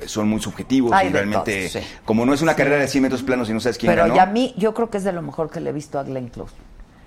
[0.06, 1.88] son muy subjetivos y realmente todo, sí.
[2.06, 4.16] como no es una carrera de 100 metros planos y no sabes quién Pero ganó
[4.16, 6.04] ya a mí, yo creo que es de lo mejor que le he visto a
[6.04, 6.54] Glenn Close.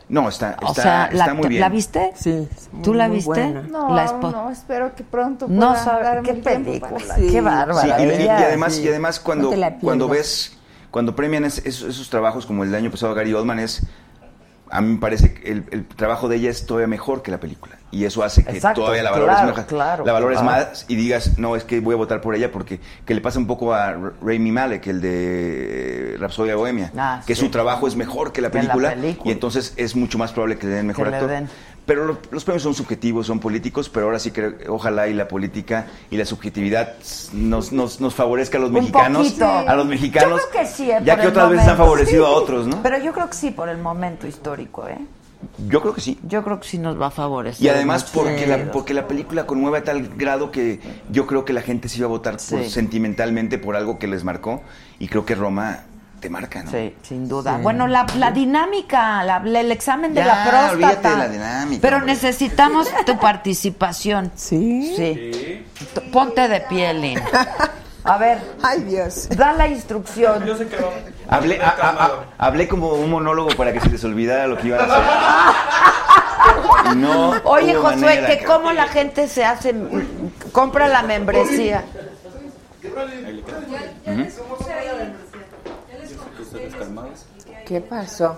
[0.09, 2.13] no está está, o sea, está la, muy bien ¿la viste?
[2.15, 2.49] Sí,
[2.83, 3.27] ¿Tú muy, la viste?
[3.27, 3.63] buena.
[3.63, 7.29] No, La no, espero que pronto No pueda sabe darme qué película, Sí.
[7.31, 7.99] qué bárbara.
[7.99, 10.59] Sí, y, además, y además cuando, No cuando ves,
[10.91, 13.83] cuando premian es- esos, esos trabajos como el del año pasado a Gary Oldman es,
[14.77, 17.39] a mí me parece que el, el trabajo de ella es todavía mejor que la
[17.39, 17.77] película.
[17.93, 20.67] Y eso hace que Exacto, todavía la valores, claro, más, claro, la valores claro.
[20.69, 23.39] más y digas, no, es que voy a votar por ella porque que le pasa
[23.39, 27.43] un poco a Rami Malek, el de Rapsodia Bohemia, Ah, que sí.
[27.43, 30.73] su trabajo es mejor que la película, y entonces es mucho más probable que le
[30.75, 31.31] den mejor Que le actor.
[31.31, 31.49] den.
[31.87, 35.29] Pero lo- los premios son subjetivos, son políticos, pero ahora sí que ojalá y la
[35.29, 36.95] política y la subjetividad
[37.35, 39.27] nos, nos, nos favorezca a los Un mexicanos.
[39.27, 39.45] poquito.
[39.47, 40.41] A los mexicanos.
[40.43, 42.35] Yo creo que sí, eh, ya que otras veces han favorecido a Sí.
[42.37, 42.83] otros, ¿no?
[42.83, 44.99] Pero yo creo que sí, por el momento histórico, ¿eh?
[45.69, 46.19] Yo creo que sí.
[46.27, 47.63] Yo creo que sí nos va a favorecer.
[47.63, 48.63] Y además porque la, Sí.
[48.73, 50.81] porque la película conmueve a tal grado que
[51.11, 52.71] yo creo que la gente se iba a votar por- Sí.
[52.71, 54.63] sentimentalmente por algo que les marcó.
[54.99, 55.81] Y creo que Roma
[56.25, 56.71] te marca, ¿no?
[56.71, 57.59] Sí, sin duda.
[57.61, 60.73] Bueno, la, la dinámica, la- la- el examen de Ya, la próstata.
[60.73, 62.15] olvídate de la dinámica, Pero hombre.
[62.15, 64.33] necesitamos tu participación.
[64.37, 64.95] ¿Sí?
[64.97, 65.67] Sí.
[65.93, 67.21] T- Ponte de pie, Lin.
[68.05, 69.29] A ver, Ay, Dios.
[69.37, 70.47] da la instrucción.
[70.47, 70.89] Yo sé que va.
[71.29, 74.69] Hablé, a- a- a- hablé como un monólogo para que se les olvidara lo que
[74.69, 75.05] iban a hacer.
[76.97, 78.63] No Oye, Josué, manera, que cabrón.
[78.63, 79.75] cómo la gente se hace,
[80.53, 81.83] compra la membresía.
[87.67, 88.37] ¿Qué pasó?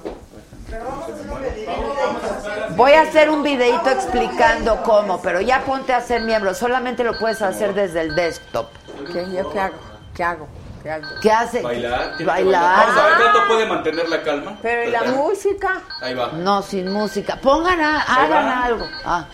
[2.76, 6.54] Voy a hacer un videito explicando cómo, pero ya ponte a ser miembro.
[6.54, 8.68] Solamente lo puedes hacer desde el desktop.
[9.12, 9.76] ¿Qué, ¿Yo qué hago?
[10.14, 10.48] ¿Qué hago?
[10.82, 11.06] ¿Qué hago?
[11.20, 11.62] ¿Qué hace?
[11.62, 12.24] Bailar.
[12.24, 12.86] Bailar.
[12.86, 14.58] Vamos a ver cuánto puede mantener la calma.
[14.62, 15.82] Pero ¿y la música?
[16.00, 16.32] Ahí va.
[16.32, 17.36] No, sin música.
[17.40, 18.86] Pongan, a- hagan algo.
[19.04, 19.26] Ah,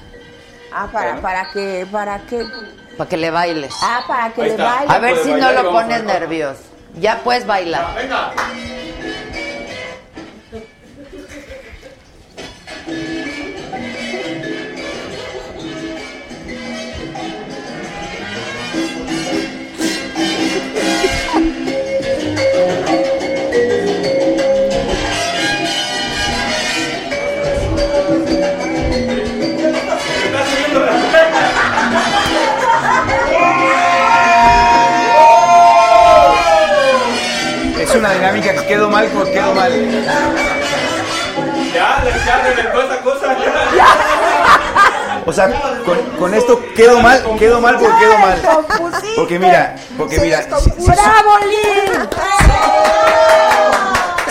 [0.74, 2.46] Ah, para, para que, para que,
[2.96, 3.74] para que le bailes.
[3.82, 4.74] ah, para que Ahí le está.
[4.74, 4.94] baile.
[4.94, 6.62] A ver si no lo pones nervioso.
[7.00, 7.94] Ya puedes bailar.
[7.94, 8.32] Venga.
[38.62, 39.72] Una dinámica que quedó mal porque quedó mal.
[41.72, 43.36] Ya, le- ya reventó esa cosa.
[45.24, 45.48] O sea,
[45.84, 48.42] con, con esto quedó mal, quedó mal porque quedó mal.
[49.14, 50.90] Porque mira, porque mira, si, si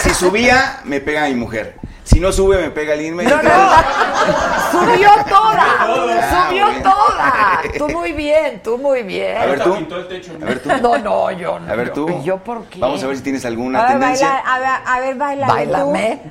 [0.04, 1.76] si subía, me pega mi mujer.
[2.04, 3.30] Si no sube, me pega el No, no.
[4.72, 6.48] Subió toda.
[6.48, 7.62] Subió toda.
[7.78, 9.38] Tú muy bien, tú muy bien.
[9.38, 9.74] A ver tú.
[9.74, 10.70] A ver tú.
[10.82, 11.72] No, no, yo no.
[11.72, 12.10] A ver tú.
[12.10, 12.80] ¿Y yo por qué?
[12.80, 14.38] Vamos a ver si tienes alguna A ver, tendencia.
[14.40, 15.48] a ver, a ver, baila.
[15.48, 16.22] Báilame.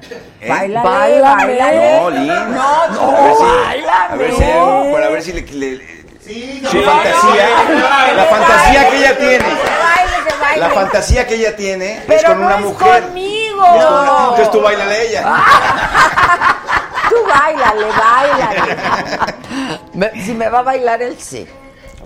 [0.40, 0.50] ¿Eh?
[2.00, 2.26] No, Lin.
[2.26, 4.12] No, A ver no, si- báilame.
[4.12, 7.48] A ver si, para ver si le, le- Sí, fantasía,
[8.14, 10.60] la fantasía que ella tiene, que baile, que baile.
[10.60, 13.02] la fantasía que ella tiene es Pero con no una es mujer.
[13.60, 15.24] Una- Entonces tú bailale a ella.
[17.10, 18.76] Tú bailale, bailale.
[20.24, 21.44] Si me va a bailar él, sí.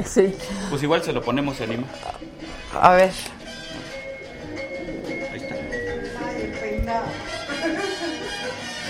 [0.04, 0.34] Sí.
[0.70, 1.86] Pues igual se lo ponemos, se anima.
[2.80, 3.10] A ver.
[5.30, 5.54] Ahí está.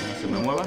[0.07, 0.63] No se me mueva.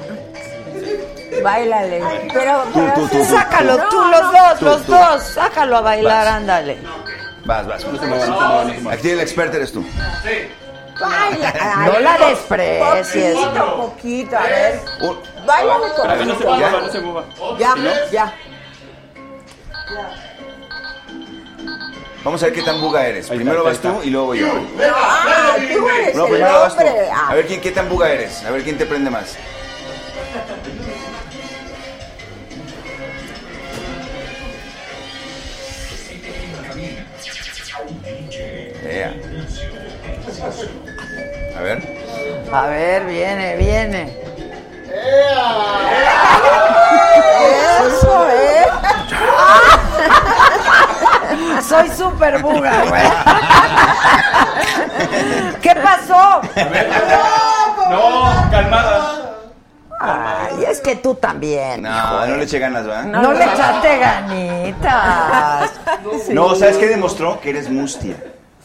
[1.42, 2.02] Bailale.
[2.32, 3.24] Pero, Tú, pero tú.
[3.24, 4.92] Sácalo No, tú, no, los dos, Tú, los tú.
[4.92, 5.22] dos.
[5.22, 6.34] Sácalo a bailar, Vas.
[6.34, 6.78] ándale.
[7.46, 7.84] Vas, vas.
[7.86, 8.90] No no no.
[8.90, 9.82] Aquí el experto eres tú.
[11.00, 11.84] Baila.
[11.86, 13.34] No la desprecies.
[13.36, 14.80] Poquito, poquito, a ver.
[15.00, 17.24] Un- Bailale A ver, no se mueva, no se mueva.
[17.58, 17.74] Ya,
[18.10, 18.34] ya.
[22.24, 23.28] Vamos a ver qué tan buga eres.
[23.28, 24.48] Primero vas tú y luego voy yo.
[24.92, 26.84] Ah, tú eres No, primero vas tú.
[27.12, 28.44] Ah, A ver quién, qué tan buga eres.
[28.44, 29.36] A ver quién te prende más.
[41.58, 41.82] A ver.
[42.52, 44.16] A ver, viene, viene.
[47.84, 48.66] Eso, ¿eh?
[51.60, 53.02] Soy súper buga, güey.
[55.60, 56.42] ¿Qué pasó?
[57.90, 59.24] No, calmada.
[60.00, 61.82] Ay, es que tú también.
[61.82, 63.02] No, no le eché ganas, ¿verdad?
[63.04, 65.72] No, le echaste ganitas.
[66.30, 67.40] No, ¿sabes qué demostró?
[67.40, 68.14] Que eres mustia.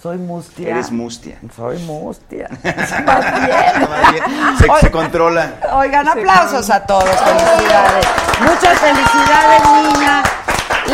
[0.04, 0.68] Soy mustia.
[0.68, 1.38] Eres mustia.
[1.56, 2.50] Soy mustia.
[3.06, 4.24] Más bien,
[4.58, 5.54] se, se controla.
[5.72, 7.06] Oigan, aplausos a todos.
[7.06, 8.06] Felicidades.
[8.42, 10.24] Muchas felicidades, niña.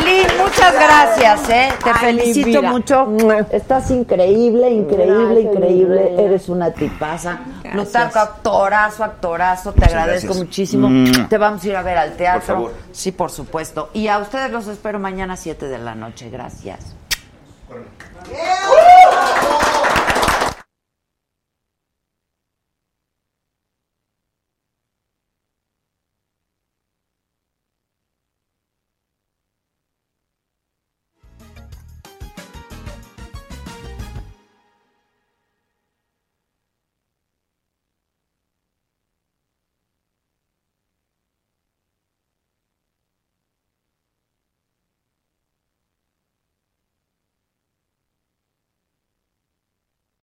[0.06, 1.74] Lynn, muchas gracias, ¿eh?
[1.84, 3.08] Te Ay, felicito mucho.
[3.50, 6.26] Estás increíble, increíble, Gracias, increíble.
[6.26, 7.40] Eres una tipaza.
[7.64, 9.72] Plutarco, actorazo, actorazo.
[9.72, 10.46] Te Muchas agradezco gracias.
[10.46, 10.88] muchísimo.
[10.88, 11.28] Mm.
[11.30, 12.42] Te vamos a ir a ver al teatro.
[12.42, 12.74] Por favor.
[12.92, 13.90] Sí, por supuesto.
[13.96, 16.30] Y a ustedes los espero mañana a 7 de la noche.
[16.30, 16.99] Gracias.
[17.70, 19.39] これ。